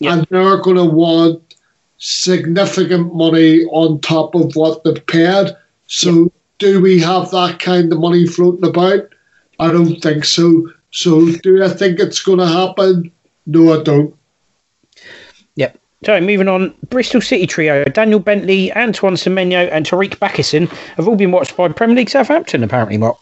Yep. 0.01 0.13
and 0.13 0.27
they're 0.31 0.59
going 0.59 0.77
to 0.77 0.85
want 0.85 1.55
significant 1.99 3.15
money 3.15 3.65
on 3.67 4.01
top 4.01 4.35
of 4.35 4.55
what 4.55 4.85
they've 4.85 5.07
paid. 5.07 5.49
So, 5.87 6.33
do 6.59 6.81
we 6.81 7.01
have 7.01 7.31
that 7.31 7.59
kind 7.59 7.93
of 7.93 7.99
money 7.99 8.27
floating 8.27 8.69
about? 8.69 9.09
I 9.59 9.71
don't 9.73 10.01
think 10.01 10.25
so. 10.25 10.71
So, 10.91 11.31
do 11.43 11.63
I 11.63 11.69
think 11.69 11.99
it's 12.01 12.23
going 12.23 12.39
to 12.39 12.47
happen? 12.47 13.11
No, 13.47 13.79
I 13.79 13.83
don't. 13.83 14.15
So 16.05 16.21
moving 16.21 16.49
on, 16.49 16.75
Bristol 16.91 17.21
City 17.21 17.47
trio: 17.47 17.85
Daniel 17.85 18.21
Bentley, 18.21 18.73
Antoine 18.75 19.15
Semenyo, 19.15 19.69
and 19.73 19.87
Tyreeq 19.87 20.17
Bakinson 20.19 20.69
have 20.97 21.09
all 21.09 21.17
been 21.17 21.33
watched 21.33 21.57
by 21.57 21.69
Premier 21.69 21.97
League 21.97 22.11
Southampton. 22.11 22.63
Apparently, 22.63 22.99
Mark. 22.99 23.19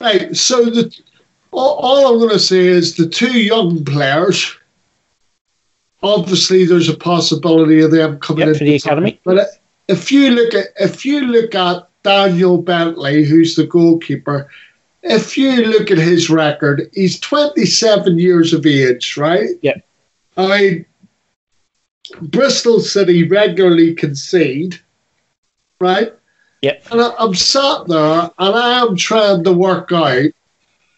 Right. 0.00 0.36
So 0.36 0.64
the 0.64 0.94
all, 1.52 1.76
all 1.76 2.12
I'm 2.12 2.18
going 2.18 2.30
to 2.30 2.38
say 2.38 2.66
is 2.66 2.96
the 2.96 3.08
two 3.08 3.40
young 3.40 3.84
players. 3.84 4.56
Obviously, 6.02 6.64
there's 6.64 6.88
a 6.88 6.96
possibility 6.96 7.80
of 7.80 7.90
them 7.90 8.18
coming 8.18 8.40
Yep, 8.40 8.48
into 8.48 8.58
for 8.58 8.64
the 8.64 8.74
academy. 8.76 9.20
But 9.24 9.48
if 9.88 10.12
you 10.12 10.30
look 10.30 10.54
at 10.54 10.66
if 10.78 11.04
you 11.06 11.22
look 11.22 11.54
at 11.54 11.88
Daniel 12.02 12.60
Bentley, 12.60 13.24
who's 13.24 13.56
the 13.56 13.66
goalkeeper, 13.66 14.48
if 15.02 15.38
you 15.38 15.64
look 15.64 15.90
at 15.90 15.98
his 15.98 16.28
record, 16.28 16.90
he's 16.92 17.18
27 17.20 18.18
years 18.18 18.52
of 18.52 18.66
age, 18.66 19.16
right? 19.16 19.50
Yeah. 19.62 19.76
I 20.36 20.46
mean, 20.46 20.86
Bristol 22.20 22.80
City 22.80 23.26
regularly 23.26 23.94
concede, 23.94 24.78
right? 25.80 26.12
Yep. 26.62 26.86
And 26.90 27.00
I, 27.00 27.14
I'm 27.18 27.34
sat 27.34 27.86
there 27.86 28.30
and 28.38 28.54
I 28.56 28.80
am 28.80 28.96
trying 28.96 29.44
to 29.44 29.52
work 29.52 29.92
out 29.92 30.30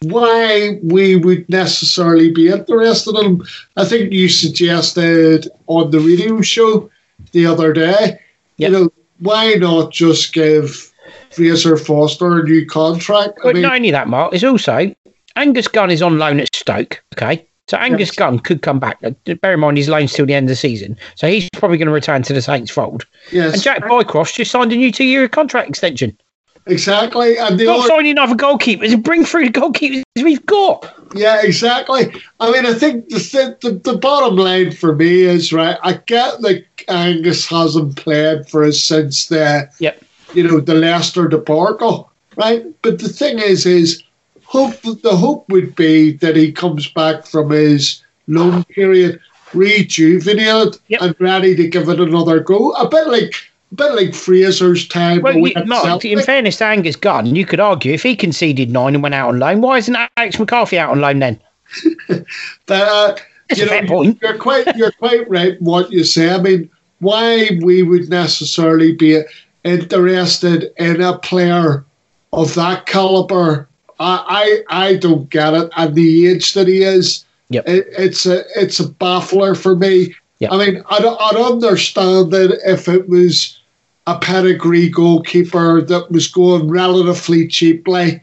why 0.03 0.79
we 0.81 1.17
would 1.17 1.49
necessarily 1.49 2.31
be 2.31 2.47
interested 2.49 3.15
in 3.17 3.25
him. 3.25 3.43
I 3.75 3.85
think 3.85 4.13
you 4.13 4.29
suggested 4.29 5.49
on 5.67 5.91
the 5.91 5.99
radio 5.99 6.41
show 6.41 6.89
the 7.33 7.45
other 7.45 7.73
day, 7.73 8.19
Yep. 8.57 8.71
you 8.71 8.79
know, 8.79 8.89
why 9.19 9.53
not 9.55 9.91
just 9.91 10.33
give 10.33 10.93
Fraser 11.31 11.75
Forster 11.77 12.39
a 12.39 12.43
new 12.43 12.65
contract? 12.65 13.39
I 13.41 13.43
But 13.43 13.53
mean, 13.55 13.63
not 13.63 13.75
only 13.75 13.91
that, 13.91 14.07
Mark, 14.07 14.33
it's 14.33 14.43
also 14.43 14.93
Angus 15.35 15.67
Gunn 15.67 15.91
is 15.91 16.01
on 16.01 16.17
loan 16.17 16.39
at 16.39 16.55
Stoke. 16.55 17.03
Okay. 17.15 17.45
So 17.69 17.77
Angus. 17.77 18.09
Gunn 18.11 18.39
could 18.39 18.63
come 18.63 18.79
back. 18.79 18.97
Uh, 19.03 19.11
Bear 19.41 19.53
in 19.53 19.59
mind 19.59 19.77
he's 19.77 19.87
loaned 19.89 20.09
till 20.09 20.25
the 20.25 20.33
end 20.33 20.45
of 20.45 20.49
the 20.49 20.55
season, 20.55 20.97
so 21.13 21.27
he's 21.27 21.47
probably 21.53 21.77
going 21.77 21.85
to 21.87 21.93
return 21.93 22.23
to 22.23 22.33
the 22.33 22.41
Saints 22.41 22.71
fold. 22.71 23.05
yes, 23.31 23.53
And 23.53 23.61
Jack 23.61 23.83
Bycroft 23.83 24.33
just 24.33 24.49
signed 24.49 24.73
a 24.73 24.75
new 24.75 24.91
two-year 24.91 25.27
contract 25.29 25.69
extension. 25.69 26.17
exactly. 26.65 27.37
And 27.37 27.59
the 27.59 27.65
Not 27.65 27.79
other, 27.79 27.87
signing 27.87 28.17
other 28.17 28.35
goalkeepers. 28.35 29.01
Bring 29.03 29.23
through 29.23 29.49
the 29.49 29.59
goalkeepers 29.59 30.01
we've 30.23 30.45
got. 30.45 30.95
Yeah, 31.15 31.41
exactly. 31.43 32.11
I 32.39 32.51
mean, 32.51 32.65
I 32.65 32.73
think 32.73 33.09
the, 33.09 33.57
the 33.61 33.71
the 33.91 33.97
bottom 33.97 34.35
line 34.35 34.71
for 34.71 34.95
me 34.95 35.21
is 35.21 35.51
right. 35.53 35.77
I 35.83 35.93
get 36.05 36.41
that 36.41 36.63
Angus 36.87 37.47
hasn't 37.47 37.95
played 37.97 38.47
for 38.49 38.63
us 38.63 38.79
since 38.79 39.27
the 39.27 39.69
Yep. 39.79 40.03
you 40.33 40.43
know 40.43 40.59
the 40.59 40.73
Leicester 40.75 41.27
debacle, 41.27 42.11
right? 42.35 42.65
But 42.81 42.99
the 42.99 43.09
thing 43.09 43.39
is, 43.39 43.65
is 43.65 44.03
hope 44.49 44.73
the 44.81 45.15
hope 45.15 45.47
would 45.49 45.75
be 45.75 46.13
that 46.13 46.35
he 46.35 46.51
comes 46.51 46.87
back 46.89 47.25
from 47.25 47.51
his 47.51 48.01
loan 48.27 48.63
period 48.65 49.19
rejuvenated 49.53 50.77
Yep. 50.87 51.01
and 51.01 51.15
ready 51.19 51.55
to 51.55 51.67
give 51.67 51.87
it 51.89 51.99
another 51.99 52.39
go. 52.39 52.71
A 52.71 52.87
bit 52.89 53.07
like 53.07 53.33
a 53.71 53.75
bit 53.75 53.91
like 53.93 54.13
Fraser's 54.15 54.87
time. 54.87 55.21
Well, 55.21 55.37
you, 55.37 55.53
Celtic. 55.53 56.11
in 56.11 56.21
fairness 56.23 56.57
to 56.57 56.65
Angus 56.65 56.95
Gunn, 56.95 57.35
you 57.35 57.45
could 57.45 57.59
argue 57.59 57.93
if 57.93 58.01
he 58.01 58.15
conceded 58.15 58.71
nine 58.71 58.95
and 58.95 59.03
went 59.03 59.13
out 59.13 59.29
on 59.29 59.37
loan, 59.39 59.61
why 59.61 59.77
isn't 59.77 59.95
Alex 60.17 60.39
McCarthy 60.39 60.79
out 60.79 60.89
on 60.89 60.99
loan 61.01 61.19
then? 61.19 61.39
But 62.65 62.81
uh, 62.87 63.15
That's 63.49 63.61
you 63.61 63.65
know, 63.67 63.87
point. 63.87 64.19
You're 64.21 64.37
quite 64.37 64.75
you're 64.75 64.91
quite 64.93 65.29
right 65.29 65.53
in 65.59 65.63
what 65.65 65.91
you 65.91 66.03
say. 66.03 66.33
I 66.33 66.39
mean, 66.41 66.69
why 66.99 67.59
we 67.61 67.83
would 67.83 68.09
necessarily 68.09 68.93
be 68.93 69.21
interested 69.63 70.71
in 70.77 71.01
a 71.01 71.17
player 71.19 71.85
of 72.33 72.53
that 72.55 72.85
caliber, 72.87 73.68
I 73.99 74.63
I, 74.69 74.87
I 74.87 74.95
don't 74.95 75.29
get 75.29 75.53
it. 75.53 75.69
And 75.75 75.95
the 75.95 76.27
age 76.27 76.53
that 76.53 76.67
he 76.67 76.83
is, 76.83 77.25
Yep. 77.49 77.67
it, 77.67 77.87
it's 77.97 78.25
a 78.25 78.43
it's 78.55 78.79
a 78.79 78.87
baffler 78.87 79.55
for 79.55 79.75
me. 79.75 80.15
Yep. 80.39 80.51
I 80.51 80.57
mean, 80.57 80.83
I'd, 80.89 81.05
I'd 81.05 81.35
understand 81.35 82.33
it 82.33 82.59
if 82.65 82.87
it 82.87 83.09
was 83.09 83.59
a 84.07 84.17
pedigree 84.17 84.89
goalkeeper 84.89 85.81
that 85.81 86.11
was 86.11 86.27
going 86.27 86.69
relatively 86.69 87.47
cheaply. 87.47 88.21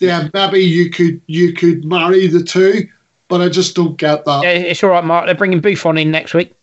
Then 0.00 0.30
maybe 0.34 0.60
you 0.60 0.90
could 0.90 1.20
you 1.26 1.52
could 1.52 1.84
marry 1.84 2.26
the 2.26 2.42
two, 2.42 2.88
but 3.28 3.40
I 3.40 3.48
just 3.48 3.74
don't 3.74 3.96
get 3.96 4.24
that. 4.24 4.42
Yeah, 4.42 4.50
it's 4.50 4.82
all 4.82 4.90
right, 4.90 5.04
Mark. 5.04 5.26
They're 5.26 5.34
bringing 5.34 5.60
Buffon 5.60 5.96
in 5.96 6.10
next 6.10 6.34
week. 6.34 6.54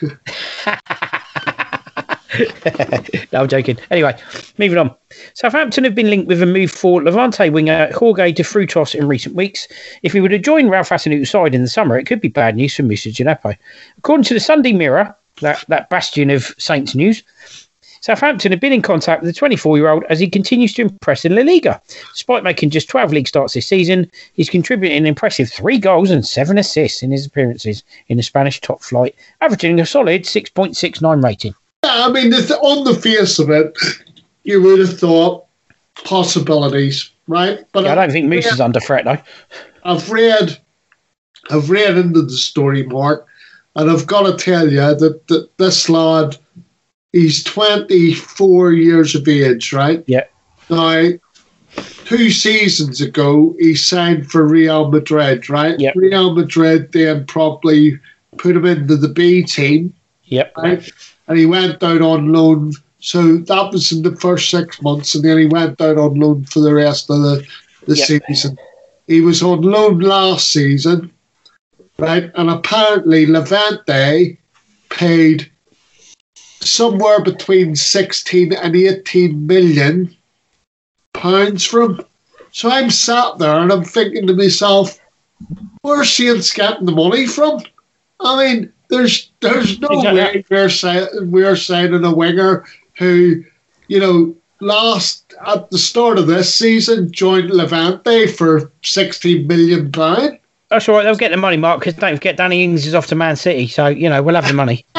no, 3.32 3.40
I'm 3.40 3.48
joking. 3.48 3.78
Anyway, 3.90 4.16
moving 4.58 4.78
on. 4.78 4.94
Southampton 5.34 5.84
have 5.84 5.94
been 5.94 6.10
linked 6.10 6.28
with 6.28 6.42
a 6.42 6.46
move 6.46 6.70
for 6.70 7.02
Levante 7.02 7.50
winger 7.50 7.90
Jorge 7.92 8.32
de 8.32 8.42
Frutos 8.42 8.94
in 8.94 9.08
recent 9.08 9.34
weeks. 9.34 9.66
If 10.02 10.12
he 10.12 10.20
were 10.20 10.28
to 10.28 10.38
join 10.38 10.68
Ralph 10.68 10.90
Hasenhüttl's 10.90 11.30
side 11.30 11.54
in 11.54 11.62
the 11.62 11.68
summer, 11.68 11.98
it 11.98 12.06
could 12.06 12.20
be 12.20 12.28
bad 12.28 12.56
news 12.56 12.76
for 12.76 12.82
Moussa 12.82 13.08
Djenepo. 13.08 13.56
According 13.98 14.24
to 14.24 14.34
the 14.34 14.40
Sunday 14.40 14.72
Mirror, 14.72 15.14
that, 15.40 15.64
that 15.68 15.90
bastion 15.90 16.30
of 16.30 16.54
Saints 16.58 16.94
news, 16.94 17.22
Southampton 18.02 18.50
have 18.52 18.60
been 18.60 18.72
in 18.72 18.80
contact 18.80 19.22
with 19.22 19.28
the 19.28 19.38
24 19.38 19.76
year 19.76 19.88
old 19.88 20.04
as 20.08 20.20
he 20.20 20.28
continues 20.28 20.72
to 20.74 20.82
impress 20.82 21.24
in 21.24 21.34
La 21.34 21.42
Liga. 21.42 21.82
Despite 22.14 22.44
making 22.44 22.70
just 22.70 22.88
12 22.88 23.12
league 23.12 23.28
starts 23.28 23.52
this 23.54 23.66
season, 23.66 24.10
he's 24.32 24.48
contributing 24.48 24.96
an 24.96 25.06
impressive 25.06 25.50
three 25.50 25.78
goals 25.78 26.10
and 26.10 26.26
seven 26.26 26.56
assists 26.56 27.02
in 27.02 27.10
his 27.10 27.26
appearances 27.26 27.82
in 28.08 28.16
the 28.16 28.22
Spanish 28.22 28.60
top 28.60 28.82
flight, 28.82 29.14
averaging 29.42 29.78
a 29.80 29.84
solid 29.84 30.22
6.69 30.22 31.22
rating. 31.22 31.54
Yeah, 31.84 32.06
I 32.06 32.12
mean, 32.12 32.32
on 32.34 32.84
the 32.84 32.94
face 32.94 33.38
of 33.38 33.50
it, 33.50 33.76
you 34.42 34.62
would 34.62 34.80
have 34.80 34.98
thought 34.98 35.46
possibilities, 36.04 37.10
right? 37.26 37.64
But 37.72 37.84
Yeah, 37.84 37.92
I 37.92 37.94
don't 37.94 38.10
think 38.10 38.28
Moose 38.28 38.46
is 38.46 38.60
under 38.60 38.80
threat, 38.80 39.04
though. 39.04 39.18
I've 39.84 40.10
read, 40.10 40.58
I've 41.50 41.70
read 41.70 41.96
into 41.96 42.22
the 42.22 42.36
story, 42.36 42.82
Mark, 42.84 43.26
and 43.76 43.90
I've 43.90 44.06
got 44.06 44.22
to 44.26 44.42
tell 44.42 44.70
you 44.70 44.80
that, 44.80 45.20
that 45.28 45.56
this 45.56 45.88
lad, 45.88 46.36
he's 47.12 47.42
24 47.44 48.72
years 48.72 49.14
of 49.14 49.26
age, 49.26 49.72
right? 49.72 50.04
Yeah. 50.06 50.24
Now, 50.68 51.08
two 52.04 52.30
seasons 52.30 53.00
ago, 53.00 53.56
he 53.58 53.74
signed 53.74 54.30
for 54.30 54.44
Real 54.46 54.90
Madrid, 54.90 55.48
right? 55.48 55.78
Yeah. 55.80 55.92
Real 55.96 56.34
Madrid 56.34 56.92
then 56.92 57.24
probably 57.26 57.98
put 58.36 58.56
him 58.56 58.66
into 58.66 58.96
the 58.96 59.08
B 59.08 59.42
team, 59.44 59.94
Yep. 60.24 60.52
right? 60.58 60.90
And 61.30 61.38
he 61.38 61.46
went 61.46 61.80
out 61.82 62.02
on 62.02 62.32
loan. 62.32 62.72
So 62.98 63.36
that 63.38 63.70
was 63.72 63.92
in 63.92 64.02
the 64.02 64.16
first 64.16 64.50
six 64.50 64.82
months, 64.82 65.14
and 65.14 65.24
then 65.24 65.38
he 65.38 65.46
went 65.46 65.80
out 65.80 65.96
on 65.96 66.16
loan 66.16 66.44
for 66.44 66.58
the 66.58 66.74
rest 66.74 67.08
of 67.08 67.22
the, 67.22 67.46
the 67.86 67.96
Yep. 67.96 68.22
season. 68.26 68.58
He 69.06 69.20
was 69.20 69.40
on 69.40 69.62
loan 69.62 70.00
last 70.00 70.50
season, 70.50 71.12
right? 72.00 72.32
And 72.34 72.50
apparently 72.50 73.26
Levante 73.26 74.38
paid 74.88 75.50
somewhere 76.62 77.20
between 77.22 77.76
16 77.76 78.52
and 78.52 78.74
18 78.74 79.46
million 79.46 80.14
pounds 81.14 81.64
for 81.64 81.82
him. 81.82 82.00
So 82.50 82.70
I'm 82.70 82.90
sat 82.90 83.38
there 83.38 83.54
and 83.56 83.70
I'm 83.72 83.84
thinking 83.84 84.26
to 84.26 84.34
myself, 84.34 85.00
where's 85.82 86.12
Saints 86.12 86.52
getting 86.52 86.86
the 86.86 86.92
money 86.92 87.26
from? 87.26 87.62
I 88.18 88.36
mean, 88.36 88.72
there's 88.90 89.30
there's 89.40 89.80
no 89.80 89.88
Exactly. 89.88 90.20
way 90.20 90.44
we're 90.50 90.68
si- 90.68 91.08
we're 91.22 91.56
signing 91.56 92.04
a 92.04 92.14
winger 92.14 92.64
who, 92.98 93.42
you 93.88 94.00
know, 94.00 94.36
last 94.60 95.32
at 95.46 95.70
the 95.70 95.78
start 95.78 96.18
of 96.18 96.26
this 96.26 96.54
season 96.54 97.10
joined 97.12 97.50
Levante 97.50 98.26
for 98.26 98.70
16 98.82 99.46
million 99.46 99.90
pound. 99.90 100.38
That's 100.68 100.88
all 100.88 100.96
right. 100.96 101.02
They'll 101.04 101.16
get 101.16 101.30
the 101.30 101.36
money, 101.36 101.56
Mark, 101.56 101.80
because 101.80 101.94
don't 101.94 102.14
forget 102.16 102.36
Danny 102.36 102.62
Ings 102.62 102.86
is 102.86 102.94
off 102.94 103.06
to 103.08 103.14
Man 103.16 103.34
City. 103.36 103.66
So, 103.66 103.86
you 103.88 104.08
know, 104.08 104.22
we'll 104.22 104.34
have 104.36 104.46
the 104.46 104.52
money. 104.54 104.84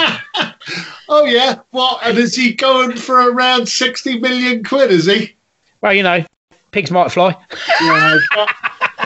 Oh 1.13 1.25
yeah, 1.25 1.59
what? 1.71 1.99
And 2.05 2.17
is 2.17 2.35
he 2.35 2.53
going 2.53 2.95
for 2.95 3.15
around 3.31 3.67
60 3.67 4.19
million 4.19 4.63
quid? 4.63 4.91
Is 4.91 5.07
he? 5.07 5.35
well, 5.81 5.93
you 5.93 6.03
know, 6.03 6.23
pigs 6.71 6.89
might 6.89 7.11
fly. 7.11 7.35
Yeah. 7.81 8.17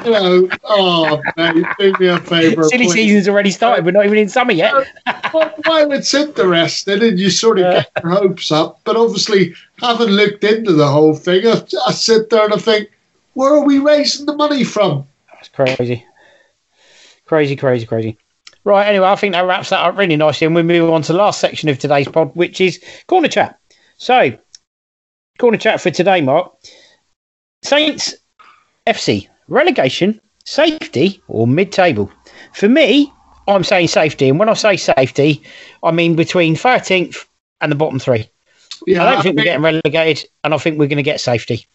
you 0.03 0.11
know, 0.11 0.49
oh 0.63 1.21
mate, 1.37 1.65
do 1.79 1.93
me 1.99 2.07
a 2.07 2.19
favour. 2.19 2.63
Silly 2.63 2.85
please. 2.85 2.93
season's 2.93 3.27
already 3.27 3.51
started. 3.51 3.85
We're 3.85 3.91
not 3.91 4.05
even 4.05 4.17
in 4.17 4.29
summer 4.29 4.51
yet. 4.51 4.73
well, 5.33 5.53
well, 5.65 5.91
it's 5.91 6.13
interesting, 6.13 7.01
and 7.01 7.19
you 7.19 7.29
sort 7.29 7.59
of 7.59 7.71
get 7.73 7.91
your 8.03 8.11
hopes 8.13 8.51
up. 8.51 8.79
But 8.83 8.97
obviously, 8.97 9.53
having 9.79 10.09
looked 10.09 10.43
into 10.43 10.73
the 10.73 10.87
whole 10.87 11.13
thing, 11.13 11.47
I, 11.47 11.61
I 11.87 11.91
sit 11.91 12.29
there 12.29 12.45
and 12.45 12.53
I 12.53 12.57
think, 12.57 12.91
where 13.33 13.53
are 13.53 13.65
we 13.65 13.79
raising 13.79 14.25
the 14.25 14.35
money 14.35 14.63
from? 14.63 15.07
That's 15.31 15.49
crazy. 15.49 16.05
Crazy, 17.25 17.55
crazy, 17.55 17.85
crazy. 17.85 18.17
Right, 18.63 18.87
anyway, 18.87 19.07
I 19.07 19.15
think 19.15 19.33
that 19.33 19.45
wraps 19.45 19.69
that 19.69 19.79
up 19.79 19.97
really 19.97 20.15
nicely. 20.15 20.45
And 20.45 20.55
we 20.55 20.63
move 20.63 20.89
on 20.89 21.03
to 21.03 21.13
the 21.13 21.19
last 21.19 21.39
section 21.39 21.69
of 21.69 21.77
today's 21.77 22.07
pod, 22.07 22.35
which 22.35 22.59
is 22.59 22.83
Corner 23.07 23.27
Chat. 23.27 23.59
So, 23.97 24.37
Corner 25.37 25.57
Chat 25.57 25.81
for 25.81 25.91
today, 25.91 26.21
Mark. 26.21 26.51
Saints 27.63 28.15
FC, 28.87 29.27
relegation, 29.47 30.19
safety, 30.43 31.21
or 31.27 31.47
mid 31.47 31.71
table? 31.71 32.11
For 32.53 32.69
me, 32.69 33.11
I'm 33.47 33.63
saying 33.63 33.89
safety. 33.89 34.29
And 34.29 34.39
when 34.39 34.49
I 34.49 34.53
say 34.53 34.77
safety, 34.77 35.43
I 35.83 35.91
mean 35.91 36.15
between 36.15 36.55
13th 36.55 37.25
and 37.61 37.71
the 37.71 37.75
bottom 37.75 37.99
three. 37.99 38.29
Yeah, 38.85 39.05
I 39.05 39.13
don't 39.13 39.23
think 39.23 39.37
I 39.37 39.41
we're 39.41 39.45
getting 39.45 39.63
relegated, 39.63 40.29
and 40.43 40.53
I 40.53 40.57
think 40.57 40.77
we're 40.77 40.87
going 40.87 40.97
to 40.97 41.03
get 41.03 41.21
safety. 41.21 41.65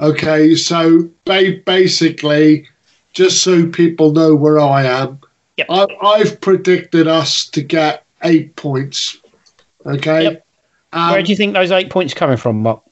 Okay, 0.00 0.56
so 0.56 1.08
ba- 1.24 1.60
basically, 1.64 2.66
just 3.12 3.42
so 3.42 3.68
people 3.68 4.12
know 4.12 4.34
where 4.34 4.58
I 4.58 4.84
am, 4.84 5.20
Yep. 5.56 5.66
I, 5.70 5.86
I've 6.02 6.40
predicted 6.40 7.06
us 7.06 7.46
to 7.50 7.62
get 7.62 8.04
eight 8.22 8.56
points. 8.56 9.18
Okay. 9.86 10.24
Yep. 10.24 10.46
Um, 10.92 11.12
Where 11.12 11.22
do 11.22 11.30
you 11.30 11.36
think 11.36 11.54
those 11.54 11.70
eight 11.70 11.90
points 11.90 12.12
are 12.12 12.16
coming 12.16 12.36
from, 12.36 12.62
Mark? 12.62 12.82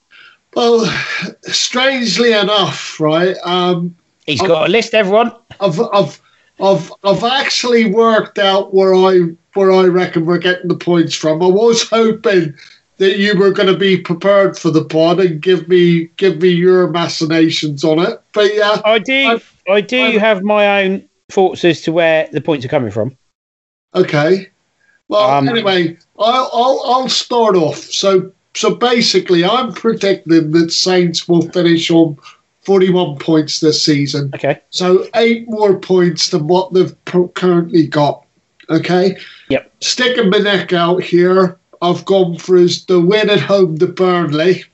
well, 0.55 0.85
strangely 1.43 2.33
enough, 2.33 3.01
right? 3.01 3.37
Um, 3.45 3.97
He's 4.27 4.41
got 4.41 4.69
a 4.69 4.71
list, 4.71 4.95
everyone. 4.95 5.33
I've, 5.61 5.81
I've, 5.81 6.21
I've, 6.61 6.93
I've 7.05 7.25
actually 7.25 7.87
worked 7.87 8.39
out 8.39 8.73
where 8.75 8.95
I 8.95 9.21
where 9.55 9.73
I 9.73 9.85
reckon 9.85 10.25
we're 10.25 10.39
getting 10.39 10.69
the 10.69 10.77
points 10.77 11.15
from. 11.15 11.43
I 11.43 11.47
was 11.47 11.89
hoping 11.89 12.55
that 12.99 13.19
you 13.19 13.37
were 13.39 13.51
going 13.51 13.69
to 13.69 13.77
be 13.77 13.99
prepared 13.99 14.57
for 14.57 14.71
the 14.71 14.85
pod 14.85 15.21
and 15.21 15.43
give 15.43 15.69
me 15.69 16.05
give 16.17 16.41
me 16.41 16.49
your 16.51 16.89
machinations 16.89 17.85
on 17.85 17.99
it. 17.99 18.21
But 18.33 18.55
yeah, 18.55 18.81
I 18.85 18.99
do. 18.99 19.15
I'm- 19.15 19.41
i 19.69 19.81
do 19.81 20.01
I'm- 20.01 20.19
have 20.19 20.43
my 20.43 20.83
own 20.83 21.09
thoughts 21.31 21.65
as 21.65 21.83
to 21.83 21.93
where 21.93 22.29
the 22.33 22.41
points 22.41 22.65
are 22.65 22.69
coming 22.69 22.91
from. 22.91 23.17
okay. 23.95 24.49
Well, 25.09 25.29
Um, 25.31 25.49
anyway, 25.49 25.97
I'll, 26.19 26.51
I'll 26.53 26.83
I'll 26.87 27.09
start 27.09 27.55
off. 27.55 27.77
So 27.79 28.33
so 28.55 28.75
basically, 28.75 29.45
I'm 29.45 29.73
predicting 29.73 30.51
that 30.53 30.73
Saints 30.73 31.29
will 31.29 31.43
finish 31.51 31.91
on 31.91 32.17
41 32.63 33.19
points 33.19 33.61
this 33.61 33.85
season. 33.85 34.31
Okay. 34.35 34.61
So 34.71 35.07
eight 35.17 35.49
more 35.49 35.79
points 35.79 36.31
than 36.31 36.47
what 36.47 36.73
they've 36.73 37.05
pro- 37.05 37.29
currently 37.29 37.87
got. 37.87 38.25
Okay. 38.71 39.19
Yep. 39.49 39.73
Sticking 39.81 40.31
my 40.31 40.39
neck 40.39 40.73
out 40.73 41.03
here, 41.03 41.59
I've 41.81 42.05
gone 42.05 42.39
for 42.39 42.57
is 42.57 42.85
the 42.87 43.01
win 43.01 43.29
at 43.29 43.41
home 43.41 43.79
to 43.79 43.87
Burnley. 43.89 44.65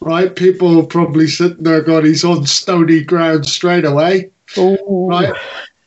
Right, 0.00 0.34
people 0.36 0.78
are 0.78 0.86
probably 0.86 1.28
sitting 1.28 1.62
there 1.62 1.80
going, 1.80 2.04
he's 2.04 2.24
on 2.24 2.44
stony 2.46 3.02
ground 3.02 3.46
straight 3.46 3.86
away. 3.86 4.30
Right. 5.08 5.32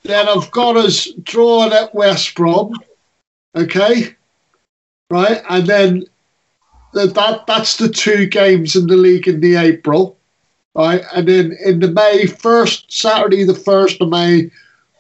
Then 0.04 0.28
I've 0.28 0.50
got 0.52 0.78
us 0.78 1.08
drawing 1.24 1.74
at 1.74 1.94
West 1.94 2.34
Brom. 2.34 2.74
Okay. 3.56 4.16
Right. 5.12 5.44
And 5.50 5.68
then 5.68 6.06
that, 6.94 7.14
that 7.14 7.46
that's 7.46 7.78
the 7.78 7.90
two 7.90 8.26
games 8.26 8.76
in 8.76 8.88
the 8.88 8.96
league 8.96 9.28
in 9.28 9.42
the 9.42 9.56
April. 9.56 10.17
Right. 10.78 11.02
And 11.16 11.28
then 11.28 11.58
in 11.66 11.80
the 11.80 11.90
May, 11.90 12.28
first 12.28 12.92
Saturday, 12.92 13.44
the 13.44 13.54
1st 13.54 14.00
of 14.00 14.10
May, 14.10 14.52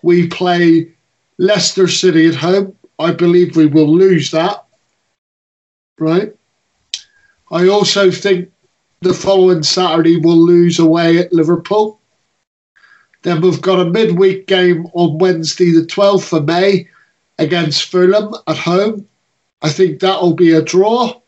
we 0.01 0.27
play 0.27 0.91
Leicester 1.37 1.87
City 1.87 2.27
at 2.27 2.33
home. 2.33 2.75
I 2.97 3.11
believe 3.11 3.55
we 3.55 3.67
will 3.67 3.87
lose 3.87 4.31
that. 4.31 4.65
Right. 5.99 6.33
I 7.51 7.67
also 7.67 8.09
think 8.09 8.51
the 9.01 9.13
following 9.13 9.61
Saturday 9.61 10.17
we'll 10.17 10.35
lose 10.35 10.79
away 10.79 11.19
at 11.19 11.31
Liverpool. 11.31 12.01
Then 13.21 13.41
we've 13.41 13.61
got 13.61 13.79
a 13.79 13.85
midweek 13.85 14.47
game 14.47 14.87
on 14.93 15.19
Wednesday, 15.19 15.71
the 15.71 15.85
12th 15.85 16.35
of 16.35 16.45
May, 16.45 16.87
against 17.37 17.91
Fulham 17.91 18.33
at 18.47 18.57
home. 18.57 19.07
I 19.61 19.69
think 19.69 19.99
that'll 19.99 20.33
be 20.33 20.53
a 20.53 20.61
draw. 20.61 21.21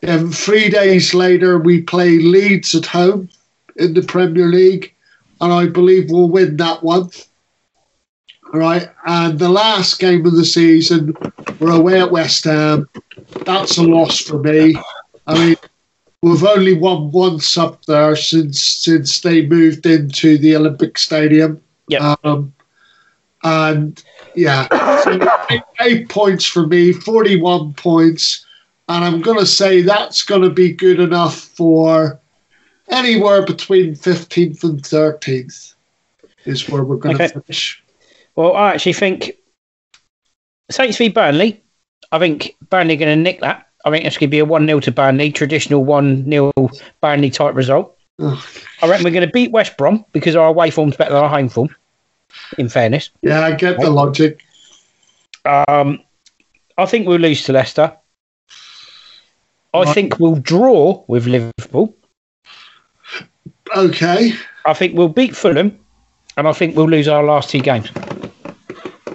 Then 0.00 0.30
three 0.30 0.68
days 0.68 1.14
later, 1.14 1.58
we 1.58 1.82
play 1.82 2.18
Leeds 2.18 2.74
at 2.74 2.86
home 2.86 3.28
in 3.76 3.94
the 3.94 4.02
Premier 4.02 4.46
League, 4.46 4.94
and 5.40 5.52
I 5.52 5.66
believe 5.66 6.10
we'll 6.10 6.28
win 6.28 6.56
that 6.58 6.82
one. 6.82 7.10
All 8.54 8.60
right, 8.60 8.88
and 9.04 9.38
the 9.38 9.48
last 9.48 9.98
game 9.98 10.24
of 10.24 10.36
the 10.36 10.44
season, 10.44 11.16
we're 11.58 11.72
away 11.72 12.00
at 12.00 12.12
West 12.12 12.44
Ham. 12.44 12.88
That's 13.44 13.76
a 13.76 13.82
loss 13.82 14.20
for 14.20 14.38
me. 14.38 14.76
I 15.26 15.34
mean, 15.34 15.56
we've 16.22 16.44
only 16.44 16.74
won 16.74 17.10
once 17.10 17.58
up 17.58 17.84
there 17.86 18.14
since 18.14 18.62
since 18.62 19.20
they 19.20 19.44
moved 19.44 19.84
into 19.84 20.38
the 20.38 20.54
Olympic 20.54 20.96
Stadium. 20.96 21.60
Yep. 21.88 22.24
Um, 22.24 22.54
and 23.42 24.02
yeah, 24.36 24.68
so 25.02 25.18
eight, 25.50 25.62
eight 25.80 26.08
points 26.08 26.44
for 26.44 26.66
me, 26.68 26.92
forty-one 26.92 27.74
points, 27.74 28.45
and 28.88 29.04
I'm 29.04 29.20
going 29.20 29.38
to 29.38 29.46
say 29.46 29.82
that's 29.82 30.22
going 30.22 30.42
to 30.42 30.50
be 30.50 30.72
good 30.72 31.00
enough 31.00 31.36
for 31.36 32.20
anywhere 32.88 33.44
between 33.44 33.94
fifteenth 33.94 34.62
and 34.64 34.84
thirteenth 34.84 35.74
is 36.44 36.68
where 36.68 36.84
we're 36.84 36.96
going 36.96 37.18
to 37.18 37.28
finish. 37.28 37.82
Well, 38.36 38.54
I 38.54 38.74
actually 38.74 38.92
think 38.92 39.32
Saints 40.70 40.98
v 40.98 41.08
Burnley. 41.08 41.62
I 42.12 42.18
think 42.18 42.56
Burnley 42.70 42.94
are 42.94 42.98
going 42.98 43.16
to 43.16 43.22
nick 43.22 43.40
that. 43.40 43.66
I 43.84 43.90
think 43.90 44.04
it's 44.04 44.16
going 44.16 44.28
to 44.28 44.32
be 44.32 44.40
a 44.40 44.44
1 44.44 44.66
0 44.66 44.80
to 44.80 44.92
Burnley, 44.92 45.30
traditional 45.30 45.84
1 45.84 46.28
0 46.28 46.52
Burnley 47.00 47.30
type 47.30 47.54
result. 47.54 47.96
I 48.18 48.40
reckon 48.82 49.04
we're 49.04 49.10
going 49.10 49.26
to 49.26 49.32
beat 49.32 49.52
West 49.52 49.76
Brom 49.76 50.04
because 50.12 50.34
our 50.36 50.48
away 50.48 50.70
form's 50.70 50.96
better 50.96 51.12
than 51.12 51.22
our 51.22 51.28
home 51.28 51.48
form, 51.48 51.74
in 52.58 52.68
fairness. 52.68 53.10
Yeah, 53.22 53.42
I 53.42 53.52
get 53.52 53.78
the 53.78 53.90
logic. 53.90 54.44
Um, 55.44 56.00
I 56.78 56.86
think 56.86 57.06
we'll 57.06 57.18
lose 57.18 57.44
to 57.44 57.52
Leicester. 57.52 57.96
I 59.82 59.92
think 59.92 60.18
we'll 60.18 60.36
draw 60.36 61.04
with 61.08 61.26
Liverpool. 61.26 61.96
Okay. 63.76 64.32
I 64.64 64.74
think 64.74 64.96
we'll 64.96 65.08
beat 65.08 65.34
Fulham. 65.34 65.78
And 66.36 66.46
I 66.46 66.52
think 66.52 66.76
we'll 66.76 66.88
lose 66.88 67.08
our 67.08 67.24
last 67.24 67.50
two 67.50 67.60
games. 67.60 67.90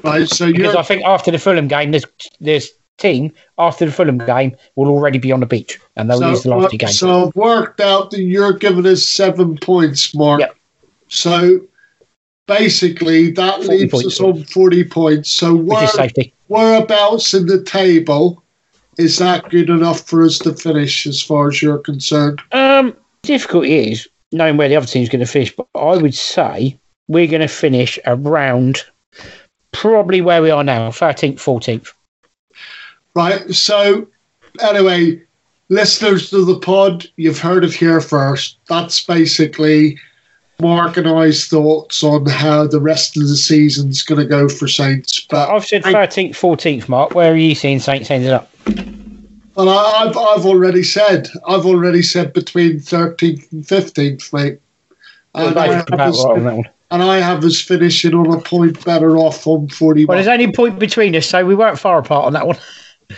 Right. 0.03 0.27
So 0.27 0.47
you're 0.47 0.75
I 0.75 0.81
think 0.81 1.03
after 1.03 1.29
the 1.29 1.37
Fulham 1.37 1.67
game, 1.67 1.91
this, 1.91 2.05
this 2.39 2.73
team, 2.97 3.31
after 3.57 3.85
the 3.85 3.91
Fulham 3.91 4.17
game, 4.17 4.55
will 4.75 4.87
already 4.87 5.19
be 5.19 5.31
on 5.31 5.39
the 5.39 5.45
beach. 5.45 5.79
And 5.95 6.09
they'll 6.09 6.19
lose 6.19 6.43
the 6.43 6.49
so, 6.49 6.57
last 6.57 6.71
two 6.71 6.77
games. 6.77 6.97
so 6.99 7.27
I've 7.27 7.35
worked 7.35 7.79
out 7.79 8.11
that 8.11 8.21
you're 8.21 8.53
giving 8.53 8.87
us 8.87 9.05
seven 9.07 9.57
points, 9.57 10.15
Mark. 10.15 10.39
Yep. 10.39 10.55
So 11.09 11.61
basically, 12.47 13.31
that 13.31 13.59
leaves 13.61 13.91
points. 13.91 14.07
us 14.07 14.19
on 14.19 14.43
40 14.45 14.83
points. 14.85 15.31
So 15.31 15.55
where, 15.55 15.87
whereabouts 16.47 17.33
in 17.33 17.45
the 17.45 17.63
table 17.63 18.43
is 18.97 19.17
that 19.17 19.49
good 19.49 19.69
enough 19.69 20.01
for 20.01 20.23
us 20.23 20.37
to 20.39 20.53
finish 20.53 21.07
as 21.07 21.21
far 21.21 21.47
as 21.47 21.61
you're 21.61 21.77
concerned? 21.77 22.41
Um, 22.51 22.95
difficulty 23.23 23.91
is 23.91 24.07
knowing 24.31 24.57
where 24.57 24.69
the 24.69 24.75
other 24.75 24.85
team's 24.85 25.09
going 25.09 25.19
to 25.19 25.25
finish, 25.25 25.55
but 25.55 25.67
I 25.75 25.97
would 25.97 26.15
say 26.15 26.77
we're 27.07 27.27
going 27.27 27.41
to 27.41 27.47
finish 27.47 27.99
around 28.05 28.83
probably 29.71 30.21
where 30.21 30.41
we 30.41 30.49
are 30.49 30.63
now, 30.63 30.89
13th, 30.89 31.35
14th. 31.35 31.93
Right. 33.13 33.49
So, 33.53 34.07
anyway, 34.61 35.21
listeners 35.69 36.29
to 36.29 36.45
the 36.45 36.59
pod, 36.59 37.09
you've 37.17 37.39
heard 37.39 37.63
it 37.63 37.73
here 37.73 38.01
first. 38.01 38.57
That's 38.67 39.03
basically 39.03 39.99
Mark 40.61 40.97
and 40.97 41.07
I's 41.07 41.47
thoughts 41.47 42.03
on 42.03 42.25
how 42.25 42.67
the 42.67 42.79
rest 42.79 43.17
of 43.17 43.23
the 43.23 43.35
season's 43.35 44.03
going 44.03 44.21
to 44.21 44.27
go 44.27 44.47
for 44.47 44.67
Saints. 44.67 45.25
But 45.29 45.49
I've 45.49 45.65
said 45.65 45.83
13th, 45.83 46.31
14th, 46.31 46.87
Mark. 46.87 47.15
Where 47.15 47.33
are 47.33 47.37
you 47.37 47.55
seeing 47.55 47.79
Saints 47.79 48.11
ended 48.11 48.31
up? 48.31 48.50
Well, 49.55 49.69
I, 49.69 50.05
I've 50.05 50.17
I've 50.17 50.45
already 50.45 50.83
said 50.83 51.27
I've 51.47 51.65
already 51.65 52.01
said 52.01 52.33
between 52.33 52.79
thirteenth 52.79 53.51
and 53.51 53.67
fifteenth, 53.67 54.31
mate. 54.33 54.59
And 55.33 55.57
I, 55.57 55.73
have 55.73 55.91
us, 55.91 56.25
right 56.25 56.41
on 56.41 56.69
and 56.91 57.01
I 57.01 57.19
have 57.19 57.43
us 57.45 57.59
finishing 57.61 58.13
on 58.13 58.33
a 58.33 58.41
point 58.41 58.83
better 58.83 59.17
off 59.17 59.47
on 59.47 59.69
forty 59.69 60.05
Well, 60.05 60.17
there's 60.17 60.27
only 60.27 60.45
a 60.45 60.51
point 60.51 60.77
between 60.77 61.15
us, 61.15 61.27
so 61.27 61.45
we 61.45 61.55
weren't 61.55 61.79
far 61.79 61.99
apart 61.99 62.25
on 62.25 62.33
that 62.33 62.45
one. 62.45 62.57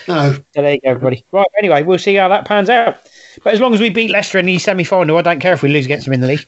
No, 0.08 0.34
So 0.34 0.44
there 0.56 0.74
you 0.74 0.82
go, 0.82 0.90
everybody. 0.90 1.26
Right, 1.32 1.48
anyway, 1.58 1.84
we'll 1.84 2.00
see 2.00 2.16
how 2.16 2.28
that 2.30 2.46
pans 2.46 2.70
out. 2.70 2.98
But 3.44 3.54
as 3.54 3.60
long 3.60 3.74
as 3.74 3.80
we 3.80 3.90
beat 3.90 4.12
Leicester 4.12 4.38
in 4.38 4.46
the 4.46 4.60
semi 4.60 4.84
final, 4.84 5.18
I 5.18 5.22
don't 5.22 5.40
care 5.40 5.54
if 5.54 5.64
we 5.64 5.70
lose 5.70 5.86
against 5.86 6.06
them 6.06 6.14
in 6.14 6.22
the 6.22 6.28
league. 6.28 6.46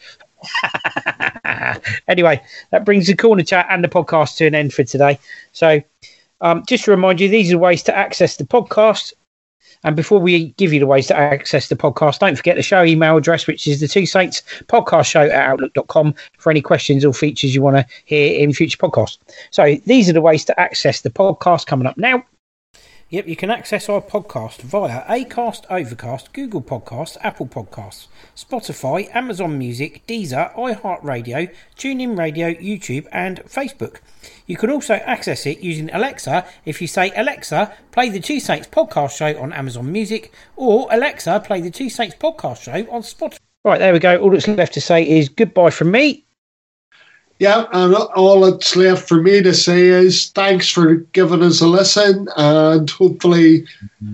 anyway, 2.08 2.42
that 2.72 2.86
brings 2.86 3.08
the 3.08 3.16
corner 3.16 3.44
chat 3.44 3.68
and 3.70 3.84
the 3.84 3.88
podcast 3.88 4.38
to 4.38 4.46
an 4.46 4.56
end 4.56 4.74
for 4.74 4.84
today. 4.84 5.20
So, 5.52 5.82
um, 6.42 6.64
just 6.68 6.86
to 6.86 6.92
remind 6.92 7.20
you, 7.20 7.30
these 7.30 7.52
are 7.52 7.58
ways 7.58 7.84
to 7.84 7.96
access 7.96 8.38
the 8.38 8.44
podcast. 8.44 9.14
And 9.84 9.96
before 9.96 10.20
we 10.20 10.48
give 10.54 10.74
you 10.74 10.80
the 10.80 10.88
ways 10.88 11.08
to 11.08 11.18
access 11.18 11.70
the 11.70 11.76
podcast, 11.76 12.20
don't 12.20 12.36
forget 12.36 12.56
the 12.56 12.64
show 12.64 12.84
email 12.84 13.18
address, 13.18 13.46
which 13.46 13.68
is 13.68 13.80
the 13.80 13.88
Two 13.88 14.06
Saints 14.06 14.42
podcast 14.68 15.06
show 15.06 15.22
at 15.22 15.32
outlook.com 15.32 16.16
for 16.40 16.50
any 16.50 16.62
questions 16.62 17.06
or 17.06 17.14
features 17.14 17.54
you 17.54 17.62
want 17.62 17.78
to 17.78 17.86
hear 18.06 18.40
in 18.40 18.52
future 18.52 18.78
podcasts. 18.78 19.18
So, 19.52 19.76
these 19.86 20.10
are 20.10 20.14
the 20.14 20.22
ways 20.22 20.44
to 20.46 20.60
access 20.60 21.02
the 21.02 21.12
podcast 21.12 21.68
coming 21.68 21.88
up 21.88 21.98
now. 21.98 22.24
Yep, 23.10 23.28
you 23.28 23.36
can 23.36 23.52
access 23.52 23.88
our 23.88 24.02
podcast 24.02 24.62
via 24.62 25.04
Acast, 25.04 25.66
Overcast, 25.70 26.34
Google 26.34 26.64
Podcasts, 26.64 27.18
Apple 27.22 27.46
Podcasts, 27.46 28.08
Spotify, 28.36 29.14
Amazon 29.16 29.60
Music, 29.60 30.02
Deezer, 30.08 30.52
iHeartRadio, 30.56 31.54
TuneIn 31.78 32.18
Radio, 32.18 32.52
YouTube, 32.56 33.06
and 33.12 33.44
Facebook. 33.44 33.98
You 34.48 34.58
can 34.58 34.72
also 34.72 34.96
access 34.96 35.46
it 35.46 35.60
using 35.60 35.92
Alexa 35.94 36.48
if 36.66 36.82
you 36.82 36.88
say, 36.88 37.12
Alexa, 37.16 37.72
play 37.92 38.10
the 38.10 38.20
Two 38.20 38.40
Saints 38.40 38.68
podcast 38.68 39.16
show 39.16 39.40
on 39.40 39.54
Amazon 39.54 39.92
Music, 39.92 40.34
or 40.56 40.88
Alexa, 40.90 41.42
play 41.42 41.62
the 41.62 41.70
Two 41.70 41.92
Saints 41.92 42.16
podcast 42.16 42.64
show 42.64 42.92
on 42.92 43.04
Spotify. 43.04 43.38
Right, 43.64 43.78
there 43.78 43.94
we 43.94 44.00
go. 44.00 44.18
All 44.18 44.32
that's 44.32 44.48
left 44.48 44.74
to 44.74 44.82
say 44.82 45.08
is 45.08 45.30
goodbye 45.30 45.70
from 45.70 45.92
me. 45.92 46.25
Yeah, 47.40 47.66
and 47.74 47.94
all 47.94 48.42
that's 48.42 48.76
left 48.76 49.08
for 49.08 49.22
me 49.22 49.42
to 49.42 49.54
say 49.54 49.88
is 49.88 50.30
thanks 50.30 50.70
for 50.70 50.96
giving 50.96 51.44
us 51.44 51.62
a 51.62 51.68
listen, 51.68 52.28
and 52.38 52.90
hopefully 52.90 53.66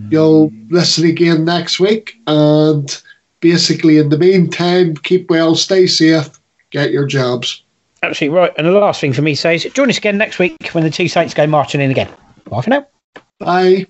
you'll 0.09 0.51
listen 0.69 1.05
again 1.05 1.45
next 1.45 1.79
week. 1.79 2.17
And 2.25 3.01
basically, 3.39 3.99
in 3.99 4.09
the 4.09 4.17
meantime, 4.17 4.95
keep 4.95 5.29
well, 5.29 5.55
stay 5.55 5.85
safe, 5.85 6.39
get 6.71 6.91
your 6.91 7.05
jobs. 7.05 7.63
Absolutely 8.01 8.35
right. 8.35 8.53
And 8.57 8.65
the 8.65 8.71
last 8.71 8.99
thing 8.99 9.13
for 9.13 9.21
me 9.21 9.35
to 9.35 9.41
say 9.41 9.55
is 9.55 9.63
join 9.65 9.89
us 9.89 9.99
again 9.99 10.17
next 10.17 10.39
week 10.39 10.69
when 10.69 10.83
the 10.83 10.89
Two 10.89 11.07
Saints 11.07 11.35
go 11.35 11.45
marching 11.45 11.81
in 11.81 11.91
again. 11.91 12.09
Bye 12.45 12.61
for 12.61 12.69
now. 12.71 12.87
Bye. 13.37 13.85